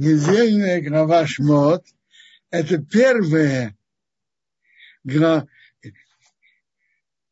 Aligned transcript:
Недельная 0.00 0.80
глава 0.80 1.26
Шмот– 1.26 1.84
это 2.50 2.78
первое 2.82 3.76
глава, 5.04 5.46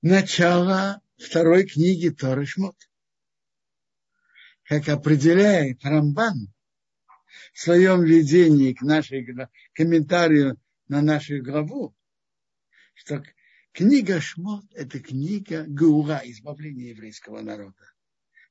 начало 0.02 1.00
второй 1.16 1.64
книги 1.64 2.10
Торы 2.10 2.44
Шмот. 2.44 2.76
Как 4.64 4.86
определяет 4.90 5.82
Рамбан 5.82 6.52
в 7.54 7.58
своем 7.58 8.02
введении 8.02 8.74
к 8.74 8.82
нашей 8.82 9.26
комментарию 9.72 10.60
на 10.88 11.00
нашу 11.00 11.42
главу, 11.42 11.96
что 12.92 13.24
книга 13.72 14.20
Шмот– 14.20 14.66
это 14.74 15.00
книга 15.00 15.64
Гаура, 15.66 16.20
избавления 16.22 16.90
еврейского 16.90 17.40
народа, 17.40 17.94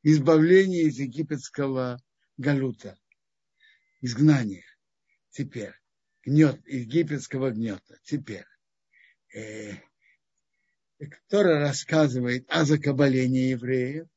избавление 0.02 0.86
из 0.86 0.98
египетского 0.98 2.02
галута, 2.38 2.98
изгнания. 4.02 4.66
Теперь 5.30 5.74
гнет, 6.24 6.60
египетского 6.68 7.52
гнета. 7.52 8.00
Теперь 8.04 8.46
э, 9.34 9.74
Тора 11.30 11.60
рассказывает 11.60 12.46
о 12.50 12.66
закабалении 12.66 13.52
евреев, 13.52 14.08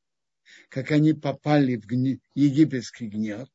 как 0.69 0.91
они 0.91 1.13
попали 1.13 1.75
в 1.75 1.85
гне, 1.85 2.19
египетский 2.33 3.07
гнет, 3.07 3.49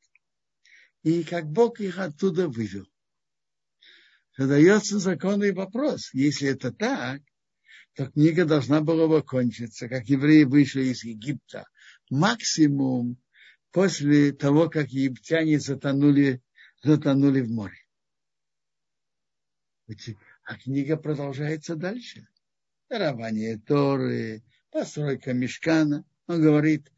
и 1.03 1.23
как 1.23 1.45
Бог 1.45 1.79
их 1.79 1.99
оттуда 1.99 2.47
вывел. 2.47 2.87
Задается 4.37 4.99
законный 4.99 5.51
вопрос. 5.51 6.13
Если 6.13 6.49
это 6.49 6.71
так, 6.71 7.21
то 7.95 8.05
книга 8.11 8.45
должна 8.45 8.81
была 8.81 9.07
бы 9.07 9.23
кончиться, 9.23 9.89
как 9.89 10.05
евреи 10.05 10.43
вышли 10.43 10.83
из 10.83 11.03
Египта. 11.03 11.65
Максимум 12.11 13.17
после 13.71 14.31
того, 14.31 14.69
как 14.69 14.89
египтяне 14.89 15.59
затонули, 15.59 16.41
затонули 16.83 17.41
в 17.41 17.49
море. 17.49 17.77
А 20.43 20.57
книга 20.57 20.97
продолжается 20.97 21.75
дальше. 21.75 22.27
Дарование 22.89 23.57
Торы, 23.59 24.43
постройка 24.71 25.33
мешкана. 25.33 26.05
Он 26.27 26.41
говорит, 26.41 26.91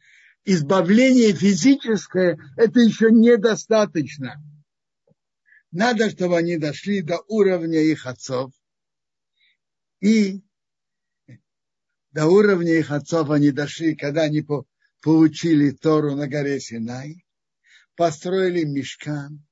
избавление 0.43 1.33
физическое– 1.33 2.37
это 2.57 2.79
еще 2.79 3.11
недостаточно. 3.11 4.43
Надо, 5.71 6.09
чтобы 6.09 6.37
они 6.37 6.57
дошли 6.57 7.01
до 7.01 7.19
уровня 7.27 7.79
их 7.81 8.07
отцов. 8.07 8.51
И 9.99 10.41
до 12.11 12.25
уровня 12.25 12.73
их 12.73 12.91
отцов 12.91 13.29
они 13.29 13.51
дошли, 13.51 13.95
когда 13.95 14.23
они 14.23 14.41
получили 15.01 15.71
Тору 15.71 16.15
на 16.15 16.27
горе 16.27 16.59
Синай, 16.59 17.25
построили 17.95 18.63
мешкан, 18.63 19.45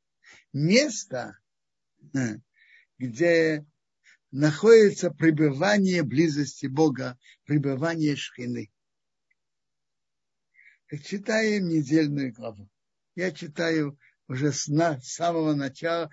место, 0.53 1.37
э, 2.13 2.37
где 2.97 3.65
находится 4.31 5.11
пребывание 5.11 6.03
близости 6.03 6.67
Бога, 6.67 7.17
пребывание 7.45 8.15
Шхины. 8.15 8.71
Как 10.87 11.03
читаем 11.03 11.67
недельную 11.67 12.33
главу. 12.33 12.69
Я 13.15 13.31
читаю 13.31 13.97
уже 14.27 14.51
с, 14.51 14.69
самого 15.01 15.53
начала, 15.53 16.09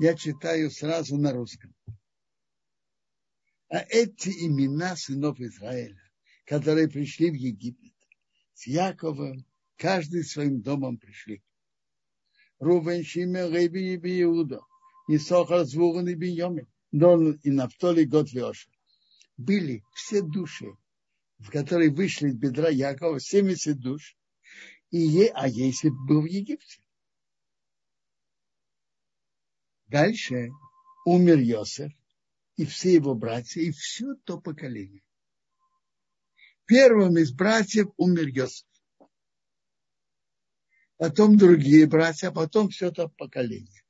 я 0.00 0.14
читаю 0.14 0.70
сразу 0.70 1.16
на 1.16 1.32
русском. 1.32 1.74
А 3.68 3.78
эти 3.88 4.28
имена 4.28 4.96
сынов 4.96 5.40
Израиля, 5.40 6.00
которые 6.46 6.88
пришли 6.88 7.30
в 7.30 7.34
Египет, 7.34 7.93
с 8.54 8.66
Яковом, 8.66 9.44
каждый 9.76 10.24
своим 10.24 10.62
домом 10.62 10.98
пришли. 10.98 11.42
Рувен, 12.58 13.04
Шиме, 13.04 13.50
Реби 13.50 13.94
и 13.94 14.22
Иуда, 14.22 14.60
Исохар, 15.08 15.64
Звуран 15.64 16.08
и 16.08 16.14
Бийоми, 16.14 16.66
Дон 16.92 17.32
и 17.42 17.50
Нафтоли, 17.50 18.04
Год 18.04 18.32
Веоша. 18.32 18.70
Были 19.36 19.84
все 19.94 20.22
души, 20.22 20.76
в 21.38 21.50
которые 21.50 21.90
вышли 21.90 22.28
из 22.28 22.36
бедра 22.36 22.68
Якова, 22.68 23.18
70 23.18 23.78
душ, 23.78 24.16
и 24.90 24.98
е, 24.98 25.32
а 25.34 25.48
если 25.48 25.90
был 25.90 26.22
в 26.22 26.26
Египте. 26.26 26.80
Дальше 29.88 30.50
умер 31.04 31.38
Йосеф, 31.38 31.92
и 32.56 32.64
все 32.64 32.94
его 32.94 33.14
братья, 33.14 33.60
и 33.60 33.72
все 33.72 34.14
то 34.24 34.40
поколение. 34.40 35.02
Первым 36.66 37.18
из 37.18 37.32
братьев 37.32 37.88
умер 37.96 38.28
Йосиф. 38.28 38.66
Потом 40.96 41.36
другие 41.36 41.86
братья, 41.86 42.30
потом 42.30 42.70
все 42.70 42.88
это 42.88 43.08
поколение. 43.08 43.82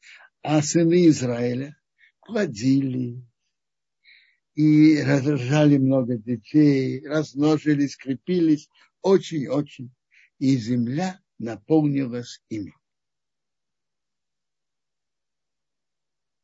А 0.43 0.63
сыны 0.63 1.07
Израиля 1.09 1.77
плодили 2.21 3.25
и 4.55 5.01
рожали 5.01 5.79
много 5.79 6.17
детей, 6.17 7.07
размножились, 7.07 7.93
скрепились 7.93 8.69
очень-очень. 9.03 9.95
И 10.39 10.57
земля 10.57 11.21
наполнилась 11.39 12.43
ими. 12.49 12.75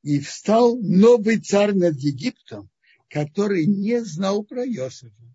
И 0.02 0.20
встал 0.20 0.78
новый 0.80 1.40
царь 1.40 1.74
над 1.74 1.96
Египтом, 1.96 2.70
который 3.08 3.66
не 3.66 4.02
знал 4.04 4.44
про 4.44 4.64
Иосифа. 4.64 5.34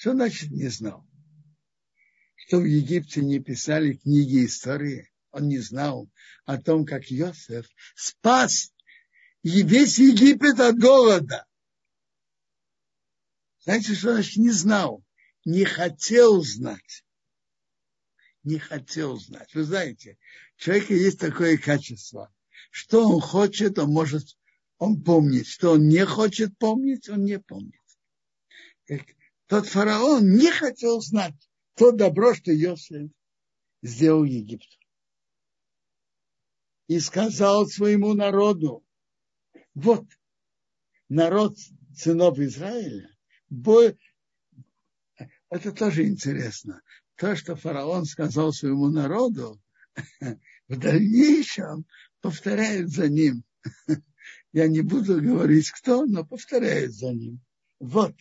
Что 0.00 0.12
значит 0.12 0.50
не 0.50 0.68
знал? 0.68 1.06
Что 2.34 2.56
в 2.56 2.64
Египте 2.64 3.20
не 3.20 3.38
писали 3.38 3.92
книги 3.92 4.46
истории. 4.46 5.12
Он 5.30 5.46
не 5.46 5.58
знал 5.58 6.08
о 6.46 6.56
том, 6.56 6.86
как 6.86 7.12
Иосиф 7.12 7.66
спас 7.94 8.72
весь 9.42 9.98
Египет 9.98 10.58
от 10.58 10.78
голода. 10.78 11.44
Знаете, 13.58 13.94
что 13.94 14.14
значит 14.14 14.38
не 14.38 14.48
знал? 14.52 15.04
Не 15.44 15.66
хотел 15.66 16.42
знать. 16.42 17.04
Не 18.42 18.58
хотел 18.58 19.18
знать. 19.18 19.54
Вы 19.54 19.64
знаете, 19.64 20.16
у 20.56 20.60
человека 20.62 20.94
есть 20.94 21.20
такое 21.20 21.58
качество. 21.58 22.32
Что 22.70 23.06
он 23.06 23.20
хочет, 23.20 23.78
он 23.78 23.90
может, 23.90 24.38
он 24.78 25.04
помнит. 25.04 25.46
Что 25.46 25.72
он 25.72 25.88
не 25.88 26.06
хочет 26.06 26.56
помнить, 26.56 27.10
он 27.10 27.24
не 27.24 27.38
помнит 27.38 27.74
тот 29.50 29.66
фараон 29.66 30.30
не 30.36 30.48
хотел 30.52 31.00
знать 31.00 31.34
то 31.74 31.90
добро, 31.90 32.34
что 32.34 32.52
Иосиф 32.54 33.10
сделал 33.82 34.22
Египту. 34.22 34.78
И 36.86 37.00
сказал 37.00 37.66
своему 37.66 38.14
народу, 38.14 38.84
вот 39.74 40.06
народ 41.08 41.56
сынов 41.96 42.38
Израиля, 42.38 43.10
бой... 43.48 43.98
это 45.48 45.72
тоже 45.72 46.06
интересно. 46.06 46.80
То, 47.16 47.34
что 47.34 47.56
фараон 47.56 48.04
сказал 48.04 48.52
своему 48.52 48.88
народу, 48.88 49.60
в 50.68 50.78
дальнейшем 50.78 51.86
повторяют 52.20 52.90
за 52.90 53.08
ним. 53.08 53.42
Я 54.52 54.68
не 54.68 54.82
буду 54.82 55.20
говорить, 55.20 55.72
кто, 55.72 56.06
но 56.06 56.24
повторяют 56.24 56.92
за 56.92 57.12
ним. 57.12 57.40
Вот, 57.80 58.14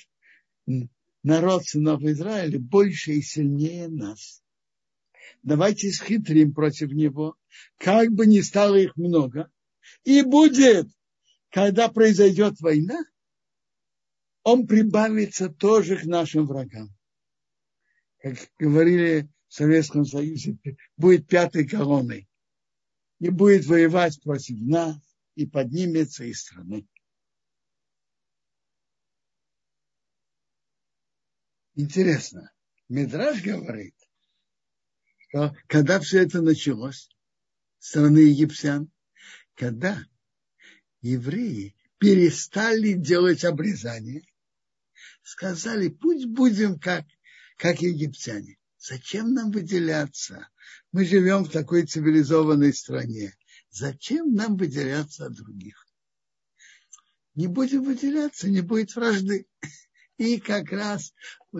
народ 1.23 1.65
сынов 1.65 2.01
Израиля 2.03 2.59
больше 2.59 3.13
и 3.13 3.21
сильнее 3.21 3.87
нас. 3.87 4.41
Давайте 5.43 5.91
схитрим 5.91 6.53
против 6.53 6.91
него, 6.91 7.35
как 7.77 8.11
бы 8.11 8.25
ни 8.25 8.39
стало 8.41 8.75
их 8.75 8.95
много. 8.97 9.51
И 10.03 10.21
будет, 10.21 10.87
когда 11.49 11.87
произойдет 11.89 12.59
война, 12.59 13.03
он 14.43 14.67
прибавится 14.67 15.49
тоже 15.49 15.97
к 15.97 16.05
нашим 16.05 16.45
врагам. 16.45 16.89
Как 18.19 18.35
говорили 18.57 19.29
в 19.47 19.53
Советском 19.53 20.05
Союзе, 20.05 20.57
будет 20.97 21.27
пятой 21.27 21.67
колонной. 21.67 22.27
И 23.19 23.29
будет 23.29 23.65
воевать 23.65 24.21
против 24.21 24.59
нас, 24.61 24.97
и 25.35 25.45
поднимется 25.45 26.23
из 26.23 26.41
страны. 26.41 26.87
Интересно, 31.79 32.51
Мидраж 32.89 33.41
говорит, 33.41 33.95
что 35.17 35.55
когда 35.67 36.01
все 36.01 36.23
это 36.23 36.41
началось, 36.41 37.09
страны 37.77 38.17
египтян, 38.17 38.91
когда 39.55 40.03
евреи 40.99 41.77
перестали 41.97 42.91
делать 42.95 43.45
обрезание, 43.45 44.27
сказали, 45.23 45.87
пусть 45.87 46.25
будем 46.25 46.77
как, 46.81 47.05
как 47.55 47.81
египтяне. 47.81 48.57
Зачем 48.77 49.33
нам 49.33 49.49
выделяться? 49.49 50.49
Мы 50.91 51.05
живем 51.05 51.45
в 51.45 51.49
такой 51.49 51.85
цивилизованной 51.85 52.73
стране. 52.73 53.37
Зачем 53.69 54.33
нам 54.33 54.57
выделяться 54.57 55.27
от 55.27 55.33
других? 55.33 55.87
Не 57.35 57.47
будем 57.47 57.85
выделяться, 57.85 58.49
не 58.49 58.59
будет 58.59 58.93
вражды. 58.97 59.47
И 60.19 60.37
как 60.37 60.73
раз, 60.73 61.13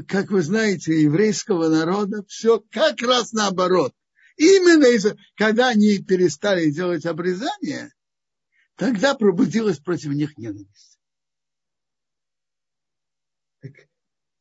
как 0.06 0.32
вы 0.32 0.42
знаете, 0.42 1.02
еврейского 1.02 1.70
народа 1.70 2.26
все 2.28 2.60
как 2.60 3.02
раз 3.02 3.32
наоборот. 3.32 3.96
Именно 4.36 4.84
из 4.88 5.06
когда 5.36 5.70
они 5.70 6.00
перестали 6.00 6.70
делать 6.70 7.06
обрезание, 7.06 7.94
тогда 8.76 9.16
пробудилась 9.16 9.80
против 9.80 10.12
них 10.12 10.38
ненависть. 10.38 11.00
Так 13.62 13.72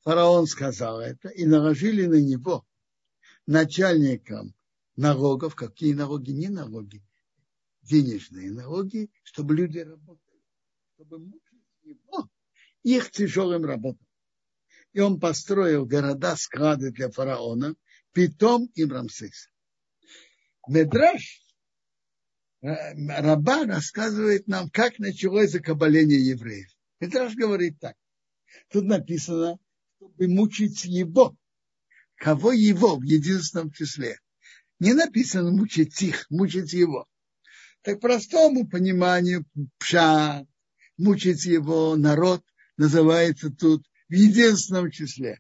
фараон 0.00 0.46
сказал 0.46 1.00
это, 1.00 1.28
и 1.28 1.46
наложили 1.46 2.06
на 2.06 2.20
него 2.20 2.66
начальникам 3.46 4.52
налогов, 4.96 5.54
какие 5.54 5.92
налоги, 5.92 6.32
не 6.32 6.48
налоги, 6.48 7.04
денежные 7.82 8.50
налоги, 8.50 9.12
чтобы 9.22 9.54
люди 9.54 9.78
работали, 9.78 10.42
чтобы 10.96 11.20
мучить 11.20 11.62
его 11.82 12.28
их 12.82 13.12
тяжелым 13.12 13.64
работам. 13.64 14.07
И 14.93 15.00
он 15.00 15.20
построил 15.20 15.85
города, 15.87 16.37
склады 16.37 16.90
для 16.90 17.11
фараона, 17.11 17.75
Питом 18.12 18.67
и 18.75 18.85
Рамсес. 18.85 19.50
Медраж 20.67 21.40
э, 22.62 22.69
раба 23.20 23.64
рассказывает 23.64 24.49
нам, 24.49 24.70
как 24.70 24.99
началось 24.99 25.50
закабаление 25.50 26.20
евреев. 26.20 26.69
Медраж 27.00 27.35
говорит 27.35 27.79
так. 27.79 27.94
Тут 28.70 28.85
написано, 28.85 29.58
чтобы 29.96 30.29
мучить 30.29 30.85
его. 30.85 31.37
Кого 32.17 32.52
его 32.52 32.96
в 32.96 33.02
единственном 33.02 33.70
числе? 33.70 34.19
Не 34.81 34.94
написано 34.94 35.50
мучить 35.50 36.00
их, 36.02 36.26
мучить 36.31 36.73
его. 36.73 37.06
Так 37.82 38.00
простому 38.00 38.69
пониманию 38.69 39.44
пша, 39.79 40.44
мучить 40.96 41.44
его 41.44 41.96
народ 41.96 42.44
называется 42.76 43.50
тут 43.50 43.87
в 44.08 44.12
единственном 44.12 44.90
числе. 44.90 45.38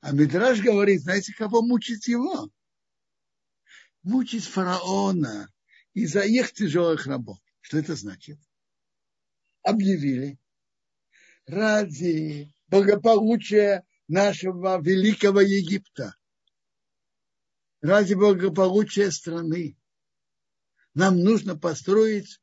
А 0.00 0.12
Мидраш 0.12 0.60
говорит, 0.60 1.02
знаете, 1.02 1.32
кого 1.34 1.62
мучить 1.62 2.06
его? 2.06 2.50
Мучить 4.02 4.44
фараона 4.44 5.52
из-за 5.94 6.20
их 6.20 6.52
тяжелых 6.52 7.06
рабов. 7.06 7.38
Что 7.60 7.78
это 7.78 7.96
значит? 7.96 8.38
Объявили. 9.62 10.38
Ради 11.46 12.52
благополучия 12.68 13.84
нашего 14.06 14.80
великого 14.80 15.40
Египта, 15.40 16.14
ради 17.80 18.14
благополучия 18.14 19.10
страны, 19.10 19.76
нам 20.94 21.18
нужно 21.20 21.58
построить 21.58 22.40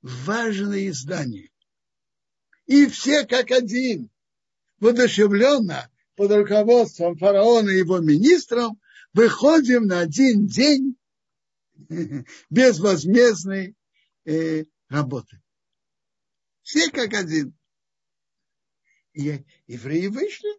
важные 0.00 0.92
здания. 0.92 1.50
И 2.66 2.86
все 2.86 3.26
как 3.26 3.50
один, 3.50 4.11
воодушевленно, 4.82 5.88
под 6.16 6.32
руководством 6.32 7.16
фараона 7.16 7.70
и 7.70 7.78
его 7.78 8.00
министров, 8.00 8.72
выходим 9.14 9.86
на 9.86 10.00
один 10.00 10.46
день 10.46 10.96
безвозмездной 12.50 13.76
э, 14.24 14.64
работы. 14.88 15.40
Все 16.62 16.90
как 16.90 17.14
один. 17.14 17.56
И 19.12 19.44
евреи 19.68 20.08
вышли, 20.08 20.50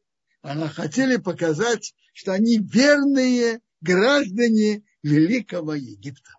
она 0.42 0.70
хотели 0.70 1.18
показать, 1.18 1.94
что 2.14 2.32
они 2.32 2.60
верные 2.60 3.60
граждане 3.82 4.86
Великого 5.02 5.74
Египта. 5.74 6.32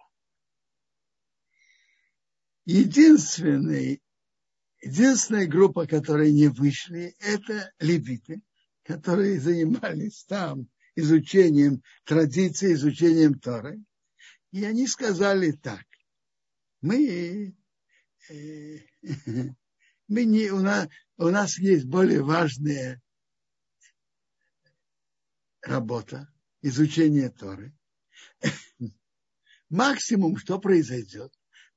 Единственный, 2.65 4.01
единственная 4.85 5.47
группа, 5.47 5.87
которая 5.87 6.31
не 6.31 6.49
вышли, 6.49 7.15
это 7.19 7.73
левиты, 7.79 8.43
которые 8.83 9.41
занимались 9.41 10.25
там 10.25 10.69
изучением 10.95 11.83
традиции, 12.05 12.75
изучением 12.75 13.39
Торы. 13.39 13.83
И 14.53 14.65
они 14.65 14.87
сказали 14.87 15.53
так. 15.53 15.85
Мы, 16.81 17.57
э, 18.29 18.79
мы 20.09 20.25
не, 20.25 20.51
у, 20.51 20.61
нас, 20.61 20.89
у 21.17 21.29
нас 21.29 21.59
есть 21.59 21.87
более 21.87 22.23
важная 22.23 23.03
работа, 25.63 26.29
изучение 26.61 27.31
Торы. 27.31 27.75
Максимум, 29.71 30.37
что 30.37 30.61
произойдет, 30.61 31.33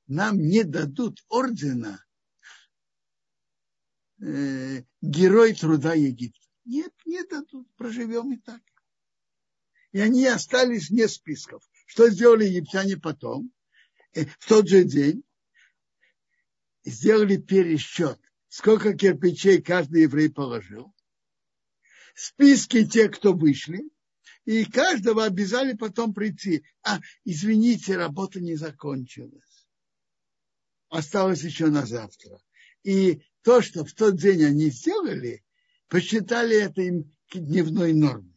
нам 0.06 0.38
не 0.38 0.62
дадут 0.62 1.24
ордена 1.28 2.04
э, 4.20 4.82
Герой 5.00 5.54
труда 5.54 5.94
Египта. 5.94 6.46
Нет, 6.64 6.92
не 7.06 7.24
дадут, 7.24 7.68
проживем 7.76 8.32
и 8.32 8.36
так. 8.36 8.60
И 9.92 10.00
они 10.00 10.26
остались 10.26 10.90
вне 10.90 11.08
списков. 11.08 11.62
Что 11.86 12.10
сделали 12.10 12.44
египтяне 12.44 12.96
потом? 12.96 13.52
Э, 14.12 14.26
в 14.38 14.46
тот 14.46 14.68
же 14.68 14.84
день 14.84 15.24
сделали 16.84 17.36
пересчет, 17.36 18.20
сколько 18.48 18.94
кирпичей 18.94 19.62
каждый 19.62 20.02
еврей 20.02 20.30
положил. 20.30 20.94
Списки 22.14 22.84
тех, 22.84 23.12
кто 23.12 23.32
вышли, 23.32 23.88
и 24.44 24.64
каждого 24.64 25.24
обязали 25.24 25.74
потом 25.74 26.14
прийти. 26.14 26.64
А, 26.82 27.00
извините, 27.24 27.96
работа 27.96 28.40
не 28.40 28.56
закончилась. 28.56 29.68
Осталось 30.88 31.42
еще 31.42 31.66
на 31.66 31.86
завтра. 31.86 32.40
И 32.82 33.22
то, 33.42 33.62
что 33.62 33.84
в 33.84 33.92
тот 33.92 34.16
день 34.16 34.44
они 34.44 34.70
сделали, 34.70 35.44
посчитали 35.88 36.62
это 36.62 36.82
им 36.82 37.16
дневной 37.32 37.92
нормой. 37.92 38.34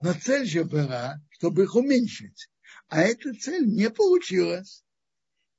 Но 0.00 0.12
цель 0.14 0.46
же 0.46 0.64
была, 0.64 1.16
чтобы 1.30 1.64
их 1.64 1.74
уменьшить. 1.74 2.50
А 2.88 3.00
эта 3.00 3.34
цель 3.34 3.66
не 3.66 3.90
получилась. 3.90 4.84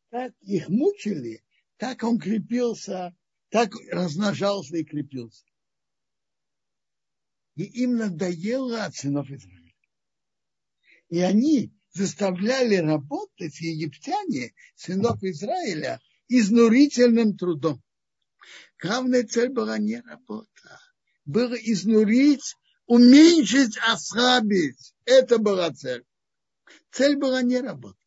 Так 0.09 0.33
их 0.41 0.69
мучили, 0.69 1.43
так 1.77 2.03
он 2.03 2.17
крепился, 2.17 3.15
так 3.49 3.73
размножался 3.91 4.77
и 4.77 4.85
крепился. 4.85 5.45
И 7.55 7.63
им 7.63 7.97
надоело 7.97 8.85
от 8.85 8.95
сынов 8.95 9.29
Израиля. 9.29 9.73
И 11.09 11.19
они 11.19 11.76
заставляли 11.97 12.75
работать 12.75 13.59
египтяне, 13.59 14.53
сынов 14.75 15.23
Израиля, 15.23 15.99
изнурительным 16.27 17.37
трудом. 17.37 17.81
Главная 18.81 19.23
цель 19.23 19.49
была 19.49 19.77
не 19.77 19.99
работа. 20.01 20.79
Было 21.25 21.55
изнурить, 21.55 22.55
уменьшить, 22.85 23.77
ослабить. 23.87 24.93
Это 25.05 25.39
была 25.39 25.73
цель. 25.73 26.05
Цель 26.91 27.17
была 27.17 27.41
не 27.41 27.59
работа. 27.59 27.97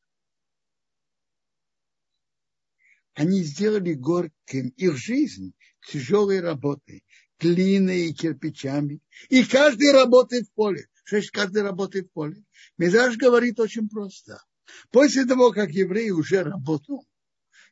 Они 3.14 3.42
сделали 3.42 3.94
горьким 3.94 4.68
их 4.76 4.96
жизнь 4.96 5.52
тяжелой 5.88 6.40
работой, 6.40 7.04
глиной 7.38 8.08
и 8.08 8.14
кирпичами. 8.14 9.00
И 9.28 9.44
каждый 9.44 9.92
работает 9.92 10.46
в 10.46 10.52
поле. 10.52 10.86
Значит 11.10 11.32
каждый 11.32 11.62
работает 11.62 12.06
в 12.06 12.12
поле? 12.12 12.42
Мидраш 12.78 13.16
говорит 13.16 13.60
очень 13.60 13.88
просто. 13.88 14.42
После 14.90 15.26
того, 15.26 15.50
как 15.50 15.70
еврей 15.70 16.10
уже 16.10 16.42
работал 16.42 17.06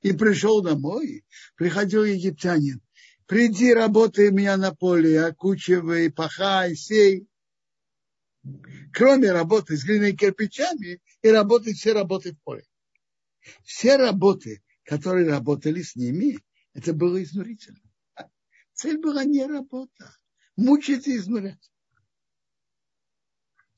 и 0.03 0.13
пришел 0.13 0.61
домой, 0.61 1.25
приходил 1.57 2.05
египтянин 2.05 2.83
приди, 3.29 3.75
работай 3.75 4.31
у 4.31 4.33
меня 4.33 4.57
на 4.57 4.75
поле, 4.75 5.23
окучивай, 5.23 6.11
пахай, 6.11 6.75
сей. 6.75 7.29
Кроме 8.93 9.31
работы 9.31 9.77
с 9.77 9.85
глиной 9.85 10.13
и 10.13 10.17
кирпичами, 10.17 11.01
и 11.23 11.29
работать 11.29 11.77
все 11.77 11.93
работы 11.93 12.33
в 12.33 12.43
поле. 12.43 12.65
Все 13.65 13.97
работы, 13.97 14.63
которые 14.83 15.29
работали 15.29 15.83
с 15.83 15.95
ними, 15.95 16.39
это 16.73 16.95
было 16.95 17.23
изнурительно. 17.23 17.81
Цель 18.73 18.99
была 18.99 19.25
не 19.25 19.45
работа, 19.45 20.17
мучить 20.57 21.07
и 21.07 21.17
изнурять. 21.17 21.71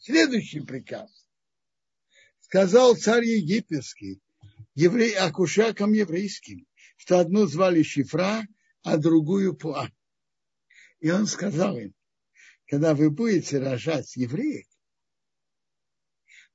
Следующий 0.00 0.60
приказ. 0.60 1.10
Сказал 2.40 2.96
царь 2.96 3.26
египетский, 3.26 4.22
еврей, 4.74 5.14
акушакам 5.14 5.92
еврейским, 5.92 6.66
что 6.96 7.18
одну 7.18 7.46
звали 7.46 7.82
Шифра, 7.82 8.46
а 8.82 8.96
другую 8.96 9.54
Пуа. 9.54 9.90
И 11.00 11.10
он 11.10 11.26
сказал 11.26 11.76
им, 11.76 11.94
когда 12.66 12.94
вы 12.94 13.10
будете 13.10 13.58
рожать 13.58 14.16
евреев, 14.16 14.66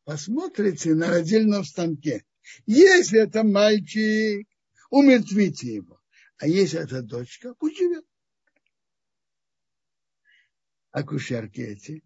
посмотрите 0.05 0.95
на 0.95 1.09
родильном 1.09 1.65
станке. 1.65 2.25
Если 2.65 3.19
это 3.19 3.43
мальчик, 3.43 4.47
умертвите 4.89 5.75
его. 5.75 6.01
А 6.37 6.47
если 6.47 6.79
это 6.79 7.03
дочка, 7.03 7.53
пусть 7.53 7.77
живет. 7.77 8.05
Акушерки 10.89 11.61
эти, 11.61 12.03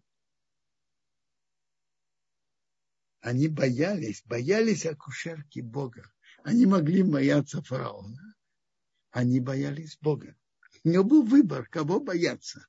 они 3.20 3.48
боялись, 3.48 4.22
боялись 4.24 4.86
акушерки 4.86 5.60
Бога. 5.60 6.10
Они 6.42 6.64
могли 6.64 7.02
бояться 7.02 7.62
фараона, 7.62 8.34
они 9.10 9.40
боялись 9.40 9.98
Бога. 10.00 10.34
У 10.84 10.88
него 10.88 11.04
был 11.04 11.22
выбор, 11.22 11.66
кого 11.68 12.00
бояться. 12.00 12.66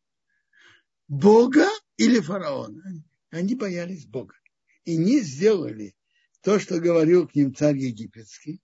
Бога 1.07 1.67
или 1.97 2.19
фараона. 2.19 2.83
Они 3.29 3.55
боялись 3.55 4.05
Бога. 4.05 4.35
И 4.83 4.97
не 4.97 5.21
сделали 5.21 5.95
то, 6.41 6.59
что 6.59 6.81
говорил 6.81 7.27
к 7.27 7.35
ним 7.35 7.55
царь 7.55 7.77
египетский. 7.77 8.61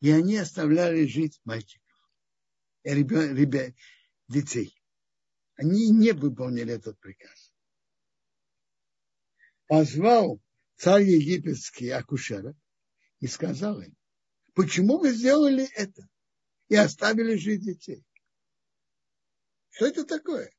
И 0.00 0.10
они 0.10 0.38
оставляли 0.38 1.04
жить 1.06 1.40
мальчиков, 1.44 1.98
ребят, 2.84 3.32
ребят, 3.32 3.74
детей. 4.28 4.74
Они 5.56 5.90
не 5.90 6.12
выполнили 6.12 6.72
этот 6.72 6.98
приказ. 7.00 7.52
Позвал 9.66 10.40
царь 10.80 11.02
египетский 11.02 11.90
акушеров 11.90 12.56
и 13.20 13.26
сказал 13.26 13.82
им, 13.82 13.94
почему 14.54 14.98
вы 14.98 15.12
сделали 15.12 15.68
это 15.74 16.08
и 16.68 16.74
оставили 16.74 17.36
жить 17.36 17.60
детей? 17.60 18.02
Что 19.68 19.86
это 19.86 20.06
такое? 20.06 20.50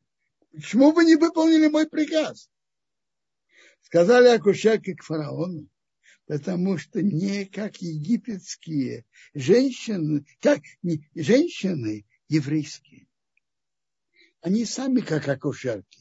Почему 0.51 0.91
вы 0.91 1.05
не 1.05 1.15
выполнили 1.15 1.67
мой 1.69 1.89
приказ? 1.89 2.51
Сказали 3.81 4.27
акушерки 4.27 4.93
к 4.93 5.03
фараону, 5.03 5.67
потому 6.27 6.77
что 6.77 7.01
не 7.01 7.45
как 7.45 7.77
египетские 7.77 9.05
женщины, 9.33 10.23
как 10.39 10.61
не, 10.83 11.09
женщины 11.15 12.05
еврейские. 12.27 13.07
Они 14.41 14.65
сами 14.65 15.01
как 15.01 15.27
акушерки. 15.27 15.99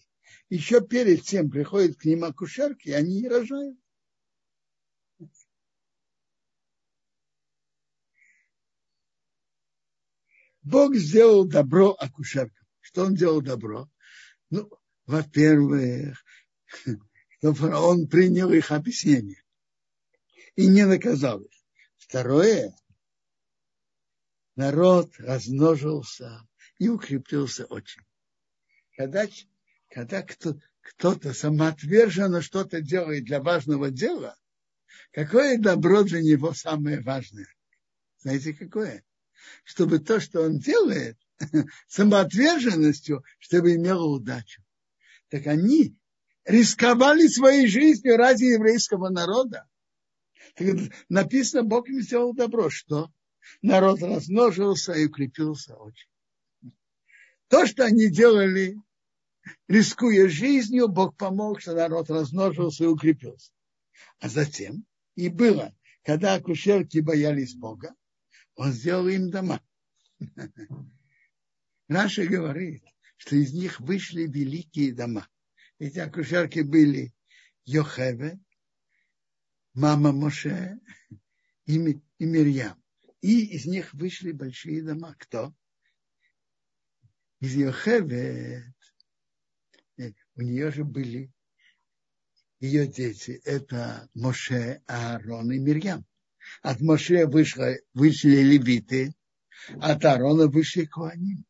Еще 0.50 0.86
перед 0.86 1.22
тем 1.22 1.50
приходят 1.50 1.96
к 1.96 2.04
ним 2.04 2.24
акушерки, 2.24 2.88
и 2.88 2.92
они 2.92 3.22
не 3.22 3.28
рожают. 3.28 3.79
Бог 10.70 10.94
сделал 10.94 11.46
добро 11.46 11.96
акушеркам. 11.98 12.66
Что 12.80 13.04
он 13.04 13.16
делал 13.16 13.42
добро? 13.42 13.90
Ну, 14.50 14.70
во-первых, 15.04 16.24
что 17.38 17.54
фараон 17.54 18.06
принял 18.06 18.52
их 18.52 18.70
объяснение 18.70 19.42
и 20.54 20.68
не 20.68 20.86
наказал 20.86 21.40
их. 21.40 21.50
Второе, 21.96 22.72
народ 24.54 25.12
размножился 25.18 26.46
и 26.78 26.88
укрепился 26.88 27.64
очень. 27.66 28.02
Когда, 28.96 29.26
когда 29.88 30.22
кто, 30.22 30.56
кто-то 30.82 31.32
самоотверженно 31.32 32.42
что-то 32.42 32.80
делает 32.80 33.24
для 33.24 33.40
важного 33.40 33.90
дела, 33.90 34.36
какое 35.12 35.58
добро 35.58 36.04
для 36.04 36.22
него 36.22 36.54
самое 36.54 37.00
важное? 37.00 37.48
Знаете, 38.18 38.52
какое? 38.52 39.04
Чтобы 39.64 39.98
то, 39.98 40.20
что 40.20 40.42
он 40.42 40.58
делает, 40.58 41.16
самоотверженностью, 41.88 43.24
чтобы 43.38 43.74
имело 43.74 44.06
удачу. 44.06 44.62
Так 45.28 45.46
они 45.46 45.96
рисковали 46.44 47.26
своей 47.28 47.66
жизнью 47.66 48.16
ради 48.16 48.44
еврейского 48.44 49.08
народа. 49.08 49.66
Написано, 51.08 51.62
Бог 51.62 51.88
им 51.88 52.00
сделал 52.00 52.34
добро. 52.34 52.70
Что? 52.70 53.10
Народ 53.62 54.02
размножился 54.02 54.92
и 54.92 55.06
укрепился 55.06 55.76
очень. 55.76 56.08
То, 57.48 57.66
что 57.66 57.84
они 57.84 58.08
делали, 58.08 58.76
рискуя 59.68 60.28
жизнью, 60.28 60.88
Бог 60.88 61.16
помог, 61.16 61.60
что 61.60 61.74
народ 61.74 62.10
размножился 62.10 62.84
и 62.84 62.88
укрепился. 62.88 63.52
А 64.18 64.28
затем 64.28 64.84
и 65.14 65.28
было, 65.28 65.74
когда 66.04 66.34
акушерки 66.34 66.98
боялись 67.00 67.54
Бога, 67.54 67.94
он 68.54 68.72
сделал 68.72 69.08
им 69.08 69.30
дома. 69.30 69.62
Раша 71.88 72.26
говорит, 72.26 72.84
что 73.16 73.36
из 73.36 73.52
них 73.52 73.80
вышли 73.80 74.22
великие 74.22 74.94
дома. 74.94 75.28
Эти 75.78 75.98
акушерки 75.98 76.60
были 76.60 77.14
Йохеве, 77.64 78.38
мама 79.74 80.12
Моше 80.12 80.78
и, 81.66 81.78
Мирьям. 82.18 82.82
И 83.20 83.56
из 83.56 83.66
них 83.66 83.92
вышли 83.94 84.32
большие 84.32 84.82
дома. 84.82 85.14
Кто? 85.18 85.54
Из 87.40 87.54
Йохеве 87.54 88.74
у 90.34 90.42
нее 90.42 90.70
же 90.70 90.84
были 90.84 91.32
ее 92.60 92.86
дети. 92.86 93.40
Это 93.44 94.08
Моше, 94.14 94.82
Аарон 94.86 95.50
и 95.52 95.58
Мирьям. 95.58 96.06
От 96.62 96.80
Моше 96.80 97.26
вышло, 97.26 97.74
вышли 97.94 98.36
левиты, 98.42 99.14
от 99.80 100.04
Аарона 100.04 100.46
вышли 100.46 100.84
Куаним. 100.84 101.44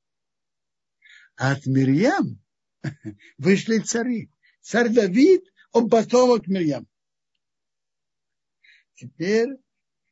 А 1.36 1.52
от 1.52 1.66
Мирьям 1.66 2.40
вышли 3.38 3.78
цари. 3.78 4.30
Царь 4.60 4.90
Давид, 4.90 5.42
он 5.72 5.88
потомок 5.88 6.46
Мирьям. 6.46 6.86
Теперь, 8.94 9.48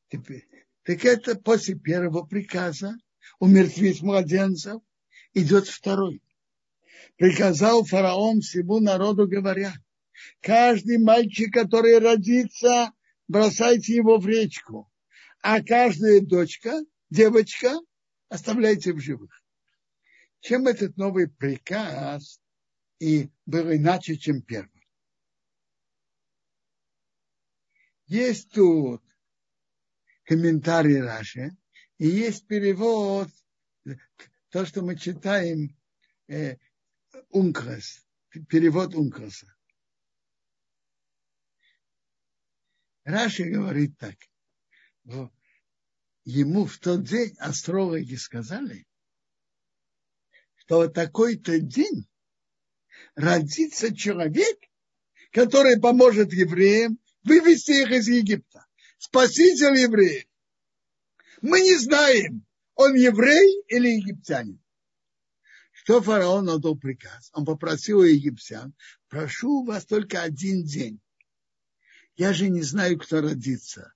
теперь, 0.08 0.48
так 0.82 1.04
это 1.04 1.34
после 1.36 1.74
первого 1.74 2.24
приказа 2.24 2.96
умертвить 3.38 4.00
младенцев, 4.00 4.80
идет 5.34 5.68
второй. 5.68 6.22
Приказал 7.16 7.84
фараон 7.84 8.40
всему 8.40 8.80
народу, 8.80 9.28
говоря, 9.28 9.74
каждый 10.40 10.98
мальчик, 10.98 11.52
который 11.52 11.98
родится, 11.98 12.92
бросайте 13.28 13.94
его 13.94 14.18
в 14.18 14.26
речку, 14.26 14.90
а 15.40 15.62
каждая 15.62 16.20
дочка, 16.20 16.80
девочка, 17.10 17.78
оставляйте 18.28 18.92
в 18.92 19.00
живых. 19.00 19.30
Чем 20.40 20.66
этот 20.66 20.96
новый 20.96 21.28
приказ 21.28 22.40
и 22.98 23.30
был 23.46 23.72
иначе, 23.72 24.16
чем 24.16 24.42
первый? 24.42 24.88
Есть 28.06 28.50
тут 28.52 29.02
комментарий 30.24 31.00
Раши, 31.00 31.56
и 31.98 32.06
есть 32.06 32.46
перевод, 32.46 33.28
то, 34.50 34.64
что 34.64 34.82
мы 34.82 34.96
читаем, 34.96 35.76
э, 36.28 36.56
Ункрас, 37.30 38.06
перевод 38.48 38.94
Ункраса. 38.94 39.57
Раши 43.08 43.44
говорит 43.44 43.96
так. 43.96 44.16
Ему 46.24 46.66
в 46.66 46.76
тот 46.78 47.04
день 47.04 47.34
астрологи 47.38 48.16
сказали, 48.16 48.86
что 50.56 50.80
в 50.80 50.88
такой-то 50.90 51.58
день 51.58 52.06
родится 53.14 53.96
человек, 53.96 54.58
который 55.32 55.80
поможет 55.80 56.34
евреям 56.34 56.98
вывести 57.24 57.82
их 57.82 57.90
из 57.92 58.08
Египта. 58.08 58.66
Спаситель 58.98 59.78
евреев. 59.78 60.26
Мы 61.40 61.62
не 61.62 61.76
знаем, 61.78 62.44
он 62.74 62.94
еврей 62.94 63.62
или 63.68 63.88
египтянин. 63.88 64.62
Что 65.72 66.02
фараон 66.02 66.50
отдал 66.50 66.76
приказ? 66.76 67.30
Он 67.32 67.46
попросил 67.46 68.00
у 68.00 68.02
египтян, 68.02 68.74
прошу 69.08 69.64
вас 69.64 69.86
только 69.86 70.20
один 70.20 70.62
день. 70.62 71.00
Я 72.18 72.34
же 72.34 72.50
не 72.50 72.62
знаю, 72.62 72.98
кто 72.98 73.22
родится. 73.22 73.94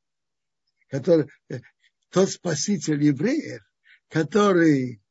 Который, 0.89 1.29
э, 1.51 1.61
тот 2.09 2.31
спаситель 2.31 3.03
евреев, 3.03 3.63
который 4.09 5.03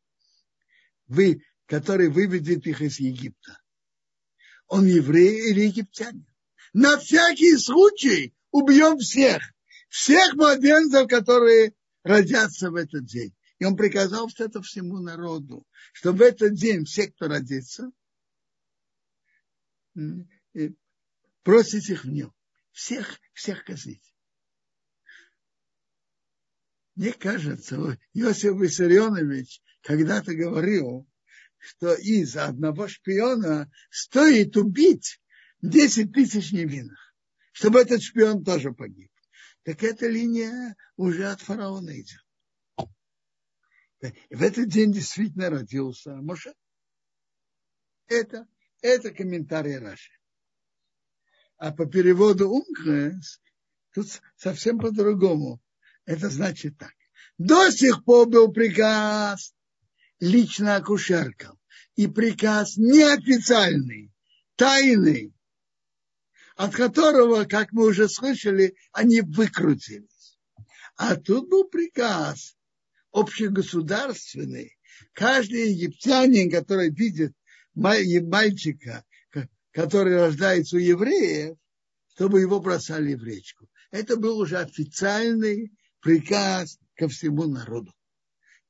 вы 1.07 1.43
который 1.71 2.09
выведет 2.09 2.67
их 2.67 2.81
из 2.81 2.99
Египта. 2.99 3.57
Он 4.67 4.85
еврей 4.85 5.51
или 5.51 5.61
египтянин. 5.61 6.27
На 6.73 6.97
всякий 6.97 7.55
случай 7.55 8.35
убьем 8.51 8.97
всех. 8.97 9.41
Всех 9.87 10.33
младенцев, 10.33 11.07
которые 11.07 11.73
родятся 12.03 12.71
в 12.71 12.75
этот 12.75 13.05
день. 13.05 13.33
И 13.59 13.63
он 13.63 13.77
приказал 13.77 14.29
это 14.37 14.61
всему 14.61 14.99
народу, 14.99 15.65
что 15.93 16.11
в 16.11 16.21
этот 16.21 16.55
день 16.55 16.83
все, 16.83 17.07
кто 17.07 17.29
родится, 17.29 17.89
бросить 21.45 21.89
их 21.89 22.03
в 22.03 22.09
нем. 22.09 22.33
Всех, 22.71 23.19
всех 23.33 23.63
казнить. 23.63 24.15
Мне 26.95 27.13
кажется, 27.13 27.75
Иосиф 28.13 28.59
Виссарионович 28.59 29.61
когда-то 29.81 30.35
говорил, 30.35 31.07
что 31.57 31.93
из 31.93 32.35
одного 32.35 32.87
шпиона 32.87 33.71
стоит 33.89 34.57
убить 34.57 35.21
10 35.61 36.11
тысяч 36.11 36.51
невинных, 36.51 37.15
чтобы 37.51 37.79
этот 37.79 38.01
шпион 38.01 38.43
тоже 38.43 38.71
погиб. 38.73 39.11
Так 39.63 39.83
эта 39.83 40.07
линия 40.07 40.75
уже 40.95 41.27
от 41.27 41.39
фараона 41.41 41.99
идет. 41.99 42.23
В 44.29 44.41
этот 44.41 44.67
день 44.69 44.91
действительно 44.91 45.51
родился 45.51 46.15
Моше. 46.15 46.53
Это, 48.07 48.47
это 48.81 49.11
комментарий 49.11 49.77
Раши. 49.77 50.11
А 51.61 51.71
по 51.71 51.85
переводу 51.85 52.49
Умкрес 52.49 53.39
тут 53.93 54.07
совсем 54.35 54.79
по-другому. 54.79 55.61
Это 56.05 56.27
значит 56.31 56.75
так. 56.79 56.95
До 57.37 57.69
сих 57.69 58.03
пор 58.03 58.27
был 58.27 58.51
приказ 58.51 59.53
лично 60.19 60.77
акушеркам. 60.77 61.59
И 61.93 62.07
приказ 62.07 62.77
неофициальный, 62.77 64.11
тайный. 64.55 65.35
от 66.55 66.73
которого, 66.73 67.45
как 67.45 67.71
мы 67.73 67.85
уже 67.85 68.09
слышали, 68.09 68.75
они 68.91 69.21
выкрутились. 69.21 70.39
А 70.95 71.15
тут 71.15 71.47
был 71.47 71.65
приказ 71.65 72.55
общегосударственный. 73.11 74.79
Каждый 75.13 75.73
египтянин, 75.73 76.49
который 76.49 76.89
видит 76.89 77.35
мальчика, 77.75 79.05
который 79.71 80.17
рождается 80.17 80.75
у 80.75 80.79
евреев, 80.79 81.57
чтобы 82.13 82.41
его 82.41 82.59
бросали 82.59 83.15
в 83.15 83.23
речку. 83.23 83.69
Это 83.89 84.17
был 84.17 84.37
уже 84.39 84.57
официальный 84.57 85.71
приказ 86.01 86.77
ко 86.95 87.07
всему 87.07 87.45
народу. 87.45 87.93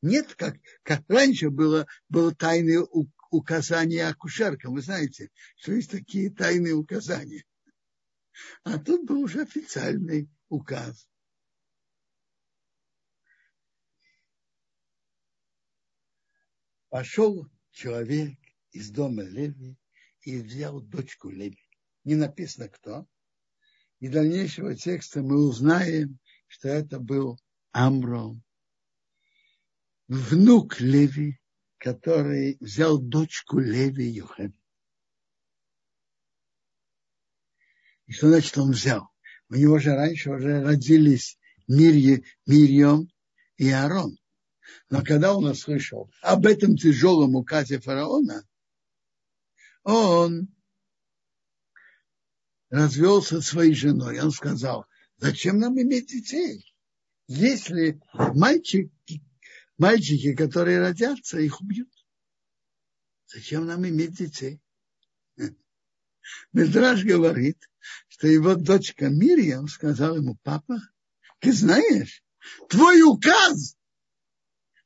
Нет, 0.02 0.34
как, 0.36 0.58
как 0.84 1.04
раньше 1.08 1.50
было, 1.50 1.88
было 2.10 2.34
тайное 2.34 2.86
указание 3.30 4.08
акушеркам. 4.08 4.74
Вы 4.74 4.82
знаете, 4.82 5.30
что 5.58 5.74
есть 5.74 5.92
такие 5.92 6.32
тайные 6.32 6.74
указания. 6.74 7.46
А 8.64 8.80
тут 8.80 9.06
был 9.06 9.22
уже 9.22 9.42
официальный 9.42 10.30
указ. 10.50 11.08
Пошел 16.90 17.48
человек 17.72 18.38
из 18.72 18.90
дома 18.90 19.24
Леви 19.24 19.78
и 20.22 20.42
взял 20.42 20.82
дочку 20.82 21.30
Леви. 21.30 21.64
Не 22.04 22.16
написано 22.16 22.70
кто. 22.70 23.08
И 24.00 24.08
дальнейшего 24.08 24.76
текста 24.76 25.22
мы 25.22 25.48
узнаем, 25.48 26.20
что 26.48 26.70
это 26.70 27.00
был 27.00 27.40
Амром, 27.72 28.44
внук 30.08 30.80
Леви, 30.82 31.40
который 31.78 32.58
взял 32.60 33.00
дочку 33.00 33.60
Леви 33.60 34.06
Юхем. 34.06 34.54
И 38.08 38.14
что 38.14 38.28
значит 38.30 38.58
он 38.58 38.72
взял? 38.72 39.10
У 39.50 39.56
него 39.56 39.80
же 39.80 39.94
раньше 39.94 40.32
уже 40.32 40.62
родились 40.64 41.38
Мирье, 41.68 42.24
Мирьем 42.46 43.08
и 43.58 43.70
Аарон. 43.70 44.18
Но 44.90 45.04
когда 45.04 45.36
он 45.36 45.46
услышал 45.46 46.12
об 46.22 46.46
этом 46.46 46.76
тяжелом 46.76 47.36
указе 47.36 47.80
фараона, 47.80 48.46
он 49.84 50.54
развелся 52.70 53.42
своей 53.42 53.74
женой. 53.74 54.20
Он 54.20 54.32
сказал, 54.32 54.86
зачем 55.18 55.60
нам 55.60 55.80
иметь 55.80 56.08
детей? 56.08 56.74
Если 57.28 58.02
мальчики, 58.36 58.92
мальчики, 59.78 60.36
которые 60.36 60.80
родятся, 60.80 61.40
их 61.40 61.62
убьют. 61.62 61.90
Зачем 63.28 63.66
нам 63.66 63.88
иметь 63.88 64.16
детей? 64.16 64.62
Медраж 66.54 67.04
говорит, 67.04 67.70
что 68.08 68.28
его 68.28 68.56
дочка 68.56 69.10
Мирьям 69.10 69.68
сказала 69.68 70.18
ему, 70.18 70.38
папа, 70.44 70.80
ты 71.40 71.52
знаешь, 71.52 72.24
твой 72.70 73.02
указ, 73.02 73.76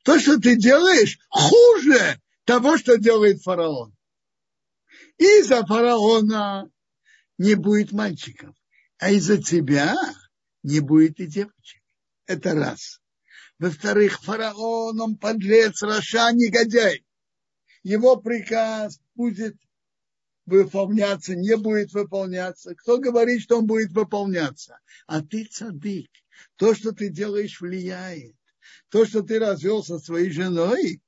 то, 0.04 0.20
что 0.20 0.40
ты 0.40 0.56
делаешь, 0.56 1.20
хуже 1.30 2.22
того, 2.46 2.78
что 2.78 2.98
делает 2.98 3.42
фараон. 3.42 3.95
Из-за 5.17 5.65
фараона 5.65 6.69
не 7.38 7.55
будет 7.55 7.91
мальчиков, 7.91 8.55
а 8.98 9.12
из-за 9.12 9.41
тебя 9.41 9.95
не 10.63 10.79
будет 10.79 11.19
и 11.19 11.27
девочек. 11.27 11.81
Это 12.25 12.53
раз. 12.53 13.01
Во-вторых, 13.60 14.22
фараон, 14.22 15.00
он 15.00 15.17
подлец, 15.17 15.81
Раша, 15.81 16.31
негодяй. 16.34 17.05
Его 17.84 18.17
приказ 18.17 19.00
будет 19.13 19.55
выполняться, 20.45 21.36
не 21.36 21.55
будет 21.55 21.93
выполняться. 21.93 22.75
Кто 22.75 22.98
говорит, 22.98 23.41
что 23.41 23.60
он 23.60 23.67
будет 23.67 23.91
выполняться? 23.91 24.79
А 25.07 25.22
ты 25.22 25.45
цадык. 25.45 26.10
То, 26.57 26.75
что 26.75 26.91
ты 26.91 27.10
делаешь, 27.10 27.62
влияет. 27.62 28.36
То, 28.89 29.05
что 29.05 29.22
ты 29.22 29.39
развелся 29.39 30.00
со 30.00 30.05
своей 30.05 30.31
женой, 30.31 31.01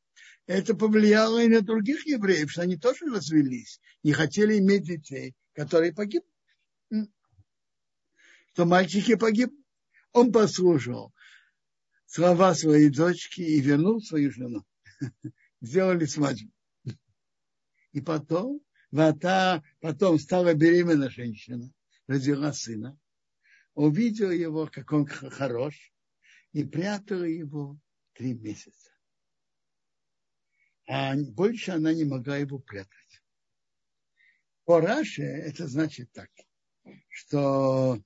это 0.47 0.75
повлияло 0.75 1.43
и 1.43 1.49
на 1.49 1.61
других 1.61 2.07
евреев, 2.07 2.51
что 2.51 2.61
они 2.61 2.77
тоже 2.77 3.05
развелись, 3.05 3.81
не 4.01 4.13
хотели 4.13 4.57
иметь 4.57 4.83
детей, 4.83 5.35
которые 5.53 5.93
погибли. 5.93 6.27
Что 8.53 8.65
мальчики 8.65 9.15
погибли. 9.15 9.55
Он 10.13 10.31
послушал 10.31 11.13
слова 12.05 12.55
своей 12.55 12.89
дочки 12.89 13.41
и 13.41 13.59
вернул 13.59 14.01
свою 14.01 14.31
жену. 14.31 14.65
Сделали 15.61 16.05
свадьбу. 16.05 16.51
И 17.91 18.01
потом, 18.01 18.61
вата, 18.89 19.63
потом 19.81 20.17
стала 20.17 20.53
беременна 20.53 21.09
женщина, 21.09 21.71
родила 22.07 22.53
сына, 22.53 22.97
увидела 23.73 24.31
его, 24.31 24.67
как 24.67 24.91
он 24.93 25.05
хорош, 25.05 25.91
и 26.53 26.63
прятала 26.63 27.25
его 27.25 27.77
три 28.13 28.33
месяца. 28.33 28.86
А 30.87 31.15
больше 31.15 31.71
она 31.71 31.93
не 31.93 32.05
могла 32.05 32.37
его 32.37 32.59
прятать. 32.59 33.21
По 34.63 34.79
Раше 34.79 35.23
это 35.23 35.67
значит 35.67 36.11
так, 36.13 36.29
что 37.09 38.01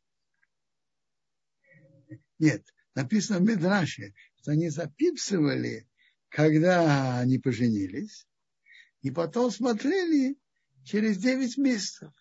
нет, 2.39 2.65
написано 2.96 3.39
в 3.39 3.44
Медраше, 3.44 4.13
что 4.38 4.52
они 4.52 4.70
записывали, 4.70 5.88
когда 6.30 7.20
они 7.20 7.38
поженились, 7.38 8.28
и 9.02 9.12
потом 9.12 9.52
смотрели 9.52 10.38
через 10.84 11.17
9 11.17 11.58
месяцев. 11.58 12.12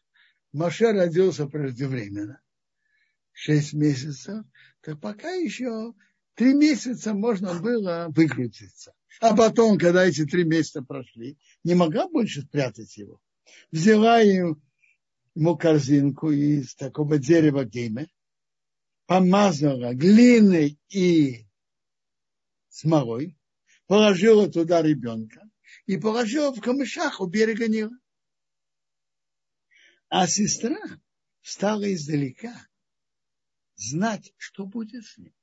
Маше 0.53 0.93
родился 0.93 1.47
преждевременно. 1.47 2.43
6 3.33 3.73
месяцев, 3.75 4.45
то 4.83 4.97
пока 4.97 5.31
еще 5.31 5.95
3 6.35 6.55
месяца 6.55 7.15
можно 7.15 7.59
было 7.59 8.09
выкрутиться. 8.11 8.95
А 9.19 9.35
потом, 9.35 9.79
когда 9.79 10.05
эти 10.05 10.25
три 10.25 10.45
месяца 10.45 10.83
прошли, 10.83 11.37
не 11.65 11.75
могла 11.75 12.09
больше 12.09 12.43
спрятать 12.43 12.97
его. 12.97 13.21
Взяла 13.73 14.21
ему 14.21 15.57
корзинку 15.59 16.31
из 16.31 16.75
такого 16.75 17.19
дерева 17.19 17.65
гейме, 17.65 18.09
помазала 19.07 19.93
глиной 19.95 20.79
и 20.89 21.47
смолой, 22.69 23.37
положила 23.87 24.49
туда 24.49 24.83
ребенка 24.83 25.43
и 25.87 25.97
положила 25.97 26.53
в 26.53 26.61
камышах 26.61 27.21
у 27.21 27.27
берега 27.27 27.67
Нила. 27.67 27.97
А 30.09 30.27
сестра 30.27 30.79
стала 31.43 31.93
издалека 31.93 32.55
знать, 33.75 34.33
что 34.37 34.67
будет 34.67 35.05
с 35.05 35.19
ним. 35.19 35.35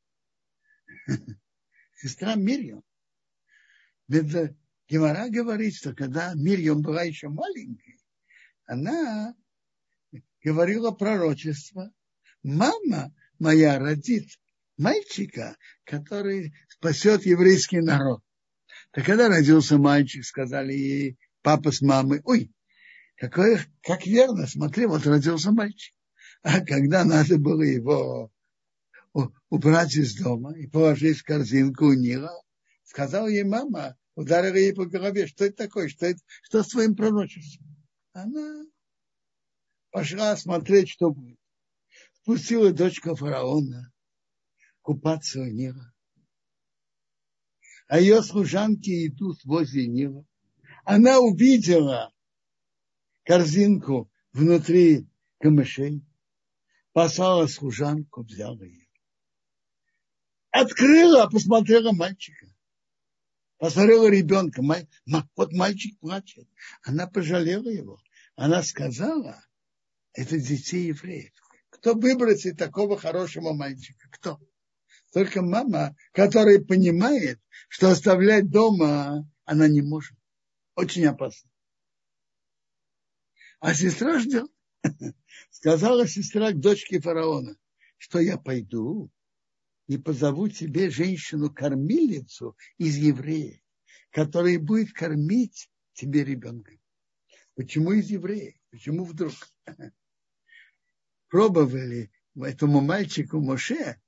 Сестра 1.95 2.36
Мирьям. 2.36 2.84
Ведь 4.07 4.55
Гемора 4.87 5.29
говорит, 5.29 5.75
что 5.75 5.93
когда 5.93 6.33
Мирьям 6.33 6.81
была 6.81 7.03
еще 7.03 7.27
маленькой, 7.27 7.99
она 8.65 9.35
говорила 10.43 10.91
пророчество. 10.91 11.91
Мама 12.43 13.13
моя 13.39 13.79
родит 13.79 14.29
мальчика, 14.77 15.57
который 15.83 16.53
спасет 16.69 17.25
еврейский 17.25 17.81
народ. 17.81 18.23
Так 18.91 19.05
когда 19.05 19.27
родился 19.27 19.77
мальчик, 19.77 20.23
сказали 20.23 20.73
ей 20.73 21.17
папа 21.41 21.71
с 21.71 21.81
мамой, 21.81 22.21
ой, 22.23 22.51
какой, 23.15 23.59
как 23.81 24.05
верно, 24.05 24.47
смотри, 24.47 24.85
вот 24.85 25.05
родился 25.05 25.51
мальчик. 25.51 25.93
А 26.43 26.61
когда 26.61 27.03
надо 27.03 27.37
было 27.37 27.63
его 27.63 28.31
убрать 29.49 29.95
из 29.95 30.15
дома 30.15 30.53
и 30.57 30.67
положить 30.67 31.17
в 31.17 31.23
корзинку 31.23 31.87
у 31.87 31.93
Нила, 31.93 32.31
сказала 32.88 33.28
ей 33.28 33.43
мама, 33.43 33.95
ударила 34.15 34.56
ей 34.56 34.73
по 34.73 34.86
голове, 34.86 35.28
что 35.28 35.45
это 35.45 35.65
такое, 35.65 35.88
что, 35.88 36.08
это, 36.08 36.19
что 36.43 36.63
с 36.63 36.69
твоим 36.69 36.95
пророчеством. 36.95 37.67
Она 38.13 38.65
пошла 39.91 40.36
смотреть, 40.36 40.89
что 40.89 41.12
будет 41.12 41.38
спустила 42.28 42.73
дочка 42.73 43.15
фараона 43.15 43.89
купаться 44.82 45.39
в 45.39 45.47
Нила. 45.47 45.93
А 47.88 48.02
ее 48.02 48.21
служанки 48.21 49.08
идут 49.08 49.41
возле 49.45 49.88
Нила. 49.88 50.26
Она 50.84 51.19
увидела 51.19 52.13
корзинку 53.23 54.12
внутри 54.34 55.08
камышей, 55.39 56.06
послала 56.91 57.47
служанку, 57.47 58.23
взяла 58.23 58.62
ее. 58.65 58.89
Открыла, 60.52 61.30
посмотрела 61.30 61.93
мальчика. 61.93 62.46
Посмотрела 63.57 64.09
ребенка. 64.09 64.61
Вот 65.35 65.51
мальчик 65.51 65.97
плачет. 65.99 66.47
Она 66.83 67.07
пожалела 67.07 67.69
его. 67.69 67.99
Она 68.35 68.61
сказала, 68.61 69.43
это 70.13 70.37
детей 70.39 70.87
евреев. 70.87 71.33
Кто 71.69 71.95
выбросит 71.95 72.57
такого 72.57 72.97
хорошего 72.97 73.53
мальчика? 73.53 74.07
Кто? 74.11 74.39
Только 75.11 75.41
мама, 75.41 75.95
которая 76.11 76.59
понимает, 76.59 77.39
что 77.69 77.89
оставлять 77.89 78.49
дома 78.49 79.27
она 79.45 79.67
не 79.67 79.81
может. 79.81 80.15
Очень 80.75 81.05
опасно. 81.05 81.49
А 83.59 83.73
сестра 83.73 84.19
ждет. 84.19 84.51
Сказала 85.49 86.07
сестра 86.07 86.51
к 86.51 86.59
дочке 86.59 86.99
фараона, 86.99 87.55
что 87.97 88.19
я 88.19 88.37
пойду 88.37 89.09
и 89.88 89.97
позову 89.97 90.50
тебе 90.50 90.89
женщину-кормилицу 90.89 92.58
из 92.78 92.97
евреев, 92.97 93.62
которая 94.12 94.60
будет 94.60 94.91
кормить 94.93 95.69
тебе 95.93 96.23
ребенка. 96.23 96.73
Почему 97.56 97.93
из 97.93 98.10
евреев? 98.10 98.56
Почему 98.69 99.06
вдруг? 99.06 99.34
Пробовали 101.30 102.12
этому 102.36 102.82
мальчику 102.82 103.39
Моше, 103.39 104.00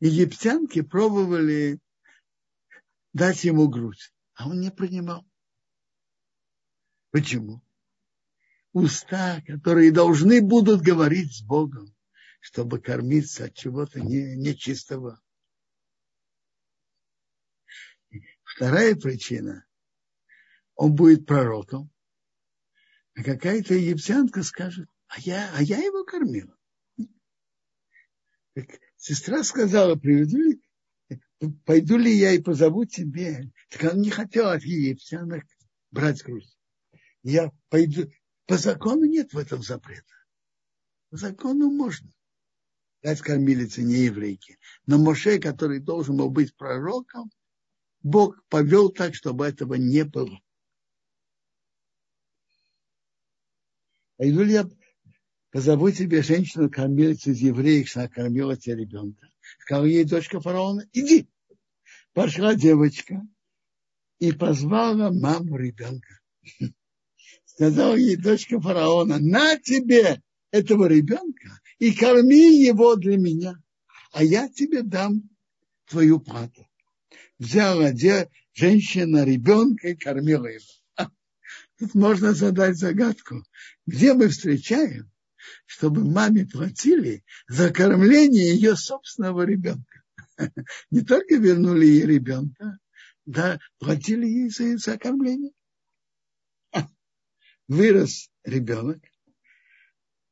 египтянки 0.00 0.82
пробовали 0.82 1.78
дать 3.12 3.44
ему 3.44 3.68
грудь, 3.68 4.12
а 4.34 4.48
он 4.48 4.60
не 4.60 4.70
принимал. 4.70 5.26
Почему? 7.10 7.62
Уста, 8.72 9.42
которые 9.46 9.90
должны 9.90 10.42
будут 10.42 10.80
говорить 10.82 11.36
с 11.36 11.42
Богом, 11.42 11.94
чтобы 12.40 12.80
кормиться 12.80 13.44
от 13.44 13.54
чего-то 13.54 14.00
нечистого. 14.00 15.20
Вторая 18.42 18.96
причина. 18.96 19.66
Он 20.74 20.94
будет 20.94 21.26
пророком, 21.26 21.90
а 23.14 23.22
какая-то 23.22 23.74
египтянка 23.74 24.42
скажет, 24.42 24.88
а 25.08 25.20
я, 25.20 25.52
а 25.54 25.62
я 25.62 25.78
его 25.78 26.04
кормила. 26.04 26.56
Так 28.54 28.80
сестра 28.96 29.44
сказала, 29.44 29.94
приведу 29.96 30.38
ли, 30.38 30.62
пойду 31.66 31.98
ли 31.98 32.16
я 32.16 32.32
и 32.32 32.40
позову 32.40 32.86
тебе. 32.86 33.52
Так 33.68 33.84
она 33.84 34.00
не 34.00 34.10
хотела 34.10 34.54
от 34.54 34.62
египтянок 34.62 35.44
брать 35.90 36.24
груз. 36.24 36.58
Я 37.22 37.52
пойду. 37.68 38.10
По 38.46 38.56
закону 38.56 39.04
нет 39.04 39.34
в 39.34 39.38
этом 39.38 39.62
запрета. 39.62 40.14
По 41.10 41.18
закону 41.18 41.70
можно 41.70 42.10
дать 43.02 43.20
кормилице 43.20 43.82
не 43.82 44.04
еврейки. 44.04 44.58
Но 44.86 44.98
Моше, 44.98 45.38
который 45.38 45.80
должен 45.80 46.16
был 46.16 46.30
быть 46.30 46.54
пророком, 46.54 47.30
Бог 48.02 48.42
повел 48.48 48.90
так, 48.90 49.14
чтобы 49.14 49.46
этого 49.46 49.74
не 49.74 50.04
было. 50.04 50.40
Пойду 54.16 54.42
ли 54.42 54.52
я 54.52 54.68
позову 55.50 55.90
тебе 55.90 56.22
женщину-кормилицу 56.22 57.30
из 57.30 57.40
евреев, 57.40 57.88
что 57.88 58.00
она 58.00 58.08
кормила 58.08 58.56
тебе 58.56 58.76
ребенка. 58.76 59.28
Сказала 59.60 59.84
ей 59.84 60.04
дочка 60.04 60.40
фараона, 60.40 60.86
иди. 60.92 61.28
Пошла 62.12 62.54
девочка 62.54 63.26
и 64.18 64.32
позвала 64.32 65.10
маму 65.10 65.56
ребенка. 65.56 66.20
Сказала 67.44 67.96
ей 67.96 68.16
дочка 68.16 68.60
фараона, 68.60 69.18
на 69.18 69.56
тебе 69.58 70.22
этого 70.50 70.86
ребенка 70.86 71.59
и 71.80 71.92
корми 71.92 72.62
его 72.64 72.94
для 72.94 73.16
меня, 73.16 73.56
а 74.12 74.22
я 74.22 74.48
тебе 74.48 74.82
дам 74.82 75.28
твою 75.88 76.20
плату. 76.20 76.68
Взяла 77.38 77.90
женщина 78.52 79.24
ребенка 79.24 79.88
и 79.88 79.96
кормила 79.96 80.46
его. 80.46 80.64
Тут 81.78 81.94
можно 81.94 82.32
задать 82.34 82.76
загадку, 82.76 83.42
где 83.86 84.14
мы 84.14 84.28
встречаем 84.28 85.10
чтобы 85.66 86.04
маме 86.04 86.46
платили 86.46 87.24
за 87.48 87.72
кормление 87.72 88.54
ее 88.54 88.76
собственного 88.76 89.42
ребенка. 89.42 90.02
Не 90.90 91.02
только 91.02 91.36
вернули 91.36 91.86
ей 91.86 92.06
ребенка, 92.06 92.78
да 93.26 93.58
платили 93.78 94.26
ей 94.26 94.50
за, 94.50 94.76
за 94.78 94.98
кормление. 94.98 95.52
Вырос 97.68 98.30
ребенок, 98.44 99.02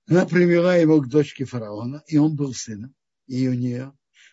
она 0.09 0.25
привела 0.25 0.75
его 0.75 1.01
к 1.01 1.09
дочке 1.09 1.45
фараона, 1.45 2.03
и 2.07 2.17
он 2.17 2.35
был 2.35 2.55
сыном, 2.55 2.95
и 3.27 3.47
у 3.47 3.53
нее 3.53 3.93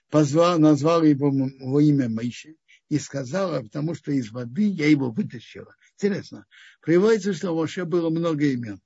позвал, 0.09 0.57
назвал 0.57 1.03
его 1.03 1.31
во 1.31 1.81
имя 1.81 2.07
Моисhe 2.07 2.55
и 2.87 2.97
сказала, 2.97 3.61
потому 3.61 3.93
что 3.93 4.11
из 4.11 4.31
воды 4.31 4.67
я 4.67 4.87
его 4.87 5.11
вытащила. 5.11 5.75
Интересно, 5.95 6.45
приводится, 6.81 7.33
что 7.33 7.51
у 7.51 7.57
Моше 7.57 7.83
было 7.83 8.09
много 8.09 8.45
имен. 8.45 8.79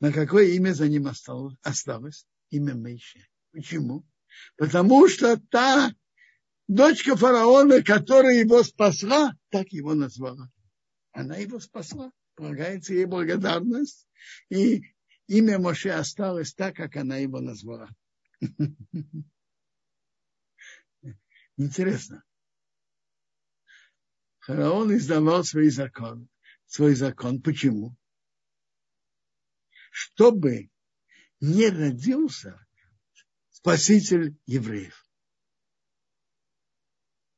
На 0.00 0.12
какое 0.12 0.46
имя 0.46 0.72
за 0.72 0.88
ним 0.88 1.06
осталось? 1.06 1.54
осталось? 1.62 2.26
Имя 2.50 2.74
Мейше. 2.74 3.26
Почему? 3.52 4.04
Потому 4.56 5.08
что 5.08 5.40
та 5.50 5.94
дочка 6.66 7.16
фараона, 7.16 7.82
которая 7.82 8.40
его 8.40 8.62
спасла, 8.64 9.36
так 9.50 9.68
его 9.68 9.94
назвала. 9.94 10.50
Она 11.12 11.36
его 11.36 11.60
спасла. 11.60 12.10
Полагается 12.34 12.94
ей 12.94 13.04
благодарность. 13.04 14.06
И 14.48 14.82
имя 15.36 15.58
Моше 15.58 15.90
осталось 15.90 16.54
так, 16.54 16.76
как 16.76 16.96
она 16.96 17.16
его 17.16 17.40
назвала. 17.40 17.88
Интересно. 21.56 22.24
Фараон 24.40 24.96
издавал 24.96 25.44
свой 25.44 25.70
закон. 25.70 26.28
Свой 26.66 26.94
закон. 26.94 27.40
Почему? 27.42 27.96
чтобы 29.92 30.70
не 31.40 31.68
родился 31.68 32.66
спаситель 33.50 34.34
евреев. 34.46 35.06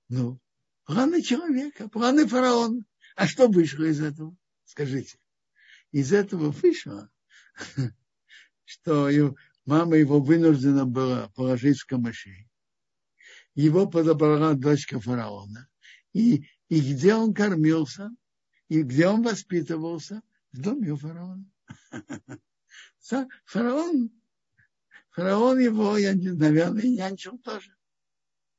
Ну, 0.09 0.41
планы 0.85 1.21
человека, 1.21 1.89
планы 1.89 2.29
фараона. 2.29 2.85
А 3.17 3.27
что 3.27 3.49
вышло 3.49 3.85
из 3.85 4.01
этого? 4.01 4.37
Скажите. 4.65 5.19
Из 5.91 6.13
этого 6.13 6.53
вышло, 6.53 7.11
что 8.65 9.09
мама 9.65 9.97
его 9.97 10.21
вынуждена 10.21 10.85
была 10.85 11.29
положить 11.31 11.79
в 11.81 11.87
камышей. 11.87 12.49
Его 13.55 13.87
подобрала 13.89 14.55
дочка 14.55 15.01
фараона. 15.01 15.69
И, 16.13 16.47
и 16.69 16.81
где 16.81 17.15
он 17.15 17.35
кормился, 17.35 18.11
и 18.69 18.83
где 18.83 19.09
он 19.09 19.23
воспитывался? 19.23 20.23
В 20.53 20.61
доме 20.61 20.93
у 20.93 20.97
фараона. 20.97 21.45
Фараон, 23.45 24.11
фараон 25.11 25.59
его, 25.59 25.99
я, 25.99 26.15
наверное, 26.15 26.83
нянчил 26.83 27.39
тоже. 27.39 27.77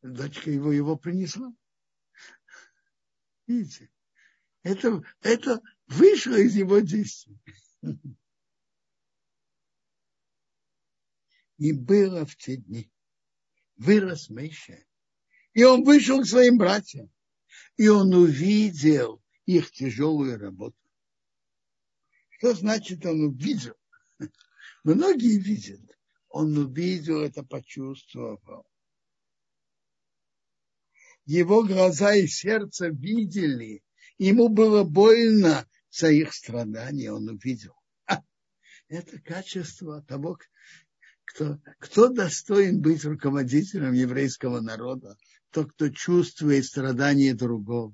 Дочка 0.02 0.52
его 0.52 0.72
его 0.72 0.96
принесла. 0.98 1.52
Видите, 3.48 3.90
это, 4.64 5.04
это 5.22 5.62
вышло 5.88 6.36
из 6.36 6.56
его 6.56 6.80
действий. 6.80 7.40
И 11.58 11.72
было 11.72 12.26
в 12.26 12.36
те 12.36 12.58
дни. 12.58 12.92
Вырос 13.78 14.30
Мейша. 14.30 14.84
И 15.54 15.64
он 15.64 15.84
вышел 15.84 16.22
к 16.22 16.28
своим 16.28 16.58
братьям. 16.58 17.10
И 17.78 17.88
он 17.88 18.14
увидел 18.14 19.22
их 19.46 19.72
тяжелую 19.72 20.38
работу. 20.40 20.78
Что 22.30 22.54
значит 22.54 23.06
он 23.06 23.22
увидел? 23.22 23.76
Многие 24.84 25.40
видят. 25.40 25.82
Он 26.30 26.58
увидел 26.58 27.22
это, 27.22 27.44
почувствовал. 27.44 28.66
Его 31.26 31.64
глаза 31.64 32.14
и 32.14 32.28
сердце 32.28 32.90
видели. 32.90 33.84
Ему 34.18 34.50
было 34.50 34.84
больно 34.84 35.68
за 35.90 36.12
их 36.12 36.34
страдания. 36.34 37.12
Он 37.12 37.30
увидел. 37.30 37.76
Это 38.88 39.20
качество 39.20 40.02
того, 40.04 40.38
кто, 41.36 41.60
кто 41.80 42.08
достоин 42.08 42.82
быть 42.82 43.04
руководителем 43.04 43.92
еврейского 43.92 44.62
народа. 44.62 45.18
Тот, 45.52 45.74
кто 45.74 45.90
чувствует 45.90 46.64
страдания 46.64 47.34
другого, 47.34 47.94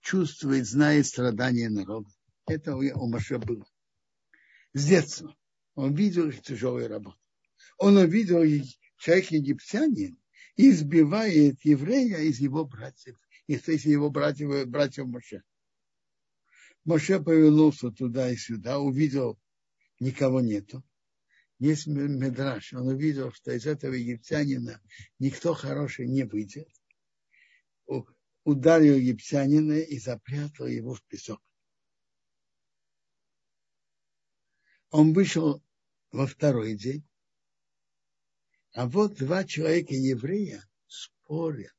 чувствует, 0.00 0.66
знает 0.66 1.06
страдания 1.06 1.68
народа. 1.68 2.08
Это 2.46 2.76
у 2.76 3.08
Маше 3.08 3.38
было 3.38 3.66
с 4.72 4.86
детства. 4.86 5.34
Он 5.74 5.94
видел 5.94 6.28
их 6.28 6.42
тяжелую 6.42 6.88
работу. 6.88 7.18
Он 7.76 7.96
увидел 7.96 8.42
человек 8.98 9.30
египтянин 9.32 10.16
избивает 10.56 11.62
еврея 11.64 12.18
из 12.18 12.38
его 12.38 12.64
братьев, 12.64 13.18
из 13.48 13.66
его 13.84 14.10
братьев, 14.10 14.68
братьев 14.68 15.06
Моше. 15.06 15.42
Моше 16.84 17.20
повернулся 17.20 17.90
туда 17.90 18.30
и 18.30 18.36
сюда, 18.36 18.78
увидел, 18.78 19.38
никого 19.98 20.40
нету. 20.40 20.84
Есть 21.58 21.86
медраж, 21.86 22.74
он 22.74 22.88
увидел, 22.88 23.32
что 23.32 23.52
из 23.52 23.66
этого 23.66 23.94
египтянина 23.94 24.80
никто 25.18 25.54
хороший 25.54 26.06
не 26.06 26.24
выйдет. 26.24 26.68
Ударил 28.44 28.96
египтянина 28.96 29.78
и 29.80 29.98
запрятал 29.98 30.66
его 30.66 30.94
в 30.94 31.02
песок. 31.04 31.42
Он 34.90 35.14
вышел 35.14 35.62
во 36.12 36.26
второй 36.26 36.76
день, 36.76 37.04
а 38.72 38.86
вот 38.86 39.16
два 39.16 39.42
человека 39.44 39.94
еврея 39.94 40.62
спорят. 40.86 41.74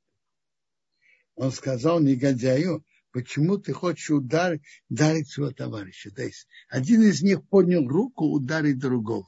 Он 1.35 1.51
сказал 1.51 2.01
негодяю, 2.01 2.83
почему 3.11 3.59
ты 3.59 3.71
хочешь 3.71 4.09
ударить, 4.09 4.63
ударить 4.89 5.29
своего 5.29 5.53
товарища? 5.53 6.11
То 6.11 6.23
есть 6.23 6.47
один 6.67 7.03
из 7.03 7.21
них 7.21 7.47
поднял 7.47 7.87
руку 7.87 8.25
ударить 8.25 8.79
другого. 8.79 9.27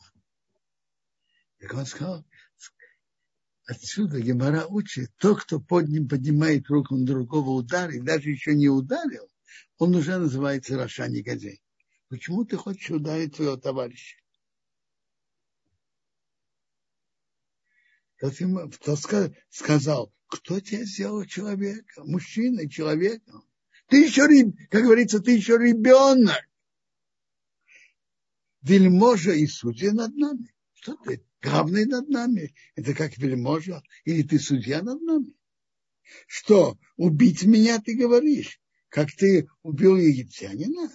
Так 1.60 1.74
он 1.74 1.86
сказал, 1.86 2.26
отсюда 3.66 4.22
Гемора 4.22 4.66
учит, 4.66 5.12
тот, 5.18 5.44
кто 5.44 5.60
подним, 5.60 6.08
поднимает 6.08 6.68
руку 6.70 6.96
на 6.96 7.06
другого 7.06 7.50
ударит, 7.50 8.04
даже 8.04 8.30
еще 8.30 8.56
не 8.56 8.70
ударил, 8.70 9.30
он 9.78 9.96
уже 9.96 10.18
называется 10.18 10.78
Раша 10.78 11.08
негодяй. 11.08 11.62
Почему 12.08 12.46
ты 12.46 12.56
хочешь 12.56 12.90
ударить 12.90 13.36
своего 13.36 13.58
товарища? 13.58 14.18
Тот, 18.20 18.34
ему, 18.40 18.72
сказал, 19.50 20.14
кто 20.28 20.60
тебя 20.60 20.84
сделал 20.86 21.26
человека? 21.26 22.04
Мужчиной, 22.04 22.70
человеком. 22.70 23.44
Ты 23.88 24.06
еще, 24.06 24.28
как 24.70 24.84
говорится, 24.84 25.20
ты 25.20 25.32
еще 25.32 25.58
ребенок. 25.58 26.48
Вельможа 28.62 29.32
и 29.32 29.48
судья 29.48 29.94
над 29.94 30.16
нами. 30.16 30.54
Что 30.74 30.96
ты? 30.98 31.24
Главный 31.42 31.86
над 31.86 32.10
нами. 32.10 32.54
Это 32.76 32.94
как 32.94 33.18
вельможа? 33.18 33.82
Или 34.04 34.24
ты 34.24 34.40
судья 34.40 34.82
над 34.82 35.02
нами? 35.02 35.34
Что, 36.28 36.78
убить 36.98 37.44
меня 37.44 37.80
ты 37.80 37.96
говоришь? 37.96 38.60
Как 38.90 39.10
ты 39.12 39.48
убил 39.62 39.96
египтянина? 39.96 40.90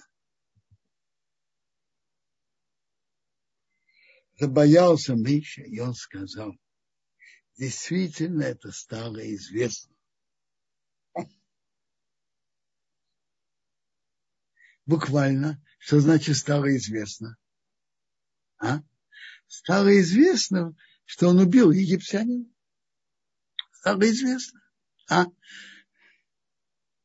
Забоялся 4.37 5.15
Миша, 5.15 5.61
и 5.61 5.79
он 5.79 5.93
сказал, 5.93 6.53
действительно 7.57 8.43
это 8.43 8.71
стало 8.71 9.33
известно. 9.33 9.95
Буквально, 14.85 15.63
что 15.79 16.01
значит 16.01 16.35
стало 16.35 16.75
известно? 16.75 17.37
А? 18.57 18.81
Стало 19.47 19.99
известно, 19.99 20.75
что 21.05 21.29
он 21.29 21.39
убил 21.39 21.71
египтянина. 21.71 22.45
Стало 23.71 24.09
известно. 24.09 24.61
А? 25.09 25.25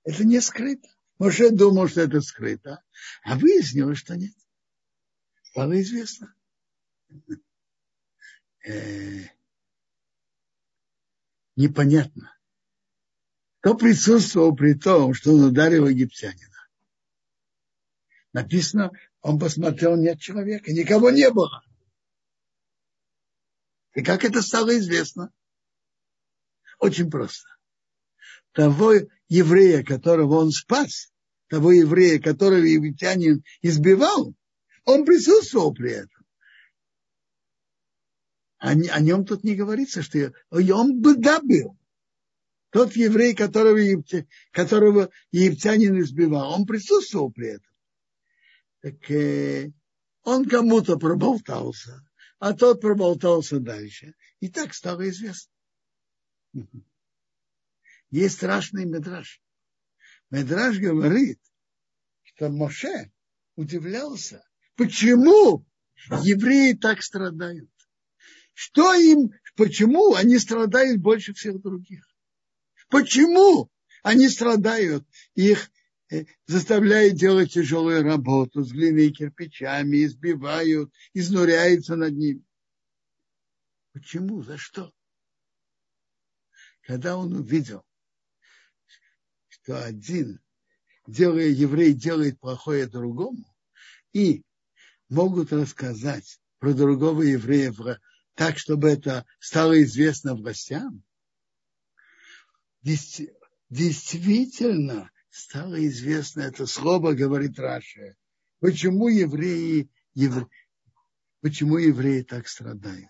Это 0.04 0.24
не 0.24 0.40
скрыто. 0.40 0.88
Моше 1.18 1.50
думал, 1.50 1.86
что 1.86 2.00
это 2.00 2.22
скрыто, 2.22 2.82
а 3.22 3.36
выяснилось, 3.36 3.98
что 3.98 4.16
нет. 4.16 4.32
Стало 5.42 5.78
известно. 5.82 6.34
Э, 8.66 9.24
непонятно. 11.56 12.34
Кто 13.60 13.74
присутствовал 13.74 14.56
при 14.56 14.72
том, 14.72 15.12
что 15.12 15.34
он 15.34 15.44
ударил 15.44 15.86
египтянина? 15.86 16.68
Написано, 18.32 18.90
он 19.20 19.38
посмотрел, 19.38 19.96
нет 19.96 20.18
человека, 20.20 20.72
никого 20.72 21.10
не 21.10 21.28
было. 21.30 21.62
И 23.94 24.02
как 24.02 24.24
это 24.24 24.42
стало 24.42 24.76
известно? 24.78 25.32
Очень 26.78 27.10
просто. 27.10 27.48
Того 28.52 28.94
еврея, 29.28 29.84
которого 29.84 30.36
он 30.36 30.50
спас, 30.50 31.12
того 31.48 31.72
еврея, 31.72 32.20
которого 32.20 32.62
египтянин 32.62 33.44
избивал, 33.62 34.34
он 34.84 35.04
присутствовал 35.04 35.74
при 35.74 35.92
этом. 35.92 36.24
О, 38.58 38.70
о 38.70 39.00
нем 39.00 39.24
тут 39.24 39.42
не 39.42 39.54
говорится, 39.54 40.02
что 40.02 40.32
он 40.50 41.00
бы 41.00 41.16
да 41.16 41.40
был. 41.40 41.76
Тот 42.70 42.94
еврей, 42.94 43.34
которого, 43.34 43.78
египтя, 43.78 44.26
которого 44.52 45.10
египтянин 45.32 46.00
избивал, 46.00 46.52
он 46.52 46.66
присутствовал 46.66 47.32
при 47.32 47.48
этом. 47.48 47.72
Так 48.80 49.10
э, 49.10 49.72
он 50.22 50.48
кому-то 50.48 50.96
проболтался, 50.96 52.06
а 52.40 52.54
тот 52.54 52.80
проболтался 52.80 53.60
дальше. 53.60 54.14
И 54.40 54.48
так 54.48 54.74
стало 54.74 55.08
известно. 55.08 55.52
Есть 58.10 58.36
страшный 58.36 58.86
медраж. 58.86 59.40
Медраж 60.30 60.78
говорит, 60.78 61.38
что 62.22 62.48
Моше 62.48 63.12
удивлялся, 63.56 64.42
почему 64.74 65.66
евреи 66.22 66.72
так 66.72 67.02
страдают. 67.02 67.70
Что 68.54 68.94
им, 68.94 69.32
почему 69.54 70.14
они 70.14 70.38
страдают 70.38 71.00
больше 71.00 71.34
всех 71.34 71.60
других? 71.60 72.08
Почему 72.88 73.70
они 74.02 74.28
страдают? 74.28 75.06
Их 75.34 75.70
заставляют 76.46 77.14
делать 77.14 77.52
тяжелую 77.52 78.02
работу 78.02 78.64
с 78.64 78.72
глиной 78.72 79.08
и 79.08 79.12
кирпичами, 79.12 80.04
избивают, 80.04 80.92
изнуряются 81.14 81.96
над 81.96 82.14
ним. 82.14 82.44
Почему? 83.92 84.42
За 84.42 84.56
что? 84.56 84.92
Когда 86.82 87.16
он 87.16 87.34
увидел, 87.34 87.84
что 89.48 89.84
один, 89.84 90.40
делая 91.06 91.48
еврей, 91.48 91.92
делает 91.92 92.40
плохое 92.40 92.86
другому, 92.86 93.44
и 94.12 94.42
могут 95.08 95.52
рассказать 95.52 96.40
про 96.58 96.72
другого 96.72 97.22
еврея 97.22 97.72
так, 98.34 98.58
чтобы 98.58 98.88
это 98.88 99.24
стало 99.38 99.80
известно 99.82 100.34
властям, 100.34 101.04
действительно 102.82 105.10
стало 105.30 105.84
известно 105.86 106.42
это 106.42 106.66
слово, 106.66 107.12
говорит 107.12 107.58
Раша. 107.58 108.16
Почему 108.60 109.08
евреи, 109.08 109.88
евре... 110.14 110.46
почему 111.40 111.78
евреи 111.78 112.22
так 112.22 112.48
страдают? 112.48 113.08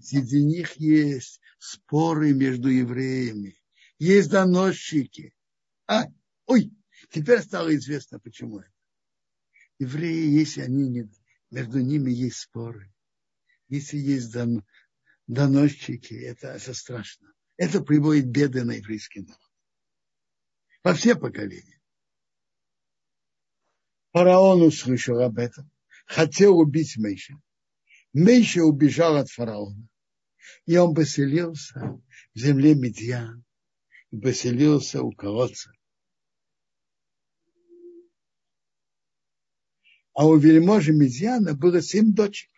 Среди 0.00 0.44
них 0.44 0.76
есть 0.76 1.40
споры 1.58 2.32
между 2.34 2.68
евреями, 2.68 3.56
есть 3.98 4.30
доносчики. 4.30 5.32
А, 5.86 6.06
ой, 6.46 6.72
теперь 7.10 7.40
стало 7.40 7.74
известно, 7.76 8.18
почему 8.18 8.58
это. 8.58 8.70
Евреи, 9.78 10.28
если 10.28 10.60
они 10.60 10.88
не, 10.88 11.10
между 11.50 11.80
ними 11.80 12.10
есть 12.10 12.38
споры, 12.38 12.92
если 13.68 13.96
есть 13.96 14.32
дон, 14.32 14.64
доносчики, 15.26 16.14
это, 16.14 16.48
это 16.48 16.74
страшно. 16.74 17.32
Это 17.56 17.80
приводит 17.80 18.26
беды 18.26 18.64
на 18.64 18.72
еврейский 18.72 19.20
народ. 19.20 19.51
Во 20.82 20.94
все 20.94 21.14
поколения. 21.14 21.80
Фараон 24.12 24.62
услышал 24.62 25.20
об 25.20 25.38
этом, 25.38 25.70
хотел 26.06 26.58
убить 26.58 26.96
Мейша. 26.96 27.40
Мейша 28.12 28.62
убежал 28.62 29.16
от 29.16 29.30
фараона. 29.30 29.88
И 30.66 30.76
он 30.76 30.94
поселился 30.94 32.02
в 32.34 32.38
земле 32.38 32.74
Медьян. 32.74 33.44
И 34.10 34.18
поселился 34.18 35.02
у 35.02 35.12
колодца. 35.12 35.72
А 40.12 40.26
у 40.26 40.36
вельможи 40.36 40.92
Медьяна 40.92 41.54
было 41.54 41.80
семь 41.80 42.12
дочек. 42.12 42.50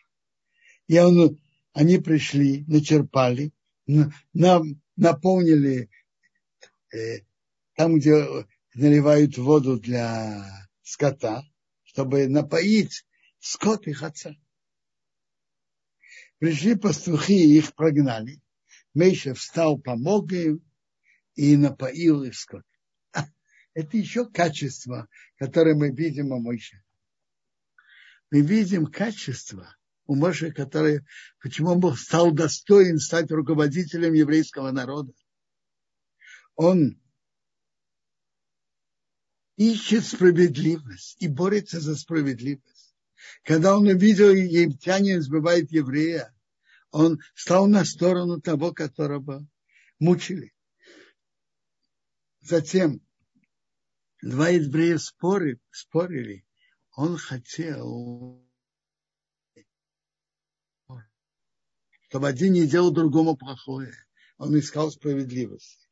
И 0.88 0.98
он, 0.98 1.40
они 1.72 1.98
пришли, 1.98 2.64
начерпали, 2.66 3.52
на, 3.86 4.62
наполнили 4.96 5.88
э, 6.92 7.20
там, 7.74 7.98
где 7.98 8.46
наливают 8.74 9.36
воду 9.36 9.78
для 9.78 10.68
скота, 10.82 11.44
чтобы 11.84 12.28
напоить 12.28 13.04
скот 13.38 13.86
их 13.86 14.02
отца. 14.02 14.34
Пришли 16.38 16.74
пастухи 16.74 17.34
и 17.34 17.58
их 17.58 17.74
прогнали. 17.74 18.40
Мейша 18.92 19.34
встал, 19.34 19.78
помог 19.78 20.32
им 20.32 20.64
и 21.34 21.56
напоил 21.56 22.22
их 22.22 22.36
скот. 22.36 22.64
Это 23.74 23.96
еще 23.96 24.28
качество, 24.28 25.08
которое 25.36 25.74
мы 25.74 25.90
видим 25.90 26.30
у 26.30 26.38
Мойше. 26.38 26.82
Мы 28.30 28.40
видим 28.40 28.86
качество, 28.86 29.76
у 30.06 30.14
Моше, 30.14 30.52
который, 30.52 31.00
почему 31.40 31.70
он 31.70 31.96
стал 31.96 32.30
достоин 32.30 32.98
стать 32.98 33.30
руководителем 33.32 34.12
еврейского 34.12 34.70
народа. 34.70 35.12
Он 36.54 37.00
ищет 39.56 40.04
справедливость 40.04 41.16
и 41.20 41.28
борется 41.28 41.80
за 41.80 41.96
справедливость. 41.96 42.94
Когда 43.42 43.76
он 43.76 43.86
увидел, 43.86 44.30
египтянин 44.30 45.22
сбивает 45.22 45.70
еврея, 45.70 46.34
он 46.90 47.20
стал 47.34 47.66
на 47.66 47.84
сторону 47.84 48.40
того, 48.40 48.72
которого 48.72 49.46
мучили. 49.98 50.52
Затем 52.40 53.00
два 54.22 54.50
еврея 54.50 54.98
спорили, 54.98 55.60
спорили. 55.70 56.44
Он 56.96 57.16
хотел 57.16 58.44
чтобы 62.14 62.28
один 62.28 62.52
не 62.52 62.68
делал 62.68 62.92
другому 62.92 63.36
плохое. 63.36 63.92
Он 64.38 64.56
искал 64.56 64.92
справедливость. 64.92 65.88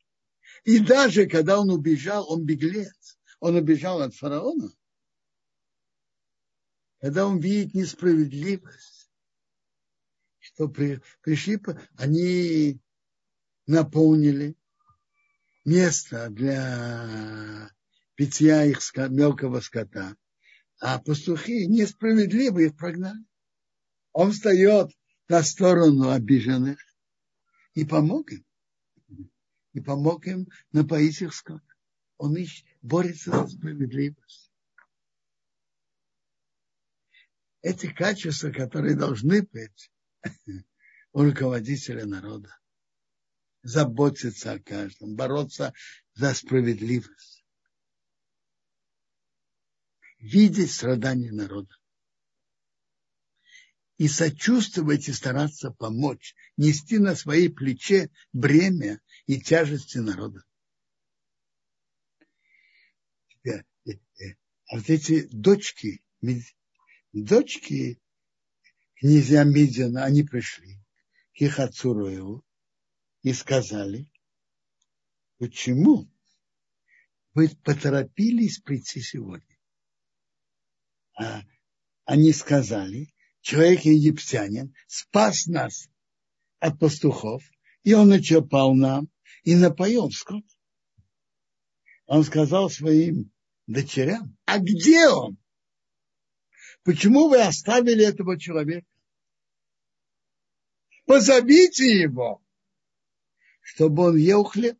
И 0.63 0.79
даже 0.79 1.25
когда 1.25 1.59
он 1.59 1.69
убежал, 1.69 2.31
он 2.31 2.45
беглец. 2.45 3.19
Он 3.43 3.57
убежал 3.57 4.01
от 4.01 4.15
фараона, 4.15 4.71
когда 7.01 7.27
он 7.27 7.41
видит 7.41 7.73
несправедливость, 7.73 9.11
что 10.39 10.69
при, 10.69 11.01
пришли, 11.21 11.59
они 11.97 12.79
наполнили 13.67 14.55
место 15.65 16.29
для 16.29 17.69
питья 18.15 18.63
их 18.63 18.79
мелкого 19.09 19.59
скота, 19.59 20.15
а 20.79 20.99
пастухи 20.99 21.67
несправедливо 21.67 22.59
их 22.59 22.77
прогнали. 22.77 23.25
Он 24.13 24.31
встает 24.31 24.89
на 25.27 25.43
сторону 25.43 26.11
обиженных 26.11 26.79
и 27.73 27.83
помог 27.83 28.31
им. 28.31 28.45
И 29.73 29.81
помог 29.81 30.27
им 30.27 30.47
напоить 30.71 31.21
их 31.21 31.33
скот. 31.33 31.61
Он 32.17 32.37
ищет, 32.37 32.72
борется 32.83 33.31
за 33.31 33.47
справедливость. 33.47 34.51
Эти 37.61 37.91
качества, 37.91 38.51
которые 38.51 38.95
должны 38.95 39.41
быть 39.41 39.91
у 41.13 41.23
руководителя 41.23 42.05
народа. 42.05 42.55
Заботиться 43.63 44.51
о 44.51 44.59
каждом, 44.59 45.15
бороться 45.15 45.73
за 46.15 46.33
справедливость. 46.33 47.45
Видеть 50.19 50.73
страдания 50.73 51.31
народа 51.31 51.73
и 53.97 54.09
сочувствовать 54.09 55.07
и 55.07 55.13
стараться 55.13 55.71
помочь, 55.71 56.35
нести 56.57 56.99
на 56.99 57.15
своей 57.15 57.47
плече 57.47 58.09
бремя 58.33 58.99
и 59.27 59.39
тяжести 59.39 59.99
народа. 59.99 60.43
А 63.45 64.77
вот 64.77 64.89
эти 64.89 65.27
дочки, 65.27 66.01
дочки 67.11 68.01
князья 68.95 69.43
Мидиана, 69.43 70.05
они 70.05 70.23
пришли 70.23 70.79
к 71.35 71.41
их 71.41 71.59
отцу 71.59 71.93
Роеву 71.93 72.45
и 73.21 73.33
сказали, 73.33 74.09
почему 75.37 76.09
вы 77.33 77.49
поторопились 77.49 78.59
прийти 78.59 79.01
сегодня. 79.01 79.57
А 81.15 81.41
они 82.05 82.31
сказали, 82.31 83.13
человек 83.41 83.81
египтянин 83.81 84.73
спас 84.87 85.47
нас 85.47 85.89
от 86.59 86.79
пастухов, 86.79 87.43
и 87.83 87.93
он 87.93 88.09
начерпал 88.09 88.73
нам 88.73 89.09
и 89.43 89.55
напоил 89.55 90.09
скот. 90.11 90.45
Он 92.05 92.23
сказал 92.23 92.69
своим 92.69 93.32
дочерям, 93.67 94.37
а 94.45 94.59
где 94.59 95.07
он? 95.07 95.37
Почему 96.83 97.29
вы 97.29 97.41
оставили 97.41 98.05
этого 98.05 98.39
человека? 98.39 98.87
Позовите 101.05 102.01
его, 102.01 102.43
чтобы 103.61 104.03
он 104.03 104.17
ел 104.17 104.43
хлеб. 104.43 104.77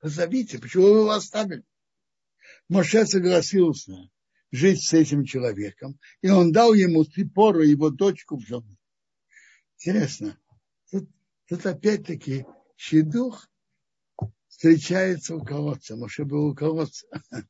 Позовите, 0.00 0.58
почему 0.58 0.84
вы 0.84 0.98
его 1.00 1.10
оставили? 1.10 1.64
Моше 2.68 3.06
согласился 3.06 4.10
жить 4.50 4.82
с 4.82 4.92
этим 4.92 5.24
человеком, 5.24 5.98
и 6.20 6.28
он 6.28 6.52
дал 6.52 6.74
ему 6.74 7.04
Ципору, 7.04 7.60
его 7.62 7.90
дочку 7.90 8.36
в 8.36 8.46
жену. 8.46 8.76
Интересно, 9.76 10.38
тут, 10.90 11.08
тут 11.46 11.66
опять-таки 11.66 12.46
щедух 12.76 13.48
встречается 14.52 15.34
у 15.34 15.42
колодца. 15.42 15.96
Моше 15.96 16.24
был 16.24 16.48
у 16.48 16.54
колодца. 16.54 17.06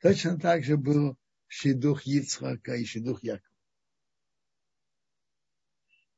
Точно 0.00 0.38
так 0.38 0.64
же 0.64 0.76
был 0.76 1.18
щедух 1.48 2.06
Ицхака 2.06 2.76
и 2.76 2.84
щедух 2.84 3.22
Якова. 3.24 3.42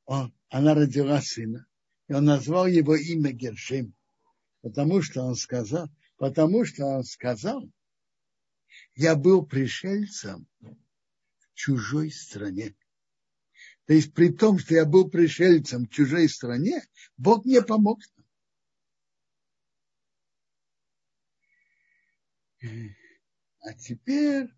Он, 0.04 0.34
она 0.50 0.74
родила 0.74 1.20
сына, 1.22 1.66
и 2.08 2.12
он 2.12 2.24
назвал 2.24 2.66
его 2.66 2.94
имя 2.94 3.32
Гершим, 3.32 3.94
потому 4.60 5.02
что 5.02 5.22
он 5.22 5.34
сказал, 5.34 5.88
потому 6.16 6.64
что 6.64 6.84
он 6.84 7.04
сказал, 7.04 7.70
я 8.94 9.16
был 9.16 9.46
пришельцем 9.46 10.46
в 10.60 11.54
чужой 11.54 12.10
стране. 12.10 12.74
То 13.86 13.94
есть 13.94 14.12
при 14.12 14.28
том, 14.30 14.58
что 14.58 14.74
я 14.74 14.84
был 14.84 15.10
пришельцем 15.10 15.86
в 15.86 15.90
чужой 15.90 16.28
стране, 16.28 16.82
Бог 17.16 17.44
мне 17.44 17.62
помог. 17.62 18.00
А 22.60 23.74
теперь, 23.74 24.48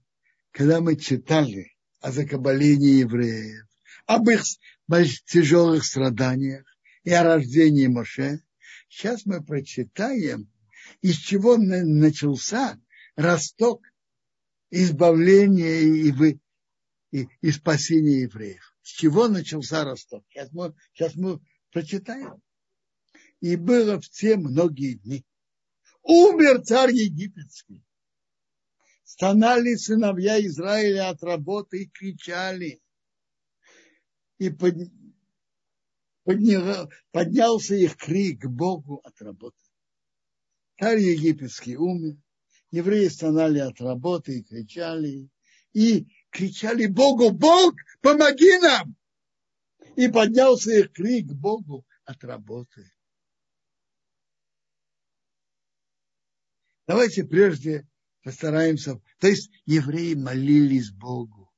когда 0.52 0.80
мы 0.80 0.96
читали 0.96 1.76
о 2.00 2.12
закабалении 2.12 3.00
евреев, 3.00 3.66
об 4.06 4.28
их 4.30 4.42
тяжелых 5.26 5.84
страданиях 5.84 6.64
и 7.04 7.12
о 7.12 7.22
рождении 7.22 7.86
Моше, 7.86 8.42
сейчас 8.88 9.26
мы 9.26 9.44
прочитаем, 9.44 10.50
из 11.02 11.16
чего 11.16 11.56
начался 11.56 12.80
росток 13.16 13.82
избавления 14.70 15.80
и, 15.80 16.10
вы, 16.10 16.40
и, 17.10 17.28
и 17.42 17.50
спасения 17.50 18.22
евреев. 18.22 18.74
С 18.82 18.88
чего 18.92 19.28
начался 19.28 19.84
росток? 19.84 20.24
Сейчас 20.30 20.50
мы, 20.52 20.74
сейчас 20.94 21.14
мы 21.16 21.40
прочитаем. 21.70 22.42
И 23.40 23.56
было 23.56 24.00
в 24.00 24.08
те 24.08 24.36
многие 24.36 24.94
дни. 24.94 25.24
Умер 26.02 26.62
царь 26.62 26.92
египетский. 26.92 27.84
Стонали 29.12 29.75
сыновья 29.75 30.40
Израиля 30.46 31.09
от 31.09 31.20
работы 31.25 31.83
и 31.83 31.88
кричали. 31.88 32.81
И 34.38 34.51
под, 34.51 34.77
поднял, 36.23 36.88
поднялся 37.11 37.75
их 37.75 37.96
крик 37.96 38.42
к 38.42 38.46
Богу 38.46 39.01
от 39.03 39.20
работы. 39.20 39.59
Царь 40.79 41.01
египетский 41.01 41.77
умер 41.77 42.18
евреи 42.70 43.09
стонали 43.09 43.59
от 43.59 43.81
работы 43.81 44.38
и 44.38 44.44
кричали, 44.44 45.29
и 45.73 46.07
кричали 46.31 46.87
Богу, 46.87 47.33
Бог, 47.33 47.75
помоги 48.01 48.59
нам! 48.61 48.94
И 49.96 50.07
поднялся 50.07 50.70
их 50.70 50.92
крик 50.92 51.33
Богу 51.33 51.85
от 52.05 52.23
работы. 52.23 52.92
Давайте 56.87 57.25
прежде 57.25 57.88
постараемся. 58.22 59.00
То 59.18 59.28
есть 59.28 59.50
евреи 59.66 60.14
молились 60.14 60.90
Богу. 60.90 61.50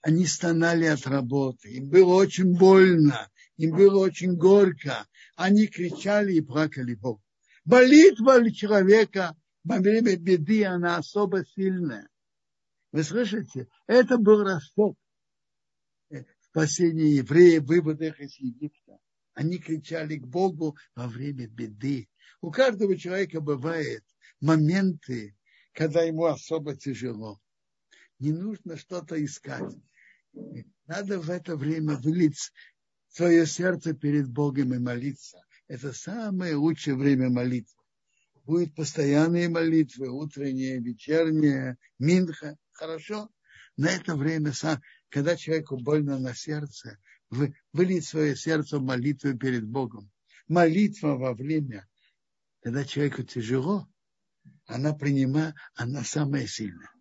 Они 0.00 0.26
стонали 0.26 0.86
от 0.86 1.06
работы. 1.06 1.70
Им 1.70 1.88
было 1.88 2.14
очень 2.14 2.56
больно. 2.56 3.28
Им 3.56 3.76
было 3.76 3.98
очень 3.98 4.36
горько. 4.36 5.06
Они 5.36 5.66
кричали 5.66 6.34
и 6.34 6.40
плакали 6.40 6.94
Богу. 6.94 7.22
Молитва 7.64 8.50
человека 8.50 9.36
во 9.64 9.78
время 9.78 10.16
беды 10.16 10.64
она 10.64 10.96
особо 10.96 11.44
сильная. 11.44 12.08
Вы 12.92 13.02
слышите? 13.02 13.68
Это 13.86 14.16
был 14.16 14.42
росток 14.42 14.96
спасения 16.50 17.16
евреев, 17.16 17.64
вывода 17.64 18.06
их 18.06 18.20
из 18.20 18.36
Египта. 18.38 18.98
Они 19.34 19.58
кричали 19.58 20.16
к 20.16 20.26
Богу 20.26 20.76
во 20.96 21.06
время 21.06 21.46
беды. 21.46 22.08
У 22.40 22.50
каждого 22.50 22.96
человека 22.96 23.40
бывает 23.40 24.04
моменты, 24.40 25.36
когда 25.72 26.02
ему 26.02 26.24
особо 26.24 26.76
тяжело. 26.76 27.40
Не 28.18 28.32
нужно 28.32 28.76
что-то 28.76 29.22
искать. 29.24 29.74
Надо 30.86 31.20
в 31.20 31.30
это 31.30 31.56
время 31.56 31.96
вылить 31.96 32.52
свое 33.08 33.46
сердце 33.46 33.94
перед 33.94 34.28
Богом 34.28 34.74
и 34.74 34.78
молиться. 34.78 35.42
Это 35.66 35.92
самое 35.92 36.54
лучшее 36.54 36.96
время 36.96 37.30
молитвы 37.30 37.78
будет 38.48 38.74
постоянные 38.74 39.50
молитвы, 39.50 40.08
утренние, 40.08 40.80
вечерние, 40.80 41.76
минха, 41.98 42.56
хорошо. 42.72 43.28
На 43.76 43.90
это 43.90 44.16
время, 44.16 44.52
когда 45.10 45.36
человеку 45.36 45.76
больно 45.76 46.18
на 46.18 46.34
сердце, 46.34 46.98
вылить 47.74 48.06
свое 48.06 48.34
сердце 48.34 48.78
в 48.78 48.82
молитву 48.82 49.36
перед 49.36 49.66
Богом. 49.66 50.10
Молитва 50.48 51.16
во 51.16 51.34
время, 51.34 51.86
когда 52.62 52.86
человеку 52.86 53.22
тяжело, 53.22 53.86
она 54.68 54.92
принимает, 54.92 55.54
она 55.74 56.04
самая 56.04 56.46
сильная. 56.46 56.92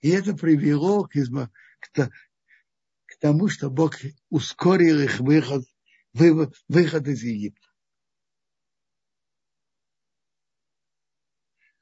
И 0.00 0.10
это 0.10 0.36
привело 0.36 1.04
к, 1.04 1.12
к, 1.14 2.10
к 3.06 3.18
тому, 3.18 3.48
что 3.48 3.70
Бог 3.70 3.96
ускорил 4.28 5.00
их 5.00 5.18
выход, 5.18 5.64
выход, 6.12 6.54
выход 6.68 7.08
из 7.08 7.22
Египта. 7.22 7.66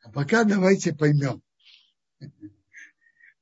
А 0.03 0.13
пока 0.13 0.45
давайте 0.45 0.95
поймем. 0.95 1.43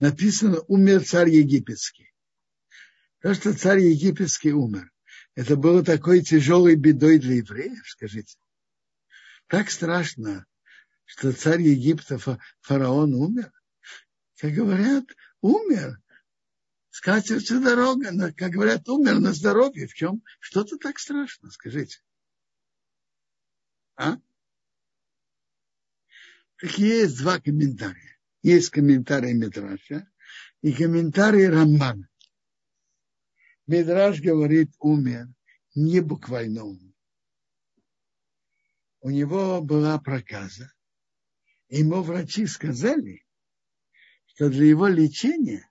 Написано, 0.01 0.63
умер 0.67 1.05
царь 1.05 1.29
египетский. 1.29 2.13
То, 3.21 3.35
что 3.35 3.53
царь 3.53 3.81
египетский 3.81 4.53
умер, 4.53 4.91
это 5.35 5.57
было 5.57 5.85
такой 5.85 6.23
тяжелой 6.23 6.75
бедой 6.77 7.19
для 7.19 7.37
евреев, 7.37 7.87
скажите. 7.87 8.39
Так 9.49 9.71
страшно, 9.71 10.47
что 11.05 11.33
царь 11.33 11.63
Египта, 11.63 12.19
фараон, 12.61 13.15
умер. 13.15 13.53
Как 14.39 14.53
говорят, 14.53 15.05
умер. 15.41 16.01
Скатертью 16.91 17.61
дорога, 17.61 18.13
но, 18.13 18.33
как 18.33 18.51
говорят, 18.51 18.89
умер 18.89 19.19
на 19.19 19.33
здоровье. 19.33 19.87
В 19.87 19.95
чем? 19.95 20.23
Что-то 20.41 20.79
так 20.79 20.99
страшно, 20.99 21.51
скажите. 21.51 22.01
А? 23.97 24.19
Так 26.57 26.79
есть 26.79 27.19
два 27.19 27.41
комментария. 27.41 28.19
Есть 28.43 28.71
комментарий 28.71 29.33
Медраша 29.33 30.09
и 30.61 30.73
комментарий 30.73 31.49
Рамбана. 31.49 32.09
Медраж 33.67 34.21
говорит, 34.21 34.71
умер, 34.79 35.29
не 35.75 36.01
буквально 36.01 36.65
умер. 36.65 36.92
У 39.03 39.11
него 39.11 39.61
была 39.61 39.99
проказа. 39.99 40.73
Ему 41.69 42.03
врачи 42.03 42.47
сказали, 42.47 43.27
что 44.27 44.49
для 44.49 44.65
его 44.67 44.87
лечения 44.87 45.69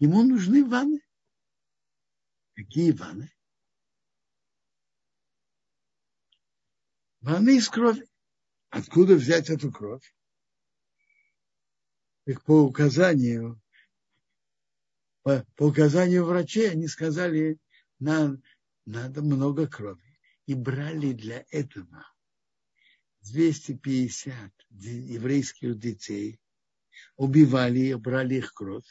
ему 0.00 0.24
нужны 0.24 0.64
ванны. 0.64 1.00
Какие 2.54 2.90
ванны? 2.90 3.32
Ванны 7.20 7.56
из 7.56 7.68
крови. 7.68 8.08
Откуда 8.70 9.14
взять 9.14 9.50
эту 9.50 9.70
кровь? 9.70 10.12
Так 12.24 12.42
по 12.42 12.62
указанию, 12.64 13.62
по, 15.22 15.46
по 15.54 15.68
указанию 15.68 16.24
врачей 16.24 16.72
они 16.72 16.88
сказали, 16.88 17.60
нам 18.00 18.42
надо 18.86 19.22
много 19.22 19.68
крови. 19.68 20.03
И 20.46 20.54
брали 20.54 21.12
для 21.12 21.44
этого 21.50 22.06
250 23.22 24.52
еврейских 24.70 25.78
детей, 25.78 26.40
убивали 27.16 27.80
и 27.80 27.94
брали 27.94 28.36
их 28.36 28.52
кровь. 28.52 28.86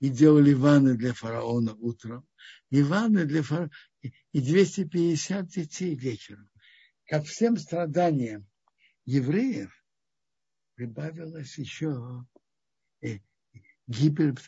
И 0.00 0.08
делали 0.08 0.54
ванны 0.54 0.96
для 0.96 1.12
фараона 1.12 1.74
утром, 1.74 2.26
и 2.70 2.82
ванны 2.82 3.26
для 3.26 3.42
фараона, 3.42 3.70
и 4.00 4.40
250 4.40 5.46
детей 5.48 5.94
вечером. 5.94 6.48
Ко 7.06 7.22
всем 7.22 7.56
страданиям 7.56 8.48
евреев 9.04 9.72
прибавилось 10.74 11.58
еще 11.58 12.24
э, 13.02 13.18
гибель, 13.86 14.38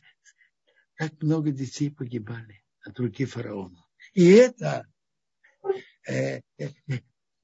как 0.94 1.20
много 1.22 1.50
детей 1.50 1.90
погибали 1.90 2.64
от 2.80 2.98
руки 2.98 3.24
фараона. 3.26 3.84
И 4.14 4.26
это 4.26 4.86
э, 6.08 6.40
э, 6.58 6.68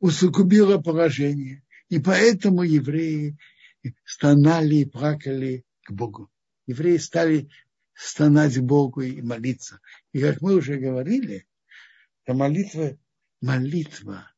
усугубило 0.01 0.79
положение. 0.79 1.63
И 1.89 1.99
поэтому 1.99 2.63
евреи 2.63 3.37
стонали 4.05 4.77
и 4.77 4.85
плакали 4.85 5.65
к 5.85 5.93
Богу. 5.93 6.31
Евреи 6.67 6.99
стали 6.99 7.49
стонать 7.95 8.59
Богу 8.61 9.01
и 9.01 9.23
молиться. 9.23 9.81
И 10.13 10.21
как 10.21 10.41
мы 10.41 10.55
уже 10.55 10.77
говорили, 10.77 11.47
то 12.25 12.35
молитва, 12.35 12.99
молитва 13.41 14.31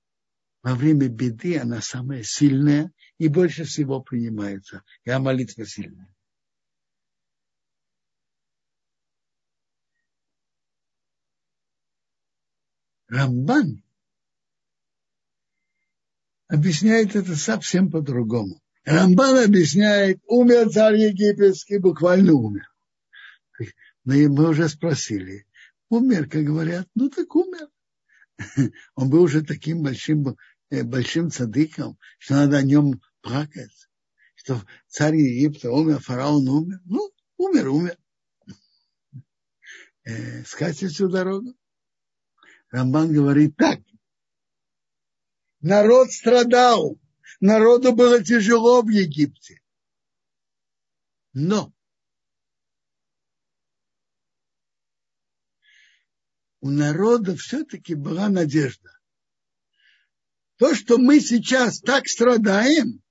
во 0.62 0.74
время 0.74 1.08
беды, 1.08 1.58
она 1.58 1.80
самая 1.80 2.22
сильная 2.22 2.92
и 3.18 3.28
больше 3.28 3.64
всего 3.64 4.00
принимается. 4.00 4.82
И 5.04 5.10
молитва 5.10 5.66
сильная. 5.66 6.14
Рамбан 13.10 13.82
объясняет 16.46 17.16
это 17.16 17.34
совсем 17.34 17.90
по-другому. 17.90 18.62
Рамбан 18.84 19.44
объясняет, 19.44 20.20
умер 20.26 20.70
царь 20.70 20.96
египетский, 20.96 21.78
буквально 21.78 22.34
умер. 22.34 22.72
Но 24.04 24.14
мы 24.14 24.48
уже 24.48 24.68
спросили, 24.68 25.44
умер, 25.88 26.28
как 26.28 26.44
говорят, 26.44 26.86
ну 26.94 27.10
так 27.10 27.34
умер. 27.34 27.68
Он 28.94 29.10
был 29.10 29.22
уже 29.22 29.42
таким 29.42 29.82
большим, 29.82 30.36
э, 30.70 30.84
большим 30.84 31.30
цадыком, 31.32 31.98
что 32.18 32.34
надо 32.34 32.58
о 32.58 32.62
нем 32.62 33.02
плакать. 33.22 33.88
Что 34.36 34.62
царь 34.86 35.16
Египта 35.16 35.72
умер, 35.72 35.98
фараон 35.98 36.48
умер. 36.48 36.80
Ну, 36.84 37.10
умер, 37.36 37.68
умер. 37.68 37.98
Э, 40.04 40.44
скатертью 40.44 41.08
дорогу. 41.08 41.54
Рамбан 42.70 43.12
говорит 43.12 43.56
так. 43.56 43.80
Народ 45.60 46.10
страдал. 46.12 46.98
Народу 47.40 47.94
было 47.94 48.22
тяжело 48.22 48.82
в 48.82 48.88
Египте. 48.88 49.60
Но 51.32 51.72
у 56.60 56.70
народа 56.70 57.36
все-таки 57.36 57.94
была 57.94 58.28
надежда. 58.28 58.90
То, 60.56 60.74
что 60.74 60.98
мы 60.98 61.20
сейчас 61.20 61.80
так 61.80 62.06
страдаем, 62.06 63.02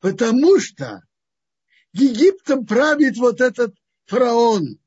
потому 0.00 0.58
что 0.58 1.02
Египтом 1.92 2.66
правит 2.66 3.18
вот 3.18 3.40
этот 3.40 3.74
фараон. 4.06 4.81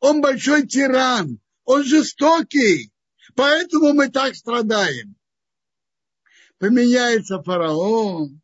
Он 0.00 0.22
большой 0.22 0.66
тиран, 0.66 1.38
он 1.64 1.84
жестокий, 1.84 2.90
поэтому 3.34 3.92
мы 3.92 4.08
так 4.08 4.34
страдаем. 4.34 5.14
Поменяется 6.58 7.42
фараон, 7.42 8.40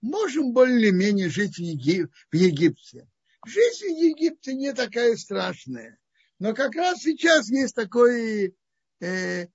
можем 0.00 0.52
более-менее 0.52 1.28
жить 1.28 1.56
в, 1.56 1.60
Егип- 1.60 2.10
в 2.30 2.34
Египте. 2.34 3.08
Жизнь 3.46 3.86
в 3.86 3.98
Египте 3.98 4.54
не 4.54 4.72
такая 4.72 5.16
страшная. 5.16 5.98
Но 6.38 6.54
как 6.54 6.74
раз 6.74 7.00
сейчас 7.02 7.48
есть 7.48 7.74
такой 7.74 8.54
э, 9.00 9.46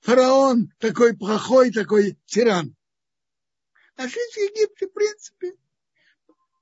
фараон, 0.00 0.72
такой 0.78 1.16
плохой, 1.16 1.70
такой 1.70 2.18
тиран. 2.26 2.74
А 3.96 4.04
жить 4.08 4.32
в 4.32 4.36
Египте, 4.36 4.86
в 4.86 4.92
принципе, 4.92 5.52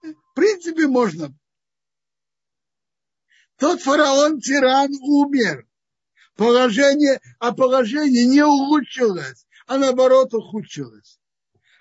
в 0.02 0.34
принципе, 0.34 0.86
можно. 0.86 1.34
Тот 3.58 3.80
фараон-тиран 3.80 4.92
умер. 5.00 5.66
Положение, 6.36 7.20
а 7.38 7.52
положение 7.52 8.26
не 8.26 8.44
улучшилось, 8.44 9.46
а 9.66 9.78
наоборот 9.78 10.34
ухудшилось. 10.34 11.18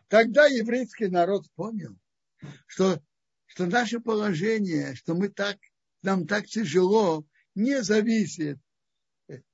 Тогда 0.07 0.45
еврейский 0.45 1.07
народ 1.07 1.45
понял, 1.55 1.97
что 2.67 3.01
что 3.55 3.67
наше 3.67 4.01
положение, 4.01 4.95
что 4.95 5.13
мы 5.13 5.29
так, 5.29 5.57
нам 6.01 6.27
так 6.27 6.45
тяжело, 6.45 7.25
не 7.55 7.81
зависит. 7.81 8.59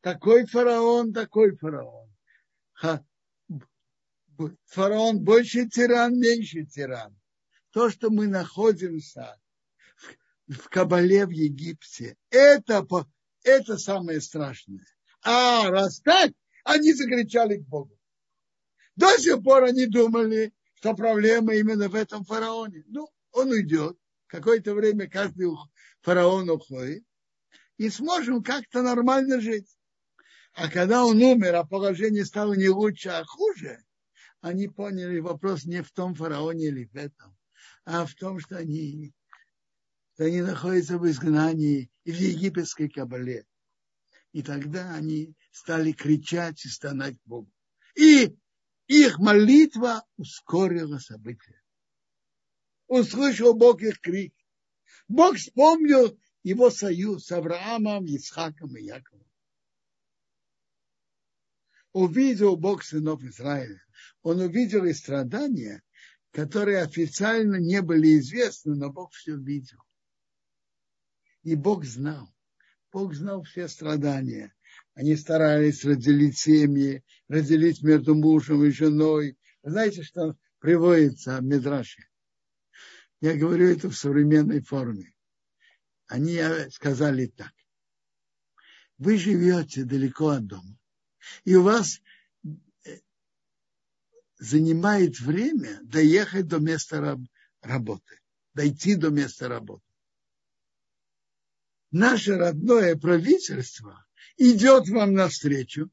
Такой 0.02 0.48
фараон, 0.48 1.14
такой 1.14 1.56
фараон. 1.56 2.10
Ха, 2.74 3.06
фараон 4.66 5.20
больше 5.24 5.70
тиран, 5.70 6.20
меньше 6.20 6.66
тиран. 6.66 7.16
То, 7.70 7.92
что 7.92 8.10
мы 8.10 8.28
находимся 8.28 9.40
в, 10.52 10.70
Кабале 10.70 11.26
в 11.26 11.32
Египте, 11.32 12.18
это, 12.30 12.86
это 13.44 13.78
самое 13.78 14.22
страшное. 14.22 14.86
А 15.24 15.70
раз 15.70 16.00
так, 16.02 16.32
они 16.64 16.94
закричали 16.94 17.58
к 17.58 17.68
Богу. 17.68 17.98
До 18.96 19.18
сих 19.18 19.42
пор 19.44 19.64
они 19.64 19.86
думали, 19.86 20.54
что 20.76 20.94
проблема 20.94 21.56
именно 21.56 21.88
в 21.90 21.96
этом 21.96 22.26
фараоне. 22.26 22.84
Ну, 22.88 23.10
он 23.32 23.50
уйдет, 23.52 23.98
какое-то 24.28 24.74
время 24.74 25.10
каждый 25.10 25.48
фараон 26.02 26.50
уходит, 26.50 27.04
и 27.78 27.90
сможем 27.90 28.44
как-то 28.44 28.82
нормально 28.82 29.40
жить. 29.40 29.70
А 30.54 30.70
когда 30.70 31.06
он 31.06 31.22
умер, 31.22 31.56
а 31.56 31.64
положение 31.64 32.26
стало 32.26 32.54
не 32.54 32.68
лучше, 32.68 33.10
а 33.10 33.24
хуже, 33.24 33.84
они 34.42 34.68
поняли, 34.68 35.20
вопрос 35.20 35.64
не 35.66 35.82
в 35.82 35.92
том 35.92 36.14
фараоне 36.14 36.68
или 36.68 36.86
в 36.86 36.96
этом, 36.96 37.38
а 37.86 38.06
в 38.06 38.14
том, 38.16 38.40
что 38.40 38.58
они, 38.58 39.14
что 40.14 40.26
они 40.26 40.42
находятся 40.42 40.98
в 40.98 41.10
изгнании 41.10 41.90
и 42.04 42.12
в 42.12 42.16
египетской 42.16 42.90
кабале. 42.90 43.46
И 44.34 44.44
тогда 44.44 44.94
они 44.94 45.36
стали 45.52 45.92
кричать 45.92 46.64
и 46.66 46.70
стонать 46.70 47.18
Богу. 47.26 47.52
И 47.96 48.36
их 48.88 49.20
молитва 49.20 50.06
ускорила 50.18 51.00
события 51.00 51.62
услышал 52.92 53.54
Бог 53.54 53.82
их 53.82 54.02
крик. 54.02 54.34
Бог 55.08 55.38
вспомнил 55.38 56.20
его 56.44 56.70
союз 56.70 57.26
с 57.26 57.32
Авраамом, 57.32 58.06
Исхаком 58.06 58.76
и 58.76 58.84
Яковом. 58.84 59.26
Увидел 61.94 62.58
Бог 62.58 62.84
сынов 62.84 63.24
Израиля. 63.24 63.82
Он 64.24 64.42
увидел 64.42 64.84
и 64.84 64.92
страдания, 64.92 65.82
которые 66.32 66.82
официально 66.82 67.56
не 67.56 67.82
были 67.82 68.20
известны, 68.20 68.76
но 68.76 68.92
Бог 68.92 69.14
все 69.14 69.38
видел. 69.38 69.80
И 71.44 71.56
Бог 71.56 71.86
знал, 71.86 72.32
Бог 72.92 73.14
знал 73.16 73.44
все 73.44 73.68
страдания. 73.68 74.54
Они 74.94 75.16
старались 75.16 75.84
разделить 75.84 76.38
семьи, 76.38 77.04
разделить 77.28 77.82
между 77.82 78.16
мужем 78.16 78.64
и 78.64 78.72
женой. 78.72 79.38
знаете, 79.64 80.04
что 80.04 80.38
приводится 80.60 81.38
в 81.38 81.44
Медраше? 81.44 82.08
Я 83.22 83.36
говорю 83.38 83.68
это 83.68 83.90
в 83.90 83.98
современной 83.98 84.62
форме. 84.62 85.14
Они 86.08 86.40
сказали 86.72 87.28
так. 87.28 87.54
Вы 88.98 89.18
живете 89.18 89.84
далеко 89.84 90.30
от 90.30 90.46
дома, 90.46 90.78
и 91.44 91.56
у 91.56 91.64
вас 91.64 92.02
э, 92.44 93.00
занимает 94.38 95.20
время 95.20 95.80
доехать 95.84 96.48
до 96.48 96.60
места 96.60 97.18
работы, 97.62 98.20
дойти 98.54 98.96
до 98.96 99.10
места 99.10 99.48
работы. 99.48 99.91
Наше 101.92 102.38
родное 102.38 102.96
правительство 102.96 104.06
идет 104.38 104.88
вам 104.88 105.14
навстречу 105.14 105.92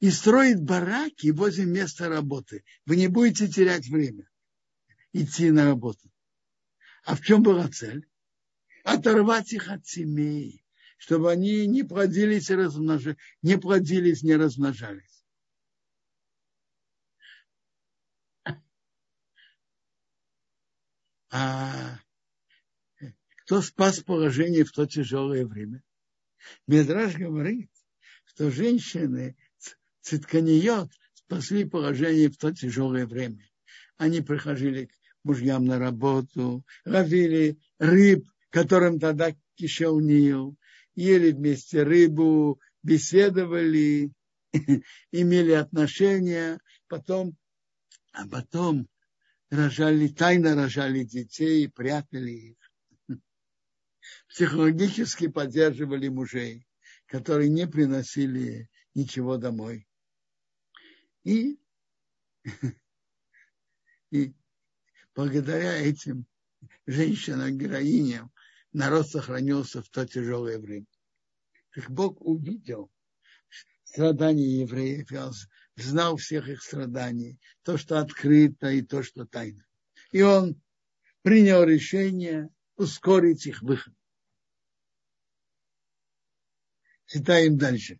и 0.00 0.10
строит 0.10 0.62
бараки 0.62 1.30
возле 1.30 1.64
места 1.64 2.08
работы. 2.08 2.64
Вы 2.84 2.96
не 2.96 3.06
будете 3.06 3.48
терять 3.48 3.86
время 3.86 4.28
идти 5.12 5.50
на 5.50 5.64
работу. 5.64 6.10
А 7.04 7.14
в 7.14 7.22
чем 7.22 7.42
была 7.42 7.68
цель? 7.68 8.08
Оторвать 8.84 9.52
их 9.52 9.68
от 9.68 9.86
семей, 9.86 10.64
чтобы 10.96 11.30
они 11.30 11.66
не 11.66 11.84
плодились 11.84 12.50
и 12.50 12.54
размножались, 12.54 13.18
не 13.42 13.58
плодились, 13.58 14.22
не 14.22 14.36
размножались. 14.36 15.24
А 21.30 21.98
кто 23.48 23.62
спас 23.62 24.00
положение 24.00 24.62
в 24.62 24.72
то 24.72 24.84
тяжелое 24.84 25.46
время? 25.46 25.82
Медраж 26.66 27.14
говорит, 27.14 27.70
что 28.26 28.50
женщины 28.50 29.38
цитканиот 30.02 30.90
спасли 31.14 31.64
положение 31.64 32.28
в 32.28 32.36
то 32.36 32.52
тяжелое 32.52 33.06
время. 33.06 33.48
Они 33.96 34.20
приходили 34.20 34.84
к 34.84 34.92
мужьям 35.24 35.64
на 35.64 35.78
работу, 35.78 36.62
ловили 36.84 37.58
рыб, 37.78 38.28
которым 38.50 39.00
тогда 39.00 39.34
кишел 39.54 39.98
Нил, 39.98 40.54
ели 40.94 41.32
вместе 41.32 41.84
рыбу, 41.84 42.60
беседовали, 42.82 44.12
имели 45.10 45.52
отношения, 45.52 46.60
потом, 46.86 47.34
а 48.12 48.28
потом 48.28 48.88
рожали, 49.48 50.08
тайно 50.08 50.54
рожали 50.54 51.02
детей 51.02 51.64
и 51.64 51.68
прятали 51.68 52.30
их. 52.30 52.67
Психологически 54.28 55.28
поддерживали 55.28 56.08
мужей, 56.08 56.66
которые 57.06 57.48
не 57.48 57.66
приносили 57.66 58.68
ничего 58.94 59.36
домой. 59.36 59.86
И, 61.24 61.58
и 64.10 64.34
благодаря 65.14 65.76
этим 65.76 66.26
женщинам-героиням 66.86 68.32
народ 68.72 69.08
сохранился 69.08 69.82
в 69.82 69.88
то 69.88 70.06
тяжелое 70.06 70.58
время. 70.58 70.86
Так 71.74 71.90
Бог 71.90 72.20
увидел 72.20 72.90
страдания 73.84 74.60
евреев, 74.60 75.08
знал 75.76 76.16
всех 76.16 76.48
их 76.48 76.62
страданий, 76.62 77.38
то, 77.62 77.76
что 77.76 77.98
открыто 77.98 78.70
и 78.70 78.82
то, 78.82 79.02
что 79.02 79.26
тайно. 79.26 79.64
И 80.10 80.22
он 80.22 80.60
принял 81.22 81.62
решение 81.64 82.48
ускорить 82.76 83.46
их 83.46 83.62
выход. 83.62 83.94
Читаем 87.08 87.56
дальше. 87.56 87.98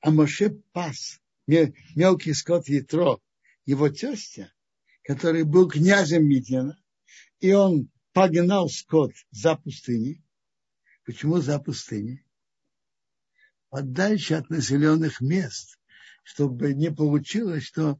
А 0.00 0.10
Моше 0.12 0.50
пас 0.72 1.20
мелкий 1.48 2.32
скот 2.32 2.68
Ятро, 2.68 3.18
его 3.66 3.88
тестя, 3.88 4.52
который 5.02 5.42
был 5.42 5.68
князем 5.68 6.24
Мидьяна, 6.24 6.80
и 7.40 7.52
он 7.52 7.90
погнал 8.12 8.68
скот 8.68 9.12
за 9.32 9.56
пустыни. 9.56 10.22
Почему 11.04 11.38
за 11.38 11.58
пустыни? 11.58 12.24
Подальше 13.68 14.34
от 14.34 14.48
населенных 14.48 15.20
мест, 15.20 15.80
чтобы 16.22 16.72
не 16.72 16.92
получилось, 16.92 17.64
что 17.64 17.98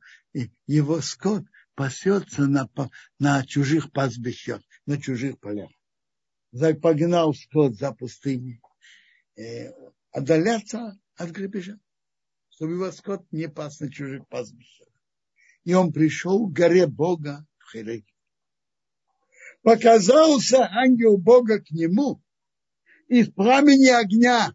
его 0.68 1.00
скот 1.00 1.44
пасется 1.74 2.46
на, 2.46 2.70
на 3.18 3.44
чужих 3.44 3.90
пастбищах, 3.90 4.62
на 4.86 4.96
чужих 4.96 5.40
полях. 5.40 5.72
Погнал 6.80 7.34
скот 7.34 7.74
за 7.74 7.90
пустыни, 7.90 8.60
э, 9.36 9.72
отдаляться 10.14 10.98
от 11.16 11.30
грабежа, 11.32 11.78
чтобы 12.48 12.72
его 12.72 12.90
скот 12.92 13.30
не 13.30 13.48
пас 13.48 13.80
на 13.80 13.92
чужих 13.92 14.26
пастбищах. 14.28 14.88
И 15.64 15.74
он 15.74 15.92
пришел 15.92 16.48
к 16.48 16.52
горе 16.52 16.86
Бога 16.86 17.46
в 17.58 17.70
Хереке 17.70 18.14
показался 19.64 20.68
ангел 20.70 21.16
Бога 21.16 21.58
к 21.58 21.70
нему 21.70 22.22
из 23.08 23.30
пламени 23.30 23.88
огня, 23.88 24.54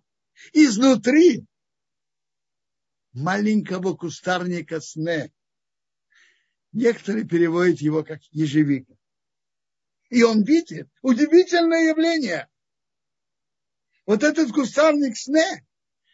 изнутри 0.53 1.45
маленького 3.11 3.95
кустарника 3.95 4.79
сне. 4.79 5.33
Некоторые 6.71 7.27
переводят 7.27 7.81
его 7.81 8.03
как 8.03 8.21
ежевика. 8.31 8.93
И 10.09 10.21
он 10.21 10.43
видит 10.43 10.89
удивительное 11.01 11.89
явление. 11.89 12.47
Вот 14.09 14.23
этот 14.23 14.51
кустарник 14.51 15.15
сне 15.15 15.63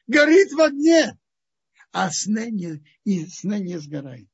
горит 0.05 0.51
в 0.51 0.59
огне, 0.59 1.17
а 1.93 2.11
сне 2.11 2.51
не, 2.51 2.83
и 3.05 3.25
сне 3.25 3.61
не 3.61 3.79
сгорает. 3.79 4.27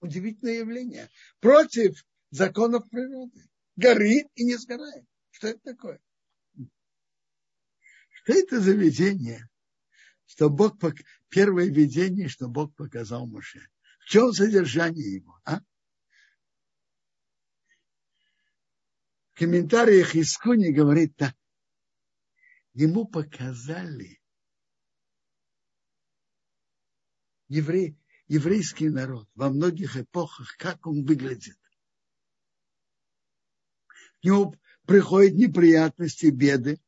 Удивительное 0.00 0.60
явление. 0.60 1.10
Против 1.38 2.02
законов 2.30 2.88
природы 2.88 3.46
горит 3.76 4.28
и 4.36 4.44
не 4.46 4.56
сгорает. 4.56 5.04
Что 5.32 5.48
это 5.48 5.60
такое? 5.60 6.00
Что 8.08 8.32
это 8.32 8.58
за 8.58 8.72
видение? 8.72 9.50
Что 10.24 10.48
Бог, 10.48 10.78
первое 11.28 11.66
видение, 11.66 12.28
что 12.28 12.48
Бог 12.48 12.74
показал 12.74 13.26
Моше. 13.26 13.68
В 14.00 14.06
чем 14.06 14.32
содержание 14.32 15.16
его? 15.16 15.38
А? 15.44 15.60
В 19.34 19.40
комментариях 19.40 20.16
Искуни 20.16 20.70
говорит 20.72 21.14
так. 21.16 21.34
Ему 22.74 23.06
показали 23.06 24.20
еврей, 27.48 27.96
еврейский 28.26 28.88
народ 28.88 29.28
во 29.34 29.48
многих 29.48 29.96
эпохах, 29.96 30.56
как 30.58 30.86
он 30.86 31.04
выглядит 31.04 31.56
нему 34.24 34.56
приходят 34.86 35.34
неприятности, 35.34 36.26
беды. 36.26 36.80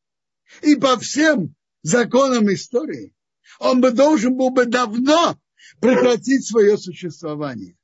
И 0.61 0.75
по 0.75 0.97
всем 0.97 1.55
законам 1.83 2.51
истории 2.53 3.13
он 3.59 3.81
бы 3.81 3.91
должен 3.91 4.35
был 4.35 4.49
бы 4.49 4.65
давно 4.65 5.39
прекратить 5.79 6.47
свое 6.47 6.77
существование. 6.77 7.77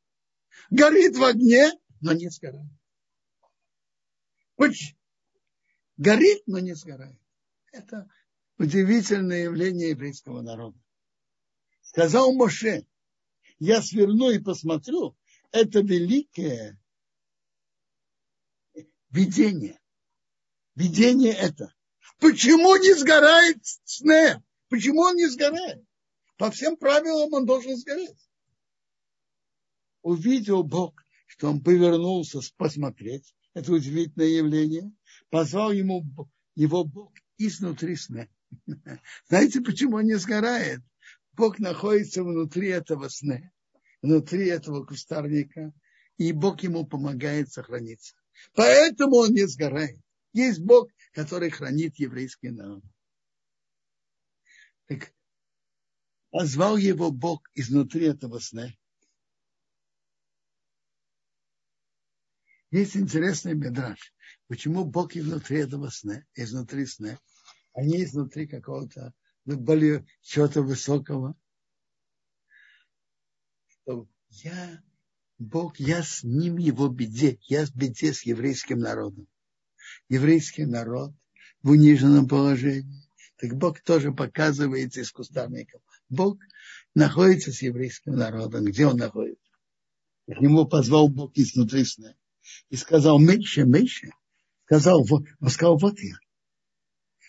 Горит 0.69 1.15
в 1.17 1.23
огне, 1.23 1.71
но 2.01 2.13
не 2.13 2.29
сгорает. 2.29 2.69
Горит, 5.97 6.43
но 6.47 6.59
не 6.59 6.73
сгорает. 6.75 7.19
Это 7.73 8.07
удивительное 8.59 9.45
явление 9.45 9.89
еврейского 9.89 10.41
народа. 10.41 10.79
Сказал 11.81 12.31
Моше, 12.31 12.85
я 13.57 13.81
сверну 13.81 14.29
и 14.29 14.37
посмотрю, 14.37 15.17
это 15.51 15.79
великое 15.81 16.79
видение. 19.09 19.79
Видение 20.75 21.33
это. 21.33 21.73
Почему 22.19 22.75
не 22.77 22.93
сгорает 22.93 23.57
сне? 23.63 24.43
Почему 24.69 25.01
он 25.01 25.15
не 25.15 25.27
сгорает? 25.27 25.83
По 26.37 26.51
всем 26.51 26.77
правилам 26.77 27.33
он 27.33 27.45
должен 27.47 27.75
сгореть. 27.75 28.29
Увидел 30.03 30.63
Бог, 30.63 31.03
что 31.25 31.49
он 31.49 31.63
повернулся 31.63 32.39
посмотреть. 32.55 33.35
Это 33.55 33.71
удивительное 33.71 34.27
явление. 34.27 34.91
Позвал 35.31 35.71
ему 35.71 36.05
его 36.55 36.83
Бог 36.83 37.13
изнутри 37.37 37.95
сна. 37.95 38.27
Знаете, 39.27 39.61
почему 39.61 39.97
он 39.97 40.05
не 40.05 40.15
сгорает? 40.15 40.81
Бог 41.33 41.59
находится 41.59 42.23
внутри 42.23 42.69
этого 42.69 43.09
сна, 43.09 43.51
внутри 44.01 44.47
этого 44.47 44.85
кустарника, 44.85 45.73
и 46.17 46.31
Бог 46.31 46.61
ему 46.61 46.85
помогает 46.85 47.51
сохраниться. 47.51 48.15
Поэтому 48.53 49.17
он 49.17 49.31
не 49.31 49.47
сгорает. 49.47 49.99
Есть 50.33 50.59
Бог, 50.59 50.89
который 51.13 51.49
хранит 51.49 51.95
еврейский 51.97 52.49
народ. 52.49 52.83
Так 54.87 55.13
позвал 56.29 56.77
его 56.77 57.11
Бог 57.11 57.47
изнутри 57.53 58.07
этого 58.07 58.39
сна. 58.39 58.73
Есть 62.73 62.97
интересный 62.97 63.53
медраж. 63.53 63.99
Почему 64.47 64.83
Бог 64.83 65.15
изнутри 65.15 65.59
этого 65.59 65.89
сна, 65.89 66.25
изнутри 66.33 66.87
сна? 66.87 67.19
Они 67.71 68.03
изнутри 68.03 68.47
какого-то 68.47 69.13
более 69.45 70.07
чего-то 70.23 70.63
высокого. 70.63 71.35
Я, 74.31 74.81
Бог, 75.37 75.79
я 75.79 76.01
с 76.01 76.23
ним 76.23 76.57
его 76.57 76.87
беде. 76.87 77.37
Я 77.43 77.67
в 77.67 77.75
беде 77.75 78.11
с 78.11 78.23
еврейским 78.23 78.79
народом. 78.79 79.27
Еврейский 80.09 80.65
народ 80.65 81.13
в 81.61 81.69
униженном 81.69 82.27
положении. 82.27 83.07
Так 83.37 83.55
Бог 83.55 83.81
тоже 83.81 84.11
показывается 84.11 85.01
из 85.01 85.11
кустарников. 85.11 85.83
Бог 86.09 86.39
находится 86.95 87.51
с 87.51 87.61
еврейским 87.61 88.15
народом. 88.15 88.65
Где 88.65 88.87
он 88.87 88.97
находится? 88.97 89.51
К 90.25 90.41
нему 90.41 90.65
позвал 90.65 91.07
Бог 91.07 91.37
изнутри 91.37 91.85
сна. 91.85 92.15
И 92.69 92.75
сказал, 92.75 93.19
Мейше, 93.19 93.65
Мейше. 93.65 94.11
Сказал, 94.65 95.03
вот, 95.03 95.25
он 95.39 95.49
сказал, 95.49 95.77
вот 95.77 95.99
я. 95.99 96.15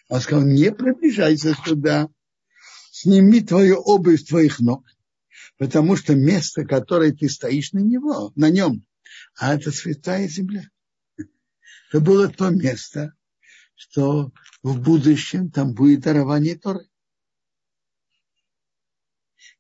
Он 0.09 0.21
сказал, 0.21 0.45
не 0.45 0.73
приближайся 0.73 1.55
сюда. 1.55 2.09
Сними 2.91 3.41
твою 3.41 3.77
обувь 3.81 4.21
с 4.21 4.25
твоих 4.25 4.61
ног. 4.61 4.85
Потому 5.59 5.97
что 5.97 6.15
место, 6.15 6.65
которое 6.65 7.13
ты 7.13 7.29
стоишь 7.29 7.73
на 7.73 7.81
него, 7.81 8.33
на 8.35 8.51
нем, 8.51 8.87
а 9.37 9.55
это 9.55 9.71
святая 9.71 10.29
земля. 10.29 10.69
Это 11.17 12.01
было 12.01 12.29
то 12.29 12.51
место, 12.51 13.15
что 13.75 14.33
в 14.63 14.81
будущем 14.81 15.51
там 15.51 15.75
будет 15.75 16.01
дарование 16.01 16.59
Торы. 16.59 16.89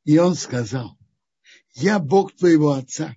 И 0.04 0.18
он 0.18 0.34
сказал, 0.34 0.98
я 1.74 1.98
Бог 1.98 2.34
твоего 2.34 2.72
отца, 2.72 3.16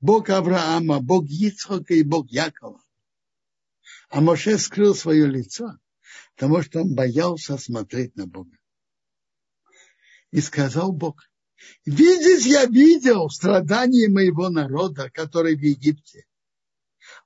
Бог 0.00 0.30
Авраама, 0.30 1.00
Бог 1.00 1.26
Ицхока 1.28 1.94
и 1.94 2.02
Бог 2.02 2.30
Якова. 2.30 2.82
А 4.08 4.20
Моше 4.20 4.58
скрыл 4.58 4.94
свое 4.94 5.26
лицо, 5.26 5.78
потому 6.34 6.62
что 6.62 6.80
он 6.80 6.94
боялся 6.94 7.58
смотреть 7.58 8.16
на 8.16 8.26
Бога. 8.26 8.56
И 10.30 10.40
сказал 10.40 10.92
Бог, 10.92 11.22
видеть 11.84 12.46
я 12.46 12.66
видел 12.66 13.28
страдания 13.28 14.08
моего 14.08 14.48
народа, 14.48 15.10
который 15.10 15.56
в 15.56 15.60
Египте, 15.60 16.24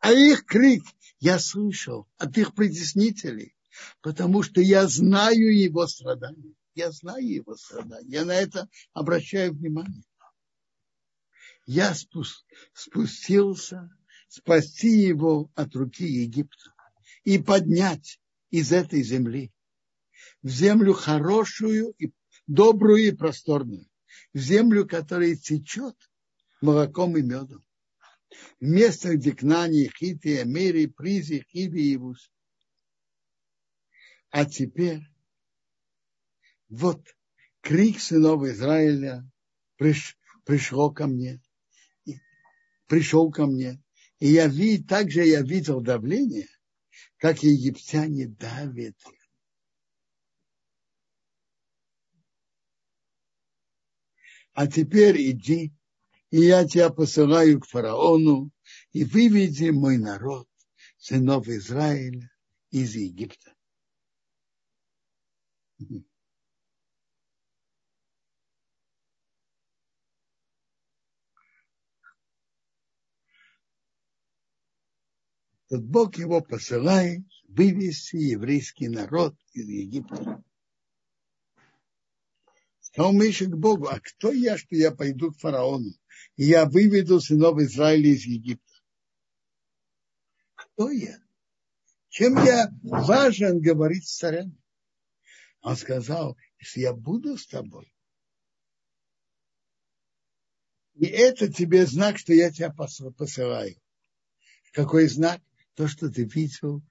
а 0.00 0.12
их 0.12 0.44
крик 0.44 0.84
я 1.20 1.38
слышал 1.38 2.08
от 2.18 2.36
их 2.36 2.54
притеснителей, 2.54 3.56
потому 4.00 4.42
что 4.42 4.60
я 4.60 4.86
знаю 4.88 5.56
его 5.56 5.86
страдания. 5.86 6.54
Я 6.74 6.90
знаю 6.90 7.26
его 7.26 7.56
страдания. 7.56 8.10
Я 8.10 8.24
на 8.24 8.34
это 8.34 8.68
обращаю 8.92 9.54
внимание. 9.54 10.02
Я 11.66 11.94
спустился 12.74 13.90
спасти 14.28 15.00
его 15.00 15.50
от 15.54 15.74
руки 15.74 16.04
Египта 16.04 16.74
и 17.24 17.38
поднять 17.38 18.20
из 18.50 18.72
этой 18.72 19.02
земли 19.02 19.52
в 20.44 20.48
землю 20.48 20.92
хорошую, 20.92 21.94
и 21.98 22.12
добрую 22.46 23.02
и 23.02 23.12
просторную, 23.12 23.88
в 24.32 24.38
землю, 24.38 24.86
которая 24.86 25.34
течет 25.34 25.96
молоком 26.60 27.16
и 27.16 27.22
медом. 27.22 27.64
В 28.60 28.64
местах, 28.64 29.14
где 29.14 29.32
Кнани, 29.32 29.90
Хити, 29.96 30.42
Эмери, 30.42 30.86
Призи, 30.86 31.46
Хиви 31.50 31.92
и 31.92 31.96
Вус. 31.96 32.30
А 34.30 34.44
теперь 34.44 35.00
вот 36.68 37.00
крик 37.60 38.00
сынов 38.00 38.42
Израиля 38.44 39.24
приш, 39.76 40.18
пришел 40.44 40.92
ко 40.92 41.06
мне, 41.06 41.40
пришел 42.94 43.28
ко 43.28 43.46
мне, 43.46 43.82
и 44.20 44.28
я 44.28 44.46
вид, 44.46 44.86
также 44.86 45.26
я 45.26 45.42
видел 45.42 45.80
давление, 45.80 46.46
как 47.16 47.42
египтяне 47.42 48.28
давят. 48.28 48.94
А 54.52 54.68
теперь 54.68 55.20
иди, 55.32 55.72
и 56.30 56.42
я 56.42 56.64
тебя 56.68 56.88
посылаю 56.90 57.60
к 57.60 57.66
фараону, 57.66 58.52
и 58.92 59.02
выведи 59.02 59.70
мой 59.70 59.98
народ, 59.98 60.48
сынов 60.96 61.48
Израиля, 61.48 62.30
из 62.70 62.94
Египта. 62.94 63.56
Тот 75.74 75.82
Бог 75.82 76.18
его 76.18 76.40
посылает 76.40 77.24
вывести 77.48 78.14
еврейский 78.14 78.86
народ 78.86 79.34
из 79.54 79.66
Египта. 79.68 80.40
Сказал 82.78 83.12
Миша 83.12 83.46
к 83.46 83.58
Богу, 83.58 83.88
а 83.88 83.98
кто 83.98 84.30
я, 84.30 84.56
что 84.56 84.76
я 84.76 84.92
пойду 84.92 85.32
к 85.32 85.38
фараону, 85.38 85.90
и 86.36 86.44
я 86.44 86.66
выведу 86.66 87.20
сынов 87.20 87.58
Израиля 87.58 88.10
из 88.10 88.24
Египта? 88.24 88.72
Кто 90.54 90.92
я? 90.92 91.18
Чем 92.08 92.36
я 92.44 92.70
важен 92.84 93.60
говорить 93.60 94.06
с? 94.06 94.48
Он 95.62 95.76
сказал, 95.76 96.38
если 96.60 96.82
я 96.82 96.92
буду 96.92 97.36
с 97.36 97.48
тобой, 97.48 97.92
и 100.94 101.06
это 101.06 101.52
тебе 101.52 101.84
знак, 101.84 102.18
что 102.18 102.32
я 102.32 102.52
тебя 102.52 102.70
посылаю. 102.70 103.74
Какой 104.72 105.08
знак? 105.08 105.42
То, 105.74 105.88
что 105.88 106.10
ты 106.10 106.24
видел, 106.24 106.82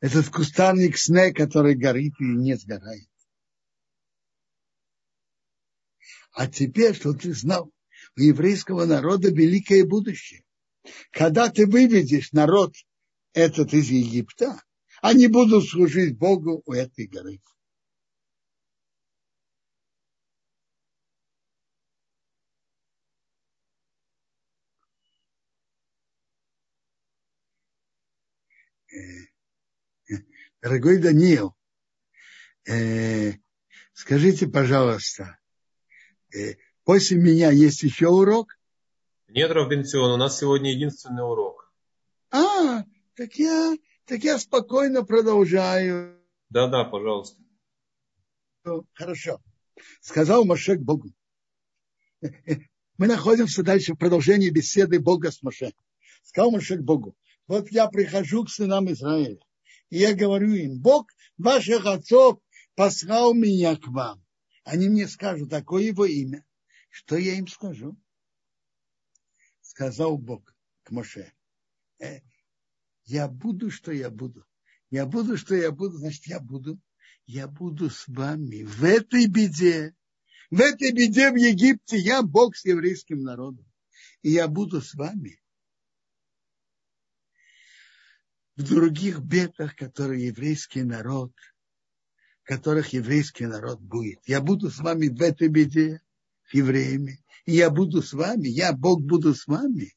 этот 0.00 0.28
кустарник 0.28 0.98
сне, 0.98 1.32
который 1.32 1.74
горит 1.74 2.14
и 2.20 2.24
не 2.24 2.56
сгорает. 2.56 3.08
А 6.32 6.46
теперь, 6.46 6.94
что 6.94 7.14
ты 7.14 7.32
знал, 7.32 7.72
у 8.16 8.20
еврейского 8.20 8.84
народа 8.84 9.30
великое 9.30 9.84
будущее. 9.84 10.44
Когда 11.10 11.50
ты 11.50 11.66
выведешь 11.66 12.32
народ 12.32 12.74
этот 13.32 13.72
из 13.72 13.88
Египта, 13.88 14.62
они 15.02 15.26
будут 15.28 15.68
служить 15.68 16.16
Богу 16.16 16.62
у 16.66 16.72
этой 16.72 17.06
горы. 17.06 17.40
Дорогой 30.66 30.98
Даниил, 30.98 31.54
э, 32.68 33.34
скажите, 33.92 34.48
пожалуйста, 34.48 35.38
э, 36.34 36.56
после 36.82 37.18
меня 37.18 37.52
есть 37.52 37.84
еще 37.84 38.08
урок? 38.08 38.58
Нет, 39.28 39.48
Равбенцион, 39.52 40.10
у 40.10 40.16
нас 40.16 40.40
сегодня 40.40 40.72
единственный 40.72 41.22
урок. 41.22 41.72
А, 42.32 42.82
так 43.14 43.34
я, 43.36 43.76
так 44.06 44.24
я 44.24 44.40
спокойно 44.40 45.04
продолжаю. 45.04 46.20
Да, 46.50 46.66
да, 46.66 46.82
пожалуйста. 46.82 47.40
Хорошо. 48.92 49.40
Сказал 50.00 50.44
Моше 50.44 50.74
к 50.74 50.80
Богу. 50.80 51.12
Мы 52.98 53.06
находимся 53.06 53.62
дальше 53.62 53.94
в 53.94 53.98
продолжении 53.98 54.50
беседы 54.50 54.98
Бога 54.98 55.30
с 55.30 55.44
Моше. 55.44 55.74
Сказал 56.24 56.50
Моше 56.50 56.76
к 56.76 56.82
Богу. 56.82 57.14
Вот 57.46 57.70
я 57.70 57.86
прихожу 57.86 58.42
к 58.42 58.50
сынам 58.50 58.90
Израиля. 58.90 59.38
И 59.90 59.98
я 59.98 60.14
говорю 60.14 60.52
им, 60.52 60.80
Бог 60.80 61.10
ваших 61.38 61.86
отцов 61.86 62.40
послал 62.74 63.34
меня 63.34 63.76
к 63.76 63.86
вам. 63.88 64.24
Они 64.64 64.88
мне 64.88 65.06
скажут, 65.06 65.50
такое 65.50 65.84
его 65.84 66.04
имя. 66.04 66.44
Что 66.90 67.16
я 67.16 67.34
им 67.34 67.46
скажу? 67.46 67.96
Сказал 69.60 70.18
Бог 70.18 70.54
к 70.82 70.90
Моше. 70.90 71.32
«Э, 71.98 72.20
я 73.04 73.28
буду, 73.28 73.70
что 73.70 73.92
я 73.92 74.10
буду. 74.10 74.44
Я 74.90 75.06
буду, 75.06 75.36
что 75.36 75.54
я 75.54 75.70
буду, 75.70 75.98
значит, 75.98 76.26
я 76.26 76.40
буду. 76.40 76.80
Я 77.26 77.48
буду 77.48 77.90
с 77.90 78.06
вами 78.08 78.62
в 78.62 78.84
этой 78.84 79.26
беде. 79.26 79.94
В 80.50 80.60
этой 80.60 80.92
беде 80.92 81.30
в 81.30 81.36
Египте 81.36 81.96
я 81.98 82.22
Бог 82.22 82.56
с 82.56 82.64
еврейским 82.64 83.22
народом. 83.22 83.66
И 84.22 84.30
я 84.30 84.48
буду 84.48 84.80
с 84.80 84.94
вами 84.94 85.40
в 88.56 88.62
других 88.62 89.20
бедах, 89.20 89.76
которые 89.76 90.26
еврейский 90.26 90.82
народ, 90.82 91.32
которых 92.42 92.92
еврейский 92.92 93.46
народ 93.46 93.80
будет. 93.80 94.20
Я 94.26 94.40
буду 94.40 94.70
с 94.70 94.78
вами 94.78 95.08
в 95.08 95.20
этой 95.20 95.48
беде, 95.48 96.00
с 96.48 96.54
евреями, 96.54 97.24
и 97.44 97.52
я 97.54 97.70
буду 97.70 98.02
с 98.02 98.12
вами, 98.12 98.48
я, 98.48 98.72
Бог, 98.72 99.02
буду 99.02 99.34
с 99.34 99.46
вами 99.46 99.94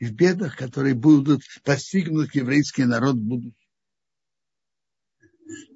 в 0.00 0.10
бедах, 0.12 0.56
которые 0.56 0.94
будут 0.94 1.42
постигнут 1.62 2.34
еврейский 2.34 2.84
народ 2.84 3.16
в 3.16 3.22
будущем. 3.22 3.56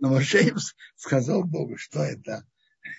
Но 0.00 0.10
Машеев 0.10 0.56
сказал 0.96 1.44
Богу, 1.44 1.76
что 1.76 2.00
это? 2.00 2.46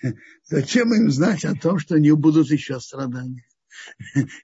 Зачем 0.44 0.94
им 0.94 1.10
знать 1.10 1.44
о 1.44 1.54
том, 1.54 1.78
что 1.78 1.96
они 1.96 2.12
будут 2.12 2.48
еще 2.50 2.80
страдания? 2.80 3.46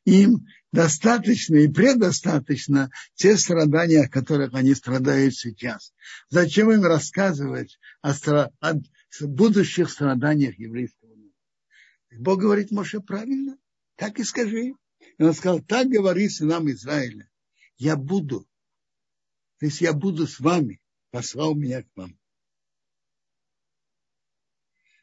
Им 0.05 0.47
достаточно 0.73 1.57
и 1.57 1.69
предостаточно 1.69 2.91
те 3.15 3.37
страдания, 3.37 4.03
о 4.03 4.09
которых 4.09 4.55
они 4.55 4.75
страдают 4.75 5.35
сейчас. 5.35 5.93
Зачем 6.29 6.71
им 6.73 6.83
рассказывать 6.83 7.79
о, 8.03 8.13
о 8.61 8.75
будущих 9.21 9.91
страданиях 9.91 10.59
еврейского 10.59 11.11
народа? 11.11 11.33
Бог 12.19 12.41
говорит 12.41 12.71
Моше 12.71 13.01
правильно, 13.01 13.57
так 13.97 14.19
и 14.19 14.25
скажи. 14.25 14.75
И 15.19 15.23
он 15.23 15.35
сказал, 15.35 15.61
так 15.61 15.89
говори 15.89 16.29
сынам 16.29 16.71
Израиля, 16.71 17.29
я 17.77 17.97
буду, 17.97 18.47
то 19.59 19.67
есть 19.67 19.81
я 19.81 19.93
буду 19.93 20.27
с 20.27 20.41
вами, 20.41 20.81
послал 21.11 21.55
меня 21.55 21.83
к 21.83 21.89
вам. 21.95 22.19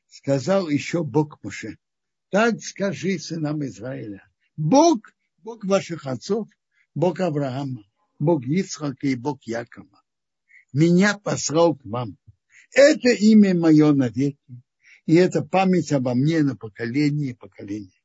Сказал 0.08 0.68
еще 0.68 1.04
Бог 1.04 1.42
Моше, 1.44 1.78
так 2.32 2.64
скажи 2.64 3.20
сынам 3.20 3.64
Израиля, 3.66 4.26
Бог, 4.56 5.14
Бог 5.40 5.66
ваших 5.66 6.08
отцов, 6.08 6.48
Бог 6.96 7.20
Авраама, 7.20 7.84
Бог 8.20 8.46
Ицхака 8.46 9.08
и 9.08 9.16
Бог 9.16 9.44
Якова, 9.44 10.02
меня 10.72 11.20
послал 11.20 11.76
к 11.76 11.84
вам. 11.84 12.18
Это 12.74 13.10
имя 13.10 13.54
мое 13.54 13.92
навеки, 13.92 14.64
и 15.06 15.16
это 15.16 15.44
память 15.44 15.92
обо 15.92 16.14
мне 16.14 16.42
на 16.42 16.56
поколение 16.56 17.32
и 17.32 17.36
поколение. 17.36 18.02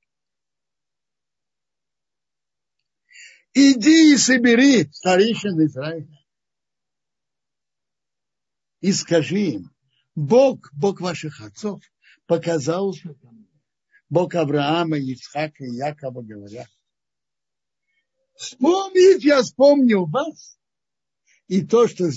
Иди 3.55 4.13
и 4.13 4.17
собери 4.17 4.91
старейшин 4.93 5.65
Израиля. 5.67 6.19
И 8.81 8.93
скажи 8.93 9.39
им, 9.39 9.71
Бог, 10.17 10.69
Бог 10.73 11.01
ваших 11.01 11.41
отцов, 11.41 11.81
показался 12.27 13.15
ко 13.15 13.29
мне. 13.29 13.46
Бог 14.09 14.35
Авраама, 14.35 14.99
Ицхака 14.99 15.65
и 15.65 15.75
Якова 15.75 16.23
говорят. 16.23 16.71
Вспомните, 18.37 19.29
я 19.29 19.43
вспомнил 19.43 20.07
вас 20.07 20.59
и 21.49 21.67
то, 21.67 21.89
что 21.89 22.11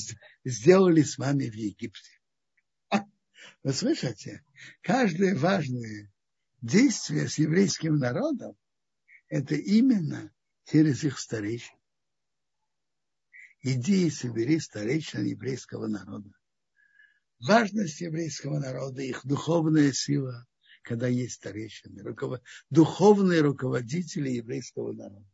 сделали 0.43 1.01
с 1.01 1.17
вами 1.17 1.49
в 1.49 1.53
Египте. 1.53 2.11
Вы 3.63 3.73
слышите? 3.73 4.43
Каждое 4.81 5.35
важное 5.35 6.11
действие 6.61 7.27
с 7.27 7.37
еврейским 7.37 7.97
народом– 7.97 8.55
это 9.27 9.55
именно 9.55 10.33
через 10.65 11.03
их 11.03 11.19
старейшин. 11.19 11.75
Иди 13.61 14.07
и 14.07 14.09
собери 14.09 14.59
старейшин 14.59 15.25
еврейского 15.25 15.87
народа. 15.87 16.31
Важность 17.39 17.99
еврейского 18.01 18.59
народа, 18.59 19.01
их 19.01 19.25
духовная 19.25 19.91
сила, 19.91 20.47
когда 20.81 21.07
есть 21.07 21.35
старейшины, 21.35 22.03
руковод... 22.03 22.41
духовные 22.69 23.41
руководители 23.41 24.29
еврейского 24.29 24.93
народа. 24.93 25.25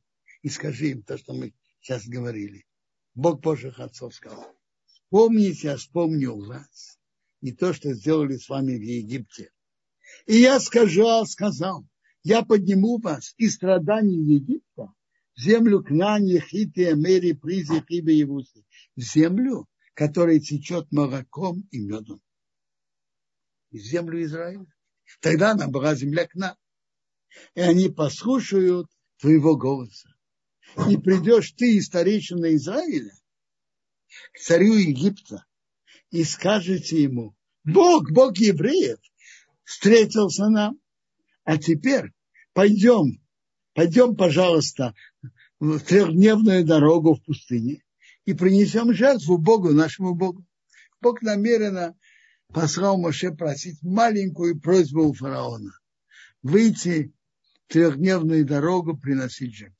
И 0.41 0.49
скажи 0.49 0.89
им 0.91 1.03
то, 1.03 1.17
что 1.17 1.33
мы 1.33 1.53
сейчас 1.81 2.07
говорили. 2.07 2.65
Бог 3.13 3.41
Божьих 3.41 3.79
отцов 3.79 4.13
сказал. 4.13 4.45
Помните, 5.09 5.69
я 5.69 5.77
вспомнил 5.77 6.45
вас 6.45 6.99
и 7.41 7.51
то, 7.51 7.73
что 7.73 7.93
сделали 7.93 8.37
с 8.37 8.49
вами 8.49 8.75
в 8.75 8.81
Египте. 8.81 9.51
И 10.25 10.37
я 10.37 10.59
сказал, 10.59 11.25
сказал, 11.25 11.87
я 12.23 12.43
подниму 12.43 12.97
вас 12.97 13.33
из 13.37 13.55
страданий 13.55 14.17
Египта 14.17 14.93
в 15.35 15.41
землю 15.41 15.83
Кнани, 15.83 16.39
Хити, 16.39 16.91
Эмери, 16.91 17.33
Призи, 17.33 17.83
Хибе 17.87 18.17
и 18.17 18.23
Вуси. 18.23 18.65
В 18.95 19.01
землю, 19.01 19.67
которая 19.93 20.39
течет 20.39 20.91
молоком 20.91 21.67
и 21.71 21.79
медом. 21.79 22.21
В 23.71 23.77
землю 23.77 24.23
Израиля. 24.23 24.65
Тогда 25.21 25.51
она 25.51 25.67
была 25.67 25.95
земля 25.95 26.27
Кна. 26.27 26.57
И 27.53 27.61
они 27.61 27.89
послушают 27.89 28.87
твоего 29.19 29.55
голоса. 29.55 30.15
И 30.89 30.97
придешь 30.97 31.51
ты, 31.51 31.81
старейшина 31.81 32.55
Израиля, 32.55 33.13
к 34.33 34.39
царю 34.39 34.73
Египта, 34.73 35.45
и 36.11 36.23
скажете 36.23 37.01
ему, 37.01 37.35
Бог, 37.63 38.11
Бог 38.11 38.37
евреев, 38.37 38.99
встретился 39.63 40.49
нам, 40.49 40.79
а 41.43 41.57
теперь 41.57 42.11
пойдем, 42.53 43.21
пойдем, 43.73 44.15
пожалуйста, 44.15 44.93
в 45.59 45.79
трехдневную 45.79 46.65
дорогу 46.65 47.15
в 47.15 47.23
пустыне 47.23 47.83
и 48.25 48.33
принесем 48.33 48.93
жертву 48.93 49.37
Богу, 49.37 49.71
нашему 49.71 50.13
Богу. 50.13 50.45
Бог 51.01 51.21
намеренно 51.21 51.97
послал 52.53 52.97
Моше 52.97 53.31
просить 53.31 53.81
маленькую 53.81 54.59
просьбу 54.59 55.09
у 55.09 55.13
фараона. 55.13 55.71
Выйти 56.41 57.13
трехдневную 57.67 58.45
дорогу, 58.45 58.97
приносить 58.97 59.55
жертву. 59.55 59.77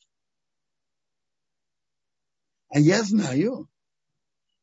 А 2.69 2.79
я 2.79 3.03
знаю, 3.03 3.69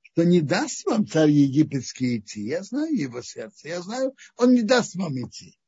что 0.02 0.24
не 0.24 0.40
даст 0.40 0.84
вам 0.84 1.06
царь 1.06 1.30
египетский 1.30 2.18
идти. 2.18 2.42
Я 2.42 2.62
знаю 2.62 2.94
его 2.94 3.22
сердце. 3.22 3.68
Я 3.68 3.80
знаю, 3.80 4.14
он 4.36 4.52
не 4.52 4.62
даст 4.62 4.94
вам 4.96 5.14
идти. 5.14 5.58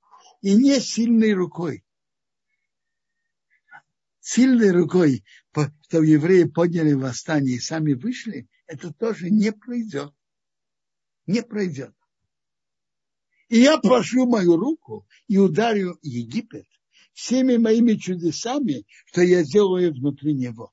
И 0.43 0.55
не 0.55 0.81
сильной 0.81 1.33
рукой 1.33 1.85
сильной 4.25 4.71
рукой, 4.71 5.23
чтобы 5.53 6.07
евреи 6.07 6.45
подняли 6.45 6.95
восстание 6.95 7.57
и 7.57 7.61
сами 7.61 7.93
вышли, 7.93 8.49
это 8.67 8.93
тоже 8.93 9.31
не 9.31 9.53
пройдет. 9.53 10.13
Не 11.27 11.43
пройдет. 11.43 11.95
И 13.49 13.61
я 13.61 13.79
прошу 13.79 14.27
мою 14.27 14.57
руку 14.57 15.07
и 15.29 15.39
ударю 15.39 15.99
Египет 16.03 16.67
всеми 17.13 17.57
моими 17.57 17.95
чудесами, 17.95 18.87
что 19.07 19.23
я 19.23 19.43
сделаю 19.45 19.93
внутри 19.93 20.35
него. 20.35 20.73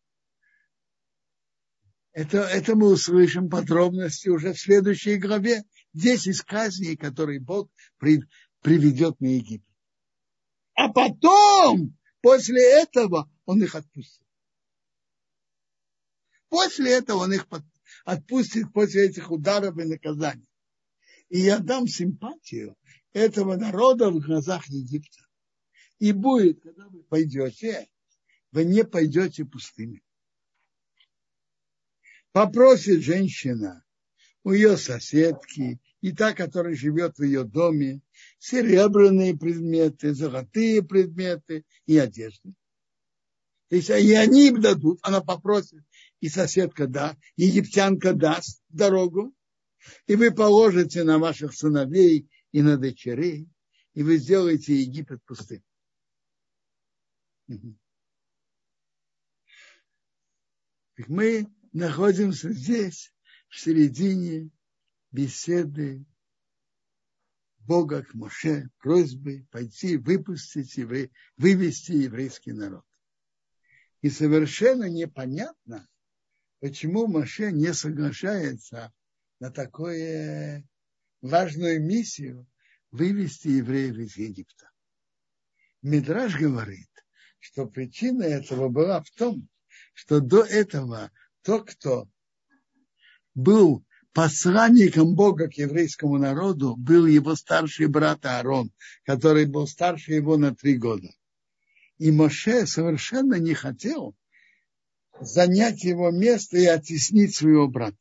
Это, 2.14 2.40
это 2.40 2.76
мы 2.76 2.92
услышим 2.92 3.50
подробности 3.50 4.28
уже 4.28 4.54
в 4.54 4.60
следующей 4.60 5.16
главе. 5.18 5.64
Десять 5.94 6.42
казней, 6.42 6.96
которые 6.96 7.42
Бог 7.42 7.70
при, 7.98 8.24
приведет 8.62 9.20
на 9.20 9.28
Египет. 9.28 9.68
А 10.74 10.88
потом, 10.90 11.98
после 12.22 12.82
этого, 12.82 13.30
он 13.46 13.62
их 13.62 13.76
отпустит. 13.76 14.26
После 16.48 16.94
этого 16.94 17.20
он 17.20 17.34
их 17.34 17.46
отпустит 18.06 18.72
после 18.74 19.08
этих 19.08 19.32
ударов 19.32 19.78
и 19.78 19.84
наказаний. 19.84 20.48
И 21.32 21.40
я 21.40 21.60
дам 21.60 21.88
симпатию 21.88 22.76
этого 23.14 23.56
народа 23.56 24.12
в 24.12 24.20
глазах 24.20 24.68
Египта. 24.68 25.26
И 25.98 26.12
будет, 26.12 26.62
когда 26.62 26.90
вы 26.90 27.04
пойдете, 27.04 27.88
вы 28.52 28.66
не 28.66 28.84
пойдете 28.84 29.46
пустыми. 29.46 30.04
Попросит 32.34 33.02
женщина 33.02 33.82
у 34.44 34.52
ее 34.52 34.76
соседки 34.76 35.80
и 36.02 36.12
та, 36.12 36.34
которая 36.34 36.76
живет 36.76 37.18
в 37.18 37.24
ее 37.24 37.46
доме, 37.46 38.02
серебряные 38.38 39.38
предметы, 39.38 40.14
золотые 40.14 40.84
предметы 40.84 41.64
и 41.86 41.98
одежду. 41.98 42.54
То 43.70 43.78
есть 43.78 43.90
и 43.90 44.14
они 44.16 44.50
им 44.50 44.60
дадут, 44.60 45.00
она 45.02 45.22
попросит, 45.22 45.82
и 46.20 46.28
соседка 46.28 46.88
да, 46.88 47.16
египтянка 47.38 48.12
даст 48.12 48.62
дорогу, 48.68 49.34
и 50.08 50.16
вы 50.16 50.32
положите 50.32 51.04
на 51.04 51.20
ваших 51.20 51.54
сыновей 51.54 52.30
и 52.52 52.62
на 52.62 52.78
дочерей, 52.78 53.50
и 53.94 54.04
вы 54.04 54.18
сделаете 54.18 54.76
Египет 54.76 55.24
пустым. 55.24 55.64
Мы 61.08 61.48
находимся 61.74 62.52
здесь, 62.52 63.14
в 63.50 63.60
середине 63.60 64.50
беседы 65.12 66.06
Бога 67.60 68.04
к 68.04 68.14
Моше, 68.14 68.70
просьбы 68.80 69.46
пойти 69.52 69.98
выпустить 69.98 70.78
евре... 70.78 71.12
вывести 71.38 71.92
еврейский 71.92 72.54
народ. 72.54 72.86
И 74.02 74.10
совершенно 74.10 74.90
непонятно, 74.90 75.88
почему 76.60 77.08
Маше 77.08 77.52
не 77.52 77.74
соглашается 77.74 78.94
на 79.42 79.50
такую 79.50 80.64
важную 81.22 81.84
миссию 81.84 82.48
вывести 82.92 83.48
евреев 83.48 83.98
из 83.98 84.16
Египта. 84.16 84.70
Мидраж 85.82 86.40
говорит, 86.40 86.90
что 87.40 87.66
причина 87.66 88.22
этого 88.22 88.70
была 88.70 89.02
в 89.02 89.10
том, 89.10 89.50
что 89.94 90.20
до 90.20 90.44
этого 90.44 91.12
тот, 91.42 91.72
кто 91.72 92.08
был 93.34 93.84
посланником 94.14 95.16
Бога 95.16 95.48
к 95.50 95.54
еврейскому 95.56 96.20
народу, 96.20 96.76
был 96.76 97.08
его 97.08 97.36
старший 97.36 97.88
брат 97.88 98.24
Аарон, 98.28 98.72
который 99.06 99.48
был 99.48 99.66
старше 99.66 100.14
его 100.14 100.38
на 100.38 100.54
три 100.54 100.78
года. 100.78 101.10
И 101.98 102.12
Моше 102.12 102.68
совершенно 102.68 103.40
не 103.40 103.56
хотел 103.56 104.16
занять 105.20 105.84
его 105.84 106.12
место 106.12 106.60
и 106.60 106.66
оттеснить 106.66 107.36
своего 107.36 107.68
брата. 107.68 107.98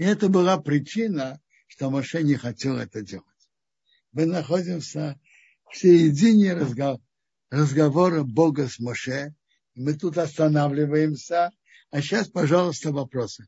И 0.00 0.02
это 0.02 0.30
была 0.30 0.56
причина, 0.56 1.42
что 1.66 1.90
Моше 1.90 2.22
не 2.22 2.34
хотел 2.34 2.78
это 2.78 3.02
делать. 3.02 3.26
Мы 4.12 4.24
находимся 4.24 5.20
в 5.70 5.76
середине 5.76 6.54
разговора, 6.54 7.02
разговора 7.50 8.22
Бога 8.22 8.66
с 8.66 8.78
Моше. 8.78 9.34
Мы 9.74 9.92
тут 9.92 10.16
останавливаемся. 10.16 11.50
А 11.90 12.00
сейчас, 12.00 12.28
пожалуйста, 12.28 12.92
вопросы. 12.92 13.44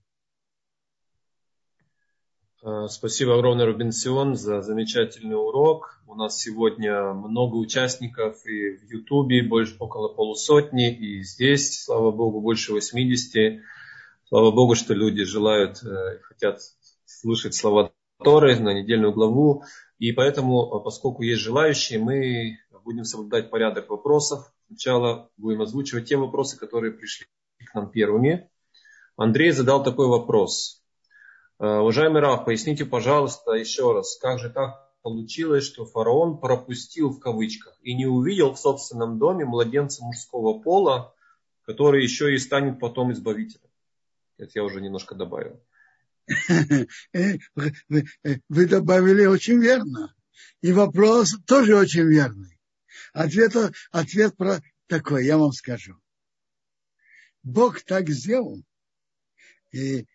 Э, 2.63 2.87
спасибо 2.91 3.35
огромное, 3.35 3.65
Рубенсион, 3.65 4.37
за 4.37 4.61
замечательный 4.61 5.37
урок. 5.37 6.03
У 6.07 6.15
нас 6.15 6.39
сегодня 6.39 7.15
много 7.15 7.57
участников 7.57 8.45
и 8.45 8.77
в 8.77 8.91
Ютубе, 8.91 9.43
больше 9.43 9.77
около 9.79 10.13
полусотни, 10.13 10.95
и 10.95 11.23
здесь, 11.23 11.83
слава 11.83 12.11
Богу, 12.11 12.43
больше 12.43 12.75
80. 12.75 13.63
Слава 14.33 14.51
Богу, 14.51 14.75
что 14.75 14.95
люди 14.95 15.25
желают, 15.25 15.83
э, 15.85 16.19
хотят 16.23 16.59
слышать 17.05 17.55
слова 17.55 17.93
Торы 18.25 18.59
на 18.59 18.73
недельную 18.73 19.13
главу. 19.13 19.63
И 19.99 20.13
поэтому, 20.13 20.75
э, 20.75 20.83
поскольку 20.83 21.21
есть 21.21 21.43
желающие, 21.43 21.99
мы 21.99 22.57
будем 22.83 23.05
соблюдать 23.05 23.51
порядок 23.51 23.91
вопросов. 23.91 24.51
Сначала 24.69 25.29
будем 25.37 25.61
озвучивать 25.61 26.09
те 26.09 26.17
вопросы, 26.17 26.59
которые 26.59 26.95
пришли 26.95 27.27
к 27.59 27.75
нам 27.75 27.91
первыми. 27.91 28.49
Андрей 29.19 29.51
задал 29.51 29.85
такой 29.85 30.07
вопрос. 30.07 30.83
Э, 31.59 31.81
уважаемый 31.81 32.23
Раф, 32.23 32.47
поясните, 32.47 32.87
пожалуйста, 32.87 33.53
еще 33.53 33.93
раз, 33.93 34.17
как 34.17 34.39
же 34.39 34.49
так 34.49 34.95
получилось, 35.03 35.65
что 35.65 35.85
фараон 35.85 36.39
пропустил 36.39 37.11
в 37.11 37.21
кавычках 37.21 37.77
и 37.83 37.93
не 37.95 38.07
увидел 38.07 38.55
в 38.55 38.59
собственном 38.59 39.19
доме 39.19 39.45
младенца 39.45 40.03
мужского 40.03 40.59
пола, 40.59 41.15
который 41.67 42.03
еще 42.03 42.35
и 42.35 42.39
станет 42.39 42.81
потом 42.81 43.13
избавителем? 43.13 43.72
Это 44.43 44.51
я 44.57 44.65
уже 44.65 44.81
немножко 44.81 45.15
добавил. 45.15 45.65
Вы 48.49 48.67
добавили 48.67 49.25
очень 49.25 49.61
верно. 49.61 50.13
И 50.61 50.73
вопрос 50.73 51.37
тоже 51.47 51.77
очень 51.77 52.09
верный. 52.09 52.59
Ответ, 53.13 53.55
ответ 53.93 54.37
про 54.37 54.61
такой, 54.89 55.27
я 55.27 55.39
вам 55.39 55.53
скажу. 55.53 55.97
Бог 57.45 57.83
так 57.83 58.09
сделал, 58.09 58.65
и 59.71 60.07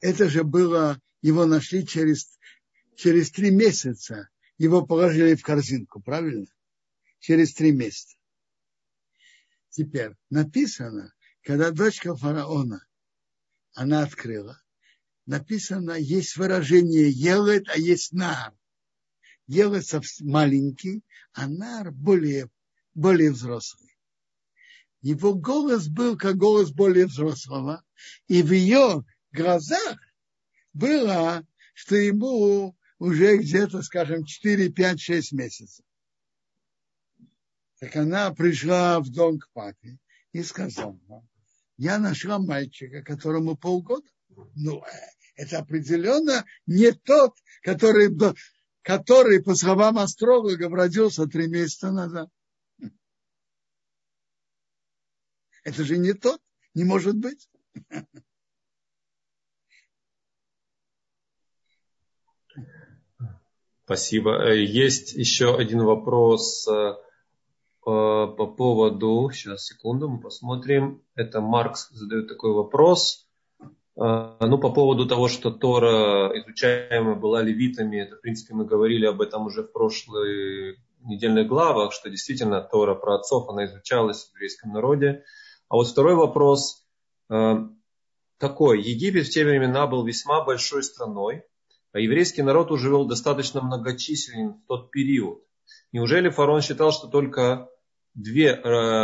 это 0.00 0.28
же 0.28 0.44
было, 0.44 1.00
его 1.20 1.44
нашли 1.44 1.84
через, 1.84 2.38
через 2.94 3.32
три 3.32 3.50
месяца. 3.50 4.28
Его 4.58 4.86
положили 4.86 5.34
в 5.34 5.42
корзинку, 5.42 6.00
правильно? 6.00 6.46
Через 7.18 7.52
три 7.54 7.72
месяца. 7.72 8.16
Теперь 9.70 10.12
написано, 10.30 11.12
когда 11.42 11.72
дочка 11.72 12.14
фараона, 12.14 12.86
она 13.74 14.02
открыла, 14.02 14.60
написано, 15.26 15.92
есть 15.92 16.36
выражение 16.36 17.10
елет, 17.10 17.68
а 17.68 17.78
есть 17.78 18.12
нар. 18.12 18.54
Елет 19.46 19.84
маленький, 20.20 21.02
а 21.32 21.48
нар 21.48 21.90
более, 21.90 22.50
более 22.94 23.32
взрослый. 23.32 23.96
Его 25.00 25.34
голос 25.34 25.88
был 25.88 26.16
как 26.16 26.36
голос 26.36 26.70
более 26.70 27.06
взрослого, 27.06 27.84
и 28.28 28.42
в 28.42 28.52
ее 28.52 29.04
глазах 29.32 29.98
было, 30.72 31.44
что 31.74 31.96
ему 31.96 32.76
уже 32.98 33.38
где-то, 33.38 33.82
скажем, 33.82 34.24
4, 34.24 34.70
5, 34.70 35.00
6 35.00 35.32
месяцев. 35.32 35.84
Так 37.80 37.96
она 37.96 38.32
пришла 38.32 39.00
в 39.00 39.10
дом 39.10 39.40
к 39.40 39.50
папе 39.52 39.98
и 40.30 40.42
сказала, 40.44 41.26
я 41.76 41.98
нашла 41.98 42.38
мальчика, 42.38 43.02
которому 43.02 43.56
полгода. 43.56 44.06
Ну, 44.54 44.82
это 45.36 45.58
определенно 45.58 46.44
не 46.66 46.92
тот, 46.92 47.36
который, 47.62 48.10
который 48.82 49.42
по 49.42 49.54
словам 49.54 49.98
астрологов, 49.98 50.72
родился 50.72 51.26
три 51.26 51.48
месяца 51.48 51.90
назад. 51.90 52.28
Это 55.64 55.84
же 55.84 55.98
не 55.98 56.12
тот, 56.12 56.40
не 56.74 56.84
может 56.84 57.16
быть. 57.16 57.48
Спасибо. 63.84 64.42
Э, 64.42 64.64
есть 64.64 65.12
еще 65.12 65.56
один 65.56 65.82
вопрос 65.84 66.66
э, 66.66 66.72
э, 66.72 66.94
по 67.84 68.46
поводу, 68.56 69.30
сейчас 69.32 69.66
секунду, 69.66 70.08
мы 70.08 70.20
посмотрим. 70.20 71.02
Это 71.14 71.40
Маркс 71.40 71.88
задает 71.90 72.28
такой 72.28 72.52
вопрос. 72.52 73.28
Ну, 73.94 74.58
по 74.58 74.70
поводу 74.70 75.06
того, 75.06 75.28
что 75.28 75.50
Тора 75.50 76.30
изучаемая 76.40 77.14
была 77.14 77.42
левитами, 77.42 77.98
это, 77.98 78.16
в 78.16 78.20
принципе, 78.20 78.54
мы 78.54 78.64
говорили 78.64 79.04
об 79.06 79.20
этом 79.20 79.46
уже 79.46 79.64
в 79.64 79.72
прошлой 79.72 80.78
недельных 81.00 81.48
главах, 81.48 81.92
что 81.92 82.08
действительно 82.08 82.62
Тора 82.62 82.94
про 82.94 83.16
отцов, 83.16 83.48
она 83.48 83.66
изучалась 83.66 84.24
в 84.24 84.34
еврейском 84.34 84.72
народе. 84.72 85.24
А 85.68 85.74
вот 85.74 85.88
второй 85.88 86.14
вопрос 86.14 86.86
такой. 88.38 88.80
Египет 88.80 89.26
в 89.26 89.30
те 89.30 89.44
времена 89.44 89.86
был 89.86 90.04
весьма 90.04 90.44
большой 90.44 90.82
страной, 90.82 91.42
а 91.92 91.98
еврейский 91.98 92.42
народ 92.42 92.70
уже 92.70 92.90
был 92.90 93.06
достаточно 93.06 93.60
многочисленен 93.60 94.54
в 94.54 94.66
тот 94.68 94.90
период. 94.90 95.42
Неужели 95.92 96.30
фараон 96.30 96.62
считал, 96.62 96.92
что 96.92 97.08
только 97.08 97.68
две 98.14 98.48
э, 98.48 98.60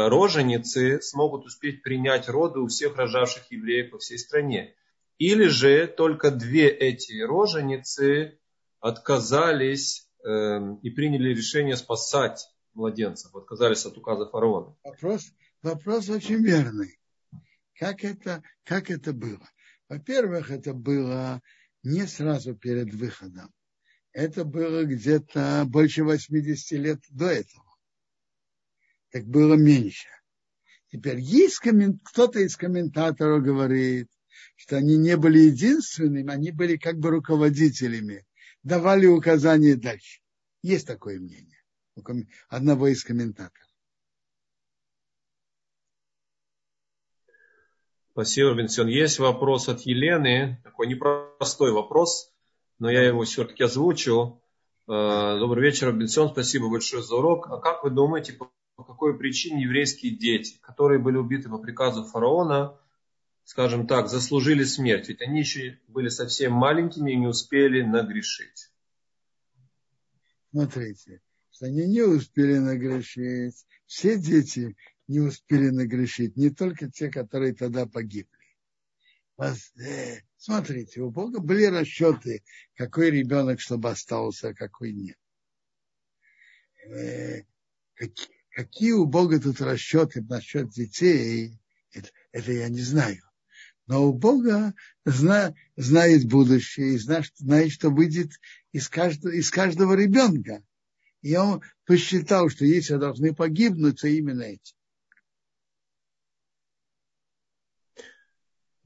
роженицы 0.08 1.00
смогут 1.00 1.46
успеть 1.46 1.82
принять 1.82 2.28
роды 2.28 2.60
у 2.60 2.68
всех 2.68 2.96
рожавших 2.96 3.50
евреев 3.50 3.90
по 3.90 3.98
всей 3.98 4.18
стране? 4.18 4.74
Или 5.18 5.46
же 5.46 5.86
только 5.86 6.30
две 6.30 6.68
эти 6.68 7.20
роженицы 7.20 8.38
отказались 8.80 10.08
э, 10.24 10.58
и 10.82 10.90
приняли 10.90 11.30
решение 11.30 11.76
спасать 11.76 12.46
младенцев, 12.74 13.34
отказались 13.34 13.84
от 13.84 13.96
указа 13.96 14.26
фараона? 14.26 14.76
Вопрос, 14.84 15.32
вопрос 15.62 16.08
очень 16.08 16.44
верный. 16.44 16.98
Как 17.74 18.04
это, 18.04 18.42
как 18.64 18.90
это 18.90 19.12
было? 19.12 19.48
Во-первых, 19.88 20.50
это 20.50 20.74
было 20.74 21.40
не 21.82 22.06
сразу 22.06 22.54
перед 22.54 22.92
выходом. 22.92 23.52
Это 24.12 24.44
было 24.44 24.84
где-то 24.84 25.64
больше 25.66 26.04
80 26.04 26.72
лет 26.78 27.00
до 27.10 27.26
этого. 27.26 27.67
Так 29.10 29.26
было 29.26 29.54
меньше. 29.54 30.08
Теперь 30.90 31.18
есть 31.20 31.58
коммент... 31.58 32.00
кто-то 32.04 32.40
из 32.40 32.56
комментаторов 32.56 33.42
говорит, 33.42 34.08
что 34.56 34.76
они 34.76 34.96
не 34.96 35.16
были 35.16 35.38
единственными, 35.38 36.32
они 36.32 36.50
были 36.50 36.76
как 36.76 36.98
бы 36.98 37.10
руководителями, 37.10 38.26
давали 38.62 39.06
указания 39.06 39.76
дальше. 39.76 40.20
Есть 40.62 40.86
такое 40.86 41.18
мнение 41.18 41.58
одного 42.48 42.88
из 42.88 43.04
комментаторов. 43.04 43.68
Спасибо, 48.12 48.54
Бенсион. 48.54 48.88
Есть 48.88 49.20
вопрос 49.20 49.68
от 49.68 49.82
Елены, 49.82 50.60
такой 50.64 50.88
непростой 50.88 51.70
вопрос, 51.72 52.32
но 52.80 52.90
я 52.90 53.04
его 53.04 53.22
все-таки 53.22 53.62
озвучу. 53.62 54.42
Э, 54.88 55.38
добрый 55.38 55.62
вечер, 55.62 55.92
Бенсион, 55.92 56.30
спасибо 56.30 56.68
большое 56.68 57.02
за 57.02 57.14
урок. 57.14 57.46
А 57.48 57.58
как 57.58 57.84
вы 57.84 57.90
думаете, 57.90 58.36
по 58.78 58.84
какой 58.84 59.18
причине 59.18 59.64
еврейские 59.64 60.14
дети, 60.14 60.56
которые 60.60 61.00
были 61.00 61.16
убиты 61.16 61.48
по 61.48 61.58
приказу 61.58 62.04
фараона, 62.04 62.78
скажем 63.42 63.88
так, 63.88 64.08
заслужили 64.08 64.62
смерть? 64.62 65.08
Ведь 65.08 65.20
они 65.20 65.40
еще 65.40 65.80
были 65.88 66.08
совсем 66.08 66.52
маленькими 66.52 67.10
и 67.10 67.16
не 67.16 67.26
успели 67.26 67.82
нагрешить. 67.82 68.70
Смотрите, 70.52 71.20
что 71.50 71.66
они 71.66 71.88
не 71.88 72.02
успели 72.02 72.58
нагрешить. 72.58 73.66
Все 73.86 74.16
дети 74.16 74.76
не 75.08 75.18
успели 75.18 75.70
нагрешить, 75.70 76.36
не 76.36 76.50
только 76.50 76.88
те, 76.88 77.10
которые 77.10 77.54
тогда 77.54 77.84
погибли. 77.84 78.30
Э, 79.38 79.54
смотрите, 80.36 81.00
у 81.00 81.10
Бога 81.10 81.40
были 81.40 81.64
расчеты, 81.64 82.44
какой 82.76 83.10
ребенок, 83.10 83.58
чтобы 83.58 83.90
остался, 83.90 84.50
а 84.50 84.54
какой 84.54 84.92
нет. 84.92 85.16
Какие 88.58 88.90
у 88.90 89.06
Бога 89.06 89.40
тут 89.40 89.60
расчеты 89.60 90.20
насчет 90.20 90.70
детей, 90.70 91.60
это, 91.92 92.08
это 92.32 92.50
я 92.50 92.68
не 92.68 92.80
знаю. 92.80 93.22
Но 93.86 94.08
у 94.08 94.12
Бога 94.12 94.74
зна, 95.04 95.54
знает 95.76 96.28
будущее 96.28 96.94
и 96.94 96.98
знает, 96.98 97.30
знает, 97.36 97.70
что 97.70 97.90
выйдет 97.90 98.32
из 98.72 98.88
каждого, 98.88 99.30
из 99.30 99.52
каждого 99.52 99.94
ребенка. 99.94 100.64
И 101.22 101.36
он 101.36 101.62
посчитал, 101.84 102.48
что 102.48 102.64
если 102.64 102.96
должны 102.96 103.32
погибнуть, 103.32 104.00
то 104.00 104.08
именно 104.08 104.42
эти. 104.42 104.74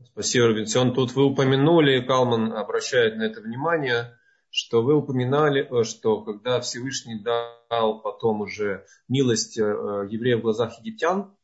Спасибо, 0.04 0.48
Робинсон. 0.48 0.92
Тут 0.92 1.14
вы 1.14 1.24
упомянули, 1.24 2.06
Калман 2.06 2.52
обращает 2.52 3.16
на 3.16 3.22
это 3.22 3.40
внимание, 3.40 4.18
что 4.52 4.82
вы 4.82 4.94
упоминали, 4.94 5.66
э, 5.66 5.82
что 5.82 6.20
когда 6.20 6.60
Всевышний 6.60 7.18
дал 7.18 8.00
потом 8.02 8.42
уже 8.42 8.84
милость 9.08 9.58
э, 9.58 9.62
евреев 9.62 10.40
в 10.40 10.42
глазах 10.42 10.78
египтян, 10.78 11.34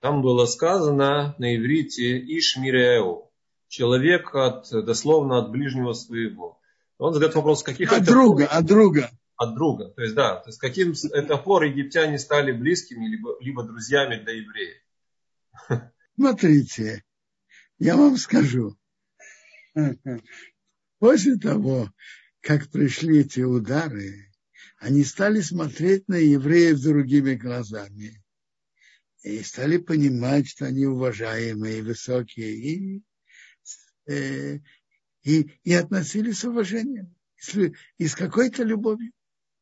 там 0.00 0.22
было 0.22 0.46
сказано 0.46 1.34
на 1.38 1.56
иврите 1.56 2.18
Ишмиреу, 2.18 3.32
человек 3.66 4.32
от, 4.34 4.70
дословно 4.70 5.38
от 5.38 5.50
ближнего 5.50 5.92
своего. 5.92 6.60
Он 6.98 7.12
задает 7.12 7.34
вопрос, 7.34 7.64
каких 7.64 7.92
от 7.92 8.02
это... 8.02 8.12
друга, 8.12 8.46
от 8.46 8.64
друга. 8.64 9.10
от 9.34 9.54
друга. 9.56 9.88
То 9.88 10.02
есть, 10.02 10.14
да, 10.14 10.36
то 10.36 10.48
есть 10.48 10.60
каким 10.60 10.94
это 11.12 11.36
пор 11.38 11.64
египтяне 11.64 12.16
стали 12.16 12.52
близкими, 12.52 13.08
либо, 13.08 13.36
либо 13.40 13.64
друзьями 13.64 14.22
для 14.22 14.34
евреев. 14.34 14.76
Смотрите, 16.14 17.02
я 17.80 17.96
вам 17.96 18.16
скажу. 18.16 18.76
После 21.00 21.36
того, 21.36 21.88
как 22.40 22.70
пришли 22.70 23.20
эти 23.20 23.40
удары, 23.40 24.30
они 24.78 25.04
стали 25.04 25.40
смотреть 25.40 26.08
на 26.08 26.16
евреев 26.16 26.80
другими 26.80 27.34
глазами 27.34 28.22
и 29.22 29.42
стали 29.42 29.78
понимать, 29.78 30.48
что 30.48 30.66
они 30.66 30.86
уважаемые, 30.86 31.82
высокие, 31.82 32.54
и, 32.54 33.02
э, 34.06 34.58
и, 35.22 35.50
и 35.64 35.72
относились 35.72 36.38
с 36.38 36.44
уважением, 36.44 37.14
и 37.98 38.06
с 38.06 38.14
какой-то 38.14 38.62
любовью. 38.62 39.12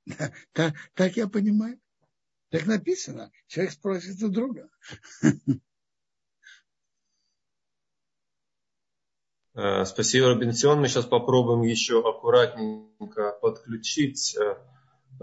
Так, 0.52 0.74
так 0.92 1.16
я 1.16 1.28
понимаю. 1.28 1.80
Так 2.50 2.66
написано. 2.66 3.32
Человек 3.46 3.72
спросит 3.72 4.22
у 4.22 4.28
друга. 4.28 4.68
спасибо, 9.54 10.28
Робинсон. 10.28 10.80
Мы 10.80 10.88
сейчас 10.88 11.04
попробуем 11.04 11.62
еще 11.62 12.00
аккуратненько 12.00 13.38
подключить, 13.40 14.36
э, 14.36 14.56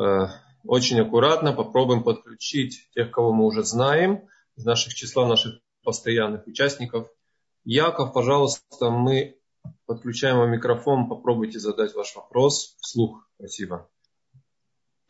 э, 0.01 0.27
очень 0.63 1.01
аккуратно 1.01 1.53
попробуем 1.53 2.03
подключить 2.03 2.89
тех, 2.95 3.11
кого 3.11 3.33
мы 3.33 3.45
уже 3.45 3.63
знаем, 3.63 4.27
из 4.55 4.63
наших 4.63 4.93
числа 4.93 5.27
наших 5.27 5.59
постоянных 5.83 6.47
участников. 6.47 7.09
Яков, 7.65 8.13
пожалуйста, 8.13 8.89
мы 8.89 9.37
подключаем 9.85 10.37
вам 10.37 10.51
микрофон, 10.51 11.09
попробуйте 11.09 11.59
задать 11.59 11.93
ваш 11.93 12.15
вопрос 12.15 12.75
вслух. 12.79 13.27
Спасибо. 13.37 13.89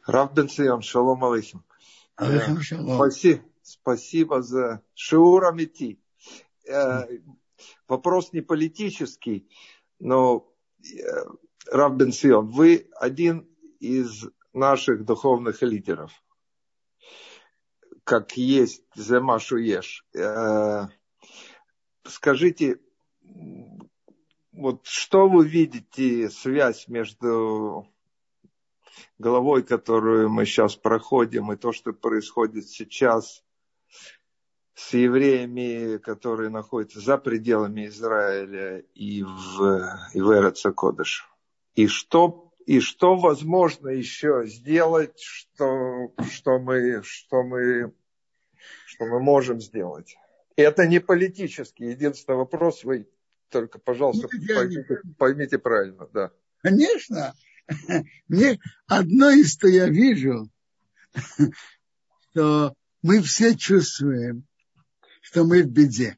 Рав 0.05 0.33
Бенцион, 0.33 0.81
шалом 0.81 1.23
алейхим. 1.23 1.63
Спасибо, 2.15 3.43
спасибо 3.61 4.41
за 4.41 4.81
шиур 4.95 5.45
амити. 5.45 5.99
Вопрос 7.87 8.33
не 8.33 8.41
политический, 8.41 9.49
но 9.99 10.51
Рав 11.67 11.95
Бенцион, 11.95 12.47
вы 12.47 12.89
один 12.95 13.47
из 13.79 14.25
наших 14.53 15.05
духовных 15.05 15.61
лидеров. 15.61 16.11
Как 18.03 18.35
есть 18.37 18.83
Земашу 18.95 19.57
Еш. 19.57 20.05
Скажите, 22.03 22.79
вот 24.51 24.85
что 24.85 25.29
вы 25.29 25.47
видите 25.47 26.29
связь 26.29 26.87
между 26.87 27.87
головой, 29.17 29.63
которую 29.63 30.29
мы 30.29 30.45
сейчас 30.45 30.75
проходим, 30.75 31.51
и 31.51 31.57
то, 31.57 31.71
что 31.71 31.93
происходит 31.93 32.67
сейчас 32.67 33.43
с 34.87 34.93
евреями, 34.93 35.97
которые 35.97 36.49
находятся 36.49 36.99
за 36.99 37.17
пределами 37.17 37.87
Израиля 37.87 38.79
и 38.95 39.23
в, 39.23 39.99
и 40.13 40.21
в 40.21 40.31
Эрцекодыш. 40.31 41.29
И 41.75 41.87
что, 41.87 42.51
и 42.65 42.79
что 42.79 43.15
возможно 43.15 43.89
еще 43.89 44.43
сделать, 44.47 45.19
что, 45.19 46.13
что, 46.29 46.59
мы, 46.59 47.01
что, 47.03 47.43
мы, 47.43 47.93
что 48.85 49.05
мы 49.05 49.21
можем 49.21 49.61
сделать. 49.61 50.17
Это 50.55 50.87
не 50.87 50.99
политический. 50.99 51.85
Единственный 51.85 52.37
вопрос, 52.37 52.83
вы 52.83 53.07
только, 53.49 53.79
пожалуйста, 53.79 54.27
поймите, 54.29 54.99
поймите 55.17 55.59
правильно. 55.59 56.09
Да. 56.11 56.31
Конечно. 56.63 57.33
Мне 58.27 58.59
одно 58.87 59.29
из 59.29 59.53
что 59.53 59.67
я 59.67 59.87
вижу, 59.87 60.49
что 62.31 62.73
мы 63.03 63.21
все 63.21 63.55
чувствуем, 63.55 64.45
что 65.21 65.45
мы 65.45 65.63
в 65.63 65.67
беде. 65.67 66.17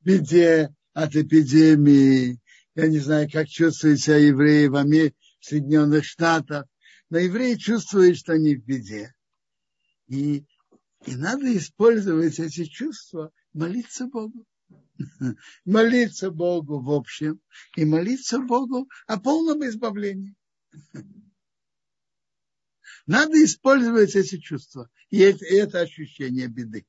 Беде 0.00 0.74
от 0.92 1.14
эпидемии. 1.14 2.40
Я 2.74 2.88
не 2.88 2.98
знаю, 2.98 3.30
как 3.30 3.48
чувствуют 3.48 4.00
себя 4.00 4.16
евреи 4.16 4.66
в 4.66 4.76
Америке, 4.76 5.16
в 5.38 5.44
Соединенных 5.44 6.04
Штатах. 6.04 6.66
Но 7.10 7.18
евреи 7.18 7.54
чувствуют, 7.56 8.16
что 8.16 8.32
они 8.32 8.56
в 8.56 8.64
беде. 8.64 9.14
И, 10.08 10.44
и 11.06 11.16
надо 11.16 11.56
использовать 11.56 12.38
эти 12.38 12.64
чувства, 12.64 13.32
молиться 13.52 14.06
Богу. 14.06 14.46
молиться 15.64 16.30
Богу 16.30 16.80
в 16.80 16.90
общем 16.90 17.40
и 17.76 17.84
молиться 17.84 18.38
Богу 18.38 18.88
о 19.06 19.18
полном 19.18 19.64
избавлении. 19.66 20.34
Надо 23.06 23.42
использовать 23.44 24.14
эти 24.14 24.38
чувства 24.38 24.90
и 25.10 25.18
это, 25.18 25.44
и 25.44 25.54
это 25.54 25.80
ощущение 25.80 26.48
беды. 26.48 26.86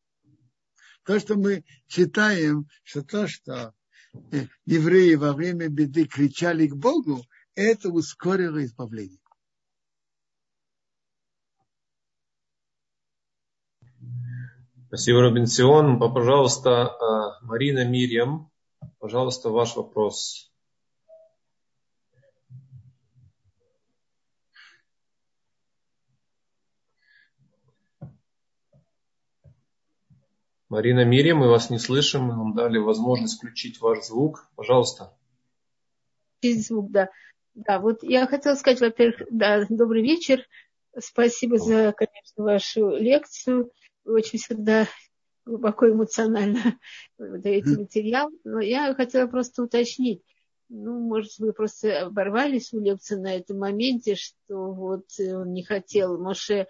То, 1.03 1.19
что 1.19 1.35
мы 1.35 1.63
читаем, 1.87 2.67
что 2.83 3.03
то, 3.03 3.27
что 3.27 3.73
э, 4.31 4.45
евреи 4.65 5.15
во 5.15 5.33
время 5.33 5.67
беды 5.67 6.05
кричали 6.05 6.67
к 6.67 6.75
Богу, 6.75 7.25
это 7.55 7.89
ускорило 7.89 8.63
избавление. 8.63 9.19
Спасибо, 14.87 15.21
Робинсион. 15.21 15.99
Пожалуйста, 15.99 16.87
а, 16.87 17.39
Марина 17.43 17.85
Мирьям, 17.85 18.51
пожалуйста, 18.99 19.49
ваш 19.49 19.77
вопрос. 19.77 20.50
Марина 30.71 31.03
Мирьям, 31.03 31.39
мы 31.39 31.49
вас 31.49 31.69
не 31.69 31.79
слышим, 31.79 32.23
мы 32.23 32.37
вам 32.37 32.55
дали 32.55 32.77
возможность 32.77 33.35
включить 33.35 33.81
ваш 33.81 34.05
звук. 34.05 34.47
Пожалуйста. 34.55 35.13
Звук, 36.41 36.89
да. 36.91 37.09
Да, 37.55 37.79
вот 37.79 38.03
я 38.03 38.25
хотела 38.25 38.55
сказать, 38.55 38.79
во-первых, 38.79 39.27
да, 39.31 39.65
добрый 39.67 40.01
вечер. 40.01 40.47
Спасибо 40.97 41.57
за, 41.57 41.91
конечно, 41.91 42.45
вашу 42.45 42.87
лекцию 42.91 43.69
очень 44.05 44.39
всегда 44.39 44.87
глубоко 45.45 45.89
эмоционально 45.89 46.79
даете 47.17 47.77
материал. 47.77 48.31
Но 48.45 48.61
я 48.61 48.95
хотела 48.95 49.27
просто 49.27 49.63
уточнить. 49.63 50.23
Ну, 50.69 51.01
может, 51.01 51.37
вы 51.39 51.51
просто 51.51 52.03
оборвали 52.03 52.59
свою 52.59 52.85
лекцию 52.85 53.23
на 53.23 53.35
этом 53.35 53.59
моменте, 53.59 54.15
что 54.15 54.71
вот 54.71 55.03
он 55.19 55.51
не 55.51 55.65
хотел 55.65 56.17
Моше 56.17 56.67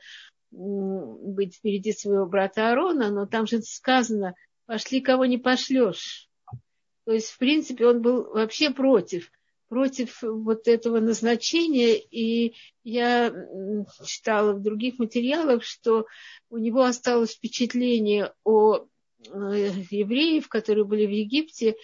быть 0.52 1.56
впереди 1.56 1.94
своего 1.94 2.26
брата 2.26 2.70
Арона, 2.70 3.10
но 3.10 3.26
там 3.26 3.48
же 3.48 3.62
сказано, 3.62 4.36
пошли, 4.66 5.02
кого 5.02 5.26
не 5.26 5.38
пошлешь. 5.38 6.30
То 7.06 7.14
есть, 7.14 7.30
в 7.30 7.38
принципе, 7.38 7.88
он 7.88 8.02
был 8.02 8.32
вообще 8.34 8.70
против 8.70 9.32
против 9.72 10.22
вот 10.22 10.68
этого 10.68 11.00
назначения. 11.00 11.96
И 11.98 12.56
я 12.84 13.34
читала 14.06 14.52
в 14.52 14.62
других 14.62 15.00
материалах, 15.00 15.64
что 15.64 16.08
у 16.50 16.58
него 16.58 16.82
осталось 16.82 17.32
впечатление 17.32 18.34
о 18.44 18.80
э, 18.80 18.82
евреев, 19.90 20.50
которые 20.50 20.84
были 20.84 21.06
в 21.06 21.12
Египте, 21.12 21.78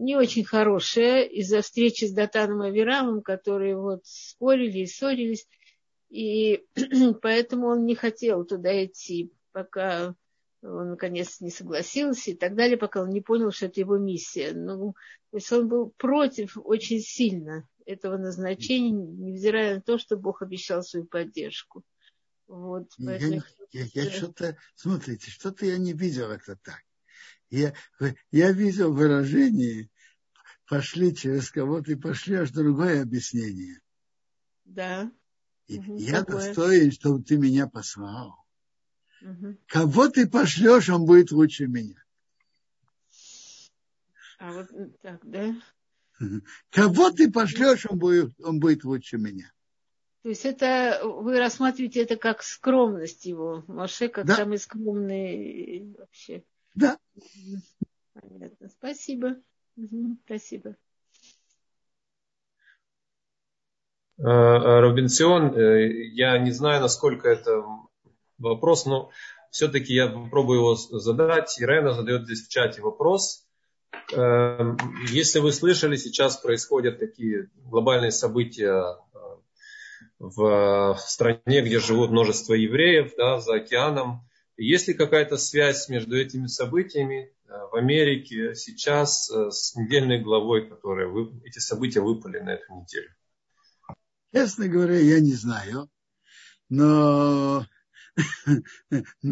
не 0.00 0.16
очень 0.16 0.42
хорошее 0.42 1.28
из-за 1.28 1.62
встречи 1.62 2.04
с 2.04 2.12
Датаном 2.12 2.64
и 2.64 2.66
Авирамом, 2.66 3.22
которые 3.22 3.76
вот 3.76 4.00
спорили 4.02 4.80
и 4.80 4.86
ссорились. 4.86 5.46
И 6.10 6.66
поэтому 7.22 7.68
он 7.68 7.86
не 7.86 7.94
хотел 7.94 8.44
туда 8.44 8.84
идти, 8.84 9.32
пока 9.52 10.14
он, 10.62 10.90
наконец, 10.90 11.40
не 11.40 11.50
согласился 11.50 12.32
и 12.32 12.34
так 12.34 12.54
далее, 12.54 12.76
пока 12.76 13.02
он 13.02 13.10
не 13.10 13.20
понял, 13.20 13.50
что 13.50 13.66
это 13.66 13.80
его 13.80 13.96
миссия. 13.96 14.52
Ну, 14.52 14.94
то 15.30 15.36
есть 15.36 15.50
он 15.52 15.68
был 15.68 15.94
против 15.96 16.58
очень 16.62 17.00
сильно 17.00 17.66
этого 17.86 18.18
назначения, 18.18 18.92
невзирая 18.92 19.76
на 19.76 19.80
то, 19.80 19.98
что 19.98 20.16
Бог 20.16 20.42
обещал 20.42 20.82
свою 20.82 21.06
поддержку. 21.06 21.82
Вот, 22.46 22.88
я, 22.98 23.16
я, 23.16 23.42
я, 23.70 23.86
я 23.94 24.10
что-то, 24.10 24.56
смотрите, 24.74 25.30
что-то 25.30 25.64
я 25.64 25.78
не 25.78 25.92
видел 25.92 26.30
это 26.30 26.56
так. 26.56 26.82
Я, 27.48 27.74
я 28.32 28.52
видел 28.52 28.92
выражение 28.92 29.88
пошли 30.70 31.14
через 31.14 31.50
кого-то 31.50 31.90
и 31.92 31.96
пошли 31.96 32.36
аж 32.36 32.50
другое 32.50 33.02
объяснение. 33.02 33.80
Да. 34.64 35.10
Угу, 35.78 35.96
я 35.98 36.24
такое. 36.24 36.46
достоин, 36.46 36.92
чтобы 36.92 37.22
ты 37.22 37.36
меня 37.36 37.68
послал. 37.68 38.44
Угу. 39.22 39.56
Кого 39.66 40.08
ты 40.08 40.28
пошлешь, 40.28 40.88
он 40.88 41.04
будет 41.04 41.30
лучше 41.30 41.66
меня. 41.66 42.02
А 44.38 44.52
вот 44.52 44.68
так, 45.02 45.20
да? 45.22 45.54
Кого 46.70 47.10
ты 47.10 47.30
пошлешь, 47.30 47.86
он 47.88 47.98
будет, 47.98 48.40
он 48.40 48.58
будет 48.58 48.84
лучше 48.84 49.18
меня. 49.18 49.52
То 50.22 50.28
есть 50.28 50.44
это 50.44 51.00
вы 51.02 51.38
рассматриваете 51.38 52.02
это 52.02 52.16
как 52.16 52.42
скромность 52.42 53.24
его, 53.24 53.64
Моше 53.68 54.08
как 54.08 54.26
да. 54.26 54.36
самый 54.36 54.58
скромный 54.58 55.94
вообще. 55.98 56.44
Да. 56.74 56.98
Понятно. 58.12 58.68
Спасибо. 58.68 59.36
Угу, 59.76 60.18
спасибо. 60.26 60.76
Робинсион, 64.22 65.54
я 65.56 66.38
не 66.38 66.50
знаю, 66.50 66.80
насколько 66.82 67.28
это 67.28 67.64
вопрос, 68.38 68.86
но 68.86 69.10
все-таки 69.50 69.94
я 69.94 70.08
попробую 70.08 70.58
его 70.60 70.74
задать. 70.74 71.60
Ирена 71.60 71.92
задает 71.92 72.24
здесь 72.24 72.46
в 72.46 72.50
чате 72.50 72.82
вопрос. 72.82 73.46
Эм, 74.12 74.76
если 75.08 75.40
вы 75.40 75.52
слышали, 75.52 75.96
сейчас 75.96 76.36
происходят 76.36 76.98
такие 76.98 77.48
глобальные 77.56 78.12
события 78.12 78.82
э, 78.82 79.18
в 80.18 80.96
стране, 80.98 81.62
где 81.62 81.78
живут 81.80 82.10
множество 82.10 82.54
евреев, 82.54 83.12
да, 83.16 83.40
за 83.40 83.56
океаном. 83.56 84.22
Есть 84.56 84.88
ли 84.88 84.94
какая-то 84.94 85.36
связь 85.36 85.88
между 85.88 86.16
этими 86.18 86.46
событиями 86.46 87.32
э, 87.48 87.52
в 87.72 87.76
Америке 87.76 88.54
сейчас 88.54 89.30
э, 89.30 89.50
с 89.50 89.74
недельной 89.76 90.20
главой, 90.20 90.68
которая 90.68 91.08
вы, 91.08 91.32
эти 91.44 91.58
события 91.58 92.00
выпали 92.00 92.38
на 92.38 92.50
эту 92.50 92.72
неделю? 92.74 93.10
Честно 94.32 94.68
говоря, 94.68 94.98
я 94.98 95.20
не 95.20 95.34
знаю. 95.34 95.90
Но 96.68 97.66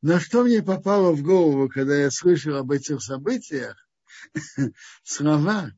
на 0.00 0.20
что 0.20 0.44
мне 0.44 0.62
попало 0.62 1.12
в 1.12 1.22
голову, 1.22 1.68
когда 1.68 1.96
я 1.96 2.10
слышал 2.10 2.56
об 2.56 2.70
этих 2.70 3.02
событиях, 3.02 3.76
слова 5.02 5.72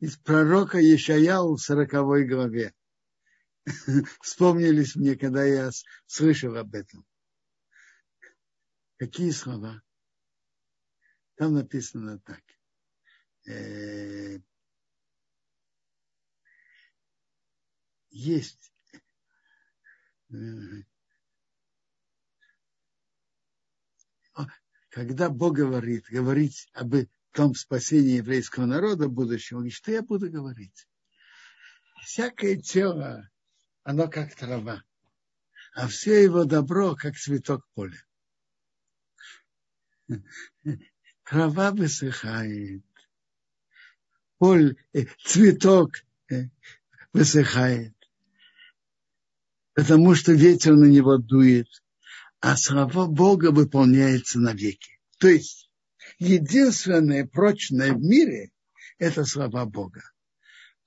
из 0.00 0.16
пророка 0.16 0.78
Ешаяу 0.78 1.54
в 1.54 1.62
сороковой 1.62 2.26
главе. 2.26 2.74
Вспомнились 4.20 4.96
мне, 4.96 5.16
когда 5.16 5.44
я 5.44 5.70
слышал 6.06 6.56
об 6.56 6.74
этом. 6.74 7.06
Какие 8.98 9.30
слова? 9.30 9.82
Там 11.36 11.54
написано 11.54 12.18
так. 12.20 12.42
Есть 18.16 18.72
э, 20.30 20.36
когда 24.96 25.28
Бог 25.28 25.56
говорит, 25.56 26.06
говорить 26.08 26.70
об 26.72 26.94
том 27.32 27.54
спасении 27.54 28.16
еврейского 28.16 28.64
народа 28.64 29.08
будущего, 29.08 29.58
говорит, 29.58 29.74
что 29.74 29.92
я 29.92 30.02
буду 30.02 30.30
говорить? 30.30 30.88
Всякое 32.02 32.56
тело, 32.56 33.28
оно 33.82 34.08
как 34.08 34.34
трава, 34.34 34.82
а 35.74 35.86
все 35.88 36.22
его 36.22 36.44
добро, 36.46 36.96
как 36.96 37.14
цветок 37.16 37.66
поля. 37.74 38.02
Трава 41.24 41.72
высыхает, 41.72 42.84
поль, 44.38 44.76
э, 44.94 45.04
цветок 45.22 45.90
э, 46.30 46.44
высыхает, 47.12 47.95
потому 49.76 50.14
что 50.14 50.32
ветер 50.32 50.74
на 50.74 50.86
него 50.86 51.18
дует, 51.18 51.68
а 52.40 52.56
слова 52.56 53.06
Бога 53.06 53.50
выполняется 53.52 54.40
навеки. 54.40 54.98
То 55.18 55.28
есть 55.28 55.70
единственное 56.18 57.26
прочное 57.26 57.92
в 57.92 58.00
мире– 58.00 58.52
это 58.98 59.26
слова 59.26 59.66
Бога. 59.66 60.02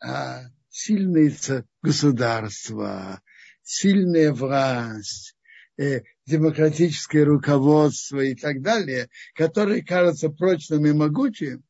А 0.04 0.46
сильные 0.70 1.36
государства, 1.84 3.22
сильная 3.62 4.34
власть, 4.34 5.38
э, 5.78 6.02
демократическое 6.26 7.26
руководство 7.26 8.22
и 8.22 8.34
так 8.34 8.64
далее, 8.64 9.08
которые 9.36 9.86
кажутся 9.86 10.30
прочным 10.30 10.88
и 10.88 10.94
могучим, 10.94 11.64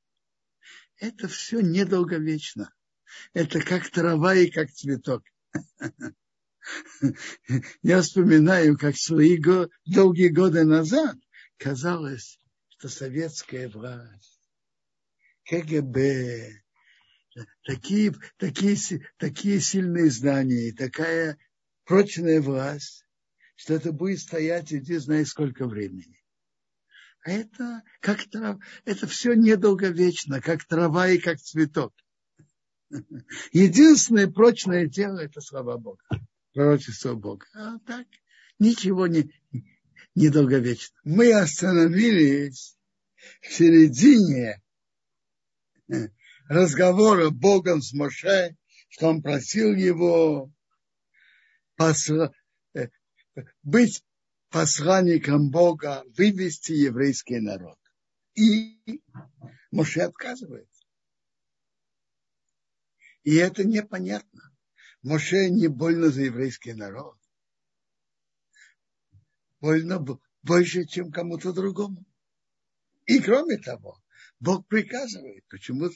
это 0.98 1.28
все 1.28 1.60
недолговечно. 1.60 2.74
Это 3.34 3.60
как 3.60 3.90
трава 3.90 4.36
и 4.36 4.50
как 4.50 4.72
цветок. 4.72 5.24
Я 7.82 8.02
вспоминаю, 8.02 8.78
как 8.78 8.96
свои 8.98 9.38
го, 9.38 9.70
долгие 9.86 10.30
годы 10.30 10.64
назад 10.64 11.16
казалось, 11.58 12.40
что 12.70 12.90
советская 12.90 13.70
власть, 13.70 14.40
КГБ, 15.46 16.62
такие, 17.64 18.14
такие, 18.38 18.78
такие 19.18 19.60
сильные 19.60 20.10
здания 20.10 20.70
и 20.70 20.76
такая 20.76 21.38
прочная 21.86 22.42
власть, 22.42 23.06
что 23.56 23.74
это 23.74 23.92
будет 23.92 24.20
стоять, 24.20 24.74
иди 24.74 24.98
знай 24.98 25.26
сколько 25.26 25.68
времени. 25.68 26.18
А 27.26 27.32
это 27.32 27.84
как 28.00 28.24
трава, 28.30 28.60
это 28.86 29.06
все 29.08 29.34
недолговечно, 29.34 30.40
как 30.40 30.64
трава 30.66 31.10
и 31.10 31.18
как 31.18 31.40
цветок. 31.40 31.94
Единственное 33.52 34.28
прочное 34.28 34.88
тело– 34.88 35.20
это 35.20 35.42
слава 35.42 35.78
Бога 35.78 36.02
пророчество 36.54 37.16
Бога. 37.16 37.46
А 37.54 37.80
так 37.80 38.08
ничего 38.60 39.08
не, 39.08 39.32
недолговечно. 40.16 40.96
Мы 41.04 41.34
остановились 41.34 42.78
в 43.42 43.52
середине 43.52 44.62
э, 45.92 46.10
разговора 46.48 47.30
Богом 47.30 47.82
с 47.82 47.94
Моше, 47.94 48.56
что 48.90 49.08
он 49.08 49.22
просил 49.22 49.74
его 49.74 50.52
посла, 51.76 52.32
э, 52.74 52.90
быть 53.64 54.04
посланником 54.50 55.52
Бога, 55.52 56.04
вывести 56.18 56.74
еврейский 56.74 57.40
народ. 57.40 57.78
И 58.36 58.80
Моше 59.72 60.02
отказывается. 60.02 60.84
И 63.24 63.36
это 63.36 63.64
непонятно. 63.64 64.49
Моше 65.02 65.50
не 65.50 65.68
больно 65.68 66.10
за 66.10 66.24
еврейский 66.24 66.74
народ. 66.74 67.18
Больно 69.62 70.06
больше, 70.44 70.86
чем 70.86 71.12
кому-то 71.12 71.54
другому. 71.54 72.06
И 73.06 73.20
кроме 73.20 73.58
того, 73.58 74.02
Бог 74.40 74.68
приказывает. 74.68 75.46
Почему, 75.48 75.90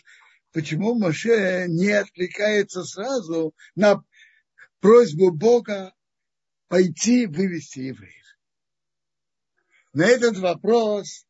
почему 0.51 0.95
Моше 0.95 1.65
не 1.67 1.89
откликается 1.89 2.83
сразу 2.83 3.53
на 3.75 4.03
просьбу 4.79 5.31
Бога 5.31 5.93
пойти 6.67 7.25
вывести 7.25 7.79
евреев? 7.79 8.23
На 9.93 10.05
этот 10.05 10.37
вопрос 10.37 11.27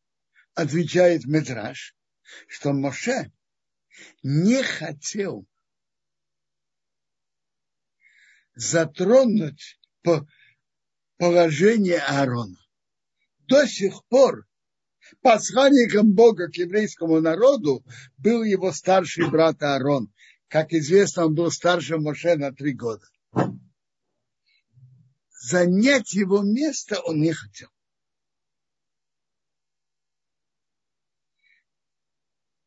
отвечает 0.54 1.24
Медраж, 1.26 1.94
что 2.46 2.72
Моше 2.72 3.32
не 4.22 4.62
хотел 4.62 5.46
затронуть 8.54 9.78
положение 11.16 12.00
Аарона. 12.00 12.58
До 13.46 13.66
сих 13.66 14.04
пор 14.06 14.46
посланником 15.20 16.12
Бога 16.12 16.48
к 16.48 16.56
еврейскому 16.56 17.20
народу 17.20 17.84
был 18.16 18.42
его 18.42 18.72
старший 18.72 19.30
брат 19.30 19.62
Аарон. 19.62 20.12
Как 20.48 20.72
известно, 20.72 21.26
он 21.26 21.34
был 21.34 21.50
старше 21.50 21.98
Моше 21.98 22.36
на 22.36 22.52
три 22.52 22.72
года. 22.72 23.06
Занять 25.30 26.14
его 26.14 26.42
место 26.42 27.00
он 27.00 27.20
не 27.20 27.32
хотел. 27.32 27.68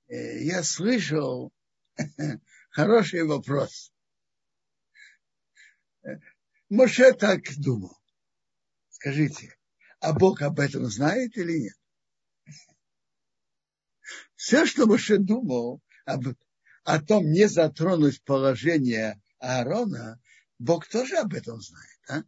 Э, 0.08 0.44
я 0.44 0.64
слышал 0.64 1.52
хороший 2.70 3.24
вопрос. 3.24 3.92
Моше 6.70 7.14
так 7.14 7.42
думал. 7.58 7.98
Скажите, 8.90 9.56
а 10.00 10.14
Бог 10.14 10.42
об 10.42 10.60
этом 10.60 10.86
знает 10.86 11.38
или 11.38 11.60
нет? 11.60 11.78
Все, 14.36 14.66
что 14.66 14.86
Моше 14.86 15.18
думал 15.18 15.82
об, 16.06 16.26
о 16.84 17.02
том, 17.02 17.32
не 17.32 17.48
затронуть 17.48 18.24
положение 18.24 19.22
Аарона, 19.40 20.22
Бог 20.60 20.88
тоже 20.88 21.18
об 21.18 21.34
этом 21.34 21.62
знает. 21.62 22.00
А? 22.10 22.24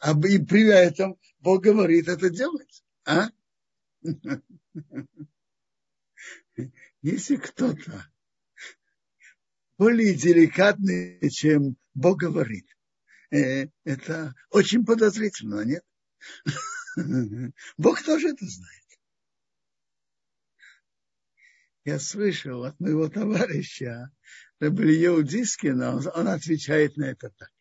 а 0.00 0.12
и 0.26 0.38
при 0.38 0.66
этом 0.68 1.18
Бог 1.38 1.62
говорит 1.62 2.08
это 2.08 2.30
делать. 2.30 2.84
А? 3.04 3.30
Если 7.02 7.36
кто-то 7.36 8.06
более 9.78 10.14
деликатный, 10.14 11.30
чем 11.30 11.76
Бог 11.94 12.18
говорит. 12.18 12.66
Э, 13.30 13.68
это 13.84 14.34
очень 14.50 14.84
подозрительно, 14.84 15.62
нет? 15.64 15.84
Бог 17.76 18.02
тоже 18.02 18.30
это 18.30 18.46
знает. 18.46 18.82
Я 21.84 22.00
слышал 22.00 22.64
от 22.64 22.80
моего 22.80 23.08
товарища, 23.08 24.10
Рабильеу 24.58 25.22
Дискина, 25.22 25.96
он 25.96 26.28
отвечает 26.28 26.96
на 26.96 27.04
это 27.04 27.30
так. 27.30 27.52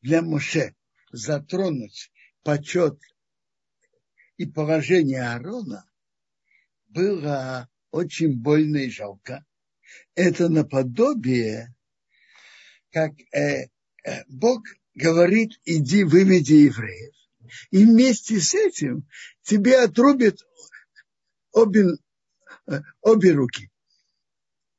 Для 0.00 0.22
Моше 0.22 0.74
затронуть 1.12 2.10
почет 2.42 2.98
и 4.38 4.46
положение 4.46 5.22
Аарона 5.22 5.88
было 6.88 7.70
очень 7.90 8.36
больно 8.36 8.78
и 8.78 8.90
жалко. 8.90 9.44
Это 10.14 10.48
наподобие 10.48 11.74
как 12.92 13.12
э, 13.32 13.68
э, 14.04 14.24
Бог 14.28 14.62
говорит, 14.94 15.52
иди 15.64 16.04
выведи 16.04 16.54
евреев. 16.54 17.14
И 17.70 17.84
вместе 17.84 18.38
с 18.38 18.54
этим 18.54 19.08
тебе 19.42 19.80
отрубит 19.80 20.38
обе, 21.52 21.86
э, 22.66 22.80
обе 23.00 23.32
руки. 23.32 23.70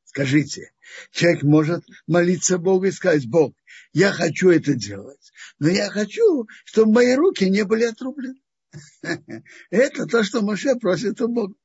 Скажите, 0.05 0.71
человек 1.11 1.41
может 1.41 1.83
молиться 2.05 2.59
Богу 2.59 2.85
и 2.85 2.91
сказать, 2.91 3.27
Бог, 3.27 3.55
я 3.93 4.11
хочу 4.11 4.49
это 4.49 4.75
делать, 4.75 5.31
но 5.57 5.69
я 5.69 5.89
хочу, 5.89 6.47
чтобы 6.65 6.93
мои 6.93 7.15
руки 7.15 7.49
не 7.49 7.63
были 7.63 7.85
отрублены. 7.85 8.39
Это 9.69 10.05
то, 10.05 10.23
что 10.23 10.41
Моше 10.41 10.75
просит 10.75 11.21
у 11.21 11.27
Бога. 11.27 11.55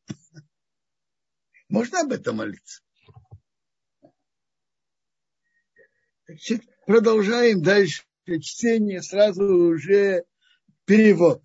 Можно 1.69 2.01
об 2.01 2.13
этом 2.13 2.37
молиться. 2.37 2.81
Продолжаем 6.87 7.63
дальше 7.63 8.03
чтение, 8.41 9.03
сразу 9.03 9.45
уже 9.45 10.25
перевод. 10.85 11.43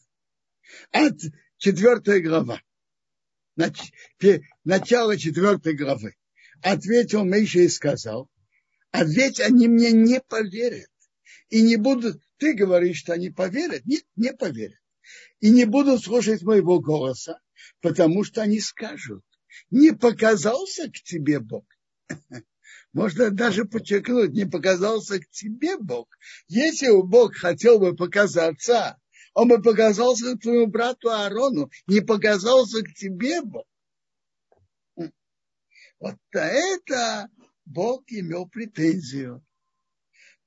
От 0.91 1.19
четвертой 1.57 2.21
глава. 2.21 2.61
Начало 3.55 5.17
четвертой 5.17 5.75
главы. 5.75 6.15
Ответил 6.61 7.23
Миша 7.23 7.59
и 7.59 7.69
сказал, 7.69 8.29
а 8.91 9.05
ведь 9.05 9.39
они 9.39 9.67
мне 9.67 9.91
не 9.91 10.19
поверят. 10.19 10.89
И 11.49 11.61
не 11.61 11.77
будут, 11.77 12.21
ты 12.37 12.53
говоришь, 12.53 12.97
что 12.97 13.13
они 13.13 13.29
поверят? 13.29 13.85
Нет, 13.85 14.03
не 14.15 14.33
поверят. 14.33 14.79
И 15.39 15.49
не 15.49 15.65
будут 15.65 16.03
слушать 16.03 16.41
моего 16.41 16.79
голоса, 16.79 17.39
потому 17.79 18.23
что 18.23 18.41
они 18.41 18.59
скажут, 18.59 19.23
не 19.69 19.91
показался 19.91 20.89
к 20.89 20.95
тебе 21.03 21.39
Бог. 21.39 21.65
Можно 22.93 23.31
даже 23.31 23.65
подчеркнуть, 23.65 24.33
не 24.33 24.45
показался 24.45 25.19
к 25.19 25.27
тебе 25.29 25.77
Бог. 25.77 26.15
Если 26.47 26.89
бы 26.89 27.03
Бог 27.03 27.35
хотел 27.35 27.79
бы 27.79 27.95
показаться, 27.95 28.99
он 29.33 29.47
бы 29.49 29.61
показался 29.61 30.35
к 30.35 30.41
твоему 30.41 30.67
брату 30.67 31.09
Аарону, 31.09 31.71
не 31.87 32.01
показался 32.01 32.83
к 32.83 32.93
тебе 32.93 33.41
Бог. 33.41 33.65
Вот 35.99 36.17
это 36.31 37.29
Бог 37.65 38.03
имел 38.07 38.47
претензию. 38.47 39.43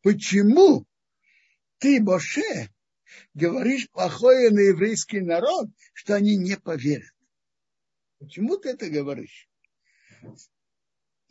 Почему 0.03 0.87
ты, 1.79 2.01
Моше, 2.01 2.71
говоришь 3.35 3.91
плохое 3.91 4.51
на 4.51 4.61
еврейский 4.61 5.21
народ, 5.21 5.69
что 5.95 6.15
они 6.15 6.37
не 6.37 6.57
поверят? 6.57 7.13
Почему 8.19 8.57
ты 8.57 8.69
это 8.69 8.89
говоришь? 8.89 9.49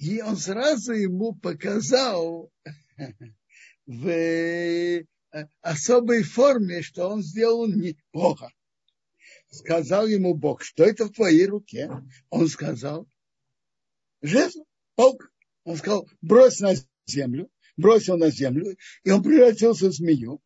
И 0.05 0.21
он 0.21 0.37
сразу 0.37 0.93
ему 0.93 1.33
показал 1.33 2.51
в 3.87 4.07
э, 4.07 5.03
особой 5.61 6.21
форме, 6.21 6.83
что 6.83 7.09
он 7.09 7.23
сделал 7.23 7.67
неплохо. 7.67 8.53
Сказал 9.49 10.05
ему 10.05 10.35
Бог, 10.35 10.61
что 10.61 10.83
это 10.83 11.05
в 11.05 11.11
твоей 11.11 11.47
руке? 11.47 11.89
Он 12.29 12.47
сказал, 12.47 13.09
жезл, 14.21 14.65
паук. 14.93 15.31
Он 15.63 15.75
сказал, 15.75 16.07
брось 16.21 16.59
на 16.59 16.75
землю, 17.07 17.49
бросил 17.75 18.17
на 18.17 18.29
землю, 18.29 18.77
и 19.03 19.09
он 19.09 19.23
превратился 19.23 19.87
в 19.87 19.93
змею. 19.93 20.39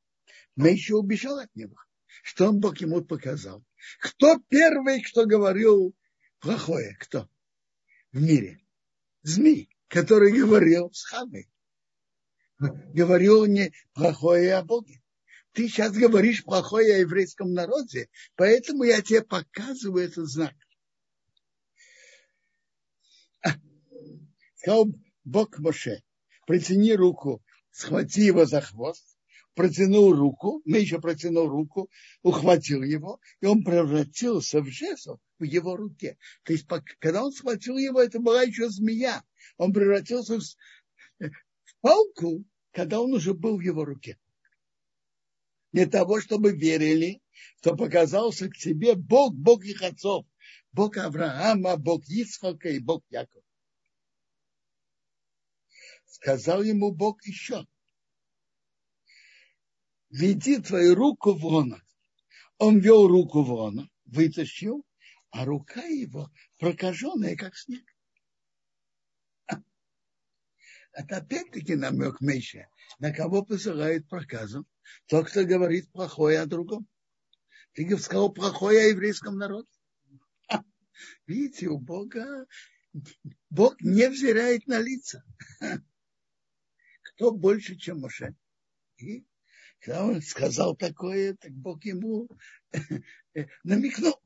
Мы 0.55 0.69
еще 0.69 0.95
убежал 0.95 1.37
от 1.37 1.53
него. 1.53 1.75
Что 2.23 2.47
он 2.47 2.61
Бог 2.61 2.79
ему 2.79 3.03
показал? 3.03 3.65
Кто 3.99 4.39
первый, 4.47 5.01
кто 5.01 5.25
говорил 5.25 5.93
плохое? 6.39 6.95
Кто? 6.97 7.27
В 8.13 8.21
мире 8.21 8.61
змей, 9.21 9.69
который 9.87 10.31
говорил 10.31 10.91
с 10.91 11.03
Хавой. 11.03 11.49
Говорил 12.59 13.45
не 13.45 13.73
плохое 13.93 14.55
о 14.55 14.63
Боге. 14.63 15.01
Ты 15.53 15.67
сейчас 15.67 15.93
говоришь 15.93 16.43
плохое 16.43 16.95
о 16.95 16.99
еврейском 16.99 17.53
народе, 17.53 18.09
поэтому 18.35 18.83
я 18.83 19.01
тебе 19.01 19.23
показываю 19.23 20.05
этот 20.05 20.27
знак. 20.27 20.53
Сказал 24.55 24.87
Бог 25.23 25.57
Моше, 25.59 26.03
протяни 26.45 26.93
руку, 26.93 27.41
схвати 27.71 28.25
его 28.25 28.45
за 28.45 28.61
хвост, 28.61 29.17
протянул 29.59 30.13
руку, 30.13 30.61
еще 30.63 31.01
протянул 31.01 31.49
руку, 31.49 31.89
ухватил 32.21 32.81
его, 32.81 33.19
и 33.41 33.45
он 33.45 33.61
превратился 33.65 34.61
в 34.61 34.69
жезл 34.69 35.17
в 35.37 35.43
его 35.43 35.75
руке. 35.75 36.17
То 36.43 36.53
есть, 36.53 36.65
когда 36.99 37.25
он 37.25 37.33
схватил 37.33 37.77
его, 37.77 38.01
это 38.01 38.21
была 38.21 38.43
еще 38.43 38.69
змея. 38.69 39.21
Он 39.57 39.73
превратился 39.73 40.39
в, 40.39 40.43
в 41.19 41.75
палку, 41.81 42.45
когда 42.71 43.01
он 43.01 43.13
уже 43.13 43.33
был 43.33 43.57
в 43.57 43.59
его 43.59 43.83
руке. 43.83 44.17
Для 45.73 45.87
того, 45.87 46.21
чтобы 46.21 46.53
верили, 46.53 47.21
что 47.57 47.75
показался 47.75 48.47
к 48.47 48.55
тебе 48.55 48.95
Бог, 48.95 49.33
Бог 49.33 49.65
их 49.65 49.81
отцов, 49.81 50.25
Бог 50.71 50.95
Авраама, 50.95 51.75
Бог 51.75 52.05
Исхака 52.07 52.69
и 52.69 52.79
Бог 52.79 53.03
Якова. 53.09 53.43
Сказал 56.05 56.63
ему 56.63 56.93
Бог 56.93 57.21
еще, 57.25 57.67
веди 60.09 60.59
твою 60.59 60.95
руку 60.95 61.33
в 61.33 61.45
лона. 61.45 61.83
Он 62.57 62.79
вел 62.79 63.07
руку 63.07 63.43
в 63.43 63.51
лона, 63.51 63.89
вытащил, 64.05 64.85
а 65.31 65.45
рука 65.45 65.81
его 65.83 66.29
прокаженная, 66.57 67.35
как 67.35 67.55
снег. 67.55 67.83
Это 70.91 71.17
опять-таки 71.17 71.75
намек 71.75 72.19
Мейша, 72.19 72.67
на 72.97 73.13
кого 73.13 73.45
посылает 73.45 74.09
проказом. 74.09 74.65
Тот, 75.05 75.29
кто 75.29 75.45
говорит 75.45 75.91
плохое 75.91 76.39
о 76.39 76.45
другом. 76.45 76.87
Ты 77.73 77.97
сказал 77.97 78.33
плохое 78.33 78.79
о 78.81 78.87
еврейском 78.87 79.37
народе. 79.37 79.69
Видите, 81.27 81.67
у 81.67 81.77
Бога 81.77 82.47
Бог 83.49 83.79
не 83.81 84.09
взирает 84.09 84.67
на 84.67 84.79
лица. 84.79 85.23
Кто 87.03 87.31
больше, 87.31 87.75
чем 87.75 87.99
Моше? 87.99 88.35
И 88.97 89.25
когда 89.79 90.05
он 90.05 90.21
сказал 90.21 90.75
такое, 90.75 91.35
так 91.35 91.51
Бог 91.51 91.83
ему 91.85 92.27
намекнул. 93.63 94.19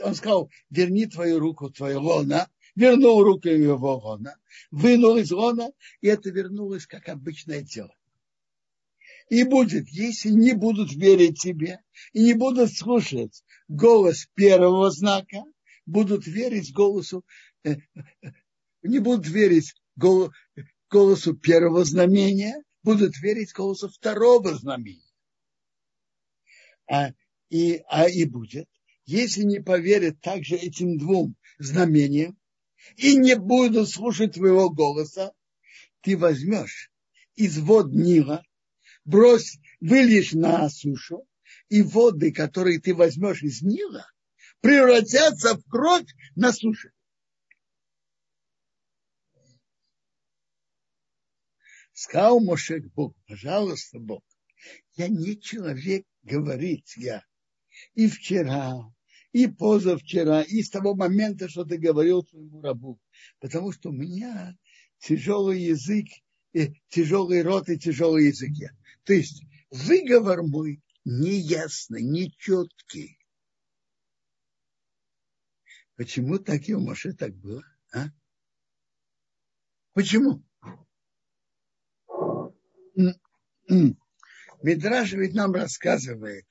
Он 0.00 0.14
сказал, 0.14 0.50
верни 0.70 1.06
твою 1.06 1.38
руку, 1.38 1.68
твою 1.68 2.00
лона, 2.00 2.48
вернул 2.74 3.22
руку 3.22 3.48
его 3.48 3.98
лона, 3.98 4.36
вынул 4.70 5.16
из 5.16 5.30
лона, 5.30 5.72
и 6.00 6.06
это 6.06 6.30
вернулось 6.30 6.86
как 6.86 7.08
обычное 7.08 7.64
тело. 7.64 7.94
И 9.28 9.44
будет, 9.44 9.88
если 9.88 10.30
не 10.30 10.54
будут 10.54 10.92
верить 10.92 11.40
тебе 11.40 11.80
и 12.12 12.22
не 12.22 12.34
будут 12.34 12.72
слушать 12.72 13.44
голос 13.68 14.26
первого 14.34 14.90
знака, 14.90 15.44
будут 15.86 16.26
верить 16.26 16.72
голосу, 16.72 17.24
э, 17.64 17.76
не 18.82 18.98
будут 18.98 19.28
верить 19.28 19.74
голосу 19.96 21.34
первого 21.34 21.84
знамения, 21.84 22.62
будут 22.82 23.18
верить 23.20 23.52
голосу 23.52 23.88
второго 23.88 24.54
знамения. 24.54 25.02
А, 26.90 27.10
и, 27.48 27.82
а 27.88 28.08
и 28.08 28.24
будет, 28.24 28.68
если 29.04 29.42
не 29.42 29.60
поверят 29.60 30.20
также 30.20 30.56
этим 30.56 30.98
двум 30.98 31.36
знамениям 31.58 32.38
и 32.96 33.16
не 33.16 33.36
будут 33.36 33.90
слушать 33.90 34.34
твоего 34.34 34.70
голоса, 34.70 35.32
ты 36.00 36.16
возьмешь 36.16 36.90
из 37.36 37.58
вод 37.58 37.92
Нила, 37.92 38.42
брось, 39.04 39.58
выльешь 39.80 40.32
на 40.32 40.68
сушу, 40.68 41.26
и 41.68 41.82
воды, 41.82 42.32
которые 42.32 42.80
ты 42.80 42.94
возьмешь 42.94 43.42
из 43.42 43.62
Нила, 43.62 44.06
превратятся 44.60 45.56
в 45.56 45.64
кровь 45.68 46.06
на 46.34 46.52
суше. 46.52 46.92
Сказал 52.00 52.40
Моше 52.40 52.80
к 52.80 52.90
Богу, 52.94 53.14
пожалуйста, 53.26 53.98
Бог, 53.98 54.22
я 54.94 55.06
не 55.08 55.38
человек 55.38 56.06
говорить 56.22 56.94
я. 56.96 57.22
И 57.92 58.08
вчера, 58.08 58.72
и 59.32 59.46
позавчера, 59.46 60.40
и 60.40 60.62
с 60.62 60.70
того 60.70 60.94
момента, 60.94 61.50
что 61.50 61.66
ты 61.66 61.76
говорил 61.76 62.24
своему 62.24 62.62
рабу. 62.62 62.98
Потому 63.38 63.70
что 63.70 63.90
у 63.90 63.92
меня 63.92 64.56
тяжелый 64.98 65.60
язык, 65.60 66.06
и 66.54 66.72
тяжелый 66.88 67.42
рот 67.42 67.68
и 67.68 67.78
тяжелый 67.78 68.28
язык. 68.28 68.54
То 69.04 69.12
есть 69.12 69.42
выговор 69.68 70.42
мой 70.42 70.80
неясный, 71.04 72.02
нечеткий. 72.02 73.18
Почему 75.96 76.38
так 76.38 76.66
и 76.66 76.72
у 76.72 76.80
Моше 76.80 77.12
так 77.12 77.34
было? 77.36 77.62
А? 77.92 78.06
Почему? 79.92 80.42
Мидраж 84.62 85.12
ведь 85.12 85.34
нам 85.34 85.52
рассказывает, 85.52 86.46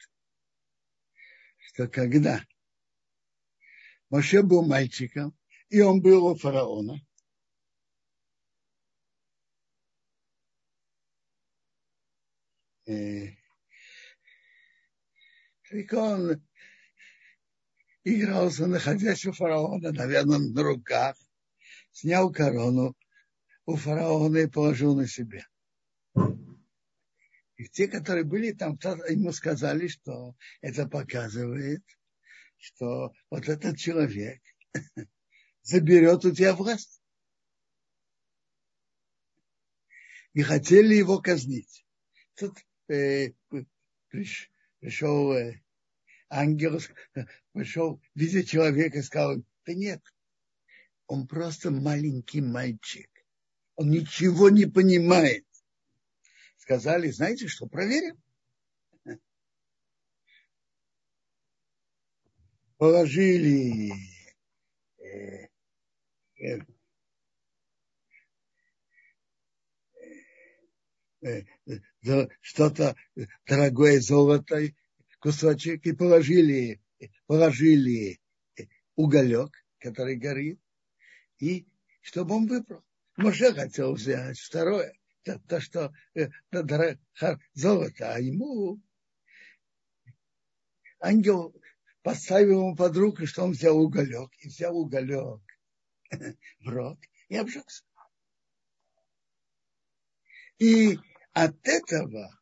что 1.57 1.87
когда 1.87 2.43
Моше 4.09 4.41
был 4.41 4.65
мальчиком, 4.65 5.37
и 5.69 5.81
он 5.81 6.01
был 6.01 6.25
у 6.25 6.35
фараона, 6.35 6.99
э, 12.87 13.35
он 15.91 16.41
игрался, 18.03 18.65
находясь 18.65 19.25
у 19.25 19.33
фараона, 19.33 19.91
наверное, 19.91 20.39
на 20.39 20.63
руках, 20.63 21.17
снял 21.91 22.31
корону 22.31 22.95
у 23.65 23.75
фараона 23.75 24.37
и 24.37 24.47
положил 24.47 24.95
на 24.95 25.05
себя. 25.05 25.45
И 27.59 27.67
те, 27.67 27.89
которые 27.89 28.23
были 28.23 28.53
там, 28.53 28.79
ему 29.09 29.33
сказали, 29.33 29.89
что 29.89 30.33
это 30.61 30.87
показывает, 30.87 31.83
что 32.55 33.11
вот 33.29 33.49
этот 33.49 33.77
человек 33.77 34.41
заберет 35.61 36.23
у 36.23 36.31
тебя 36.31 36.55
власть. 36.55 37.01
И 40.31 40.41
хотели 40.41 40.95
его 40.95 41.19
казнить. 41.19 41.85
Тут 42.35 42.57
э, 42.87 43.33
пришел 44.07 45.33
э, 45.33 45.61
ангел, 46.29 46.79
пришел, 47.51 48.01
видя 48.15 48.45
человека, 48.45 48.99
и 48.99 49.01
сказал, 49.01 49.43
да 49.65 49.73
нет, 49.73 50.01
он 51.07 51.27
просто 51.27 51.71
маленький 51.71 52.39
мальчик. 52.39 53.09
Он 53.75 53.89
ничего 53.89 54.49
не 54.49 54.65
понимает. 54.65 55.45
Сказали, 56.69 57.09
знаете 57.09 57.47
что, 57.47 57.65
проверим. 57.65 58.21
Положили 62.77 63.91
э, 64.99 65.47
э, 66.39 66.59
э, 71.23 72.27
что-то 72.39 72.95
дорогое 73.47 73.99
золото, 73.99 74.59
кусочек, 75.19 75.87
и 75.87 75.93
положили, 75.93 76.79
положили 77.25 78.21
уголек, 78.95 79.49
который 79.79 80.17
горит, 80.17 80.61
и 81.39 81.67
чтобы 82.01 82.35
он 82.35 82.45
выбрал. 82.45 82.85
Моше 83.17 83.55
хотел 83.55 83.95
взять 83.95 84.37
второе, 84.37 84.93
то, 85.23 85.39
то 85.47 85.59
что 85.59 85.93
э, 86.15 86.29
золото, 87.53 88.13
а 88.13 88.19
ему 88.19 88.79
ангел 90.99 91.55
поставил 92.01 92.61
ему 92.61 92.75
под 92.75 92.95
руку, 92.97 93.25
что 93.25 93.43
он 93.43 93.51
взял 93.51 93.77
уголек, 93.77 94.31
и 94.39 94.47
взял 94.47 94.77
уголек 94.77 95.41
в 96.11 96.67
рот 96.67 96.99
и 97.27 97.35
обжегся. 97.35 97.83
И 100.57 100.97
от 101.33 101.55
этого 101.67 102.37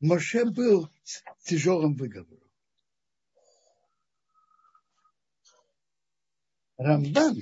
Моше 0.00 0.44
был 0.44 0.90
с 1.04 1.22
тяжелым 1.44 1.94
выговором. 1.94 2.42
Рамбан 6.76 7.36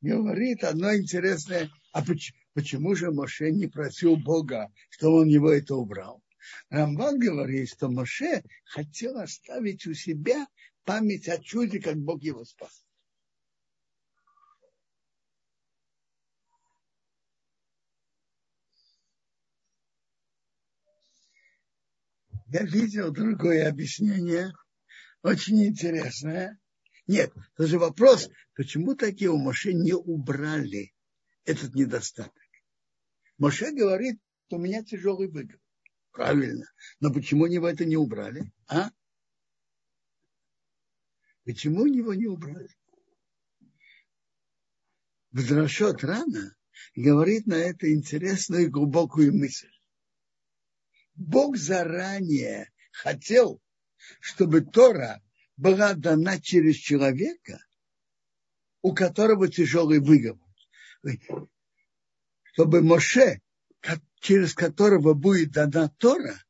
говорит 0.00 0.64
одно 0.64 0.94
интересное, 0.94 1.70
а 1.92 2.04
почему, 2.04 2.37
почему 2.58 2.96
же 2.96 3.12
Моше 3.12 3.52
не 3.52 3.68
просил 3.68 4.16
Бога, 4.16 4.72
чтобы 4.90 5.20
он 5.20 5.28
его 5.28 5.52
это 5.52 5.76
убрал? 5.76 6.24
Рамбан 6.70 7.16
говорит, 7.16 7.68
что 7.68 7.88
Моше 7.88 8.42
хотел 8.64 9.16
оставить 9.18 9.86
у 9.86 9.94
себя 9.94 10.44
память 10.82 11.28
о 11.28 11.38
чуде, 11.38 11.78
как 11.78 11.96
Бог 11.98 12.20
его 12.20 12.44
спас. 12.44 12.84
Я 22.48 22.64
видел 22.64 23.12
другое 23.12 23.68
объяснение, 23.68 24.50
очень 25.22 25.64
интересное. 25.64 26.58
Нет, 27.06 27.32
даже 27.56 27.78
вопрос, 27.78 28.28
почему 28.56 28.96
такие 28.96 29.30
у 29.30 29.36
Моше 29.36 29.72
не 29.74 29.92
убрали 29.92 30.92
этот 31.44 31.76
недостаток. 31.76 32.47
Моше 33.38 33.72
говорит, 33.72 34.20
у 34.50 34.58
меня 34.58 34.84
тяжелый 34.84 35.28
выговор. 35.28 35.60
Правильно. 36.12 36.66
Но 37.00 37.12
почему 37.12 37.46
него 37.46 37.68
это 37.68 37.84
не 37.84 37.96
убрали? 37.96 38.52
А? 38.66 38.90
Почему 41.44 41.86
него 41.86 42.14
не 42.14 42.26
убрали? 42.26 42.68
Взрашет 45.30 46.02
рано 46.02 46.58
говорит 46.94 47.46
на 47.46 47.54
это 47.54 47.92
интересную 47.92 48.64
и 48.64 48.70
глубокую 48.70 49.34
мысль. 49.34 49.70
Бог 51.14 51.56
заранее 51.56 52.70
хотел, 52.92 53.60
чтобы 54.20 54.60
Тора 54.62 55.22
была 55.56 55.94
дана 55.94 56.40
через 56.40 56.76
человека, 56.76 57.60
у 58.82 58.94
которого 58.94 59.48
тяжелый 59.48 60.00
выговор. 60.00 60.48
Чтобы 62.58 62.82
Моше, 62.82 63.40
через 64.18 64.52
которого 64.52 65.14
будет 65.14 65.52
дана 65.52 65.90
Тора, 65.96 66.42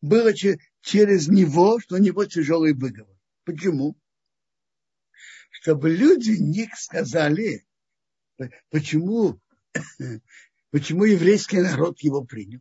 было 0.00 0.32
через 0.32 1.26
него, 1.26 1.80
что 1.80 1.96
у 1.96 1.98
него 1.98 2.24
тяжелый 2.24 2.72
выговор. 2.72 3.16
Почему? 3.42 3.98
Чтобы 5.50 5.90
люди 5.90 6.36
не 6.38 6.70
сказали, 6.76 7.66
почему, 8.70 9.40
почему 10.70 11.02
еврейский 11.02 11.60
народ 11.60 11.98
его 11.98 12.22
принял 12.22 12.60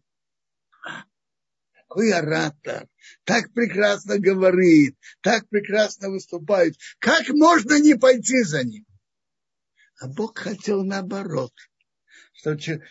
такой 1.75 2.11
оратор, 2.11 2.87
так 3.23 3.53
прекрасно 3.53 4.17
говорит, 4.17 4.97
так 5.21 5.47
прекрасно 5.49 6.09
выступает. 6.09 6.73
Как 6.97 7.29
можно 7.29 7.79
не 7.79 7.93
пойти 7.93 8.41
за 8.41 8.63
ним? 8.63 8.83
А 10.01 10.07
Бог 10.07 10.39
хотел 10.39 10.83
наоборот, 10.83 11.53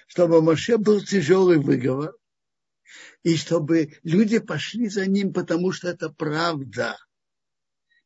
чтобы 0.07 0.43
Моше 0.43 0.79
был 0.79 1.03
тяжелый 1.03 1.59
выговор, 1.59 2.15
и 3.23 3.37
чтобы 3.37 3.99
люди 4.03 4.39
пошли 4.39 4.89
за 4.89 5.07
ним, 5.07 5.33
потому 5.33 5.73
что 5.73 5.89
это 5.89 6.11
правда. 6.11 6.97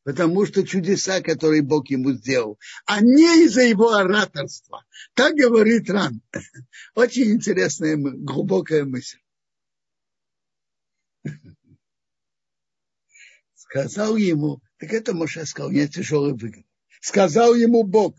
Потому 0.04 0.46
что 0.46 0.66
чудеса, 0.66 1.20
которые 1.20 1.60
Бог 1.62 1.90
ему 1.90 2.12
сделал, 2.12 2.58
а 2.86 3.00
не 3.02 3.44
из-за 3.44 3.62
его 3.62 3.92
ораторства. 3.92 4.84
Так 5.14 5.34
говорит 5.34 5.90
Ран. 5.90 6.22
Очень 6.94 7.32
интересная, 7.32 7.96
глубокая 7.96 8.84
мысль. 8.84 9.18
Сказал 13.54 14.16
ему, 14.16 14.62
так 14.78 14.92
это 14.94 15.12
Моше 15.12 15.44
сказал, 15.44 15.70
мне 15.70 15.88
тяжелый 15.88 16.32
выговор. 16.32 16.64
Сказал 17.00 17.54
ему 17.54 17.82
Бог, 17.82 18.16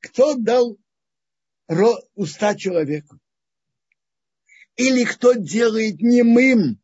кто 0.00 0.34
дал 0.36 0.78
уста 2.14 2.54
человеку? 2.54 3.18
Или 4.76 5.04
кто 5.04 5.32
делает 5.34 6.00
немым, 6.00 6.80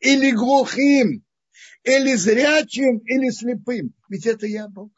или 0.00 0.30
глухим, 0.32 1.24
или 1.82 2.14
зрячим, 2.14 2.98
или 2.98 3.30
слепым. 3.30 3.94
Ведь 4.08 4.26
это 4.26 4.46
я 4.46 4.68
Бог. 4.68 4.92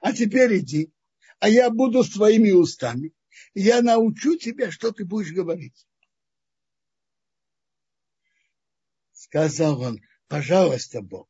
А 0.00 0.12
теперь 0.12 0.58
иди, 0.58 0.92
а 1.40 1.48
я 1.48 1.70
буду 1.70 2.02
с 2.04 2.10
твоими 2.10 2.50
устами, 2.50 3.12
и 3.54 3.62
я 3.62 3.82
научу 3.82 4.36
тебя, 4.36 4.70
что 4.70 4.92
ты 4.92 5.04
будешь 5.04 5.32
говорить. 5.32 5.86
Сказал 9.12 9.80
он, 9.82 10.00
пожалуйста, 10.28 11.02
Бог, 11.02 11.28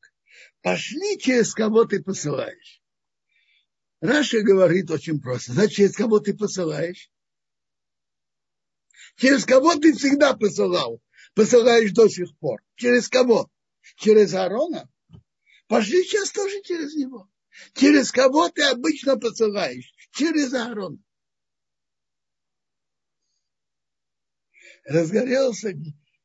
пошли 0.62 1.19
через 1.19 1.52
кого 1.55 1.85
ты 1.85 2.02
посылаешь. 2.02 2.80
Раша 4.01 4.41
говорит 4.41 4.91
очень 4.91 5.21
просто. 5.21 5.53
Значит, 5.53 5.77
через 5.77 5.95
кого 5.95 6.21
ты 6.21 6.35
посылаешь? 6.35 7.11
Через 9.17 9.45
кого 9.45 9.75
ты 9.77 9.93
всегда 9.93 10.35
посылал? 10.35 11.03
Посылаешь 11.35 11.93
до 11.93 12.09
сих 12.09 12.37
пор. 12.39 12.63
Через 12.77 13.09
кого? 13.09 13.51
Через 13.97 14.35
Аарона? 14.35 14.89
Пошли 15.67 16.03
сейчас 16.03 16.31
тоже 16.33 16.63
через 16.63 16.95
него. 16.95 17.29
Через 17.75 18.11
кого 18.11 18.49
ты 18.49 18.63
обычно 18.63 19.19
посылаешь? 19.19 19.93
Через 20.13 20.55
Аарона. 20.55 20.99
Разгорелся 24.85 25.75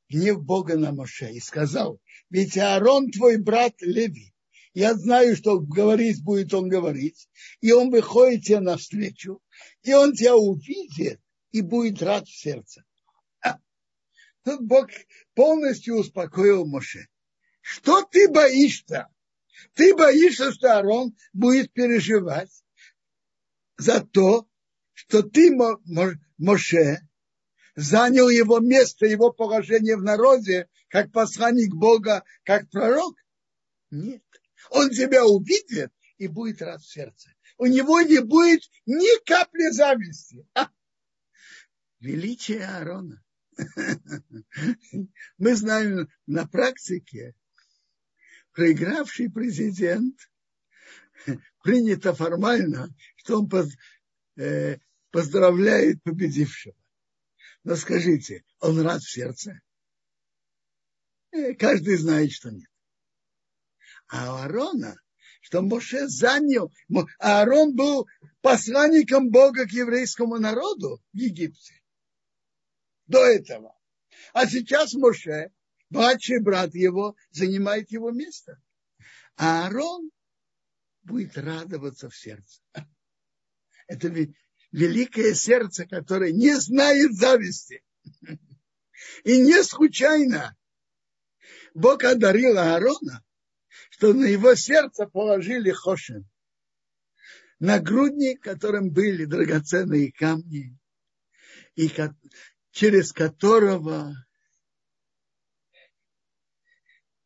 гнев 0.10 0.42
Бога 0.42 0.78
на 0.78 0.94
Моше 0.94 1.32
и 1.32 1.40
сказал, 1.40 2.00
ведь 2.30 2.58
Аарон 2.58 3.12
твой 3.12 3.38
брат 3.38 3.74
Леви. 3.82 4.35
Я 4.76 4.94
знаю, 4.94 5.38
что 5.38 5.58
говорить 5.58 6.22
будет 6.22 6.54
он 6.54 6.68
говорить, 6.68 7.30
и 7.62 7.72
он 7.72 7.92
выходит 7.92 8.44
тебе 8.44 8.60
навстречу, 8.60 9.42
и 9.84 9.94
он 9.94 10.14
тебя 10.14 10.36
увидит 10.36 11.22
и 11.52 11.62
будет 11.62 12.04
рад 12.04 12.28
в 12.28 12.38
сердце. 12.38 12.84
А, 13.42 13.58
тут 14.44 14.62
Бог 14.64 14.90
полностью 15.34 15.96
успокоил 15.96 16.66
Моше. 16.66 17.08
Что 17.62 18.04
ты 18.04 18.30
боишься? 18.30 19.08
Ты 19.76 19.96
боишься, 19.96 20.52
что 20.52 20.76
Аарон 20.76 21.16
будет 21.32 21.72
переживать 21.72 22.52
за 23.78 24.02
то, 24.02 24.46
что 24.92 25.24
ты, 25.24 25.56
Моше, 26.38 27.00
занял 27.78 28.28
его 28.28 28.60
место, 28.60 29.06
его 29.06 29.32
положение 29.32 29.96
в 29.96 30.04
народе, 30.04 30.68
как 30.90 31.14
посланник 31.14 31.74
Бога, 31.74 32.26
как 32.44 32.70
пророк? 32.70 33.16
Нет. 33.90 34.25
Он 34.70 34.90
тебя 34.90 35.26
увидит 35.26 35.92
и 36.18 36.28
будет 36.28 36.62
рад 36.62 36.82
в 36.82 36.92
сердце. 36.92 37.32
У 37.58 37.66
него 37.66 38.02
не 38.02 38.20
будет 38.22 38.62
ни 38.86 39.24
капли 39.26 39.72
зависти. 39.72 40.48
Величие 42.00 42.66
Аарона. 42.66 43.24
Мы 45.38 45.56
знаем 45.56 46.10
на 46.28 46.46
практике, 46.46 47.34
проигравший 48.52 49.32
президент 49.32 50.20
принято 51.64 52.14
формально, 52.14 52.94
что 53.16 53.42
он 53.42 53.50
э, 54.38 54.78
поздравляет 55.12 56.04
победившего. 56.04 56.76
Но 57.64 57.76
скажите, 57.76 58.44
он 58.60 58.80
рад 58.82 59.02
в 59.02 59.10
сердце? 59.10 59.62
Э, 61.32 61.54
каждый 61.54 61.96
знает, 61.96 62.32
что 62.32 62.52
нет. 62.52 62.70
А 64.08 64.44
Аарона, 64.44 64.96
что 65.42 65.62
Моше 65.62 66.08
занял, 66.08 66.72
Аарон 67.20 67.76
был 67.76 68.08
посланником 68.42 69.30
Бога 69.32 69.66
к 69.66 69.72
еврейскому 69.72 70.38
народу 70.38 71.02
в 71.14 71.18
Египте. 71.18 71.82
До 73.08 73.26
этого. 73.26 73.76
А 74.34 74.48
сейчас 74.48 74.94
Моше, 74.94 75.52
младший 75.90 76.42
брат 76.42 76.74
его, 76.74 77.16
занимает 77.32 77.92
его 77.92 78.12
место. 78.12 78.62
А 79.38 79.66
Аарон 79.66 80.12
будет 81.04 81.38
радоваться 81.38 82.10
в 82.10 82.16
сердце. 82.16 82.62
Это 83.88 84.10
великое 84.72 85.34
сердце, 85.34 85.86
которое 85.86 86.32
не 86.32 86.56
знает 86.60 87.14
зависти. 87.14 87.84
И 89.24 89.40
не 89.40 89.64
случайно 89.64 90.56
Бог 91.74 92.04
одарил 92.06 92.58
Аарона, 92.58 93.25
что 93.90 94.14
на 94.14 94.26
его 94.26 94.56
сердце 94.56 95.08
положили 95.08 95.72
хошин. 95.72 96.28
Нагрудник, 97.60 98.44
которым 98.44 98.92
были 98.92 99.26
драгоценные 99.26 100.12
камни, 100.12 100.78
и 101.76 101.92
через 102.72 103.14
которого 103.14 104.14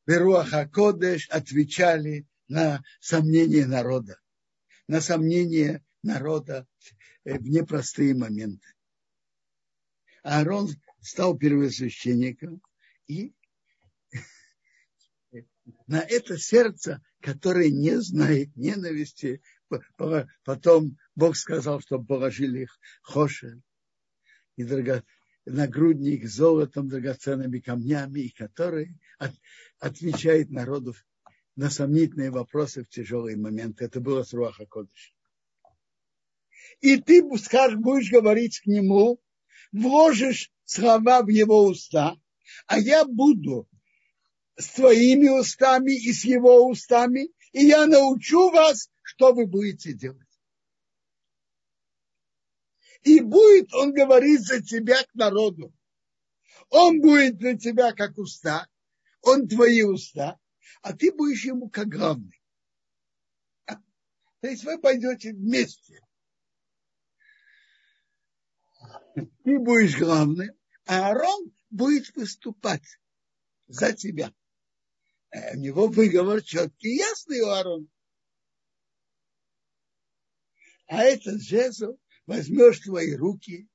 Веруаха 0.05 0.67
Кодеш 0.67 1.29
отвечали 1.29 2.27
на 2.47 2.83
сомнения 2.99 3.65
народа, 3.65 4.19
на 4.87 5.01
сомнения 5.01 5.83
народа 6.01 6.67
в 7.23 7.43
непростые 7.43 8.15
моменты. 8.15 8.67
Аарон 10.23 10.69
стал 11.01 11.37
первосвященником, 11.37 12.61
и 13.07 13.33
на 15.89 16.01
это 16.01 16.37
сердце, 16.37 17.01
которое 17.19 17.71
не 17.71 17.99
знает 17.99 18.55
ненависти, 18.55 19.41
потом 20.43 20.97
Бог 21.15 21.35
сказал, 21.35 21.81
что 21.81 21.97
положили 21.97 22.61
их 22.61 22.79
хошель 23.01 23.59
и 24.55 24.63
дорого, 24.63 25.03
нагрудник 25.45 26.27
с 26.27 26.35
золотом, 26.35 26.89
драгоценными 26.89 27.59
камнями, 27.59 28.19
и 28.19 28.29
который 28.29 28.99
от, 29.17 29.31
отвечает 29.79 30.51
народу 30.51 30.93
на 31.55 31.71
сомнительные 31.71 32.29
вопросы 32.29 32.83
в 32.83 32.89
тяжелые 32.89 33.35
моменты. 33.35 33.85
Это 33.85 33.99
было 33.99 34.21
с 34.21 34.31
Руаха 34.31 34.67
Кодыш. 34.67 35.15
И 36.81 36.97
ты 36.97 37.23
скажешь, 37.39 37.79
будешь 37.79 38.11
говорить 38.11 38.59
к 38.59 38.67
нему, 38.67 39.19
вложишь 39.71 40.51
слова 40.65 41.23
в 41.23 41.29
его 41.29 41.65
уста, 41.65 42.15
а 42.67 42.77
я 42.77 43.05
буду 43.05 43.67
с 44.59 44.67
твоими 44.71 45.29
устами 45.29 45.93
и 45.93 46.11
с 46.11 46.25
его 46.25 46.67
устами, 46.67 47.31
и 47.53 47.65
я 47.65 47.87
научу 47.87 48.49
вас, 48.51 48.91
что 49.01 49.33
вы 49.33 49.47
будете 49.47 49.93
делать. 49.93 50.27
И 53.03 53.21
будет 53.21 53.73
он 53.73 53.93
говорить 53.93 54.41
за 54.41 54.61
тебя 54.61 55.01
к 55.03 55.15
народу. 55.15 55.73
Он 56.69 56.99
будет 56.99 57.37
для 57.37 57.57
тебя 57.57 57.93
как 57.93 58.17
уста, 58.17 58.67
он 59.21 59.47
твои 59.47 59.81
уста, 59.83 60.37
а 60.81 60.93
ты 60.93 61.13
будешь 61.13 61.45
ему 61.45 61.69
как 61.69 61.87
главный. 61.87 62.39
То 63.65 64.47
есть 64.47 64.65
вы 64.65 64.77
пойдете 64.77 65.33
вместе. 65.33 66.01
Ты 69.15 69.57
будешь 69.57 69.97
главным, 69.97 70.49
а 70.85 71.07
Аарон 71.07 71.53
будет 71.69 72.13
выступать 72.15 72.99
за 73.67 73.93
тебя. 73.93 74.33
Э, 75.31 75.55
у 75.55 75.59
него 75.59 75.87
выговор 75.87 76.41
четкий 76.41 76.95
ясный 76.95 77.41
у 77.41 77.47
Аарона. 77.47 77.87
А 80.87 81.03
этот 81.03 81.41
жезл 81.41 81.99
возьмешь 82.25 82.79
твои 82.79 83.15
руки, 83.15 83.67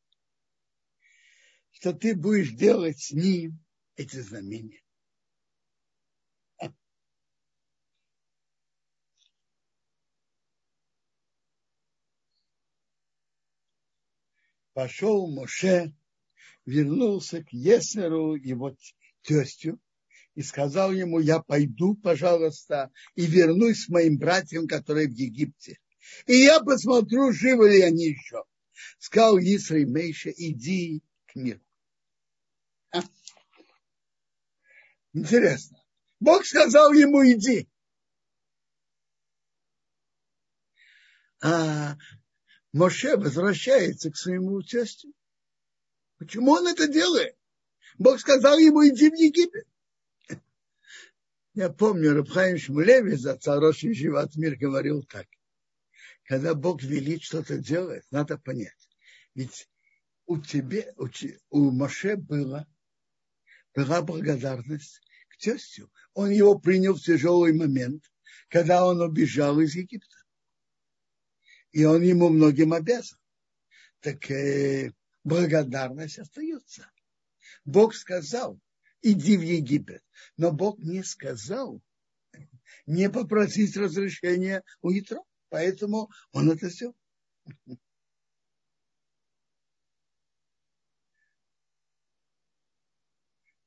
что 1.70 1.92
ты 1.92 2.16
будешь 2.16 2.50
делать 2.50 3.00
с 3.00 3.12
ним 3.12 3.64
эти 3.96 4.16
знамения. 4.16 4.84
пошел 14.74 15.28
Моше, 15.28 15.94
вернулся 16.66 17.42
к 17.42 17.52
Есеру, 17.52 18.34
его 18.34 18.76
тестю, 19.22 19.80
и 20.34 20.42
сказал 20.42 20.92
ему, 20.92 21.20
я 21.20 21.40
пойду, 21.40 21.94
пожалуйста, 21.94 22.90
и 23.14 23.26
вернусь 23.26 23.84
с 23.84 23.88
моим 23.88 24.18
братьям, 24.18 24.66
которые 24.66 25.08
в 25.08 25.12
Египте. 25.12 25.78
И 26.26 26.34
я 26.34 26.60
посмотрю, 26.60 27.32
живы 27.32 27.70
ли 27.70 27.82
они 27.82 28.06
еще. 28.06 28.44
Сказал 28.98 29.38
Исрай 29.38 29.84
Мейша, 29.84 30.30
иди 30.30 31.02
к 31.26 31.36
миру. 31.36 31.60
А? 32.92 33.02
Интересно. 35.12 35.82
Бог 36.20 36.44
сказал 36.44 36.92
ему, 36.92 37.24
иди. 37.24 37.68
А 41.42 41.96
Моше 42.72 43.16
возвращается 43.16 44.10
к 44.10 44.16
своему 44.16 44.62
тестю. 44.62 45.12
Почему 46.18 46.52
он 46.52 46.66
это 46.66 46.88
делает? 46.88 47.36
Бог 47.98 48.18
сказал 48.18 48.58
ему, 48.58 48.86
иди 48.86 49.10
в 49.10 49.14
Египет. 49.14 49.66
Я 51.54 51.70
помню, 51.70 52.14
Рабхаим 52.14 52.58
Шмулеви 52.58 53.16
за 53.16 53.36
Цароши 53.36 53.94
Живат 53.94 54.36
Мир 54.36 54.56
говорил 54.56 55.02
так. 55.04 55.26
Когда 56.24 56.54
Бог 56.54 56.82
велит 56.82 57.22
что-то 57.22 57.58
делать, 57.58 58.04
надо 58.10 58.38
понять. 58.38 58.88
Ведь 59.34 59.68
у 60.26 60.38
тебя, 60.38 60.84
у, 60.96 61.08
у 61.50 61.70
Моше 61.70 62.16
было, 62.16 62.66
была 63.74 64.02
благодарность 64.02 65.00
к 65.28 65.36
тестю. 65.36 65.92
Он 66.12 66.30
его 66.30 66.58
принял 66.58 66.94
в 66.94 67.00
тяжелый 67.00 67.52
момент, 67.52 68.04
когда 68.48 68.86
он 68.86 69.00
убежал 69.00 69.60
из 69.60 69.74
Египта 69.74 70.24
и 71.74 71.84
он 71.84 72.02
ему 72.02 72.28
многим 72.28 72.72
обязан. 72.72 73.18
Так 74.00 74.30
э, 74.30 74.92
благодарность 75.24 76.20
остается. 76.20 76.88
Бог 77.64 77.94
сказал, 77.94 78.60
иди 79.04 79.36
в 79.36 79.42
Египет. 79.42 80.02
Но 80.36 80.50
Бог 80.50 80.78
не 80.78 81.04
сказал, 81.04 81.80
не 82.86 83.08
попросить 83.10 83.76
разрешения 83.76 84.62
у 84.80 84.90
Ятро. 84.90 85.22
Поэтому 85.50 86.10
он 86.32 86.50
это 86.50 86.68
сделал. 86.68 86.96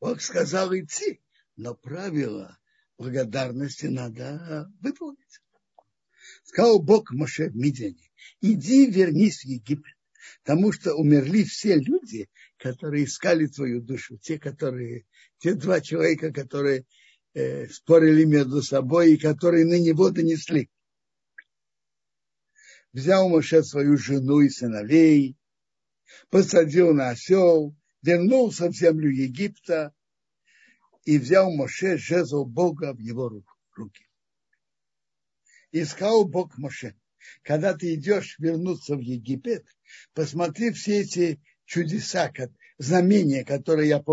Бог 0.02 0.22
сказал 0.22 0.76
идти, 0.76 1.22
но 1.56 1.76
правила 1.76 2.58
благодарности 2.98 3.86
надо 3.86 4.70
выполнить. 4.82 5.42
Сказал 6.44 6.82
Бог 6.82 7.12
Моше 7.12 7.50
в 7.50 7.56
Мидиане, 7.56 8.12
иди 8.42 8.90
вернись 8.90 9.42
в 9.42 9.46
Египет, 9.46 9.96
потому 10.44 10.72
что 10.72 10.94
умерли 10.96 11.44
все 11.44 11.76
люди, 11.76 12.30
которые 12.58 13.06
искали 13.06 13.48
твою 13.48 13.82
душу, 13.82 14.18
те, 14.18 14.40
которые, 14.40 15.06
те 15.40 15.54
два 15.54 15.82
человека, 15.82 16.32
которые 16.32 16.86
э, 17.34 17.68
спорили 17.68 18.24
между 18.26 18.62
собой 18.62 19.14
и 19.14 19.18
которые 19.18 19.66
на 19.66 19.80
него 19.80 20.10
донесли. 20.10 20.70
Взял 22.94 23.30
Моше 23.30 23.64
свою 23.64 23.98
жену 23.98 24.42
и 24.42 24.50
сыновей, 24.50 25.36
посадил 26.30 26.94
на 26.94 27.10
осел, 27.10 27.76
вернулся 28.02 28.70
в 28.70 28.74
землю 28.74 29.10
Египта 29.10 29.94
и 31.06 31.18
взял 31.20 31.52
Моше 31.52 31.98
жезл 31.98 32.46
Бога 32.46 32.94
в 32.94 33.00
его 33.00 33.30
руки 33.76 34.08
и 35.72 35.84
сказал 35.84 36.26
Бог 36.26 36.58
Моше, 36.58 36.96
когда 37.44 37.74
ты 37.74 37.96
идешь 37.96 38.38
вернуться 38.40 38.96
в 38.96 39.00
Египет, 39.00 39.66
посмотри 40.14 40.72
все 40.72 41.02
эти 41.02 41.42
чудеса, 41.68 42.32
знамения, 42.80 43.46
которые 43.46 43.90
я 43.90 44.04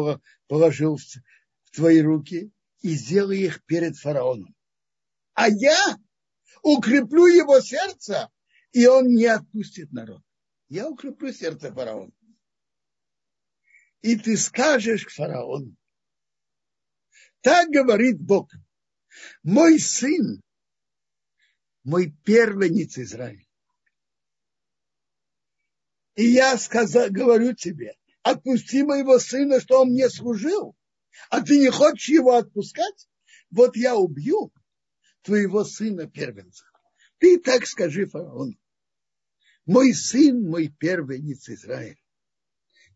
положил 0.46 0.98
в 0.98 1.70
твои 1.70 2.02
руки, 2.02 2.50
и 2.80 2.90
сделай 2.90 3.38
их 3.38 3.64
перед 3.64 3.96
фараоном. 3.96 4.54
А 5.32 5.48
я 5.48 5.96
укреплю 6.62 7.26
его 7.26 7.60
сердце, 7.60 8.28
и 8.72 8.86
он 8.86 9.06
не 9.06 9.26
отпустит 9.26 9.90
народ. 9.92 10.22
Я 10.68 10.88
укреплю 10.88 11.32
сердце 11.32 11.72
фараона. 11.72 12.12
И 14.02 14.16
ты 14.16 14.36
скажешь 14.36 15.06
к 15.06 15.10
фараону, 15.10 15.74
так 17.40 17.70
говорит 17.70 18.20
Бог, 18.20 18.50
мой 19.42 19.78
сын, 19.78 20.42
мой 21.84 22.14
первенец 22.24 22.98
Израиль. 22.98 23.43
И 26.14 26.26
я 26.26 26.56
сказал, 26.58 27.10
говорю 27.10 27.54
тебе, 27.54 27.96
отпусти 28.22 28.82
моего 28.82 29.18
сына, 29.18 29.60
что 29.60 29.82
он 29.82 29.90
мне 29.90 30.08
служил, 30.08 30.76
а 31.30 31.40
ты 31.40 31.58
не 31.58 31.70
хочешь 31.70 32.08
его 32.08 32.36
отпускать? 32.36 33.08
Вот 33.50 33.76
я 33.76 33.96
убью 33.96 34.52
твоего 35.22 35.64
сына 35.64 36.06
первенца. 36.08 36.64
Ты 37.18 37.38
так 37.40 37.66
скажи 37.66 38.06
фараону. 38.06 38.56
Мой 39.66 39.94
сын, 39.94 40.42
мой 40.42 40.68
первенец 40.68 41.48
Израиль. 41.48 42.00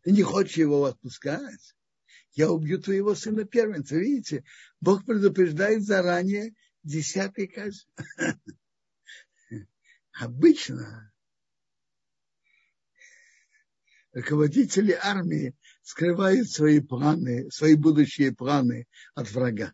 Ты 0.03 0.13
не 0.13 0.23
хочешь 0.23 0.57
его 0.57 0.85
отпускать? 0.85 1.75
Я 2.33 2.51
убью 2.51 2.81
твоего 2.81 3.15
сына 3.15 3.45
первенца. 3.45 3.97
Видите, 3.97 4.45
Бог 4.81 5.05
предупреждает 5.05 5.83
заранее 5.83 6.55
десятый 6.83 7.49
казнь. 7.49 7.87
Обычно 10.13 11.13
руководители 14.13 14.93
армии 14.93 15.55
скрывают 15.83 16.51
свои 16.51 16.81
планы, 16.81 17.51
свои 17.51 17.75
будущие 17.75 18.33
планы 18.33 18.87
от 19.15 19.31
врага. 19.31 19.73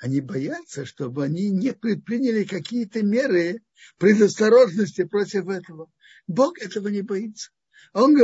Они 0.00 0.20
боятся, 0.20 0.84
чтобы 0.84 1.24
они 1.24 1.50
не 1.50 1.72
предприняли 1.72 2.44
какие-то 2.44 3.02
меры 3.02 3.62
предосторожности 3.98 5.04
против 5.04 5.48
этого. 5.48 5.90
Бог 6.26 6.58
этого 6.60 6.88
не 6.88 7.02
боится. 7.02 7.50
Он 7.92 8.14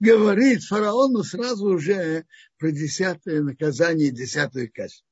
говорит 0.00 0.64
фараону 0.64 1.22
сразу 1.22 1.66
уже 1.66 2.26
про 2.56 2.72
десятое 2.72 3.42
наказание, 3.42 4.10
десятую 4.10 4.72
казнь. 4.72 5.02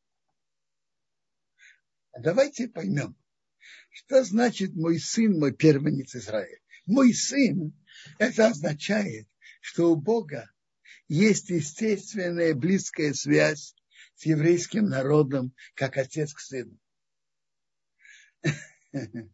Давайте 2.18 2.68
поймем, 2.68 3.16
что 3.90 4.24
значит 4.24 4.74
мой 4.74 4.98
сын, 4.98 5.39
мой 5.39 5.52
первенец 5.52 6.14
Израиль. 6.16 6.60
Мой 6.86 7.12
сын, 7.12 7.73
это 8.19 8.49
означает, 8.49 9.28
что 9.61 9.93
у 9.93 9.97
Бога 9.97 10.51
есть 11.09 11.51
естественная 11.51 12.55
близкая 12.55 13.12
связь 13.12 13.74
с 14.15 14.27
еврейским 14.27 14.87
народом, 14.87 15.55
как 15.74 15.97
отец 15.97 16.33
к 16.33 16.41
сыну. 16.41 16.78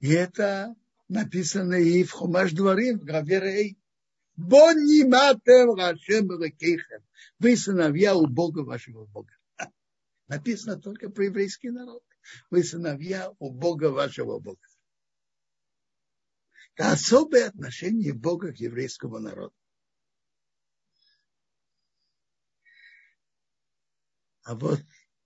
И 0.00 0.08
это 0.08 0.74
написано 1.08 1.74
и 1.74 2.02
в 2.04 2.12
Хумаш 2.12 2.52
Дворим, 2.52 2.98
в 2.98 3.04
главе 3.04 3.40
Рей. 3.40 3.78
Бониматем 4.36 5.74
Рашем 5.74 6.42
Рекейхем. 6.42 7.04
Вы 7.38 7.56
сыновья 7.56 8.16
у 8.16 8.26
Бога 8.26 8.60
вашего 8.60 9.04
Бога. 9.06 9.32
Написано 10.28 10.80
только 10.80 11.10
про 11.10 11.24
еврейский 11.26 11.70
народ. 11.70 12.02
Вы 12.50 12.64
сыновья 12.64 13.32
у 13.38 13.50
Бога 13.50 13.90
вашего 13.90 14.38
Бога. 14.38 14.60
Особое 16.80 17.48
отношение 17.48 18.14
Бога 18.14 18.52
к 18.52 18.56
еврейскому 18.56 19.18
народу. 19.18 19.54
А 24.44 24.54
вот, 24.54 24.80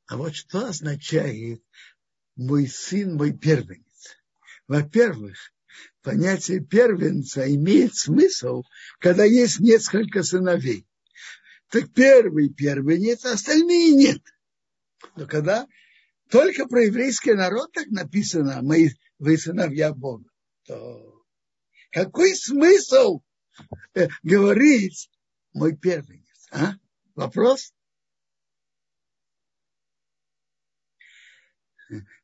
а 0.06 0.16
вот 0.16 0.35
что 0.35 0.66
означает 0.66 1.62
мой 2.35 2.66
сын, 2.66 3.14
мой 3.14 3.32
первенец? 3.32 4.16
Во-первых, 4.66 5.52
понятие 6.02 6.59
первенца 6.59 7.48
имеет 7.55 7.94
смысл, 7.94 8.64
когда 8.98 9.24
есть 9.24 9.60
несколько 9.60 10.24
сыновей. 10.24 10.89
Так 11.68 11.93
первый 11.93 12.52
первенец, 12.52 13.24
а 13.24 13.35
остальные 13.35 13.93
нет. 13.93 14.22
Но 15.14 15.28
когда 15.28 15.68
только 16.28 16.66
про 16.66 16.85
еврейский 16.85 17.35
народ 17.35 17.70
так 17.72 17.86
написано, 17.89 18.60
мы, 18.62 18.90
вы 19.20 19.39
сыновья 19.39 19.94
Бога, 19.94 20.28
то 20.64 21.14
какой 21.95 22.35
смысл 22.35 23.21
э, 23.95 24.09
говорить 24.25 25.09
мой 25.53 25.77
первенец? 25.77 26.49
А? 26.51 26.73
Вопрос? 27.15 27.73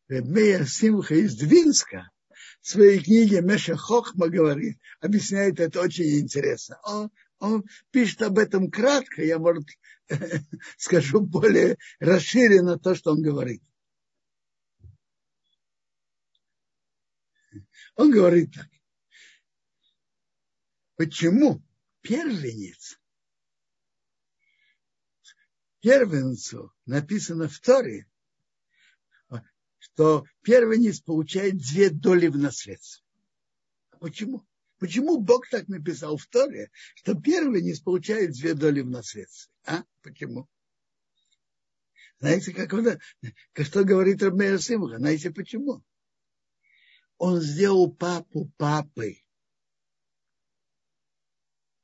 Мея 0.09 0.65
Симха 0.65 1.15
из 1.15 1.37
Двинска 1.37 2.11
в 2.61 2.69
своей 2.69 3.01
книге 3.01 3.43
Меша 3.43 3.77
Хохма 3.77 4.29
говорит, 4.29 4.77
объясняет 4.99 5.61
это 5.61 5.81
очень 5.81 6.19
интересно. 6.19 6.81
Он, 6.83 7.13
он 7.39 7.65
пишет 7.93 8.23
об 8.23 8.39
этом 8.39 8.73
кратко, 8.73 9.23
я, 9.23 9.39
может, 9.39 9.69
скажу 10.79 11.21
более 11.21 11.79
расширенно 12.01 12.77
то, 12.77 12.97
что 12.97 13.13
он 13.13 13.23
говорит. 13.23 13.63
Он 17.95 18.11
говорит 18.11 18.53
так. 18.53 18.67
Почему 21.01 21.62
первенец? 22.02 23.01
Первенцу 25.81 26.74
написано 26.85 27.48
в 27.48 27.59
Торе, 27.60 28.06
что 29.78 30.27
первенец 30.43 31.01
получает 31.01 31.56
две 31.56 31.89
доли 31.89 32.27
в 32.27 32.36
наследстве. 32.36 33.02
Почему? 33.98 34.47
Почему 34.78 35.18
Бог 35.18 35.48
так 35.48 35.68
написал 35.68 36.18
в 36.18 36.27
Торе, 36.27 36.70
что 36.97 37.14
первенец 37.18 37.81
получает 37.81 38.32
две 38.32 38.52
доли 38.52 38.82
в 38.82 38.90
наследстве? 38.90 39.51
А? 39.64 39.85
Почему? 40.02 40.51
Знаете, 42.18 42.52
как 42.52 42.74
он, 42.74 42.86
что 43.55 43.85
говорит 43.85 44.22
Рабмея 44.22 44.59
Симха? 44.59 44.98
Знаете 44.98 45.31
почему? 45.31 45.82
Он 47.16 47.40
сделал 47.40 47.90
папу 47.90 48.52
папой. 48.59 49.20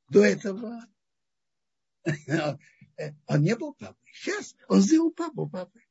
До 0.09 0.23
этого 0.23 0.81
он 3.27 3.41
не 3.41 3.55
был 3.55 3.73
папой. 3.73 4.11
Сейчас 4.13 4.55
он 4.67 4.81
сделал 4.81 5.11
папу 5.11 5.49
папой 5.49 5.87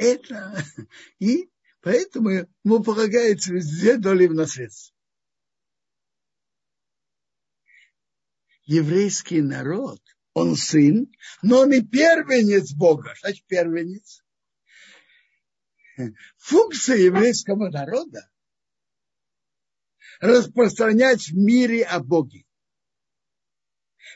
это. 0.00 0.56
И 1.18 1.50
поэтому 1.82 2.30
ему 2.30 2.82
полагается 2.82 3.52
везде 3.52 3.96
доли 3.98 4.26
в 4.26 4.34
наследство. 4.34 4.96
Еврейский 8.64 9.42
народ, 9.42 10.00
он 10.32 10.56
сын, 10.56 11.12
но 11.42 11.60
он 11.60 11.72
и 11.72 11.82
первенец 11.82 12.72
Бога. 12.72 13.14
Значит 13.20 13.44
первенец? 13.46 14.22
Функция 16.38 16.96
еврейского 16.96 17.68
народа 17.68 18.30
распространять 20.20 21.28
в 21.28 21.36
мире 21.36 21.82
о 21.84 22.00
Боге. 22.00 22.44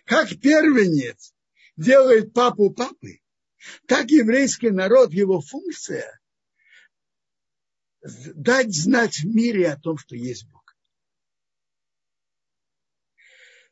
Как 0.05 0.29
первенец 0.41 1.35
делает 1.77 2.33
папу 2.33 2.71
папы, 2.71 3.21
так 3.87 4.11
еврейский 4.11 4.71
народ, 4.71 5.13
его 5.13 5.41
функция 5.41 6.21
дать 8.03 8.75
знать 8.75 9.17
в 9.21 9.25
мире 9.25 9.71
о 9.71 9.81
том, 9.81 9.97
что 9.97 10.15
есть 10.15 10.47
Бог. 10.51 10.77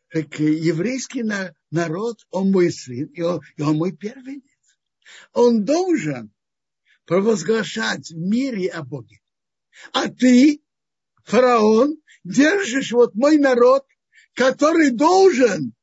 Так 0.09 0.39
еврейский 0.39 1.23
народ, 1.71 2.19
он 2.31 2.51
мой 2.51 2.71
сын, 2.71 3.07
и 3.07 3.21
он, 3.21 3.41
и 3.57 3.63
он 3.63 3.77
мой 3.77 3.93
первенец. 3.93 4.43
Он 5.33 5.65
должен 5.65 6.33
провозглашать 7.05 8.11
в 8.11 8.17
мире 8.17 8.69
о 8.69 8.85
Боге. 8.85 9.21
А 9.93 10.09
ты, 10.09 10.63
фараон, 11.25 12.02
держишь 12.25 12.93
вот 12.93 13.15
мой 13.15 13.39
народ, 13.39 13.87
который 14.35 14.91
должен 14.91 15.75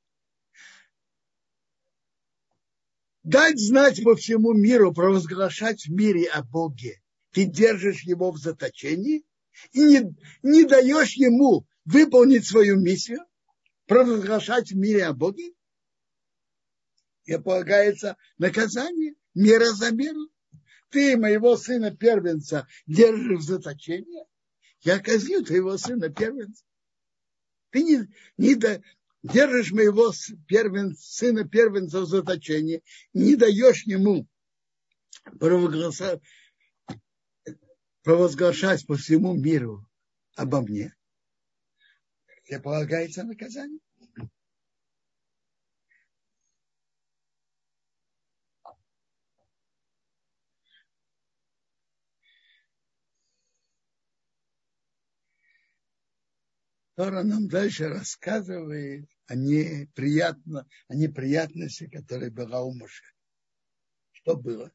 дать 3.23 3.59
знать 3.59 3.99
во 4.03 4.15
всему 4.15 4.53
миру, 4.53 4.93
провозглашать 4.93 5.85
в 5.85 5.91
мире 5.91 6.27
о 6.29 6.43
Боге. 6.43 7.01
Ты 7.31 7.45
держишь 7.45 8.03
его 8.03 8.31
в 8.31 8.37
заточении 8.37 9.23
и 9.71 9.81
не, 9.81 10.15
не 10.41 10.63
даешь 10.65 11.13
ему 11.13 11.67
выполнить 11.85 12.47
свою 12.47 12.79
миссию, 12.79 13.19
провозглашать 13.85 14.71
в 14.71 14.75
мире 14.75 15.05
о 15.05 15.13
Боге. 15.13 15.51
И 17.25 17.37
полагается 17.37 18.17
наказание, 18.37 19.13
мера 19.35 19.71
за 19.73 19.91
меру. 19.91 20.29
Ты 20.89 21.17
моего 21.17 21.55
сына 21.55 21.95
первенца 21.95 22.67
держишь 22.87 23.41
в 23.41 23.43
заточении, 23.43 24.25
я 24.81 24.99
казню 24.99 25.43
твоего 25.43 25.77
сына 25.77 26.09
первенца. 26.09 26.63
Ты 27.71 27.83
не, 27.83 28.07
не 28.37 28.55
до, 28.55 28.81
держишь 29.23 29.71
моего 29.71 30.11
первен, 30.47 30.95
сына 30.95 31.47
первенца 31.47 32.01
в 32.01 32.05
заточении, 32.05 32.83
не 33.13 33.35
даешь 33.35 33.83
ему 33.83 34.27
провозглашать, 35.39 36.21
провозглашать 38.03 38.85
по 38.87 38.95
всему 38.95 39.35
миру 39.35 39.87
обо 40.35 40.61
мне. 40.61 40.95
Тебе 42.45 42.59
полагается 42.59 43.23
наказание. 43.23 43.79
Тора 56.99 57.23
нам 57.23 57.47
дальше 57.47 57.87
рассказывает 57.87 59.07
о, 59.27 59.33
неприятно, 59.33 60.67
о 60.89 60.95
неприятности, 60.95 61.87
которая 61.87 62.29
была 62.29 62.61
у 62.61 62.73
Моше. 62.73 63.05
Что 64.11 64.35
было? 64.35 64.69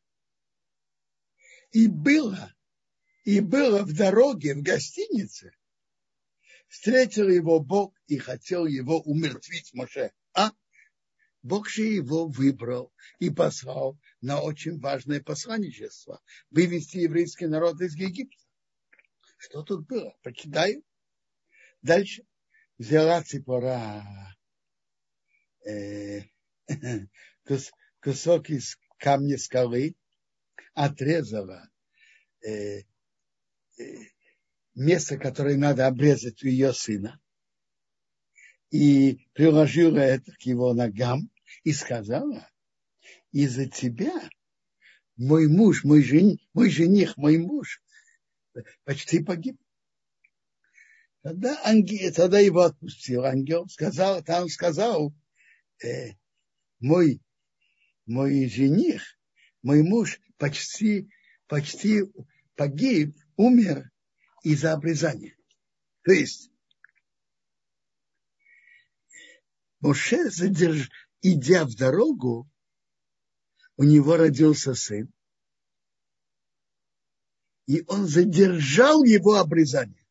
И 1.73 1.87
было, 1.87 2.55
и 3.25 3.41
было 3.41 3.83
в 3.83 3.93
дороге, 3.95 4.55
в 4.55 4.63
гостинице, 4.63 5.55
встретил 6.69 7.29
его 7.29 7.61
Бог 7.61 7.95
и 8.07 8.17
хотел 8.17 8.65
его 8.65 9.03
умертвить 9.03 9.75
Моше. 9.75 10.11
А 10.33 10.53
Бог 11.43 11.69
же 11.69 11.83
его 11.83 12.27
выбрал 12.27 12.91
и 13.19 13.29
послал 13.29 13.99
на 14.23 14.41
очень 14.41 14.81
важное 14.81 15.23
посланничество– 15.23 16.23
вывести 16.51 16.97
еврейский 16.97 17.49
народ 17.49 17.83
из 17.83 17.95
Египта. 17.97 18.43
Что 19.37 19.63
тут 19.63 19.87
было? 19.87 20.17
Почитаю. 20.23 20.83
Дальше 21.85 22.25
взяла 22.79 23.23
цепора 23.23 24.03
э, 25.67 26.23
кусок 28.01 28.49
из 28.49 28.79
камня 28.97 29.37
скалы, 29.37 29.95
отрезала 30.73 31.69
э, 32.43 32.79
э, 32.79 32.85
место, 34.75 35.19
которое 35.19 35.59
надо 35.59 35.87
обрезать 35.87 36.43
у 36.43 36.47
ее 36.47 36.73
сына, 36.73 37.21
и 38.71 39.29
приложила 39.35 39.99
это 39.99 40.33
к 40.33 40.41
его 40.41 40.73
ногам 40.73 41.31
и 41.65 41.73
сказала, 41.75 42.51
из-за 43.31 43.69
тебя 43.69 44.31
мой 45.17 45.49
муж, 45.49 45.85
мой, 45.85 46.03
жен, 46.03 46.39
мой 46.55 46.71
жених, 46.71 47.19
мой 47.19 47.37
муж 47.37 47.83
почти 48.85 49.23
погиб. 49.23 49.61
Тогда, 51.25 51.59
ангел, 51.65 52.13
тогда 52.13 52.39
его 52.39 52.61
отпустил 52.61 53.25
ангел, 53.25 53.67
сказал, 53.71 54.23
там 54.23 54.47
сказал, 54.51 55.15
э, 55.83 56.11
мой, 56.81 57.23
мой 58.05 58.47
жених, 58.47 59.03
мой 59.63 59.83
муж 59.83 60.21
почти, 60.37 61.09
почти 61.47 62.03
погиб, 62.57 63.17
умер 63.39 63.91
из-за 64.43 64.75
обрезания. 64.75 65.35
То 66.03 66.13
есть, 66.13 66.51
Моше, 69.81 70.31
задерж... 70.31 70.91
идя 71.23 71.65
в 71.65 71.75
дорогу, 71.75 72.51
у 73.79 73.85
него 73.85 74.19
родился 74.19 74.75
сын, 74.75 75.11
и 77.67 77.83
он 77.87 78.07
задержал 78.07 79.05
его 79.05 79.37
обрезание. 79.37 80.04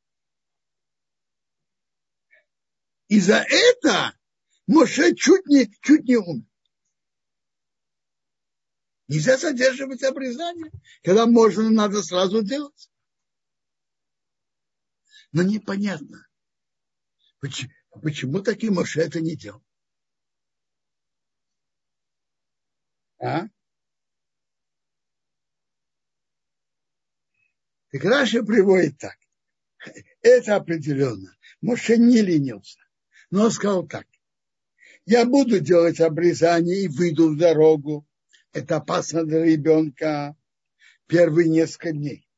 И 3.14 3.19
за 3.19 3.45
это 3.48 4.18
Моше 4.65 5.14
чуть 5.14 5.45
не, 5.45 5.72
чуть 5.81 6.06
не 6.06 6.15
умер. 6.15 6.48
Нельзя 9.07 9.38
задерживать 9.38 10.02
обрезание, 10.02 10.72
когда 11.03 11.27
можно, 11.27 11.69
надо 11.69 12.02
сразу 12.02 12.41
делать. 12.41 12.90
Но 15.31 15.44
непонятно, 15.44 16.27
почему, 17.40 17.72
почему 18.02 18.41
таки 18.41 18.72
Моше 18.72 19.02
это 19.02 19.22
не 19.22 19.35
делал. 19.35 19.64
А? 23.19 23.44
Так 27.91 28.03
Раша 28.06 28.41
приводит 28.41 28.98
так. 28.98 29.19
Это 30.23 30.56
определенно. 30.56 31.38
Моше 31.61 31.98
не 31.98 32.19
ленился 32.19 32.82
но 33.34 33.45
он 33.45 33.51
сказал 33.51 33.88
так. 33.88 34.05
Я 35.07 35.26
буду 35.26 35.60
делать 35.60 35.99
обрезание 35.99 36.84
и 36.84 36.88
выйду 36.88 37.30
в 37.34 37.38
дорогу. 37.38 38.07
Это 38.51 38.76
опасно 38.76 39.26
для 39.26 39.43
ребенка 39.43 40.38
первые 41.07 41.49
несколько 41.49 41.93
дней. 41.93 42.30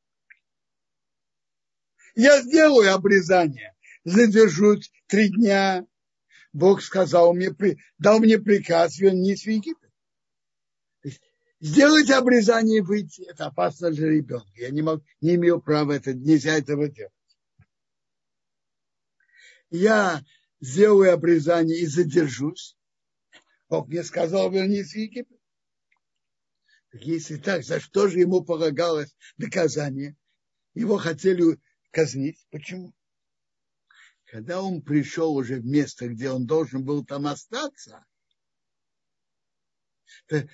Я 2.16 2.42
сделаю 2.42 2.94
обрезание. 2.94 3.76
Задержусь 4.06 4.90
три 5.08 5.28
дня. 5.28 5.86
Бог 6.54 6.82
сказал 6.82 7.34
мне, 7.34 7.54
дал 7.98 8.20
мне 8.20 8.40
приказ 8.40 8.98
вернись 8.98 9.44
в 9.44 9.50
Египет. 9.50 9.92
Сделать 11.60 12.10
обрезание 12.10 12.78
и 12.78 12.82
выйти, 12.82 13.24
это 13.24 13.48
опасно 13.48 13.92
для 13.92 14.08
ребенка. 14.08 14.48
Я 14.56 14.70
не, 14.70 14.82
могу, 14.82 15.04
не 15.20 15.36
имею 15.36 15.60
права, 15.60 15.92
это, 15.92 16.14
нельзя 16.14 16.58
этого 16.58 16.88
делать. 16.88 17.12
Я 19.70 20.24
сделаю 20.66 21.14
обрезание 21.14 21.80
и 21.80 21.86
задержусь. 21.86 22.76
Бог 23.70 23.88
мне 23.88 24.04
сказал, 24.04 24.52
вернись 24.52 24.92
в 24.92 24.96
Египет. 24.96 25.40
Если 26.94 27.38
так, 27.38 27.64
за 27.64 27.80
что 27.80 28.08
же 28.08 28.20
ему 28.20 28.44
полагалось 28.44 29.16
наказание? 29.38 30.16
Его 30.74 30.98
хотели 30.98 31.60
казнить. 31.92 32.46
Почему? 32.52 32.94
Когда 34.26 34.62
он 34.62 34.82
пришел 34.82 35.36
уже 35.36 35.60
в 35.60 35.66
место, 35.66 36.08
где 36.08 36.30
он 36.30 36.46
должен 36.46 36.84
был 36.84 37.06
там 37.06 37.28
остаться, 37.28 38.06
так, 40.28 40.48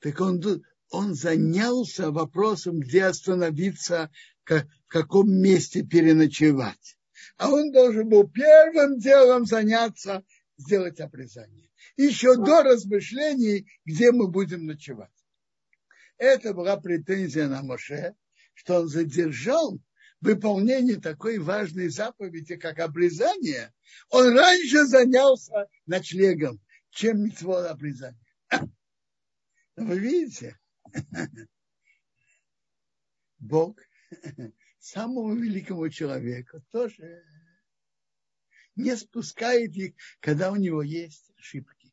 так 0.00 0.20
он, 0.20 0.42
он 0.90 1.14
занялся 1.14 2.10
вопросом, 2.10 2.80
где 2.80 3.04
остановиться, 3.04 4.10
в 4.44 4.66
каком 4.88 5.30
месте 5.30 5.82
переночевать 5.82 6.96
а 7.36 7.50
он 7.50 7.72
должен 7.72 8.08
был 8.08 8.28
первым 8.28 8.98
делом 8.98 9.46
заняться, 9.46 10.24
сделать 10.56 11.00
обрезание. 11.00 11.70
Еще 11.96 12.36
до 12.36 12.62
размышлений, 12.62 13.66
где 13.84 14.12
мы 14.12 14.28
будем 14.28 14.66
ночевать. 14.66 15.10
Это 16.18 16.54
была 16.54 16.76
претензия 16.76 17.48
на 17.48 17.62
Моше, 17.62 18.14
что 18.54 18.80
он 18.80 18.88
задержал 18.88 19.80
выполнение 20.20 21.00
такой 21.00 21.38
важной 21.38 21.88
заповеди, 21.88 22.56
как 22.56 22.78
обрезание. 22.78 23.72
Он 24.08 24.36
раньше 24.36 24.84
занялся 24.86 25.66
ночлегом, 25.86 26.60
чем 26.90 27.24
митцвот 27.24 27.66
обрезания. 27.66 28.18
Вы 29.76 29.98
видите? 29.98 30.58
Бог 33.38 33.76
самому 34.82 35.36
великому 35.36 35.88
человеку 35.90 36.60
тоже 36.72 37.24
не 38.74 38.96
спускает 38.96 39.76
их, 39.76 39.94
когда 40.18 40.50
у 40.50 40.56
него 40.56 40.82
есть 40.82 41.30
ошибки. 41.38 41.92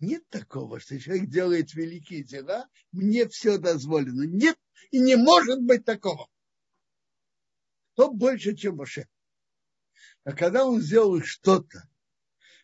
Нет 0.00 0.28
такого, 0.28 0.78
что 0.78 1.00
человек 1.00 1.30
делает 1.30 1.72
великие 1.72 2.22
дела, 2.22 2.68
мне 2.92 3.26
все 3.28 3.58
дозволено. 3.58 4.24
Нет, 4.24 4.58
и 4.90 5.00
не 5.00 5.16
может 5.16 5.62
быть 5.62 5.84
такого. 5.84 6.28
Кто 7.92 8.12
больше, 8.12 8.54
чем 8.54 8.76
Моше. 8.76 9.08
А 10.24 10.32
когда 10.32 10.66
он 10.66 10.80
сделал 10.80 11.20
что-то, 11.22 11.88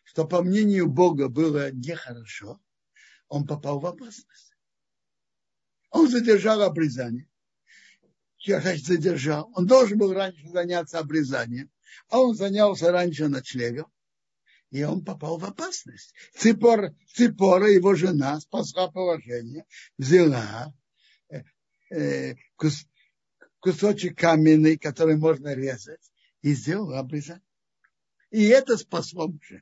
что 0.03 0.25
по 0.27 0.43
мнению 0.43 0.87
Бога 0.87 1.29
было 1.29 1.71
нехорошо, 1.71 2.61
он 3.27 3.47
попал 3.47 3.79
в 3.79 3.85
опасность. 3.87 4.55
Он 5.89 6.07
задержал 6.07 6.61
обрезание 6.61 7.27
значит, 8.45 8.85
задержал. 8.85 9.51
Он 9.55 9.65
должен 9.65 9.97
был 9.97 10.13
раньше 10.13 10.47
заняться 10.47 10.99
обрезанием, 10.99 11.69
а 12.09 12.19
он 12.19 12.35
занялся 12.35 12.91
раньше 12.91 13.27
ночлегом, 13.27 13.91
и 14.71 14.83
он 14.83 15.03
попал 15.03 15.37
в 15.37 15.45
опасность. 15.45 16.13
Ципор, 16.37 16.93
Ципора, 17.13 17.69
его 17.69 17.95
жена, 17.95 18.39
спасла 18.39 18.89
положение, 18.91 19.65
взяла 19.97 20.73
э, 21.29 21.43
э, 21.91 22.35
кус, 22.55 22.85
кусочек 23.59 24.17
каменный, 24.17 24.77
который 24.77 25.17
можно 25.17 25.53
резать, 25.53 26.11
и 26.41 26.53
сделала 26.53 26.99
обрезание. 26.99 27.41
И 28.31 28.43
это 28.43 28.77
спасло 28.77 29.27
мужа. 29.27 29.61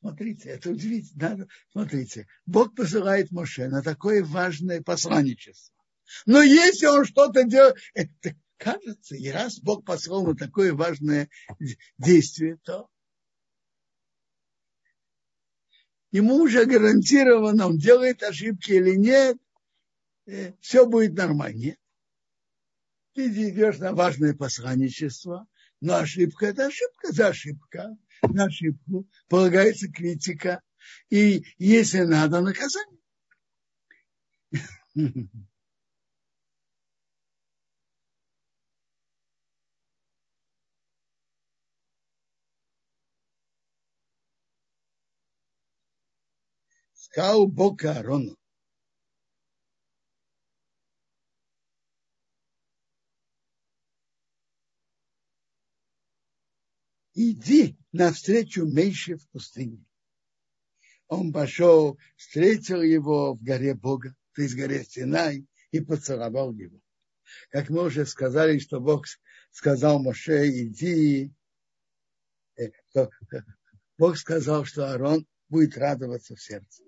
Смотрите, 0.00 0.48
это 0.50 0.70
удивительно. 0.70 1.46
Смотрите, 1.72 2.26
Бог 2.46 2.74
посылает 2.74 3.30
Моше 3.30 3.68
на 3.68 3.82
такое 3.82 4.24
важное 4.24 4.82
посланничество. 4.82 5.79
Но 6.26 6.42
если 6.42 6.86
он 6.86 7.04
что-то 7.04 7.44
делает, 7.44 7.78
кажется, 8.56 9.16
и 9.16 9.28
раз 9.30 9.58
Бог 9.60 9.84
послал 9.84 10.26
на 10.26 10.36
такое 10.36 10.72
важное 10.74 11.28
действие, 11.98 12.58
то 12.62 12.88
ему 16.12 16.36
уже 16.42 16.66
гарантированно, 16.66 17.66
он 17.68 17.78
делает 17.78 18.22
ошибки 18.22 18.72
или 18.72 18.96
нет, 18.96 19.38
э, 20.26 20.52
все 20.60 20.86
будет 20.86 21.14
нормально. 21.14 21.76
Ты 23.14 23.28
идешь 23.28 23.78
на 23.78 23.92
важное 23.92 24.34
посланничество, 24.34 25.46
но 25.80 25.96
ошибка– 25.96 26.46
это 26.48 26.66
ошибка 26.66 27.12
за 27.12 27.28
ошибка. 27.28 27.96
На 28.22 28.44
ошибку 28.44 29.08
полагается 29.28 29.90
критика, 29.90 30.60
и 31.08 31.42
если 31.58 32.00
надо, 32.00 32.40
наказание. 32.40 33.00
Сказал 47.10 47.48
Бог 47.48 47.84
Аарону, 47.84 48.36
иди 57.14 57.76
навстречу 57.90 58.64
Мейше 58.64 59.16
в 59.16 59.28
пустыне. 59.30 59.84
Он 61.08 61.32
пошел, 61.32 61.98
встретил 62.14 62.80
его 62.80 63.34
в 63.34 63.42
горе 63.42 63.74
Бога, 63.74 64.14
то 64.34 64.42
есть 64.42 64.54
в 64.54 64.58
горе 64.58 64.84
Синай, 64.84 65.44
и 65.72 65.80
поцеловал 65.80 66.52
его. 66.54 66.78
Как 67.50 67.70
мы 67.70 67.86
уже 67.86 68.06
сказали, 68.06 68.60
что 68.60 68.78
Бог 68.78 69.06
сказал 69.50 70.00
Моше, 70.00 70.48
иди, 70.48 71.32
э, 72.56 72.70
то 72.92 73.10
Бог 73.98 74.16
сказал, 74.16 74.64
что 74.64 74.88
Аарон 74.88 75.26
будет 75.48 75.76
радоваться 75.76 76.36
в 76.36 76.40
сердце. 76.40 76.84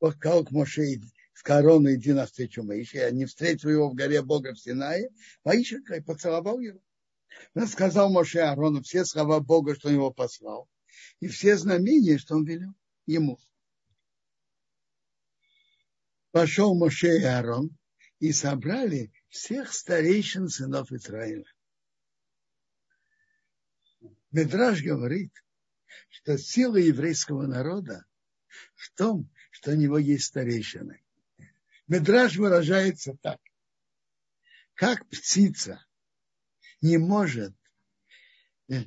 Бог 0.00 0.14
сказал 0.16 0.44
к 0.44 0.50
Моше, 0.50 1.00
с 1.34 1.42
короной 1.42 1.96
иди 1.96 2.12
навстречу 2.12 2.62
Моише. 2.62 2.98
Я 2.98 3.10
не 3.10 3.26
встретил 3.26 3.70
его 3.70 3.90
в 3.90 3.94
горе 3.94 4.22
Бога 4.22 4.54
в 4.54 4.58
Синае. 4.58 5.10
Моиша 5.44 5.78
поцеловал 6.06 6.60
его. 6.60 6.80
Он 7.54 7.66
сказал 7.66 8.10
Моше 8.10 8.40
Аарону 8.40 8.82
все 8.82 9.04
слова 9.04 9.40
Бога, 9.40 9.74
что 9.74 9.88
он 9.88 9.94
его 9.94 10.10
послал, 10.10 10.68
и 11.20 11.28
все 11.28 11.56
знамения, 11.56 12.18
что 12.18 12.36
он 12.36 12.44
велел 12.44 12.74
ему. 13.06 13.38
Пошел 16.30 16.74
Моше 16.74 17.18
и 17.18 17.24
Аарон 17.24 17.76
и 18.18 18.32
собрали 18.32 19.12
всех 19.28 19.72
старейшин 19.72 20.48
сынов 20.48 20.92
Израиля. 20.92 21.44
Медраж 24.30 24.82
говорит, 24.82 25.32
что 26.08 26.36
сила 26.38 26.76
еврейского 26.76 27.46
народа 27.46 28.04
в 28.74 28.92
том, 28.94 29.30
что 29.54 29.70
у 29.70 29.74
него 29.76 29.98
есть 29.98 30.24
старейшины. 30.24 31.00
Медраж 31.86 32.36
выражается 32.36 33.16
так. 33.22 33.38
Как 34.74 35.08
птица 35.08 35.84
не 36.80 36.98
может 36.98 37.54
э, 38.68 38.86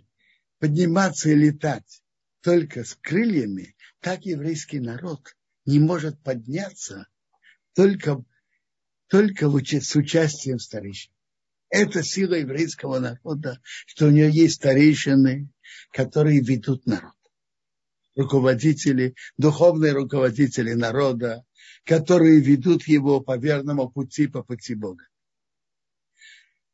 подниматься 0.60 1.30
и 1.30 1.36
летать 1.36 2.04
только 2.42 2.84
с 2.84 2.96
крыльями, 2.96 3.78
так 4.02 4.26
еврейский 4.26 4.82
народ 4.82 5.38
не 5.66 5.80
может 5.80 6.22
подняться 6.22 7.08
только, 7.74 8.26
только 9.08 9.50
с 9.50 9.96
участием 9.96 10.60
старейшин. 10.60 11.14
Это 11.70 12.04
сила 12.04 12.34
еврейского 12.34 13.00
народа, 13.00 13.62
что 13.64 14.08
у 14.08 14.12
нее 14.12 14.30
есть 14.30 14.56
старейшины, 14.56 15.50
которые 15.94 16.42
ведут 16.42 16.86
народ. 16.86 17.17
Руководители, 18.18 19.14
духовные 19.38 19.94
руководители 19.94 20.74
народа, 20.74 21.46
которые 21.86 22.40
ведут 22.40 22.88
его 22.88 23.22
по 23.22 23.38
верному 23.38 23.92
пути, 23.92 24.26
по 24.26 24.42
пути 24.42 24.74
Бога. 24.74 25.06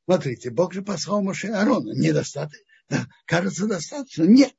Смотрите, 0.05 0.51
Бог 0.51 0.73
же 0.73 0.81
послал 0.83 1.21
Моше 1.21 1.49
Аарона. 1.49 1.91
Недостаточно. 1.91 2.65
Да, 2.89 3.07
кажется, 3.25 3.67
достаточно. 3.67 4.23
Нет. 4.23 4.53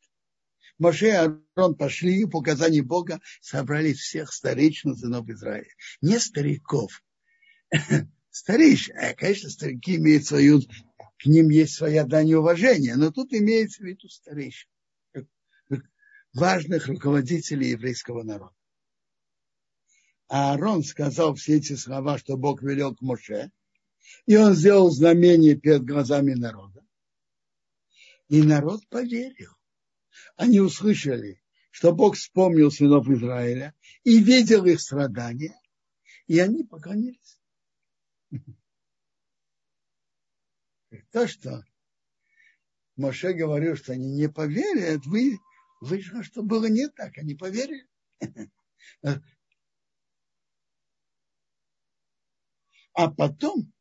Моше 0.79 1.07
и 1.07 1.11
Аарон 1.11 1.75
пошли 1.75 2.21
и 2.21 2.27
по 2.27 2.41
указанию 2.41 2.85
Бога 2.85 3.19
собрали 3.41 3.95
всех 3.95 4.31
старейшин 4.31 4.95
сынов 4.95 5.27
Израиля. 5.31 5.71
Не 6.03 6.19
стариков. 6.19 7.03
Старейшин. 8.31 8.95
А, 8.99 9.15
конечно, 9.15 9.49
старики 9.49 9.97
имеют 9.97 10.27
свою, 10.27 10.61
к 10.61 11.25
ним 11.25 11.49
есть 11.49 11.77
своя 11.77 12.05
дань 12.05 12.35
уважения, 12.35 12.97
но 12.97 13.11
тут 13.11 13.33
имеется 13.33 13.83
в 13.83 13.87
виду 13.87 14.07
старейшин. 14.09 14.69
Важных 16.35 16.89
руководителей 16.89 17.71
еврейского 17.71 18.23
народа. 18.23 18.55
А 20.29 20.53
Аарон 20.53 20.83
сказал 20.83 21.35
все 21.35 21.57
эти 21.57 21.75
слова, 21.77 22.19
что 22.19 22.37
Бог 22.37 22.63
велел 22.63 22.95
к 22.95 23.01
Моше– 23.01 23.51
и 24.27 24.37
он 24.37 24.55
сделал 24.55 24.91
знамение 24.91 25.57
перед 25.57 25.85
глазами 25.85 26.35
народа. 26.35 26.85
И 28.29 28.43
народ 28.43 28.87
поверил. 28.89 29.53
Они 30.37 30.61
услышали, 30.61 31.43
что 31.71 31.93
Бог 31.93 32.17
вспомнил 32.17 32.71
сынов 32.71 33.09
Израиля 33.09 33.75
и 34.03 34.23
видел 34.23 34.65
их 34.65 34.81
страдания, 34.81 35.61
и 36.27 36.39
они 36.39 36.65
поклонились. 36.65 37.39
То, 41.11 41.27
что 41.27 41.65
Моше 42.97 43.33
говорил, 43.35 43.77
что 43.77 43.93
они 43.93 44.13
не 44.13 44.29
поверят, 44.29 45.05
вы, 45.07 45.39
вышло, 45.85 46.23
что 46.23 46.43
было 46.43 46.67
не 46.67 46.89
так, 46.89 47.17
они 47.19 47.35
поверили. 47.35 47.87
А 52.93 53.11
потом 53.11 53.73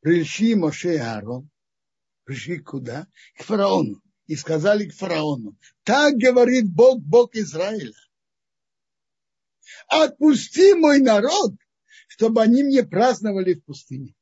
пришли 0.00 0.54
Моше 0.54 0.94
и 0.94 0.98
Аарон, 0.98 1.48
пришли 2.24 2.58
куда? 2.58 3.06
К 3.36 3.44
фараону. 3.44 4.02
И 4.26 4.34
сказали 4.34 4.88
к 4.88 4.94
фараону, 4.94 5.56
так 5.84 6.14
говорит 6.14 6.68
Бог, 6.68 7.00
Бог 7.00 7.36
Израиля. 7.36 7.94
Отпусти 9.86 10.74
мой 10.74 10.98
народ, 10.98 11.54
чтобы 12.08 12.42
они 12.42 12.64
мне 12.64 12.82
праздновали 12.82 13.54
в 13.54 13.64
пустыне. 13.64 14.15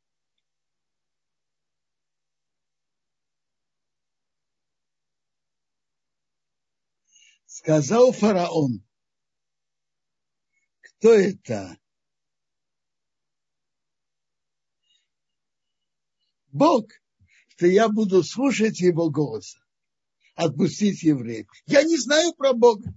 Сказал 7.55 8.11
фараон, 8.11 8.85
кто 10.81 11.13
это? 11.13 11.79
Бог, 16.49 16.91
что 17.47 17.69
я 17.69 17.89
буду 17.89 18.25
слушать 18.25 18.81
его 18.81 19.09
голоса, 19.09 19.61
отпустить 20.35 21.05
евреев. 21.05 21.47
Я 21.67 21.85
не 21.85 21.97
знаю 21.97 22.35
про 22.35 22.55
Бога. 22.55 22.93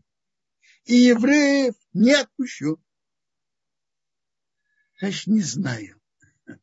И 0.85 0.95
евреев 0.95 1.75
не 1.93 2.13
отпущу. 2.13 2.84
Значит, 4.99 5.27
не 5.27 5.41
знаю. 5.41 6.01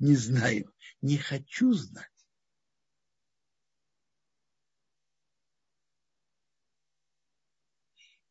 Не 0.00 0.16
знаю. 0.16 0.70
Не 1.00 1.16
хочу 1.16 1.72
знать. 1.72 2.13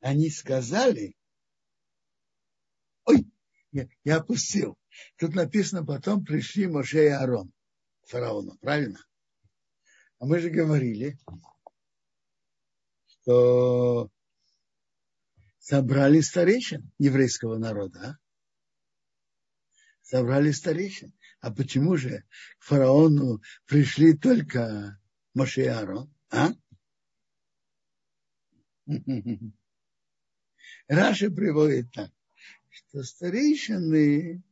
Они 0.03 0.30
сказали, 0.30 1.15
ой, 3.05 3.25
я, 3.71 3.88
я 4.03 4.17
опустил. 4.17 4.77
Тут 5.17 5.34
написано, 5.34 5.85
потом 5.85 6.25
пришли 6.25 6.67
Моше 6.67 7.05
и 7.05 7.07
Аарон 7.07 7.53
к 8.01 8.09
фараону, 8.09 8.57
правильно? 8.57 8.99
А 10.19 10.25
мы 10.25 10.39
же 10.39 10.49
говорили, 10.49 11.17
что 13.05 14.11
собрали 15.59 16.19
старейшин 16.19 16.91
еврейского 16.97 17.57
народа. 17.57 17.99
А? 18.01 18.17
Собрали 20.01 20.51
старейшин. 20.51 21.17
А 21.39 21.49
почему 21.49 21.95
же 21.95 22.25
к 22.59 22.63
фараону 22.65 23.41
пришли 23.67 24.17
только 24.17 24.99
Моше 25.34 25.63
и 25.63 25.67
Аарон? 25.67 26.13
А? 26.30 26.49
Раша 30.88 31.31
приводит 31.31 31.91
так, 31.91 32.11
что 32.69 33.03
старейшины 33.03 34.43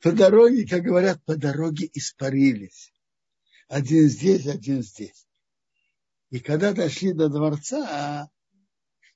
по 0.00 0.12
дороге, 0.12 0.66
как 0.66 0.82
говорят, 0.82 1.22
по 1.24 1.36
дороге 1.36 1.90
испарились. 1.92 2.92
Один 3.68 4.08
здесь, 4.08 4.46
один 4.46 4.82
здесь. 4.82 5.26
И 6.30 6.40
когда 6.40 6.72
дошли 6.72 7.12
до 7.12 7.28
дворца, 7.28 8.28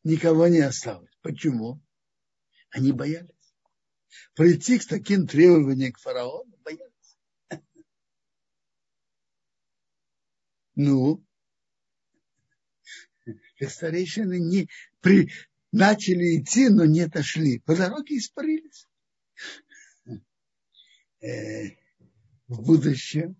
никого 0.04 0.48
не 0.48 0.60
осталось. 0.60 1.10
Почему? 1.20 1.82
Они 2.70 2.92
боялись. 2.92 3.28
прийти 4.34 4.78
к 4.78 4.86
таким 4.86 5.26
требованиям 5.26 5.92
к 5.92 5.98
фараону, 5.98 6.56
боялись. 6.64 7.18
Ну, 10.74 11.24
старейшины 13.66 14.38
не 14.38 14.68
при, 15.00 15.30
начали 15.72 16.40
идти, 16.40 16.68
но 16.68 16.84
не 16.84 17.06
дошли. 17.06 17.60
По 17.60 17.76
дороге 17.76 18.18
испарились. 18.18 18.86
Э, 21.20 21.70
в 22.46 22.64
будущем 22.64 23.36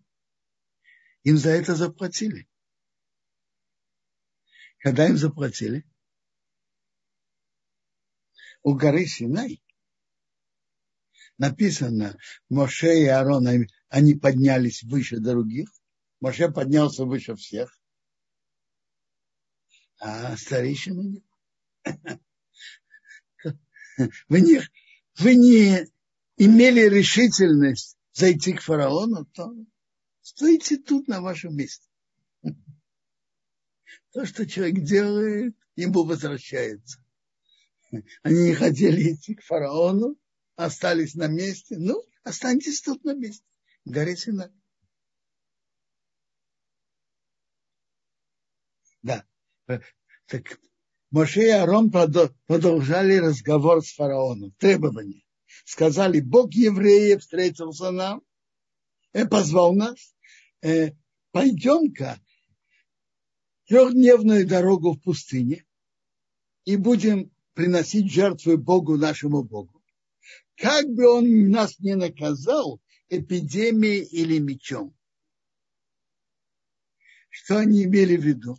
им 1.23 1.39
за 1.39 1.51
это 1.51 1.75
заплатили. 1.75 2.49
Когда 4.79 5.07
им 5.09 5.17
заплатили? 5.17 5.85
У 8.63 8.75
горы 8.75 9.07
Синай 9.07 9.63
написано, 11.39 12.19
Моше 12.49 13.01
и 13.01 13.07
Аарон, 13.07 13.47
они 13.89 14.15
поднялись 14.15 14.83
выше 14.83 15.19
других. 15.19 15.71
Моше 16.21 16.51
поднялся 16.51 17.05
выше 17.05 17.37
всех. 17.37 17.81
А 20.01 20.37
старейшины 20.37 21.03
нет. 21.03 21.28
Вы 24.29 24.41
не, 24.41 24.63
вы 25.19 25.35
не 25.35 25.89
имели 26.37 26.89
решительность 26.89 27.97
зайти 28.13 28.53
к 28.53 28.63
фараону, 28.63 29.27
то 29.27 29.53
стойте 30.21 30.77
тут 30.77 31.09
на 31.09 31.21
вашем 31.21 31.57
месте. 31.57 31.87
То, 34.13 34.25
что 34.25 34.47
человек 34.47 34.85
делает, 34.85 35.57
ему 35.77 36.05
возвращается. 36.05 37.05
Они 38.23 38.51
не 38.51 38.55
хотели 38.55 39.15
идти 39.15 39.35
к 39.35 39.43
фараону, 39.43 40.17
остались 40.57 41.15
на 41.15 41.27
месте. 41.27 41.77
Ну, 41.79 42.03
останьтесь 42.23 42.83
тут 42.83 43.05
на 43.05 43.15
месте. 43.15 43.45
Горе 43.85 44.17
Синай. 44.17 44.51
Да. 49.03 49.25
Так 50.27 50.61
Моше 51.11 51.47
и 51.47 51.51
Арон 51.51 51.91
продолжали 51.91 53.17
разговор 53.17 53.83
с 53.83 53.95
фараоном. 53.95 54.53
Требования. 54.59 55.23
Сказали, 55.65 56.21
Бог 56.21 56.53
евреев 56.53 57.21
встретился 57.21 57.91
нам, 57.91 58.23
и 59.15 59.25
позвал 59.25 59.75
нас, 59.75 60.15
э, 60.63 60.93
пойдем-ка 61.33 62.21
трехдневную 63.67 64.47
дорогу 64.47 64.93
в 64.93 65.01
пустыне 65.01 65.65
и 66.65 66.77
будем 66.77 67.31
приносить 67.55 68.11
жертвы 68.11 68.57
Богу, 68.57 68.97
нашему 68.97 69.43
Богу. 69.43 69.83
Как 70.57 70.87
бы 70.89 71.09
он 71.09 71.51
нас 71.51 71.79
не 71.79 71.95
наказал 71.95 72.81
эпидемией 73.09 74.05
или 74.05 74.39
мечом. 74.39 74.95
Что 77.31 77.59
они 77.59 77.85
имели 77.85 78.17
в 78.17 78.25
виду? 78.25 78.59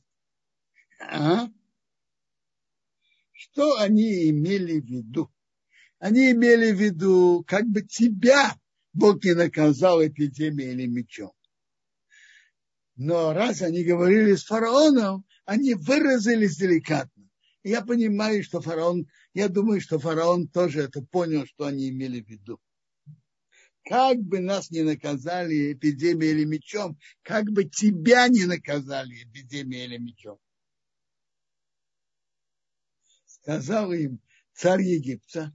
А? 1.00 1.48
Что 3.52 3.78
они 3.78 4.30
имели 4.30 4.80
в 4.80 4.86
виду? 4.86 5.32
Они 5.98 6.32
имели 6.32 6.72
в 6.72 6.80
виду, 6.80 7.44
как 7.48 7.66
бы 7.66 7.82
тебя 7.82 8.56
Бог 8.94 9.24
не 9.24 9.34
наказал 9.34 10.06
эпидемией 10.06 10.72
или 10.72 10.88
мечом. 10.88 11.32
Но 12.96 13.34
раз 13.34 13.62
они 13.62 13.84
говорили 13.84 14.36
с 14.36 14.44
фараоном, 14.44 15.26
они 15.46 15.74
выразились 15.74 16.58
деликатно. 16.58 17.30
Я 17.64 17.82
понимаю, 17.82 18.44
что 18.44 18.62
фараон, 18.62 19.08
я 19.34 19.50
думаю, 19.50 19.82
что 19.82 20.00
фараон 20.00 20.48
тоже 20.48 20.82
это 20.84 21.02
понял, 21.02 21.46
что 21.46 21.66
они 21.66 21.90
имели 21.90 22.22
в 22.22 22.28
виду. 22.28 22.60
Как 23.84 24.20
бы 24.20 24.40
нас 24.40 24.70
не 24.70 24.84
наказали 24.84 25.74
эпидемией 25.74 26.32
или 26.34 26.46
мечом, 26.46 26.98
как 27.24 27.46
бы 27.46 27.64
тебя 27.64 28.28
не 28.28 28.46
наказали 28.46 29.24
эпидемией 29.24 29.86
или 29.86 29.98
мечом 29.98 30.40
сказал 33.42 33.92
им 33.94 34.22
царь 34.54 34.82
Египта, 34.82 35.54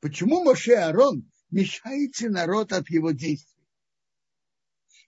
почему 0.00 0.44
Моше 0.44 0.74
Арон 0.74 1.30
мешаете 1.50 2.28
народ 2.28 2.72
от 2.72 2.88
его 2.90 3.12
действий? 3.12 3.50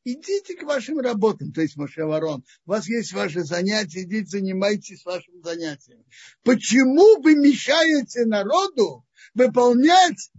Идите 0.04 0.54
к 0.54 0.62
вашим 0.62 1.00
работам, 1.00 1.52
то 1.52 1.60
есть 1.60 1.76
Моше 1.76 2.02
Арон, 2.02 2.44
у 2.64 2.70
вас 2.70 2.88
есть 2.88 3.12
ваши 3.12 3.42
занятия, 3.42 4.04
идите 4.04 4.26
занимайтесь 4.26 5.04
вашим 5.04 5.42
занятием. 5.42 6.04
Почему 6.42 7.20
вы 7.22 7.34
мешаете 7.34 8.24
народу 8.24 9.04
выполнять 9.34 10.30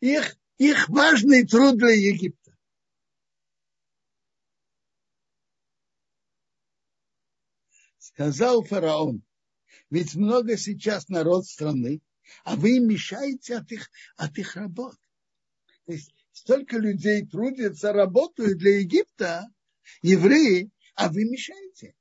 их, 0.00 0.36
их 0.58 0.88
важный 0.88 1.46
труд 1.46 1.78
для 1.78 1.90
Египта? 1.90 2.56
Сказал 7.98 8.64
фараон, 8.64 9.22
ведь 9.90 10.14
много 10.14 10.56
сейчас 10.56 11.08
народ 11.08 11.46
страны, 11.46 12.00
а 12.44 12.56
вы 12.56 12.78
им 12.78 12.88
мешаете 12.88 13.56
от 13.56 13.70
их, 13.70 13.90
от 14.16 14.36
их 14.38 14.56
работ. 14.56 14.96
То 15.86 15.92
есть 15.92 16.12
столько 16.32 16.78
людей 16.78 17.24
трудятся, 17.26 17.92
работают 17.92 18.58
для 18.58 18.80
Египта, 18.80 19.46
евреи, 20.02 20.70
а 20.94 21.08
вы 21.08 21.24
мешаете. 21.24 21.94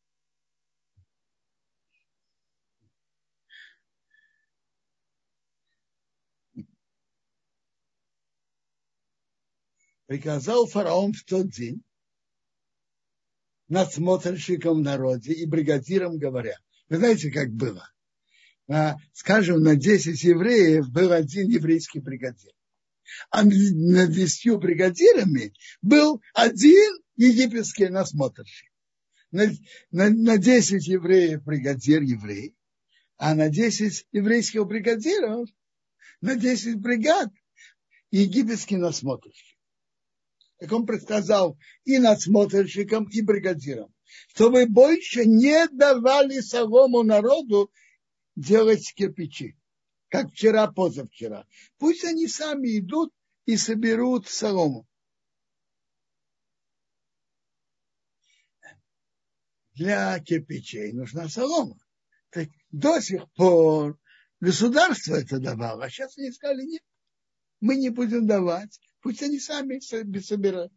Приказал 10.07 10.67
фараон 10.67 11.13
в 11.13 11.23
тот 11.23 11.49
день 11.49 11.83
надсмотрщикам 13.67 14.77
в 14.77 14.81
народе 14.81 15.33
и 15.33 15.45
бригадирам 15.47 16.17
говоря, 16.17 16.57
вы 16.89 16.97
знаете, 16.97 17.31
как 17.31 17.51
было? 17.51 17.89
А, 18.67 18.95
скажем, 19.13 19.61
на 19.61 19.75
10 19.75 20.21
евреев 20.23 20.89
был 20.91 21.11
один 21.11 21.49
еврейский 21.49 21.99
бригадир. 21.99 22.51
А 23.29 23.43
над 23.43 24.11
10 24.11 24.59
бригадирами 24.59 25.53
был 25.81 26.21
один 26.33 26.99
египетский 27.15 27.87
насмотрщик. 27.87 28.71
На, 29.31 29.45
на, 29.91 30.09
на 30.09 30.37
10 30.37 30.87
евреев 30.87 31.43
бригадир 31.43 32.01
еврей, 32.01 32.55
а 33.17 33.35
на 33.35 33.49
10 33.49 34.07
еврейских 34.11 34.65
бригадиров, 34.65 35.49
на 36.21 36.35
10 36.35 36.79
бригад 36.79 37.29
египетский 38.11 38.77
насмотрщик. 38.77 39.57
Так 40.59 40.71
он 40.71 40.85
предсказал 40.85 41.57
и 41.83 41.99
надсмотрщикам, 41.99 43.05
и 43.05 43.21
бригадирам 43.21 43.94
чтобы 44.29 44.67
больше 44.67 45.25
не 45.25 45.67
давали 45.69 46.39
солому 46.39 47.03
народу 47.03 47.71
делать 48.35 48.93
кирпичи, 48.93 49.57
как 50.09 50.31
вчера, 50.31 50.67
позавчера. 50.67 51.47
Пусть 51.77 52.03
они 52.03 52.27
сами 52.27 52.79
идут 52.79 53.13
и 53.45 53.57
соберут 53.57 54.27
солому. 54.27 54.87
Для 59.73 60.19
кирпичей 60.19 60.93
нужна 60.93 61.27
солома. 61.27 61.77
Так 62.29 62.49
до 62.71 62.99
сих 63.01 63.29
пор 63.33 63.99
государство 64.39 65.15
это 65.15 65.39
давало, 65.39 65.85
а 65.85 65.89
сейчас 65.89 66.17
они 66.17 66.31
сказали, 66.31 66.63
нет, 66.63 66.83
мы 67.59 67.75
не 67.75 67.89
будем 67.89 68.27
давать, 68.27 68.79
пусть 69.01 69.21
они 69.23 69.39
сами 69.39 69.79
собирают. 69.79 70.73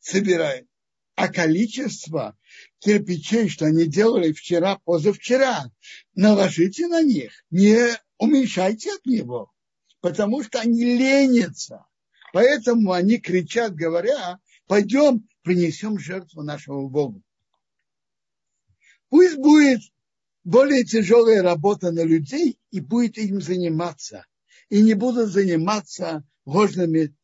собирают 0.00 0.71
а 1.14 1.28
количество 1.28 2.36
кирпичей, 2.78 3.48
что 3.48 3.66
они 3.66 3.86
делали 3.86 4.32
вчера, 4.32 4.78
позавчера, 4.84 5.70
наложите 6.14 6.86
на 6.88 7.02
них, 7.02 7.32
не 7.50 7.96
уменьшайте 8.18 8.94
от 8.94 9.04
него, 9.06 9.52
потому 10.00 10.42
что 10.42 10.60
они 10.60 10.84
ленятся. 10.84 11.86
Поэтому 12.32 12.92
они 12.92 13.18
кричат, 13.18 13.74
говоря, 13.74 14.38
пойдем 14.66 15.28
принесем 15.42 15.98
жертву 15.98 16.42
нашему 16.42 16.88
Богу. 16.88 17.22
Пусть 19.10 19.36
будет 19.36 19.82
более 20.44 20.84
тяжелая 20.84 21.42
работа 21.42 21.90
на 21.92 22.02
людей 22.02 22.58
и 22.70 22.80
будет 22.80 23.18
им 23.18 23.42
заниматься. 23.42 24.24
И 24.70 24.80
не 24.80 24.94
будут 24.94 25.30
заниматься 25.30 26.24
ложными 26.46 27.14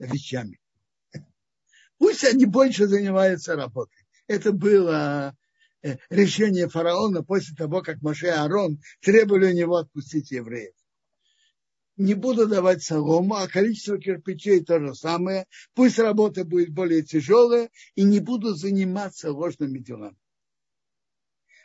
вещами. 0.00 0.58
Пусть 1.98 2.24
они 2.24 2.46
больше 2.46 2.86
занимаются 2.86 3.56
работой. 3.56 4.06
Это 4.26 4.52
было 4.52 5.36
э, 5.82 5.96
решение 6.10 6.68
фараона 6.68 7.22
после 7.22 7.54
того, 7.54 7.82
как 7.82 8.02
Моше 8.02 8.26
и 8.26 8.30
Аарон 8.30 8.80
требовали 9.00 9.52
у 9.52 9.56
него 9.56 9.76
отпустить 9.76 10.30
евреев. 10.30 10.74
Не 11.96 12.14
буду 12.14 12.46
давать 12.46 12.84
солому, 12.84 13.34
а 13.34 13.48
количество 13.48 13.98
кирпичей 13.98 14.62
то 14.62 14.78
же 14.78 14.94
самое. 14.94 15.46
Пусть 15.74 15.98
работа 15.98 16.44
будет 16.44 16.70
более 16.70 17.02
тяжелая 17.02 17.70
и 17.96 18.04
не 18.04 18.20
буду 18.20 18.54
заниматься 18.54 19.32
ложными 19.32 19.80
делами. 19.80 20.16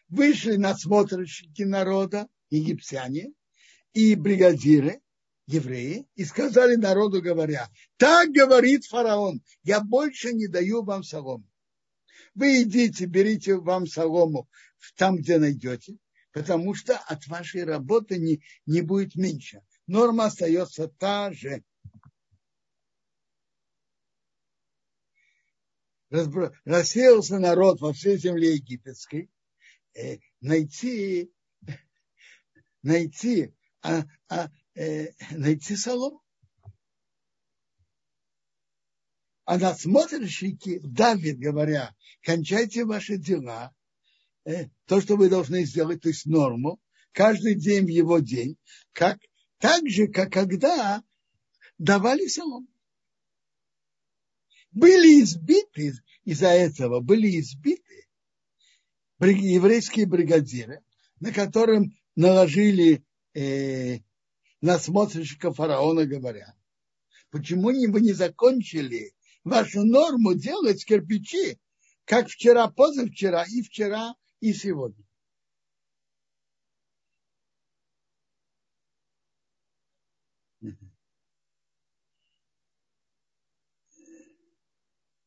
Вышли 0.09 0.55
надсмотрщики 0.55 1.61
народа, 1.61 2.27
египтяне 2.49 3.33
и 3.93 4.15
бригадиры, 4.15 5.02
евреи 5.45 6.07
и 6.15 6.25
сказали 6.25 6.75
народу, 6.75 7.21
говоря, 7.21 7.69
так 7.97 8.29
говорит 8.31 8.85
фараон, 8.85 9.41
я 9.63 9.81
больше 9.81 10.33
не 10.33 10.47
даю 10.47 10.83
вам 10.83 11.03
солому. 11.03 11.45
Вы 12.35 12.63
идите, 12.63 13.05
берите 13.05 13.55
вам 13.55 13.87
солому 13.87 14.49
там, 14.95 15.17
где 15.17 15.37
найдете, 15.37 15.97
потому 16.31 16.73
что 16.73 16.97
от 16.97 17.27
вашей 17.27 17.63
работы 17.63 18.17
не, 18.17 18.41
не 18.65 18.81
будет 18.81 19.15
меньше. 19.15 19.61
Норма 19.87 20.25
остается 20.25 20.87
та 20.87 21.31
же. 21.31 21.63
Рассеялся 26.09 27.39
народ 27.39 27.81
во 27.81 27.91
всей 27.91 28.17
земле 28.17 28.53
египетской, 28.55 29.31
э, 29.95 30.19
найти, 30.41 31.31
найти, 32.83 33.53
а, 33.81 34.03
а, 34.29 34.49
э, 34.75 35.11
найти 35.31 35.75
солому. 35.75 36.21
А 39.45 39.57
надсмотрщики 39.57 40.79
Давид, 40.83 41.37
говоря, 41.37 41.93
кончайте 42.21 42.85
ваши 42.85 43.17
дела, 43.17 43.73
э, 44.45 44.69
то, 44.85 45.01
что 45.01 45.17
вы 45.17 45.29
должны 45.29 45.65
сделать, 45.65 46.01
то 46.01 46.09
есть 46.09 46.25
норму, 46.25 46.79
каждый 47.11 47.55
день 47.55 47.85
в 47.85 47.89
его 47.89 48.19
день, 48.19 48.57
как, 48.93 49.19
так 49.57 49.87
же, 49.89 50.07
как 50.07 50.31
когда 50.31 51.03
давали 51.77 52.27
солому. 52.27 52.67
Были 54.71 55.21
избиты 55.21 55.93
из-за 56.23 56.47
этого, 56.47 57.01
были 57.01 57.39
избиты 57.39 58.07
еврейские 59.19 60.05
бригадиры, 60.05 60.81
на 61.19 61.31
которым 61.31 61.95
наложили 62.15 63.03
э, 63.33 63.99
насмотрщика 64.63 65.51
фараона, 65.51 66.05
говоря, 66.05 66.55
почему 67.29 67.63
вы 67.63 67.99
не 67.99 68.13
закончили 68.13 69.13
вашу 69.43 69.83
норму 69.83 70.35
делать 70.35 70.85
кирпичи, 70.85 71.59
как 72.05 72.29
вчера, 72.29 72.69
позавчера, 72.69 73.43
и 73.43 73.61
вчера, 73.61 74.15
и 74.39 74.53
сегодня. 74.53 75.05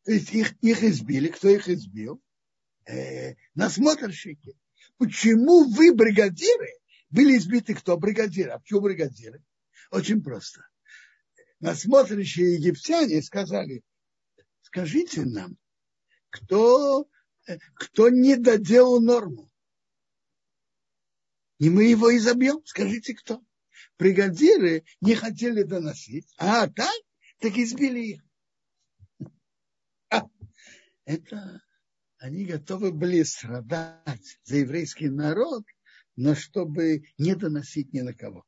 То 0.05 0.13
есть 0.13 0.33
их, 0.33 0.57
их 0.63 0.83
избили. 0.83 1.29
Кто 1.29 1.49
их 1.51 1.69
избил? 1.69 2.23
Э, 2.87 3.35
насмотрщики. 3.55 4.57
Почему 4.97 5.65
вы, 5.65 5.93
бригадиры, 5.95 6.71
были 7.11 7.37
избиты 7.37 7.75
кто? 7.75 7.97
Бригадиры. 7.97 8.51
А 8.51 8.59
почему 8.59 8.81
бригадиры? 8.81 9.43
Очень 9.91 10.23
просто. 10.23 10.67
Насмотрящие 11.61 12.55
египтяне 12.55 13.23
сказали, 13.23 13.83
скажите 14.63 15.25
нам, 15.25 15.57
кто, 16.31 17.09
кто 17.75 18.09
не 18.11 18.37
доделал 18.37 19.01
норму. 19.01 19.51
И 21.59 21.71
мы 21.71 21.85
его 21.85 22.15
изобьем. 22.17 22.61
Скажите, 22.67 23.15
кто? 23.15 23.43
Бригадиры 23.99 24.85
не 25.01 25.15
хотели 25.15 25.63
доносить. 25.63 26.33
А 26.37 26.69
так? 26.69 26.95
Так 27.39 27.57
избили 27.57 28.01
их. 28.01 28.23
Это 31.05 31.63
они 32.19 32.45
готовы 32.45 32.93
были 32.93 33.23
страдать 33.23 34.39
за 34.45 34.57
еврейский 34.57 35.09
народ, 35.09 35.65
но 36.17 36.35
чтобы 36.35 37.05
не 37.19 37.35
доносить 37.35 37.93
ни 37.93 38.01
на 38.01 38.15
кого 38.15 38.45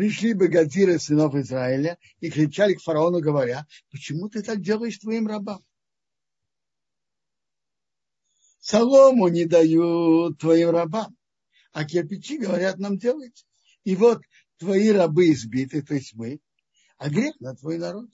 пришли 0.00 0.32
богатиры 0.32 0.98
сынов 0.98 1.34
Израиля 1.34 1.98
и 2.20 2.30
кричали 2.30 2.72
к 2.72 2.80
фараону, 2.80 3.20
говоря, 3.20 3.66
почему 3.90 4.30
ты 4.30 4.42
так 4.42 4.62
делаешь 4.62 4.96
твоим 4.96 5.26
рабам? 5.26 5.62
Солому 8.60 9.28
не 9.28 9.44
дают 9.44 10.38
твоим 10.38 10.70
рабам, 10.70 11.14
а 11.72 11.84
кирпичи 11.84 12.38
говорят 12.38 12.78
нам 12.78 12.96
делайте. 12.96 13.44
И 13.84 13.94
вот 13.94 14.22
твои 14.56 14.88
рабы 14.90 15.32
избиты, 15.32 15.82
то 15.82 15.92
есть 15.92 16.14
мы, 16.14 16.40
а 16.96 17.10
грех 17.10 17.38
на 17.40 17.54
твой 17.54 17.76
народ. 17.76 18.08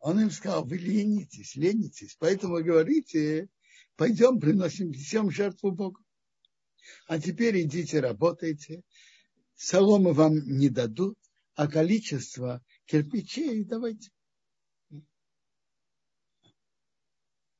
Он 0.00 0.20
им 0.20 0.32
сказал, 0.32 0.64
вы 0.64 0.78
ленитесь, 0.78 1.54
ленитесь, 1.54 2.16
поэтому 2.18 2.64
говорите, 2.64 3.48
пойдем 3.96 4.38
приносим, 4.38 4.90
несем 4.90 5.30
жертву 5.30 5.72
Богу. 5.72 6.00
А 7.06 7.20
теперь 7.20 7.62
идите, 7.62 8.00
работайте, 8.00 8.82
соломы 9.54 10.12
вам 10.12 10.34
не 10.34 10.68
дадут, 10.68 11.18
а 11.54 11.66
количество 11.66 12.62
кирпичей 12.84 13.64
давайте. 13.64 14.10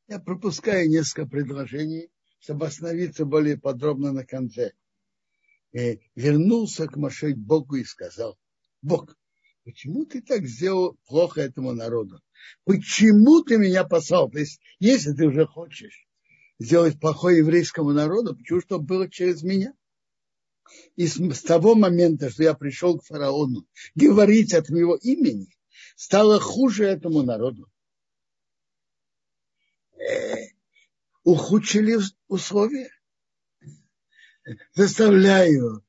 Я 0.08 0.20
пропускаю 0.20 0.88
несколько 0.88 1.26
предложений, 1.26 2.10
чтобы 2.38 2.66
остановиться 2.66 3.24
более 3.24 3.58
подробно 3.58 4.12
на 4.12 4.24
конце. 4.24 4.72
И 5.72 6.00
вернулся 6.14 6.86
к 6.86 6.96
Маше 6.96 7.34
Богу 7.34 7.74
и 7.76 7.84
сказал, 7.84 8.38
Бог, 8.82 9.18
почему 9.64 10.04
ты 10.04 10.22
так 10.22 10.46
сделал 10.46 10.96
плохо 11.06 11.40
этому 11.40 11.72
народу? 11.72 12.20
Почему 12.64 13.42
ты 13.42 13.58
меня 13.58 13.82
послал? 13.82 14.30
То 14.30 14.38
есть, 14.38 14.60
если 14.78 15.12
ты 15.12 15.26
уже 15.26 15.44
хочешь 15.44 16.05
сделать 16.58 16.98
плохое 16.98 17.38
еврейскому 17.38 17.92
народу, 17.92 18.36
почему 18.36 18.60
что 18.60 18.78
было 18.78 19.10
через 19.10 19.42
меня? 19.42 19.74
И 20.96 21.06
с 21.06 21.42
того 21.42 21.74
момента, 21.74 22.30
что 22.30 22.42
я 22.42 22.54
пришел 22.54 22.98
к 22.98 23.04
фараону, 23.04 23.66
говорить 23.94 24.52
от 24.54 24.68
моего 24.68 24.96
имени, 24.96 25.48
стало 25.94 26.40
хуже 26.40 26.84
этому 26.84 27.22
народу. 27.22 27.70
Э, 29.92 30.34
ухудшили 31.22 31.98
условия. 32.28 32.90
Заставляю 34.74 35.84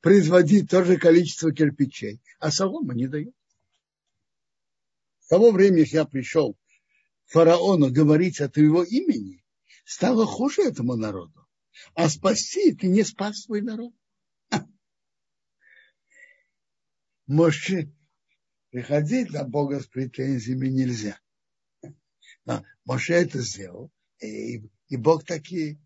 производить 0.00 0.70
то 0.70 0.84
же 0.84 0.96
количество 0.96 1.52
кирпичей, 1.52 2.20
а 2.38 2.50
солома 2.50 2.94
не 2.94 3.06
дают. 3.06 3.34
С 5.20 5.28
того 5.28 5.50
времени, 5.50 5.84
как 5.84 5.92
я 5.92 6.04
пришел 6.04 6.54
к 6.54 6.58
фараону 7.26 7.90
говорить 7.90 8.40
от 8.40 8.56
его 8.56 8.82
имени, 8.82 9.37
стало 9.88 10.26
хуже 10.26 10.64
этому 10.64 10.96
народу. 10.96 11.48
А 11.94 12.10
спасти 12.10 12.74
ты 12.74 12.88
не 12.88 13.04
спас 13.04 13.44
свой 13.44 13.62
народ. 13.62 13.94
Моше 17.26 17.90
приходить 18.70 19.30
на 19.30 19.44
Бога 19.44 19.80
с 19.80 19.86
претензиями 19.86 20.68
нельзя. 20.68 21.18
Но 22.44 22.64
Моше 22.84 23.14
это 23.14 23.40
сделал, 23.40 23.90
и, 24.20 24.62
и 24.88 24.96
Бог 24.96 25.24
таки, 25.24 25.80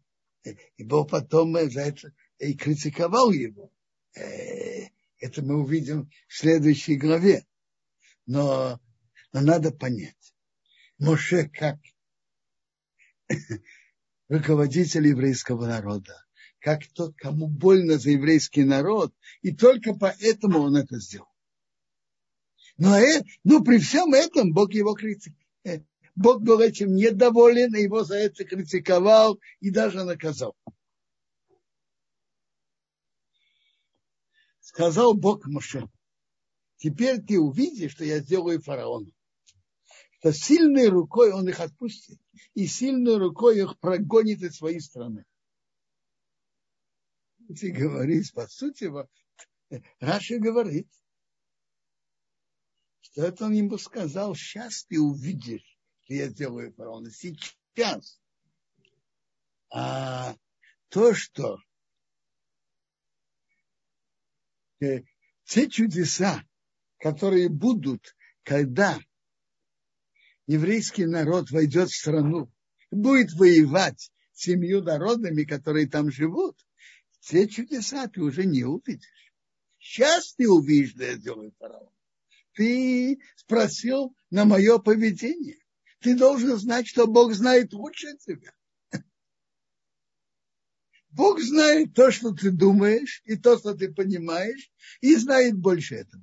и 0.77 0.85
Бог 0.85 1.11
потом 1.11 1.55
за 1.71 1.83
это 1.83 2.13
и 2.39 2.55
критиковал 2.55 3.31
его. 3.31 3.73
Э, 4.17 4.89
это 5.19 5.43
мы 5.43 5.63
увидим 5.63 6.11
в 6.27 6.37
следующей 6.37 6.97
главе. 6.97 7.47
Но, 8.27 8.81
но 9.33 9.41
надо 9.41 9.71
понять, 9.71 10.35
Моше 10.99 11.49
как 11.49 11.79
руководитель 14.33 15.09
еврейского 15.09 15.67
народа, 15.67 16.25
как 16.59 16.87
тот, 16.95 17.15
кому 17.17 17.49
больно 17.49 17.99
за 17.99 18.13
еврейский 18.13 18.65
народ, 18.65 19.15
и 19.43 19.55
только 19.55 19.93
поэтому 19.95 20.61
он 20.61 20.77
это 20.77 20.99
сделал. 20.99 21.29
Но, 22.79 22.99
э, 22.99 23.23
но 23.45 23.63
при 23.63 23.79
всем 23.79 24.15
этом 24.15 24.55
Бог 24.55 24.73
его 24.73 24.95
критиковал. 24.95 25.39
Э, 25.65 25.81
Бог 26.15 26.43
был 26.43 26.61
этим 26.61 26.95
недоволен, 26.95 27.75
и 27.75 27.83
его 27.83 28.05
за 28.05 28.17
это 28.17 28.45
критиковал 28.45 29.39
и 29.61 29.71
даже 29.71 30.03
наказал. 30.05 30.57
Сказал 34.61 35.13
Бог 35.13 35.47
Моше, 35.47 35.87
теперь 36.77 37.21
ты 37.21 37.39
увидишь, 37.39 37.93
что 37.93 38.05
я 38.07 38.21
сделаю 38.21 38.63
фараону. 38.63 39.13
Что 40.21 40.33
сильной 40.33 40.89
рукой 40.89 41.33
он 41.33 41.49
их 41.49 41.61
отпустит, 41.61 42.19
и 42.55 42.67
сильной 42.67 43.19
рукой 43.19 43.61
их 43.61 43.79
прогонит 43.79 44.43
из 44.43 44.57
своей 44.57 44.81
страны. 44.81 45.25
Ты 47.59 47.71
говоришь, 47.73 48.33
по 48.33 48.47
сути, 48.47 48.91
Раши 50.01 50.39
говорит, 50.39 50.89
что 53.01 53.27
это 53.27 53.47
он 53.47 53.53
ему 53.53 53.79
сказал, 53.79 54.35
сейчас 54.35 54.85
ты 54.85 55.01
увидишь, 55.01 55.79
что 56.05 56.15
я 56.15 56.29
сделаю 56.29 56.73
фараона, 56.73 57.11
сейчас. 57.11 58.21
А 59.71 60.37
то, 60.89 61.15
что 61.15 61.59
э, 64.81 65.03
те 65.45 65.69
чудеса, 65.69 66.45
которые 66.99 67.49
будут, 67.49 68.15
когда 68.43 68.99
еврейский 70.53 71.07
народ 71.07 71.51
войдет 71.51 71.91
в 71.91 71.97
страну, 71.97 72.53
будет 72.91 73.33
воевать 73.33 74.11
с 74.33 74.43
семью 74.43 74.83
народами, 74.83 75.45
которые 75.45 75.89
там 75.89 76.11
живут, 76.11 76.57
все 77.21 77.49
чудеса 77.49 78.09
ты 78.09 78.21
уже 78.21 78.45
не 78.45 78.65
увидишь. 78.65 79.33
Сейчас 79.79 80.35
ты 80.35 80.49
увидишь, 80.49 80.91
что 80.91 81.05
я 81.05 81.15
сделаю 81.17 81.53
фараон. 81.59 81.89
Ты 82.55 83.19
спросил 83.37 84.15
на 84.31 84.45
мое 84.45 84.79
поведение. 84.79 85.59
Ты 86.01 86.17
должен 86.17 86.57
знать, 86.59 86.87
что 86.87 87.07
Бог 87.07 87.33
знает 87.33 87.73
лучше 87.73 88.17
тебя. 88.19 88.53
Бог 91.11 91.41
знает 91.41 91.95
то, 91.95 92.11
что 92.11 92.35
ты 92.35 92.51
думаешь, 92.51 93.23
и 93.25 93.37
то, 93.37 93.59
что 93.59 93.75
ты 93.75 93.93
понимаешь, 93.93 94.71
и 95.01 95.17
знает 95.17 95.57
больше 95.57 95.95
этого. 95.97 96.23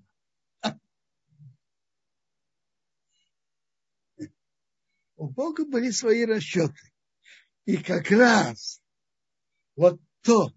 У 5.20 5.28
Бога 5.28 5.66
были 5.66 5.91
свои 5.91 6.24
расчеты. 6.24 6.80
И 7.66 7.76
как 7.76 8.10
раз 8.10 8.82
вот 9.76 10.00
то, 10.22 10.54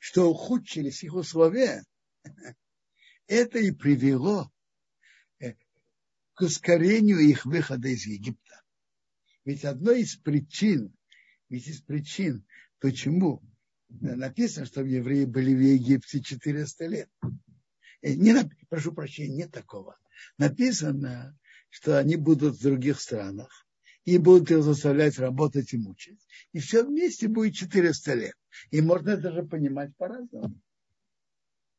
что 0.00 0.28
ухудшились 0.28 1.04
их 1.04 1.14
условия, 1.14 1.84
это 3.28 3.60
и 3.60 3.70
привело 3.70 4.50
э, 5.38 5.52
к 6.34 6.40
ускорению 6.40 7.20
их 7.20 7.46
выхода 7.46 7.86
из 7.86 8.06
Египта. 8.06 8.64
Ведь 9.44 9.64
одной 9.64 10.02
из 10.02 10.16
причин, 10.16 10.92
ведь 11.48 11.68
из 11.68 11.80
причин, 11.80 12.44
почему 12.80 13.40
написано, 13.88 14.66
что 14.66 14.82
евреи 14.82 15.26
были 15.26 15.54
в 15.54 15.60
Египте 15.60 16.20
400 16.20 16.86
лет. 16.86 17.10
Э, 18.02 18.14
не, 18.14 18.34
прошу 18.68 18.92
прощения, 18.92 19.44
нет 19.44 19.52
такого. 19.52 19.96
Написано, 20.38 21.38
что 21.70 21.98
они 21.98 22.16
будут 22.16 22.56
в 22.56 22.62
других 22.62 23.00
странах 23.00 23.66
и 24.04 24.16
будут 24.18 24.50
их 24.50 24.62
заставлять 24.62 25.18
работать 25.18 25.72
и 25.74 25.76
мучить. 25.76 26.18
И 26.52 26.60
все 26.60 26.82
вместе 26.82 27.28
будет 27.28 27.54
400 27.54 28.14
лет. 28.14 28.34
И 28.70 28.80
можно 28.80 29.16
даже 29.16 29.42
понимать 29.42 29.94
по-разному. 29.96 30.58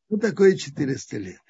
Что 0.07 0.18
такое 0.18 0.56
400 0.56 1.18
лет? 1.18 1.41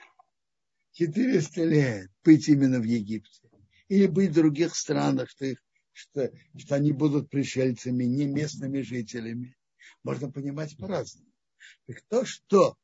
400 0.93 1.63
лет 1.65 2.09
быть 2.23 2.47
именно 2.47 2.79
в 2.79 2.83
Египте. 2.83 3.49
Или 3.89 4.07
быть 4.07 4.31
в 4.31 4.35
других 4.35 4.75
странах, 4.75 5.29
что, 5.29 5.45
их, 5.45 5.61
что, 5.91 6.31
что 6.57 6.75
они 6.75 6.93
будут 6.93 7.29
пришельцами, 7.29 8.05
не 8.05 8.25
местными 8.25 8.81
жителями. 8.81 9.57
Можно 10.03 10.31
понимать 10.31 10.77
по-разному. 10.77 11.29
Так 11.87 12.01
то, 12.07 12.23
что 12.25 12.77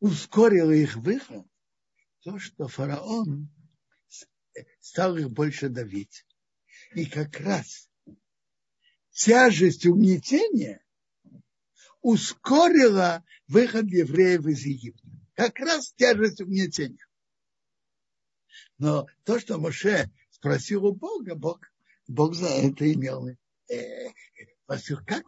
ускорило 0.00 0.72
их 0.72 0.96
выход, 0.96 1.46
то, 2.22 2.38
что 2.38 2.68
фараон 2.68 3.48
стал 4.80 5.16
их 5.16 5.30
больше 5.30 5.68
давить. 5.68 6.24
И 6.94 7.06
как 7.06 7.38
раз 7.40 7.88
тяжесть 9.10 9.86
угнетения 9.86 10.84
ускорила 12.00 13.24
выход 13.46 13.86
евреев 13.86 14.46
из 14.46 14.64
Египта. 14.64 15.08
Как 15.34 15.58
раз 15.58 15.92
тяжесть 15.92 16.40
угнетения. 16.40 17.06
Но 18.78 19.06
то, 19.24 19.38
что 19.38 19.58
Моше 19.58 20.10
спросил 20.30 20.86
у 20.86 20.94
Бога, 20.94 21.34
Бог, 21.34 21.60
Бог 22.08 22.34
за 22.34 22.48
это 22.48 22.90
имел. 22.92 23.28
Э, 23.68 24.10
как? 25.06 25.24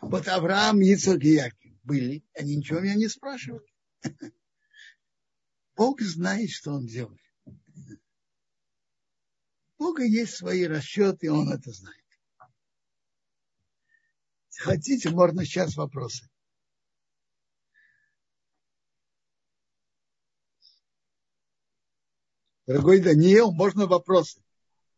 Вот 0.00 0.28
Авраам, 0.28 0.80
Ицхак 0.80 1.22
и 1.24 1.34
Яков 1.34 1.72
были, 1.82 2.24
они 2.34 2.56
ничего 2.56 2.80
меня 2.80 2.94
не 2.94 3.08
спрашивали. 3.08 3.66
Бог 5.76 6.00
знает, 6.00 6.50
что 6.50 6.72
он 6.72 6.86
делает. 6.86 7.20
Бога 9.80 10.04
есть 10.04 10.34
свои 10.34 10.66
расчеты, 10.66 11.32
он 11.32 11.50
это 11.50 11.72
знает. 11.72 11.96
Хотите, 14.58 15.08
можно 15.08 15.42
сейчас 15.46 15.74
вопросы. 15.74 16.28
Дорогой 22.66 23.00
Даниил, 23.00 23.52
можно 23.52 23.86
вопросы? 23.86 24.42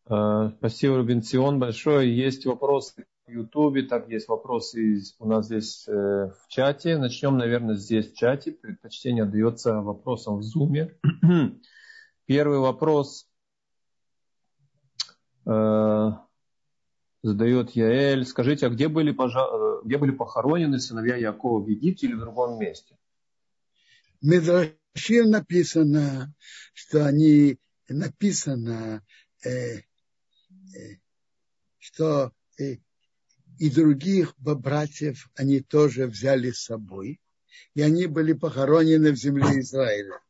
А, 0.07 0.51
спасибо, 0.59 0.97
Рубин 0.97 1.23
Сион, 1.23 1.61
большое. 1.61 2.15
Есть 2.15 2.45
вопросы 2.45 3.07
в 3.25 3.31
Ютубе, 3.31 3.85
так 3.85 4.09
есть 4.09 4.27
вопросы 4.27 5.01
у 5.21 5.27
нас 5.27 5.47
здесь 5.47 5.87
э, 5.87 5.93
в 5.93 6.49
чате. 6.49 6.99
Начнем, 6.99 7.39
наверное, 7.39 7.77
здесь 7.77 8.11
в 8.11 8.17
чате. 8.17 8.51
Предпочтение 8.51 9.23
отдается 9.23 9.81
вопросам 9.81 10.39
в 10.39 10.43
Зуме. 10.43 10.99
Первый 12.27 12.59
вопрос 12.59 13.32
задает 15.45 16.21
Яэль. 17.71 18.27
Скажите, 18.27 18.67
а 18.67 18.71
где 18.71 18.89
были, 18.89 19.13
пожа... 19.13 19.47
где 19.85 19.99
были 19.99 20.11
похоронены 20.11 20.79
сыновья 20.79 21.17
Якова 21.17 21.63
в 21.63 21.69
Египте 21.69 22.07
или 22.07 22.15
в 22.15 22.21
другом 22.21 22.59
месте? 22.59 22.97
В 24.21 25.25
написано, 25.25 26.35
что 26.75 27.07
они 27.07 27.59
написано, 27.89 29.05
э, 29.45 29.79
э, 29.79 29.83
что 31.79 32.33
э, 32.59 32.77
и 33.59 33.71
других 33.71 34.35
братьев 34.39 35.29
они 35.35 35.61
тоже 35.61 36.07
взяли 36.07 36.51
с 36.51 36.65
собой, 36.65 37.21
и 37.75 37.83
они 37.83 38.07
были 38.07 38.33
похоронены 38.33 39.13
в 39.13 39.17
земле 39.17 39.61
Израиля. 39.61 40.21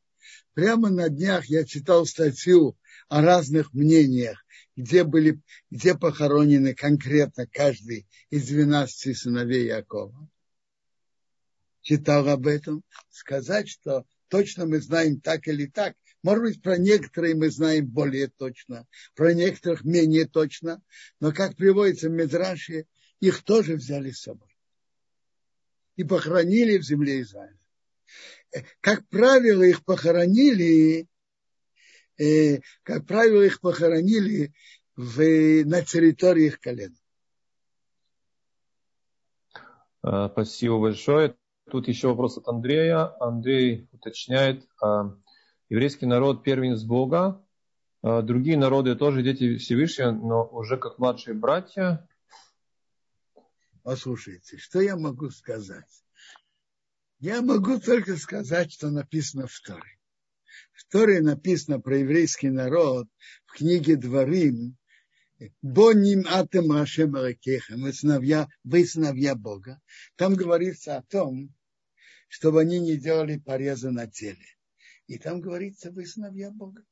Прямо 0.55 0.91
на 0.91 1.09
днях 1.09 1.47
я 1.47 1.65
читал 1.65 2.07
статью 2.07 2.77
о 3.09 3.23
разных 3.23 3.73
мнениях 3.73 4.42
где, 4.77 5.05
были, 5.05 5.41
где 5.71 5.95
похоронены 5.95 6.75
конкретно 6.75 7.47
каждый 7.47 8.07
из 8.31 8.47
12 8.47 9.17
сыновей 9.17 9.67
Якова. 9.67 10.29
Читал 11.81 12.29
об 12.29 12.47
этом. 12.47 12.83
Сказать, 13.11 13.69
что 13.69 14.05
точно 14.29 14.67
мы 14.67 14.81
знаем 14.81 15.21
так 15.21 15.49
или 15.49 15.67
так. 15.67 15.97
Может 16.23 16.45
быть, 16.45 16.63
про 16.63 16.79
некоторые 16.79 17.35
мы 17.35 17.51
знаем 17.51 17.87
более 17.87 18.29
точно, 18.29 18.87
про 19.17 19.35
некоторых 19.35 19.85
менее 19.85 20.27
точно, 20.27 20.81
но, 21.19 21.33
как 21.33 21.57
приводится 21.57 22.09
в 22.09 22.13
Медраше, 22.13 22.87
их 23.19 23.43
тоже 23.43 23.75
взяли 23.75 24.13
с 24.13 24.23
собой 24.23 24.53
и 25.97 26.05
похоронили 26.05 26.79
в 26.79 26.83
земле 26.83 27.21
Израиля. 27.23 27.59
Как 28.81 29.07
правило, 29.09 29.63
их 29.63 29.85
похоронили 29.85 31.07
э, 32.23 32.61
как 32.83 33.07
правило, 33.07 33.43
их 33.43 33.61
похоронили 33.61 34.53
в, 34.97 35.65
на 35.65 35.83
территории 35.83 36.47
их 36.47 36.61
колена. 36.61 36.97
А, 40.03 40.29
спасибо 40.29 40.81
большое. 40.81 41.37
Тут 41.71 41.89
еще 41.89 42.09
вопрос 42.09 42.39
от 42.39 42.49
Андрея. 42.49 43.15
Андрей 43.21 43.89
уточняет, 43.93 44.67
а, 44.83 45.17
еврейский 45.69 46.07
народ 46.07 46.43
первенец 46.43 46.83
Бога, 46.83 47.45
а 48.03 48.23
другие 48.23 48.59
народы 48.59 48.97
тоже 48.97 49.23
дети 49.23 49.57
Всевышнего, 49.57 50.11
но 50.11 50.45
уже 50.45 50.77
как 50.77 50.99
младшие 50.99 51.35
братья. 51.35 52.07
Послушайте, 53.83 54.59
что 54.59 54.81
я 54.81 54.97
могу 54.97 55.31
сказать? 55.31 56.05
Я 57.21 57.41
могу 57.41 57.79
только 57.79 58.17
сказать, 58.17 58.73
что 58.73 58.91
написано 58.91 59.47
в 59.47 59.61
Торе. 59.61 59.99
В 60.83 60.93
Торе 60.93 61.21
написано 61.21 61.81
про 61.81 61.99
еврейский 61.99 62.51
народ 62.51 63.07
в 63.47 63.53
книге 63.53 63.97
Дворим, 63.97 64.77
Боним 65.63 66.27
атем 66.29 66.73
Ашем 66.73 67.13
вы 67.13 67.93
сыновья, 67.93 68.49
вы 68.65 68.85
сыновья 68.85 69.37
Бога. 69.37 69.81
Там 70.17 70.35
говорится 70.35 70.97
о 70.97 71.03
том, 71.03 71.55
чтобы 72.29 72.63
они 72.63 72.81
не 72.81 72.97
делали 72.97 73.39
порезы 73.39 73.91
на 73.91 74.09
теле. 74.09 74.45
И 75.07 75.19
там 75.19 75.41
говорится, 75.41 75.93
вы 75.93 76.05
сыновья 76.05 76.51
Бога. 76.51 76.83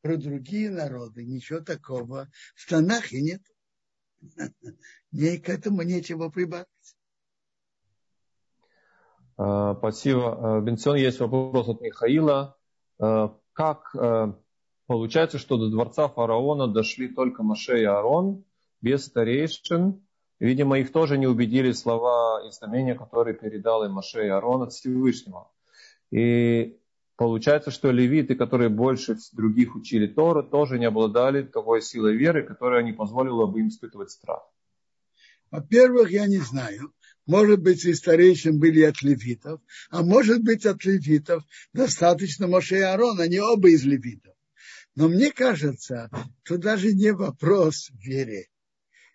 Про 0.00 0.16
другие 0.16 0.70
народы 0.70 1.24
ничего 1.24 1.60
такого 1.60 2.30
в 2.54 2.68
Танахе 2.68 3.20
нет. 3.20 3.42
Не, 5.10 5.38
к 5.38 5.48
этому 5.48 5.82
нечего 5.82 6.28
прибавить. 6.28 6.66
А, 9.36 9.74
спасибо. 9.76 10.58
А, 10.58 10.60
Бенцион, 10.60 10.96
есть 10.96 11.18
вопрос 11.18 11.68
от 11.68 11.80
Михаила. 11.80 12.56
Э, 13.00 13.28
как 13.52 13.94
э, 13.94 14.32
получается, 14.86 15.38
что 15.38 15.56
до 15.56 15.70
дворца 15.70 16.08
фараона 16.08 16.68
дошли 16.68 17.08
только 17.08 17.42
Маше 17.42 17.80
и 17.80 17.84
Аарон, 17.84 18.44
без 18.80 19.06
старейшин. 19.06 20.02
Видимо, 20.40 20.78
их 20.78 20.92
тоже 20.92 21.16
не 21.16 21.26
убедили 21.26 21.72
слова 21.72 22.46
и 22.46 22.50
знамения, 22.50 22.94
которые 22.94 23.34
передал 23.34 23.84
им 23.84 23.92
Маше 23.92 24.26
и 24.26 24.28
Аарон 24.28 24.62
от 24.62 24.72
Всевышнего. 24.72 25.50
И 26.10 26.78
получается, 27.16 27.70
что 27.70 27.90
левиты, 27.90 28.34
которые 28.34 28.68
больше 28.68 29.16
других 29.32 29.74
учили 29.74 30.06
Тору, 30.06 30.42
тоже 30.42 30.78
не 30.78 30.84
обладали 30.84 31.42
такой 31.42 31.82
силой 31.82 32.16
веры, 32.16 32.42
которая 32.42 32.82
не 32.82 32.92
позволила 32.92 33.46
бы 33.46 33.60
им 33.60 33.68
испытывать 33.68 34.10
страх. 34.10 34.42
Во-первых, 35.50 36.10
я 36.10 36.26
не 36.26 36.38
знаю. 36.38 36.92
Может 37.26 37.60
быть, 37.60 37.84
и 37.84 37.94
старейшин 37.94 38.58
были 38.58 38.82
от 38.82 39.02
левитов, 39.02 39.60
а 39.90 40.02
может 40.02 40.42
быть, 40.42 40.66
от 40.66 40.84
левитов 40.84 41.42
достаточно 41.72 42.46
Моше 42.46 42.78
и 42.78 42.82
Аарон, 42.82 43.20
они 43.20 43.38
оба 43.38 43.70
из 43.70 43.84
левитов. 43.84 44.34
Но 44.94 45.08
мне 45.08 45.32
кажется, 45.32 46.10
что 46.42 46.58
даже 46.58 46.92
не 46.92 47.12
вопрос 47.12 47.90
вере. 47.94 48.48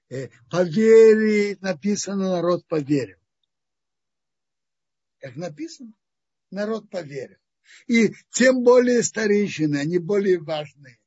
Э, 0.09 0.29
по 0.49 0.63
вере 0.63 1.57
написано, 1.61 2.31
народ 2.31 2.67
поверил. 2.67 3.17
Как 5.19 5.35
написано, 5.35 5.93
народ 6.49 6.89
поверил. 6.89 7.37
И 7.87 8.11
тем 8.31 8.63
более 8.63 9.03
старейшины, 9.03 9.77
они 9.77 9.99
более 9.99 10.39
важные 10.39 10.99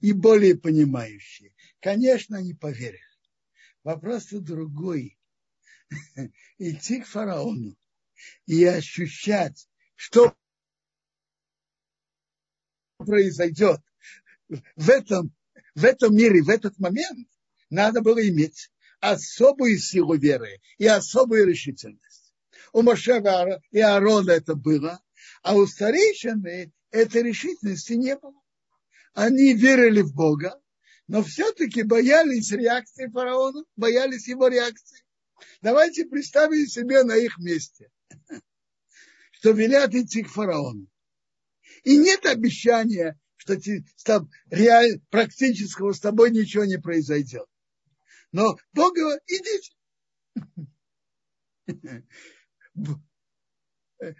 и 0.00 0.12
более 0.12 0.56
понимающие. 0.56 1.52
Конечно, 1.80 2.38
они 2.38 2.54
поверили. 2.54 3.00
Вопрос-то 3.84 4.40
другой. 4.40 5.15
Идти 6.58 7.00
к 7.00 7.06
фараону 7.06 7.76
и 8.46 8.64
ощущать, 8.64 9.68
что 9.94 10.34
произойдет 12.98 13.80
в 14.48 14.90
этом, 14.90 15.34
в 15.74 15.84
этом 15.84 16.14
мире, 16.14 16.42
в 16.42 16.48
этот 16.48 16.78
момент, 16.78 17.28
надо 17.70 18.00
было 18.00 18.26
иметь 18.28 18.70
особую 19.00 19.78
силу 19.78 20.16
веры 20.16 20.60
и 20.78 20.86
особую 20.86 21.46
решительность. 21.46 22.34
У 22.72 22.82
Мошева 22.82 23.60
и 23.70 23.80
Аарона 23.80 24.32
это 24.32 24.54
было, 24.54 25.00
а 25.42 25.54
у 25.54 25.66
старейшины 25.66 26.72
этой 26.90 27.22
решительности 27.22 27.94
не 27.94 28.16
было. 28.16 28.40
Они 29.14 29.54
верили 29.54 30.02
в 30.02 30.14
Бога, 30.14 30.60
но 31.06 31.22
все-таки 31.22 31.82
боялись 31.82 32.50
реакции 32.52 33.08
фараона, 33.08 33.64
боялись 33.76 34.28
его 34.28 34.48
реакции. 34.48 35.05
Давайте 35.60 36.06
представим 36.06 36.66
себе 36.66 37.02
на 37.02 37.16
их 37.16 37.38
месте, 37.38 37.90
что 39.32 39.50
велят 39.50 39.94
идти 39.94 40.22
к 40.22 40.28
фараону. 40.28 40.86
И 41.84 41.96
нет 41.96 42.26
обещания, 42.26 43.18
что 43.36 43.56
там 44.04 44.30
практического 45.10 45.92
с 45.92 46.00
тобой 46.00 46.30
ничего 46.30 46.64
не 46.64 46.78
произойдет. 46.78 47.46
Но 48.32 48.58
Бог 48.72 48.94
говорит, 48.94 49.22
идите. 49.26 49.72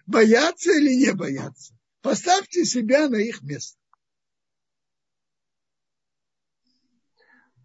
Бояться 0.07 0.71
или 0.73 0.95
не 0.95 1.13
бояться? 1.13 1.77
Поставьте 2.01 2.65
себя 2.65 3.09
на 3.09 3.17
их 3.17 3.43
место. 3.43 3.79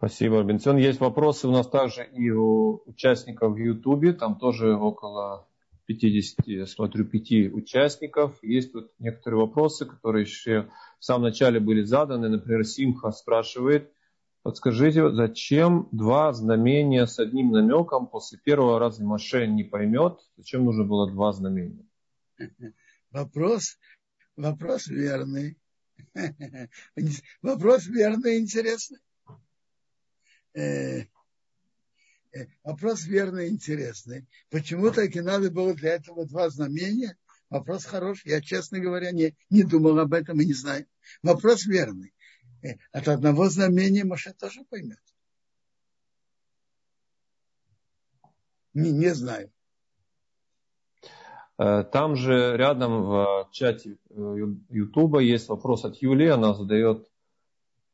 Спасибо, 0.02 0.41
Бенсион. 0.41 0.78
Есть 0.78 0.99
вопросы 0.99 1.48
у 1.48 1.52
нас 1.52 1.68
также 1.68 2.03
и 2.03 2.32
у 2.32 2.82
участников 2.88 3.53
в 3.53 3.57
Ютубе. 3.57 4.14
Там 4.14 4.36
тоже 4.40 4.76
около 4.76 5.48
50, 5.86 6.48
я 6.48 6.65
смотрю, 6.65 7.06
5 7.06 7.53
участников. 7.53 8.36
Есть 8.41 8.72
тут 8.72 8.91
некоторые 8.98 9.41
вопросы, 9.41 9.86
которые 9.86 10.23
еще 10.23 10.72
в 10.98 11.06
самом 11.06 11.26
начале 11.26 11.60
были 11.60 11.84
заданы. 11.84 12.30
Например, 12.30 12.65
Симха 12.65 13.11
спрашивает, 13.11 13.91
подскажите, 14.41 15.11
зачем 15.11 15.88
два 15.91 16.34
знамения 16.34 17.06
с 17.06 17.19
одним 17.19 17.52
намеком 17.52 18.07
после 18.07 18.40
первого 18.40 18.80
раза 18.80 19.06
Маше 19.06 19.45
не 19.45 19.64
поймет? 19.64 20.18
Зачем 20.36 20.65
нужно 20.65 20.84
было 20.84 21.11
два 21.11 21.32
знамения? 21.32 21.86
Вопрос, 23.11 23.78
вопрос 24.36 24.88
верный. 24.88 25.60
Вопрос 27.44 27.86
верный 27.86 28.40
интересный. 28.40 28.98
Э, 30.53 31.06
э, 32.34 32.48
вопрос 32.64 33.06
верный 33.06 33.48
и 33.48 33.52
интересный. 33.52 34.28
Почему 34.49 34.91
так 34.91 35.15
и 35.15 35.22
надо 35.22 35.49
было 35.49 35.73
для 35.73 35.94
этого 35.94 36.26
два 36.26 36.49
знамения? 36.49 37.18
Вопрос 37.49 37.86
хороший. 37.86 38.30
Я, 38.30 38.41
честно 38.41 38.80
говоря, 38.80 39.11
не, 39.11 39.36
не 39.49 39.64
думал 39.64 39.99
об 39.99 40.14
этом 40.14 40.40
и 40.41 40.45
не 40.45 40.53
знаю. 40.53 40.86
Вопрос 41.23 41.65
верный. 41.65 42.14
Э, 42.64 42.76
от 42.91 43.07
одного 43.07 43.49
знамения 43.49 44.03
Маша 44.03 44.34
тоже 44.34 44.64
поймет. 44.69 44.99
Не, 48.73 48.91
не 48.91 49.14
знаю. 49.14 49.52
Там 51.57 52.15
же 52.15 52.57
рядом 52.57 53.03
в 53.03 53.49
чате 53.52 53.98
Ютуба 54.10 55.19
есть 55.19 55.48
вопрос 55.48 55.86
от 55.86 55.98
Юлии. 55.98 56.28
Она 56.28 56.56
задает 56.56 57.10
Э, 57.10 57.10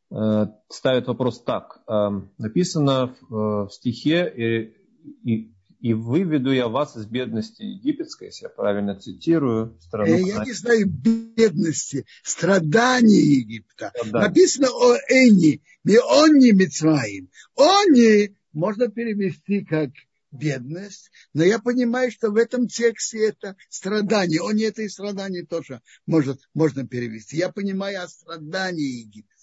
ставит 0.10 1.08
вопрос 1.08 1.44
так. 1.44 1.82
Э, 1.88 2.10
написано 2.38 3.16
в 3.30 3.66
э, 3.66 3.70
стихе 3.72 4.32
и, 4.36 5.30
и, 5.30 5.54
и 5.82 5.94
выведу 5.94 6.52
я 6.52 6.68
вас 6.68 6.96
из 6.96 7.06
бедности 7.06 7.64
египетской, 7.64 8.26
если 8.26 8.46
я 8.46 8.50
правильно 8.50 8.96
цитирую. 8.96 9.78
Страну, 9.82 10.18
я 10.18 10.46
не 10.46 10.54
знаю 10.54 10.88
бедности, 10.88 12.06
страданий 12.24 13.40
Египта. 13.40 13.92
Страдания. 13.96 14.28
Написано 14.28 14.68
о 14.70 14.96
Эни, 15.10 15.62
не 15.84 16.00
Онни 16.00 16.52
Мицраим. 16.52 17.30
Они 17.58 18.36
можно 18.54 18.88
перевести 18.88 19.66
как 19.66 19.90
бедность, 20.32 21.10
но 21.34 21.44
я 21.44 21.60
понимаю, 21.60 22.12
что 22.12 22.32
в 22.32 22.38
этом 22.38 22.68
тексте 22.68 23.28
это 23.28 23.56
страдание. 23.70 24.42
Он 24.42 24.58
это 24.58 24.82
и 24.82 24.90
страдание 24.90 25.46
тоже 25.46 25.82
может, 26.06 26.42
можно 26.54 26.88
перевести. 26.88 27.38
Я 27.38 27.50
понимаю 27.50 28.04
о 28.04 28.08
страдании 28.08 29.02
Египта. 29.02 29.38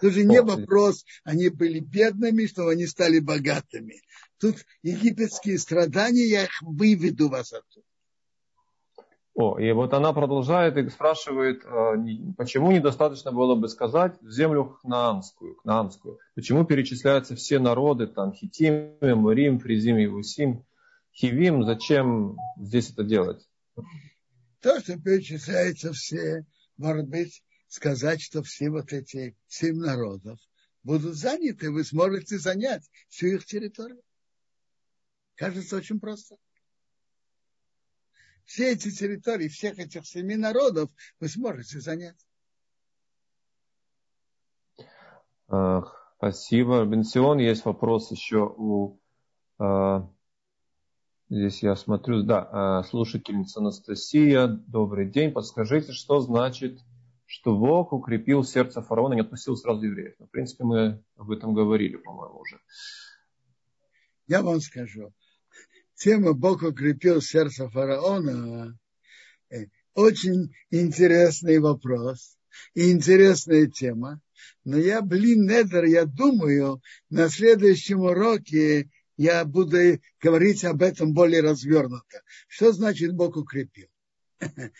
Тут 0.00 0.12
же 0.12 0.24
не 0.24 0.40
вопрос, 0.42 1.04
они 1.24 1.48
были 1.48 1.80
бедными, 1.80 2.46
что 2.46 2.68
они 2.68 2.86
стали 2.86 3.18
богатыми. 3.18 4.00
Тут 4.38 4.56
египетские 4.82 5.58
страдания, 5.58 6.26
я 6.26 6.44
их 6.44 6.62
выведу 6.62 7.28
вас 7.28 7.52
оттуда. 7.52 7.84
О, 9.34 9.56
и 9.56 9.70
вот 9.70 9.94
она 9.94 10.12
продолжает 10.12 10.76
и 10.76 10.88
спрашивает, 10.88 11.62
а, 11.64 11.94
почему 12.36 12.72
недостаточно 12.72 13.30
было 13.30 13.54
бы 13.54 13.68
сказать 13.68 14.16
землю 14.20 14.76
хнаанскую, 14.82 15.54
кнаанскую? 15.62 16.18
Почему 16.34 16.64
перечисляются 16.64 17.36
все 17.36 17.60
народы, 17.60 18.08
там, 18.08 18.32
Хитим, 18.32 18.96
Мурим, 19.00 19.60
Фризим, 19.60 19.96
Иусим, 19.96 20.64
Хивим, 21.14 21.64
зачем 21.64 22.36
здесь 22.56 22.90
это 22.90 23.04
делать? 23.04 23.48
То, 24.60 24.80
что 24.80 24.98
перечисляются 24.98 25.92
все, 25.92 26.44
может 26.76 27.06
быть, 27.06 27.44
сказать, 27.68 28.20
что 28.20 28.42
все 28.42 28.70
вот 28.70 28.92
эти 28.92 29.36
семь 29.46 29.76
народов 29.76 30.38
будут 30.82 31.14
заняты, 31.16 31.70
вы 31.70 31.84
сможете 31.84 32.38
занять 32.38 32.88
всю 33.08 33.28
их 33.28 33.44
территорию. 33.44 34.02
Кажется 35.34 35.76
очень 35.76 36.00
просто. 36.00 36.36
Все 38.44 38.72
эти 38.72 38.90
территории, 38.90 39.48
всех 39.48 39.78
этих 39.78 40.06
семи 40.06 40.34
народов 40.34 40.90
вы 41.20 41.28
сможете 41.28 41.80
занять. 41.80 42.16
Спасибо, 46.16 46.84
Бенсион. 46.84 47.38
Есть 47.38 47.64
вопрос 47.64 48.10
еще 48.10 48.52
у... 48.56 48.98
А, 49.58 50.10
здесь 51.30 51.62
я 51.62 51.76
смотрю, 51.76 52.22
да, 52.22 52.48
а, 52.50 52.82
слушательница 52.84 53.60
Анастасия. 53.60 54.46
Добрый 54.46 55.08
день. 55.08 55.32
Подскажите, 55.32 55.92
что 55.92 56.20
значит 56.20 56.80
что 57.28 57.54
Бог 57.54 57.92
укрепил 57.92 58.42
сердце 58.42 58.80
фараона 58.80 59.12
не 59.12 59.20
отпустил 59.20 59.54
сразу 59.54 59.84
евреев. 59.84 60.14
Ну, 60.18 60.26
в 60.26 60.30
принципе, 60.30 60.64
мы 60.64 61.04
об 61.16 61.30
этом 61.30 61.52
говорили, 61.52 61.96
по-моему, 61.96 62.38
уже. 62.40 62.58
Я 64.26 64.42
вам 64.42 64.60
скажу. 64.60 65.12
Тема 65.94 66.32
Бог 66.32 66.62
укрепил 66.62 67.20
сердце 67.20 67.68
фараона 67.68 68.78
очень 69.94 70.54
интересный 70.70 71.58
вопрос 71.58 72.38
и 72.72 72.90
интересная 72.90 73.66
тема. 73.66 74.22
Но 74.64 74.78
я, 74.78 75.02
блин, 75.02 75.42
Недер, 75.42 75.84
я 75.84 76.06
думаю, 76.06 76.80
на 77.10 77.28
следующем 77.28 78.00
уроке 78.00 78.88
я 79.18 79.44
буду 79.44 80.00
говорить 80.22 80.64
об 80.64 80.82
этом 80.82 81.12
более 81.12 81.42
развернуто. 81.42 82.22
Что 82.46 82.72
значит 82.72 83.12
Бог 83.12 83.36
укрепил? 83.36 83.88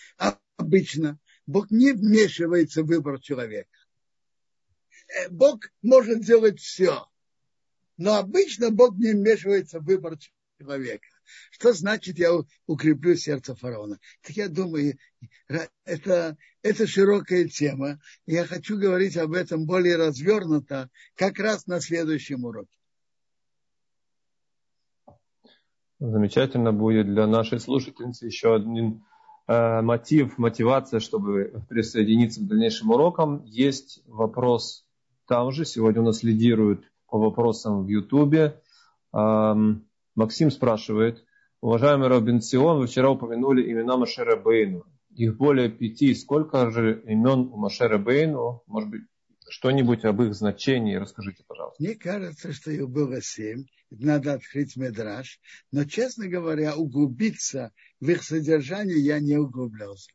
Обычно 0.57 1.19
Бог 1.49 1.70
не 1.70 1.93
вмешивается 1.93 2.83
в 2.83 2.87
выбор 2.87 3.19
человека. 3.20 3.70
Э, 5.09 5.31
Бог 5.31 5.61
может 5.81 6.20
делать 6.20 6.61
все. 6.61 7.07
Но 7.97 8.16
обычно 8.16 8.70
Бог 8.70 8.97
не 8.97 9.12
вмешивается 9.12 9.81
в 9.81 9.85
выбор 9.85 10.19
человека. 10.61 11.09
Что 11.51 11.73
значит 11.73 12.19
я 12.19 12.33
укреплю 12.66 13.16
сердце 13.16 13.55
фараона? 13.55 13.99
Так 14.20 14.37
я 14.37 14.49
думаю, 14.51 14.99
это, 15.87 16.37
это 16.61 16.87
широкая 16.87 17.49
тема. 17.49 17.99
Я 18.27 18.45
хочу 18.45 18.79
говорить 18.79 19.16
об 19.16 19.33
этом 19.33 19.65
более 19.65 19.97
развернуто, 19.97 20.91
как 21.15 21.39
раз 21.39 21.66
на 21.66 21.81
следующем 21.81 22.45
уроке. 22.45 22.77
Замечательно 25.99 26.75
будет 26.75 27.07
для 27.07 27.27
нашей 27.27 27.59
слушательницы 27.59 28.27
еще 28.27 28.55
один 28.55 29.03
мотив, 29.49 30.37
мотивация, 30.37 31.01
чтобы 31.01 31.62
присоединиться 31.69 32.41
к 32.41 32.47
дальнейшим 32.47 32.91
урокам. 32.91 33.43
Есть 33.45 34.03
вопрос 34.07 34.85
там 35.27 35.53
же. 35.53 35.65
Сегодня 35.65 36.03
у 36.03 36.05
нас 36.05 36.23
лидирует 36.23 36.85
по 37.09 37.19
вопросам 37.19 37.85
в 37.85 37.89
Ютубе. 37.89 38.61
Эм, 39.15 39.87
Максим 40.15 40.51
спрашивает. 40.51 41.25
Уважаемый 41.61 42.09
Робин 42.09 42.41
Сион, 42.41 42.79
вы 42.79 42.87
вчера 42.87 43.11
упомянули 43.11 43.73
имена 43.73 43.97
Машера 43.97 44.37
Бейну. 44.37 44.85
Их 45.15 45.37
более 45.37 45.69
пяти. 45.69 46.15
Сколько 46.15 46.70
же 46.70 47.03
имен 47.07 47.51
у 47.53 47.57
Машера 47.57 47.99
Бейну? 47.99 48.62
Может 48.66 48.91
быть, 48.91 49.03
что-нибудь 49.49 50.05
об 50.05 50.23
их 50.23 50.35
значении 50.35 50.97
расскажите, 50.97 51.45
пожалуйста. 51.47 51.83
Мне 51.83 51.95
кажется, 51.95 52.53
что 52.53 52.70
их 52.70 52.89
было 52.89 53.20
семь. 53.23 53.66
Надо 53.91 54.35
открыть 54.35 54.77
медраж. 54.77 55.41
Но, 55.73 55.85
честно 55.85 56.29
говоря, 56.29 56.77
углубиться 56.77 57.73
в 58.01 58.09
их 58.09 58.23
содержание 58.23 58.99
я 58.99 59.20
не 59.20 59.37
углублялся. 59.37 60.11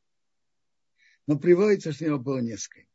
Но 1.25 1.39
приводится, 1.39 1.91
что 1.91 2.05
его 2.05 2.19
было 2.19 2.39
несколько. 2.39 2.87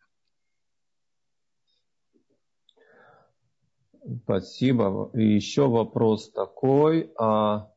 Спасибо. 4.25 5.11
И 5.15 5.35
еще 5.35 5.69
вопрос 5.69 6.31
такой. 6.31 7.13
А, 7.19 7.71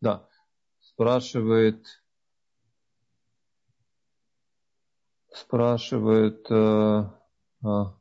да, 0.00 0.28
спрашивает, 0.80 1.86
спрашивает, 5.32 6.46
э, 6.50 7.04
о, 7.64 7.96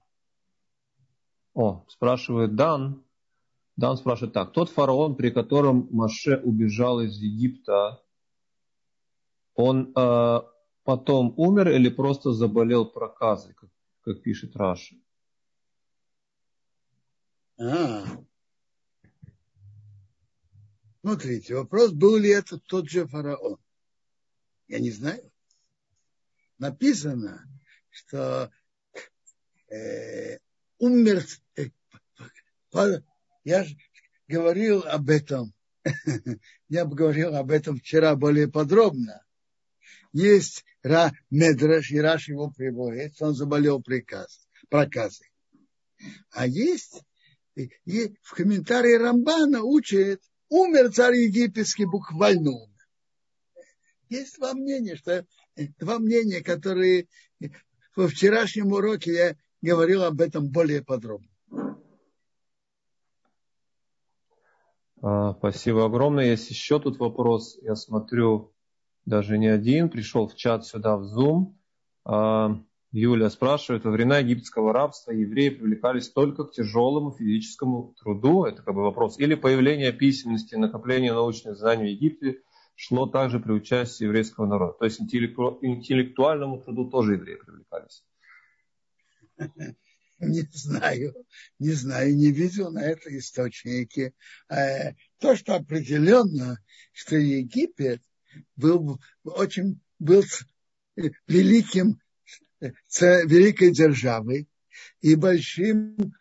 спрашивает 1.88 2.56
Дан. 2.56 3.04
Дан 3.76 3.98
спрашивает 3.98 4.34
так. 4.34 4.52
Тот 4.52 4.70
фараон, 4.70 5.16
при 5.16 5.32
котором 5.32 5.88
Маше 5.92 6.38
убежал 6.38 7.02
из 7.02 7.18
Египта, 7.18 8.04
он 9.56 9.94
э, 9.96 10.42
потом 10.84 11.34
умер 11.38 11.70
или 11.70 11.90
просто 11.90 12.34
заболел 12.34 12.86
проказой, 12.86 13.54
как, 13.54 13.70
как 14.02 14.22
пишет 14.22 14.56
Раши? 14.56 15.02
А. 17.60 18.04
Смотрите, 21.02 21.56
вопрос, 21.56 21.92
был 21.92 22.18
ли 22.18 22.30
это 22.30 22.60
тот 22.60 22.90
же 22.90 23.08
фараон. 23.08 23.58
Я 24.68 24.80
не 24.80 24.92
знаю. 24.92 25.32
Написано, 26.58 27.44
что 27.90 28.52
э, 29.74 30.38
умер. 30.80 31.26
Э, 31.56 33.00
я 33.44 33.66
говорил 34.28 34.84
об 34.84 35.10
этом. 35.10 35.54
я 36.70 36.86
говорил 36.86 37.36
об 37.36 37.52
этом 37.52 37.78
вчера 37.78 38.16
более 38.16 38.48
подробно. 38.48 39.24
Есть 40.14 40.64
Ра, 40.84 41.12
Медраш, 41.30 41.92
и 41.92 42.00
Раш 42.00 42.30
его 42.30 42.52
приводит, 42.52 43.20
он 43.20 43.34
заболел 43.34 43.82
приказ, 43.82 44.48
проказой. 44.70 45.32
А 46.32 46.46
есть 46.46 47.04
и 47.56 48.16
в 48.22 48.34
комментарии 48.36 48.96
Рамбана 48.96 49.64
учит, 49.64 50.22
умер 50.50 50.92
царь 50.92 51.16
египетский, 51.16 51.86
буквально 51.86 52.52
умер. 52.52 52.70
Есть 54.10 54.38
два 54.38 54.54
мнения, 54.54 54.96
что 54.96 55.26
два 55.80 56.00
мнения, 56.00 56.42
которые 56.42 57.08
во 57.96 58.08
вчерашнем 58.08 58.72
уроке 58.72 59.14
я 59.14 59.36
говорил 59.64 60.04
об 60.04 60.22
этом 60.22 60.50
более 60.50 60.84
подробно. 60.84 61.28
А, 65.02 65.34
спасибо 65.34 65.86
огромное. 65.86 66.32
Есть 66.32 66.50
еще 66.50 66.80
тут 66.80 66.98
вопрос. 67.00 67.58
Я 67.62 67.76
смотрю, 67.76 68.54
даже 69.06 69.38
не 69.38 69.48
один. 69.48 69.90
Пришел 69.90 70.28
в 70.28 70.36
чат 70.36 70.66
сюда 70.66 70.98
в 70.98 71.04
Zoom. 71.04 71.56
А, 72.06 72.58
Юля 72.94 73.32
спрашивает, 73.32 73.86
во 73.86 73.92
времена 73.92 74.20
египетского 74.20 74.72
рабства 74.72 75.12
евреи 75.12 75.50
привлекались 75.50 76.10
только 76.10 76.44
к 76.44 76.52
тяжелому 76.52 77.12
физическому 77.12 77.96
труду, 78.00 78.46
это 78.46 78.62
как 78.62 78.76
бы 78.76 78.84
вопрос, 78.84 79.18
или 79.18 79.34
появление 79.34 79.92
письменности, 79.92 80.54
накопление 80.54 81.12
научных 81.12 81.58
знаний 81.58 81.86
в 81.86 81.88
Египте 81.88 82.42
шло 82.76 83.08
также 83.08 83.40
при 83.40 83.52
участии 83.52 84.04
еврейского 84.04 84.46
народа. 84.46 84.74
То 84.78 84.86
есть 84.86 85.02
интеллекту, 85.02 85.58
интеллектуальному 85.62 86.62
труду 86.62 86.88
тоже 86.88 87.14
евреи 87.14 87.38
привлекались. 87.38 88.04
Не 90.20 90.48
знаю, 90.54 91.14
не 91.60 91.72
знаю, 91.72 92.16
не 92.16 92.32
видел 92.32 92.72
на 92.72 92.80
это 92.80 93.16
источники. 93.18 94.14
Э, 94.48 94.94
то, 95.20 95.36
что 95.36 95.56
определенно, 95.56 96.60
что 96.94 97.18
Египет 97.18 98.02
был 98.56 99.02
очень 99.24 99.82
был 100.00 100.24
великим 101.28 102.00
великой 102.60 103.72
державы 103.72 104.48
и 105.02 105.16
большим 105.16 106.14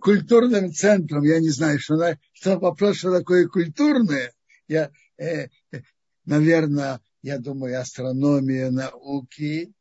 культурным 0.00 0.72
центром. 0.72 1.22
Я 1.22 1.38
не 1.38 1.50
знаю, 1.50 1.78
что, 1.78 2.18
что 2.32 2.58
вопрос, 2.58 2.98
что 2.98 3.16
такое 3.16 3.46
культурное. 3.46 4.32
Я, 4.66 4.90
э, 5.18 5.48
наверное, 6.24 7.00
я 7.22 7.38
думаю, 7.38 7.80
астрономия, 7.80 8.70
науки, 8.70 9.72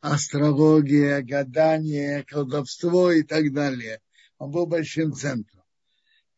астрология, 0.00 1.22
гадание, 1.22 2.24
колдовство 2.24 3.10
и 3.10 3.22
так 3.22 3.52
далее. 3.52 4.00
Он 4.38 4.50
был 4.50 4.66
большим 4.66 5.12
центром. 5.12 5.64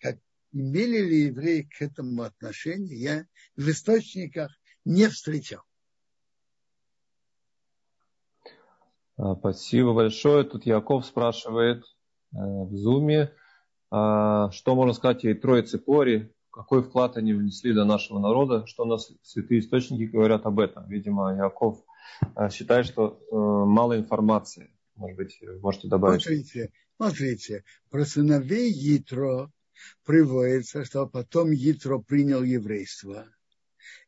Как, 0.00 0.18
имели 0.52 0.98
ли 0.98 1.22
евреи 1.26 1.62
к 1.62 1.82
этому 1.82 2.22
отношение, 2.22 2.98
я 2.98 3.26
в 3.56 3.68
источниках 3.68 4.50
не 4.84 5.08
встречал. 5.08 5.62
А, 9.16 9.34
спасибо 9.34 9.94
большое. 9.94 10.44
Тут 10.44 10.64
Яков 10.64 11.04
спрашивает 11.04 11.78
э, 12.32 12.36
в 12.36 12.74
Зуме, 12.76 13.32
а, 13.90 14.50
что 14.52 14.74
можно 14.76 14.92
сказать 14.92 15.24
о 15.24 15.34
Троице 15.34 15.78
Кори, 15.78 16.32
какой 16.50 16.82
вклад 16.82 17.16
они 17.16 17.34
внесли 17.34 17.72
для 17.72 17.84
нашего 17.84 18.18
народа, 18.18 18.66
что 18.66 18.84
у 18.84 18.86
нас 18.86 19.12
святые 19.22 19.60
источники 19.60 20.04
говорят 20.04 20.46
об 20.46 20.60
этом. 20.60 20.88
Видимо, 20.88 21.34
Яков 21.36 21.82
считает, 22.50 22.86
что 22.86 23.20
э, 23.30 23.34
мало 23.34 23.96
информации. 23.96 24.70
Может 24.94 25.16
быть, 25.16 25.40
можете 25.60 25.88
добавить. 25.88 26.22
Смотрите, 26.22 26.72
смотрите, 26.96 27.64
про 27.90 28.04
сыновей 28.04 28.70
Ятро 28.72 29.52
приводится, 30.04 30.84
что 30.84 31.06
потом 31.06 31.52
Ятро 31.52 31.98
принял 31.98 32.42
еврейство, 32.42 33.28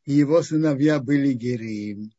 и 0.05 0.13
его 0.13 0.43
сыновья 0.43 0.99
были 0.99 1.33
Гериим, 1.33 2.11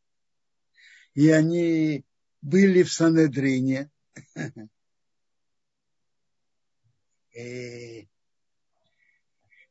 и 1.13 1.29
они 1.29 2.03
были 2.41 2.83
в 2.83 2.91
Санедрине. 2.91 3.91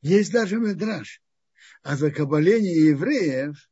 Есть 0.03 0.33
даже 0.33 0.57
медраж. 0.59 1.23
А 1.83 1.97
закабаление 1.97 2.89
евреев 2.89 3.69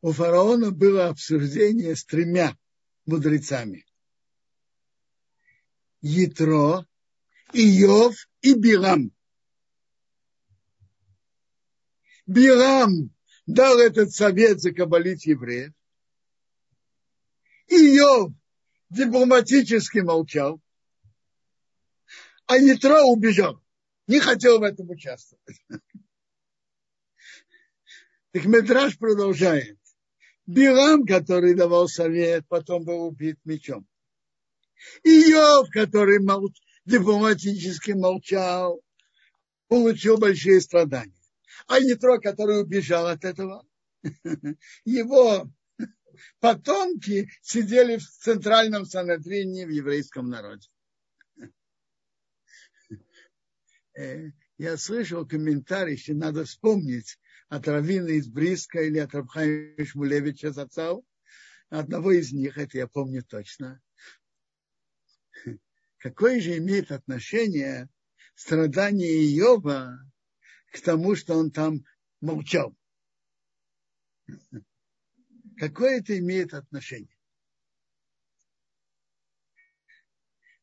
у 0.00 0.12
фараона 0.12 0.70
было 0.70 1.08
обсуждение 1.08 1.96
с 1.96 2.04
тремя 2.04 2.56
мудрецами. 3.06 3.84
Ятро, 6.00 6.86
Иов 7.52 8.14
и 8.40 8.54
Билам. 8.54 9.12
Билам 12.26 13.10
дал 13.46 13.78
этот 13.78 14.12
совет 14.12 14.60
закабалить 14.60 15.26
евреев. 15.26 15.72
Иов 17.66 18.32
дипломатически 18.90 19.98
молчал, 19.98 20.60
а 22.46 22.56
Ятро 22.56 23.02
убежал. 23.02 23.62
Не 24.06 24.20
хотел 24.20 24.60
в 24.60 24.62
этом 24.62 24.88
участвовать. 24.88 25.60
Так 28.32 28.44
Медраж 28.44 28.98
продолжает. 28.98 29.77
Билам, 30.48 31.04
который 31.04 31.54
давал 31.54 31.88
совет, 31.88 32.48
потом 32.48 32.82
был 32.82 33.02
убит 33.02 33.38
мечом. 33.44 33.86
Иов, 35.04 35.68
который 35.70 36.20
молч... 36.20 36.56
дипломатически 36.86 37.90
молчал, 37.90 38.82
получил 39.68 40.16
большие 40.16 40.62
страдания. 40.62 41.12
А 41.66 41.78
Ятро, 41.78 42.16
который 42.16 42.62
убежал 42.62 43.08
от 43.08 43.26
этого, 43.26 43.62
его 44.86 45.50
потомки 46.40 47.30
сидели 47.42 47.98
в 47.98 48.08
центральном 48.08 48.86
санадрине 48.86 49.66
в 49.66 49.70
еврейском 49.70 50.30
народе. 50.30 50.66
Э, 53.98 54.30
я 54.56 54.76
слышал 54.78 55.26
комментарий, 55.26 55.98
что 55.98 56.14
надо 56.14 56.44
вспомнить 56.44 57.18
от 57.48 57.66
Равина 57.66 58.10
из 58.10 58.28
Бриска 58.28 58.82
или 58.82 58.98
от 58.98 59.14
Рабхайма 59.14 59.84
Шмулевича 59.84 60.52
Зацау. 60.52 61.04
Одного 61.70 62.12
из 62.12 62.32
них, 62.32 62.56
это 62.58 62.78
я 62.78 62.86
помню 62.86 63.22
точно. 63.24 63.80
Какое 65.98 66.40
же 66.40 66.56
имеет 66.58 66.92
отношение 66.92 67.88
страдание 68.34 69.36
Иова 69.36 69.98
к 70.72 70.80
тому, 70.80 71.16
что 71.16 71.34
он 71.34 71.50
там 71.50 71.84
молчал? 72.20 72.74
Какое 75.58 75.98
это 75.98 76.18
имеет 76.18 76.54
отношение? 76.54 77.16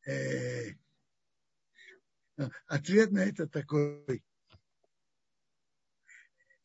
Э, 0.08 0.72
ответ 2.68 3.12
на 3.12 3.26
это 3.26 3.48
такой. 3.48 4.24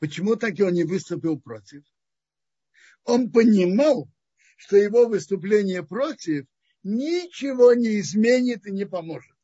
Почему 0.00 0.34
так 0.34 0.58
он 0.60 0.72
не 0.72 0.84
выступил 0.84 1.38
против? 1.38 1.84
Он 3.04 3.30
понимал, 3.30 4.10
что 4.56 4.76
его 4.76 5.06
выступление 5.06 5.86
против 5.86 6.46
ничего 6.82 7.74
не 7.74 8.00
изменит 8.00 8.66
и 8.66 8.72
не 8.72 8.86
поможет. 8.86 9.36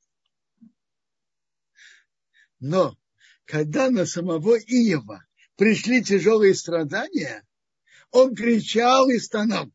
Но 2.58 2.98
когда 3.44 3.90
на 3.90 4.06
самого 4.06 4.58
Иева 4.58 5.26
пришли 5.56 6.02
тяжелые 6.02 6.54
страдания, 6.54 7.46
он 8.10 8.34
кричал 8.34 9.10
и 9.10 9.18
стонал. 9.18 9.70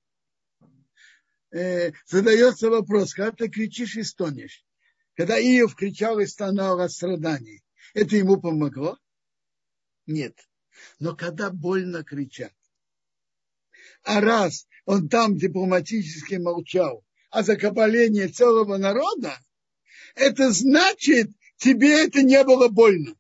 Э, 1.52 1.92
задается 2.08 2.72
вопрос, 2.72 3.14
когда 3.14 3.32
ты 3.32 3.50
кричишь 3.50 3.98
и 3.98 4.04
стонешь, 4.04 4.66
когда 5.16 5.40
Иов 5.40 5.76
кричал 5.76 6.20
и 6.20 6.26
стонал 6.26 6.80
от 6.80 6.92
страданий, 6.92 7.62
это 7.94 8.16
ему 8.16 8.42
помогло? 8.42 8.98
Нет. 10.08 10.36
Но 11.00 11.16
когда 11.16 11.50
больно 11.50 12.04
кричат, 12.04 12.54
а 14.04 14.22
раз 14.22 14.68
он 14.86 15.10
там 15.10 15.38
дипломатически 15.38 16.36
молчал, 16.36 17.04
а 17.30 17.44
закабаление 17.44 18.28
целого 18.28 18.78
народа, 18.78 19.38
это 20.16 20.52
значит, 20.52 21.30
тебе 21.58 22.06
это 22.06 22.22
не 22.24 22.44
было 22.44 22.68
больно. 22.68 23.16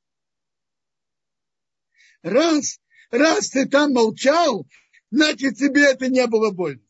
Раз, 2.22 2.80
раз 3.10 3.50
ты 3.50 3.68
там 3.68 3.94
молчал, 3.94 4.68
значит, 5.10 5.58
тебе 5.58 5.92
это 5.92 6.08
не 6.08 6.26
было 6.28 6.52
больно. 6.52 6.82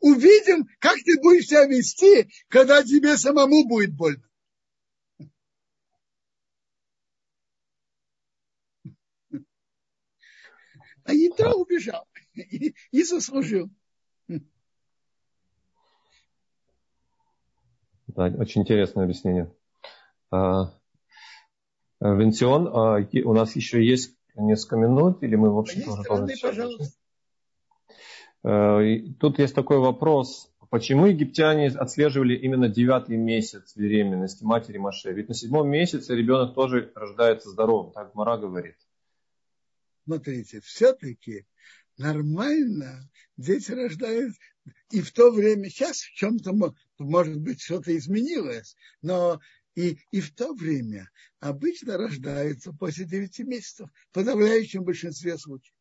Увидим, 0.00 0.66
как 0.78 0.96
ты 1.04 1.20
будешь 1.20 1.46
себя 1.46 1.66
вести, 1.66 2.30
когда 2.48 2.82
тебе 2.82 3.18
самому 3.18 3.66
будет 3.66 3.94
больно. 3.94 4.29
А 11.10 11.12
Ятро 11.12 11.54
убежал 11.54 12.06
и, 12.34 12.72
и 12.92 13.02
заслужил. 13.02 13.68
Да, 18.06 18.26
очень 18.38 18.62
интересное 18.62 19.04
объяснение. 19.04 19.52
А, 20.30 20.72
Венсион, 22.00 22.68
а, 22.68 22.98
у 23.24 23.34
нас 23.34 23.56
еще 23.56 23.84
есть 23.84 24.16
несколько 24.36 24.76
минут, 24.76 25.22
или 25.24 25.34
мы, 25.34 25.52
в 25.52 25.58
общем, 25.58 25.88
уже 25.88 26.02
тоже... 26.04 26.26
пожалуйста. 26.40 26.96
А, 28.44 28.80
тут 29.18 29.40
есть 29.40 29.54
такой 29.54 29.78
вопрос. 29.78 30.52
Почему 30.70 31.06
египтяне 31.06 31.66
отслеживали 31.68 32.36
именно 32.36 32.68
девятый 32.68 33.16
месяц 33.16 33.76
беременности 33.76 34.44
матери 34.44 34.78
Маше? 34.78 35.12
Ведь 35.12 35.28
на 35.28 35.34
седьмом 35.34 35.68
месяце 35.68 36.14
ребенок 36.14 36.54
тоже 36.54 36.92
рождается 36.94 37.50
здоровым, 37.50 37.90
так 37.90 38.14
Мара 38.14 38.36
говорит. 38.36 38.76
Смотрите, 40.04 40.60
все-таки 40.60 41.46
нормально 41.98 43.08
дети 43.36 43.72
рождают, 43.72 44.34
и 44.90 45.00
в 45.00 45.12
то 45.12 45.30
время, 45.30 45.68
сейчас 45.68 45.98
в 45.98 46.12
чем-то, 46.14 46.52
может 46.98 47.40
быть, 47.40 47.60
что-то 47.60 47.96
изменилось, 47.96 48.76
но 49.02 49.40
и, 49.74 49.98
и 50.10 50.20
в 50.20 50.34
то 50.34 50.52
время 50.54 51.08
обычно 51.38 51.96
рождаются 51.96 52.72
после 52.72 53.04
9 53.04 53.38
месяцев, 53.40 53.88
в 54.10 54.14
подавляющем 54.14 54.84
большинстве 54.84 55.38
случаев. 55.38 55.74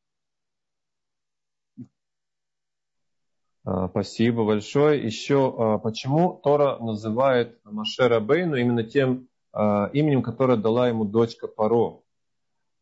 А, 3.64 3.88
спасибо 3.90 4.46
большое. 4.46 5.04
Еще 5.04 5.54
а, 5.58 5.78
почему 5.78 6.40
Тора 6.44 6.78
называет 6.80 7.60
Машера 7.64 8.20
Бейну 8.20 8.56
именно 8.56 8.84
тем 8.84 9.28
а, 9.52 9.90
именем, 9.94 10.24
которое 10.24 10.58
дала 10.58 10.88
ему 10.88 11.06
дочка 11.06 11.48
Паро? 11.48 12.02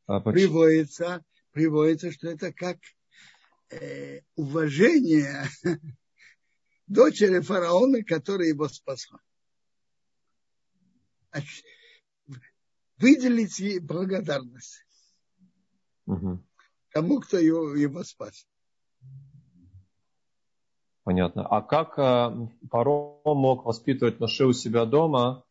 Приводится, 0.07 1.23
приводится, 1.51 2.11
что 2.11 2.29
это 2.29 2.53
как 2.53 2.77
э, 3.69 4.21
уважение 4.35 5.43
дочери 6.87 7.41
фараона, 7.41 8.03
которая 8.03 8.47
его 8.47 8.69
спасла. 8.69 9.19
Выделить 12.97 13.59
ей 13.59 13.79
благодарность 13.79 14.85
угу. 16.05 16.41
тому, 16.91 17.19
кто 17.19 17.37
его, 17.37 17.75
его 17.75 18.03
спас. 18.03 18.47
Понятно. 21.03 21.45
А 21.45 21.61
как 21.61 21.99
э, 21.99 22.47
Паро 22.69 23.19
мог 23.25 23.65
воспитывать 23.65 24.19
Маше 24.19 24.45
у 24.45 24.53
себя 24.53 24.85
дома? 24.85 25.43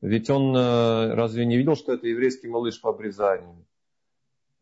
Ведь 0.00 0.30
он 0.30 0.56
э, 0.56 1.14
разве 1.14 1.44
не 1.44 1.56
видел, 1.56 1.74
что 1.74 1.92
это 1.92 2.06
еврейский 2.06 2.48
малыш 2.48 2.80
по 2.80 2.90
обрезанию? 2.90 3.66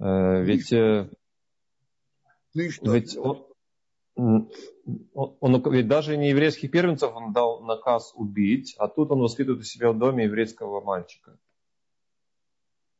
Э, 0.01 0.43
ведь, 0.43 0.73
э, 0.73 1.09
ну 2.55 2.63
и 2.63 2.71
что? 2.71 2.95
ведь 2.95 3.17
он, 3.17 3.47
он, 4.15 4.51
он, 5.13 5.73
ведь 5.73 5.89
даже 5.89 6.17
не 6.17 6.31
еврейских 6.31 6.71
первенцев 6.71 7.15
он 7.15 7.33
дал 7.33 7.63
наказ 7.63 8.13
убить, 8.15 8.75
а 8.79 8.89
тут 8.89 9.11
он 9.11 9.21
воспитывает 9.21 9.61
у 9.61 9.65
себя 9.65 9.93
в 9.93 9.99
доме 9.99 10.25
еврейского 10.25 10.81
мальчика. 10.81 11.39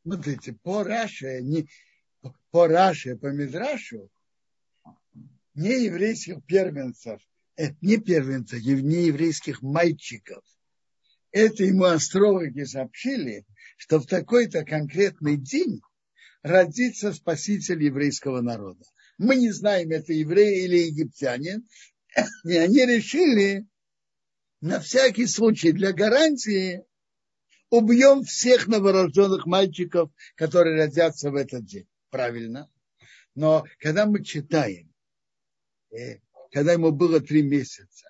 Смотрите, 0.03 0.53
по 0.61 0.83
Раше, 0.83 1.41
не, 1.41 1.67
по 2.51 2.67
Раше, 2.67 3.15
по 3.15 3.27
Мидрашу, 3.27 4.09
не 5.55 5.85
еврейских 5.85 6.45
первенцев, 6.45 7.21
не 7.81 7.97
первенцев, 7.97 8.61
не 8.63 9.07
еврейских 9.07 9.61
мальчиков. 9.61 10.43
Это 11.31 11.63
ему 11.63 11.85
астрологи 11.85 12.63
сообщили, 12.63 13.45
что 13.77 13.99
в 13.99 14.05
такой-то 14.05 14.63
конкретный 14.63 15.37
день 15.37 15.81
родится 16.45 17.13
спаситель 17.13 17.83
еврейского 17.83 18.41
народа 18.41 18.85
мы 19.17 19.35
не 19.35 19.51
знаем, 19.51 19.91
это 19.91 20.13
еврей 20.13 20.65
или 20.65 20.87
египтянин, 20.87 21.67
и 22.43 22.57
они 22.57 22.85
решили 22.85 23.67
на 24.61 24.79
всякий 24.79 25.27
случай 25.27 25.71
для 25.71 25.93
гарантии 25.93 26.85
убьем 27.69 28.23
всех 28.23 28.67
новорожденных 28.67 29.45
мальчиков, 29.45 30.11
которые 30.35 30.77
родятся 30.77 31.31
в 31.31 31.35
этот 31.35 31.65
день. 31.65 31.87
Правильно. 32.09 32.69
Но 33.35 33.65
когда 33.79 34.05
мы 34.05 34.23
читаем, 34.23 34.93
э, 35.91 36.19
когда 36.51 36.73
ему 36.73 36.91
было 36.91 37.19
три 37.19 37.41
месяца, 37.41 38.07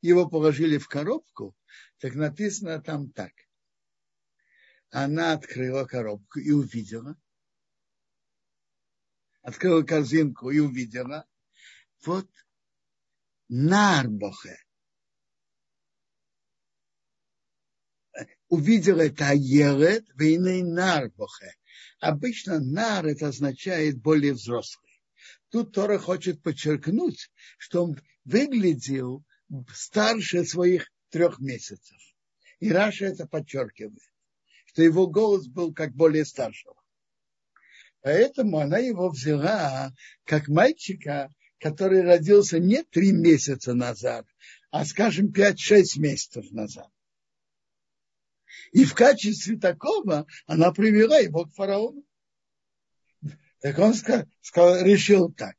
его 0.00 0.28
положили 0.28 0.78
в 0.78 0.86
коробку, 0.86 1.56
так 1.98 2.14
написано 2.14 2.80
там 2.80 3.10
так. 3.10 3.32
Она 4.90 5.32
открыла 5.32 5.84
коробку 5.84 6.38
и 6.38 6.52
увидела, 6.52 7.16
открыла 9.42 9.82
корзинку 9.82 10.50
и 10.50 10.58
увидела, 10.58 11.26
вот 12.04 12.28
нарбохе. 13.48 14.56
Увидела 18.48 19.02
это 19.02 19.32
елет, 19.34 20.06
войны 20.14 20.64
нарбохе. 20.64 21.54
Обычно 22.00 22.60
нар 22.60 23.06
это 23.06 23.28
означает 23.28 24.00
более 24.00 24.32
взрослый. 24.32 24.88
Тут 25.50 25.72
Тора 25.72 25.98
хочет 25.98 26.42
подчеркнуть, 26.42 27.30
что 27.58 27.84
он 27.84 28.00
выглядел 28.24 29.24
старше 29.74 30.44
своих 30.44 30.90
трех 31.10 31.38
месяцев. 31.38 31.96
И 32.60 32.70
Раша 32.70 33.06
это 33.06 33.26
подчеркивает, 33.26 34.12
что 34.66 34.82
его 34.82 35.06
голос 35.06 35.46
был 35.46 35.72
как 35.72 35.94
более 35.94 36.24
старшего. 36.24 36.76
Поэтому 38.08 38.60
она 38.60 38.78
его 38.78 39.10
взяла 39.10 39.92
как 40.24 40.48
мальчика, 40.48 41.30
который 41.58 42.00
родился 42.00 42.58
не 42.58 42.82
три 42.82 43.12
месяца 43.12 43.74
назад, 43.74 44.26
а, 44.70 44.86
скажем, 44.86 45.30
пять-шесть 45.30 45.98
месяцев 45.98 46.50
назад. 46.50 46.88
И 48.72 48.86
в 48.86 48.94
качестве 48.94 49.58
такого 49.58 50.26
она 50.46 50.72
привела 50.72 51.18
его 51.18 51.44
к 51.44 51.52
фараону. 51.52 52.02
Так 53.60 53.78
он 53.78 53.92
сказал, 53.92 54.82
решил 54.82 55.30
так. 55.30 55.56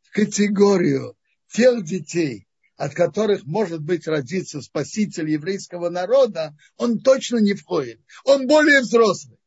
В 0.00 0.12
категорию 0.12 1.14
тех 1.48 1.84
детей, 1.84 2.48
от 2.76 2.94
которых 2.94 3.44
может 3.44 3.82
быть 3.82 4.06
родиться 4.06 4.62
спаситель 4.62 5.28
еврейского 5.28 5.90
народа, 5.90 6.56
он 6.78 7.00
точно 7.00 7.36
не 7.36 7.52
входит. 7.52 8.00
Он 8.24 8.46
более 8.46 8.80
взрослый. 8.80 9.38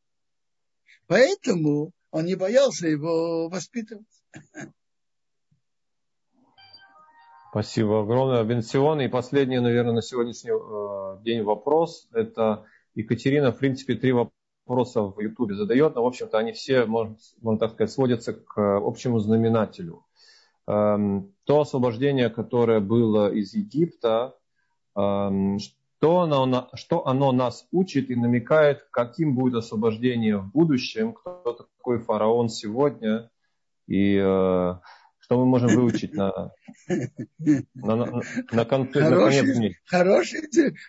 Поэтому 1.08 1.92
он 2.12 2.26
не 2.26 2.36
боялся 2.36 2.88
его 2.88 3.50
воспитывать. 3.50 4.06
Спасибо 7.50 8.02
огромное, 8.02 8.44
Бенсион. 8.44 9.02
И 9.02 9.08
последний, 9.08 9.60
наверное, 9.60 9.94
на 9.94 10.02
сегодняшний 10.02 10.52
э, 10.52 11.24
день 11.24 11.44
вопрос. 11.44 12.08
Это 12.12 12.66
Екатерина, 12.94 13.52
в 13.52 13.58
принципе, 13.58 13.96
три 13.96 14.12
вопроса 14.12 15.02
в 15.02 15.20
Ютубе 15.22 15.56
задает, 15.56 15.96
но, 15.96 16.04
в 16.04 16.08
общем-то, 16.08 16.38
они 16.38 16.52
все, 16.52 16.86
можно, 16.86 17.16
можно 17.42 17.60
так 17.60 17.72
сказать, 17.72 17.92
сводятся 17.92 18.34
к 18.34 18.78
общему 18.78 19.20
знаменателю. 19.20 20.06
Эм, 20.68 21.34
то 21.46 21.62
освобождение, 21.62 22.30
которое 22.30 22.82
было 22.82 23.32
из 23.32 23.54
Египта, 23.54 24.36
эм, 24.96 25.58
что 25.98 26.22
оно, 26.22 26.70
что 26.76 27.08
оно 27.08 27.32
нас 27.32 27.68
учит 27.72 28.10
и 28.10 28.16
намекает, 28.16 28.88
каким 28.92 29.36
будет 29.36 29.56
освобождение 29.56 30.38
в 30.38 30.52
будущем, 30.52 31.14
кто 31.14 31.54
такой 31.54 32.00
фараон 32.00 32.50
сегодня, 32.50 33.32
и 33.88 34.16
э, 34.16 34.76
Что 35.20 35.38
мы 35.40 35.46
можем 35.46 35.70
выучить 35.70 36.14
на, 36.14 36.52
на, 37.74 37.96
на, 37.96 38.22
на, 38.52 38.66
конце, 38.66 39.02
хороший, 39.02 39.38
на 39.38 39.42
конец 39.42 39.58
дней? 39.58 39.78
Хороший, 39.86 40.42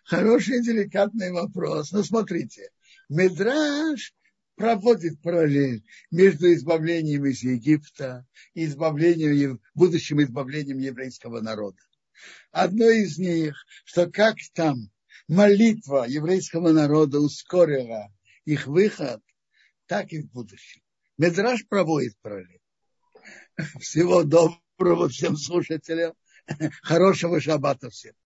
хороший 0.05 0.63
деликатный 0.63 1.33
вопрос. 1.33 1.93
Ну, 1.93 2.03
смотрите. 2.03 2.69
Медраж 3.09 4.13
проводит 4.57 5.23
параллель 5.23 5.85
между 6.11 6.53
избавлением 6.53 7.25
из 7.25 7.43
Египта 7.43 8.27
и 8.55 8.67
избавлением, 8.67 9.61
будущим 9.75 10.21
избавлением 10.23 10.79
еврейского 10.79 11.41
народа. 11.41 11.79
Одно 12.51 12.91
из 12.91 13.19
них, 13.19 13.65
что 13.85 14.11
как 14.11 14.37
там 14.53 14.91
молитва 15.29 16.07
еврейского 16.09 16.73
народа 16.73 17.21
ускорила 17.21 18.13
их 18.45 18.67
выход, 18.67 19.23
так 19.87 20.13
и 20.13 20.23
в 20.23 20.31
будущем. 20.31 20.83
Медраж 21.19 21.67
проводит 21.69 22.19
параллель. 22.23 22.61
Всего 23.81 24.23
доброго 24.23 25.09
всем 25.09 25.37
слушателям. 25.37 26.15
Хорошего 26.83 27.41
шаббата 27.41 27.91
всем. 27.91 28.15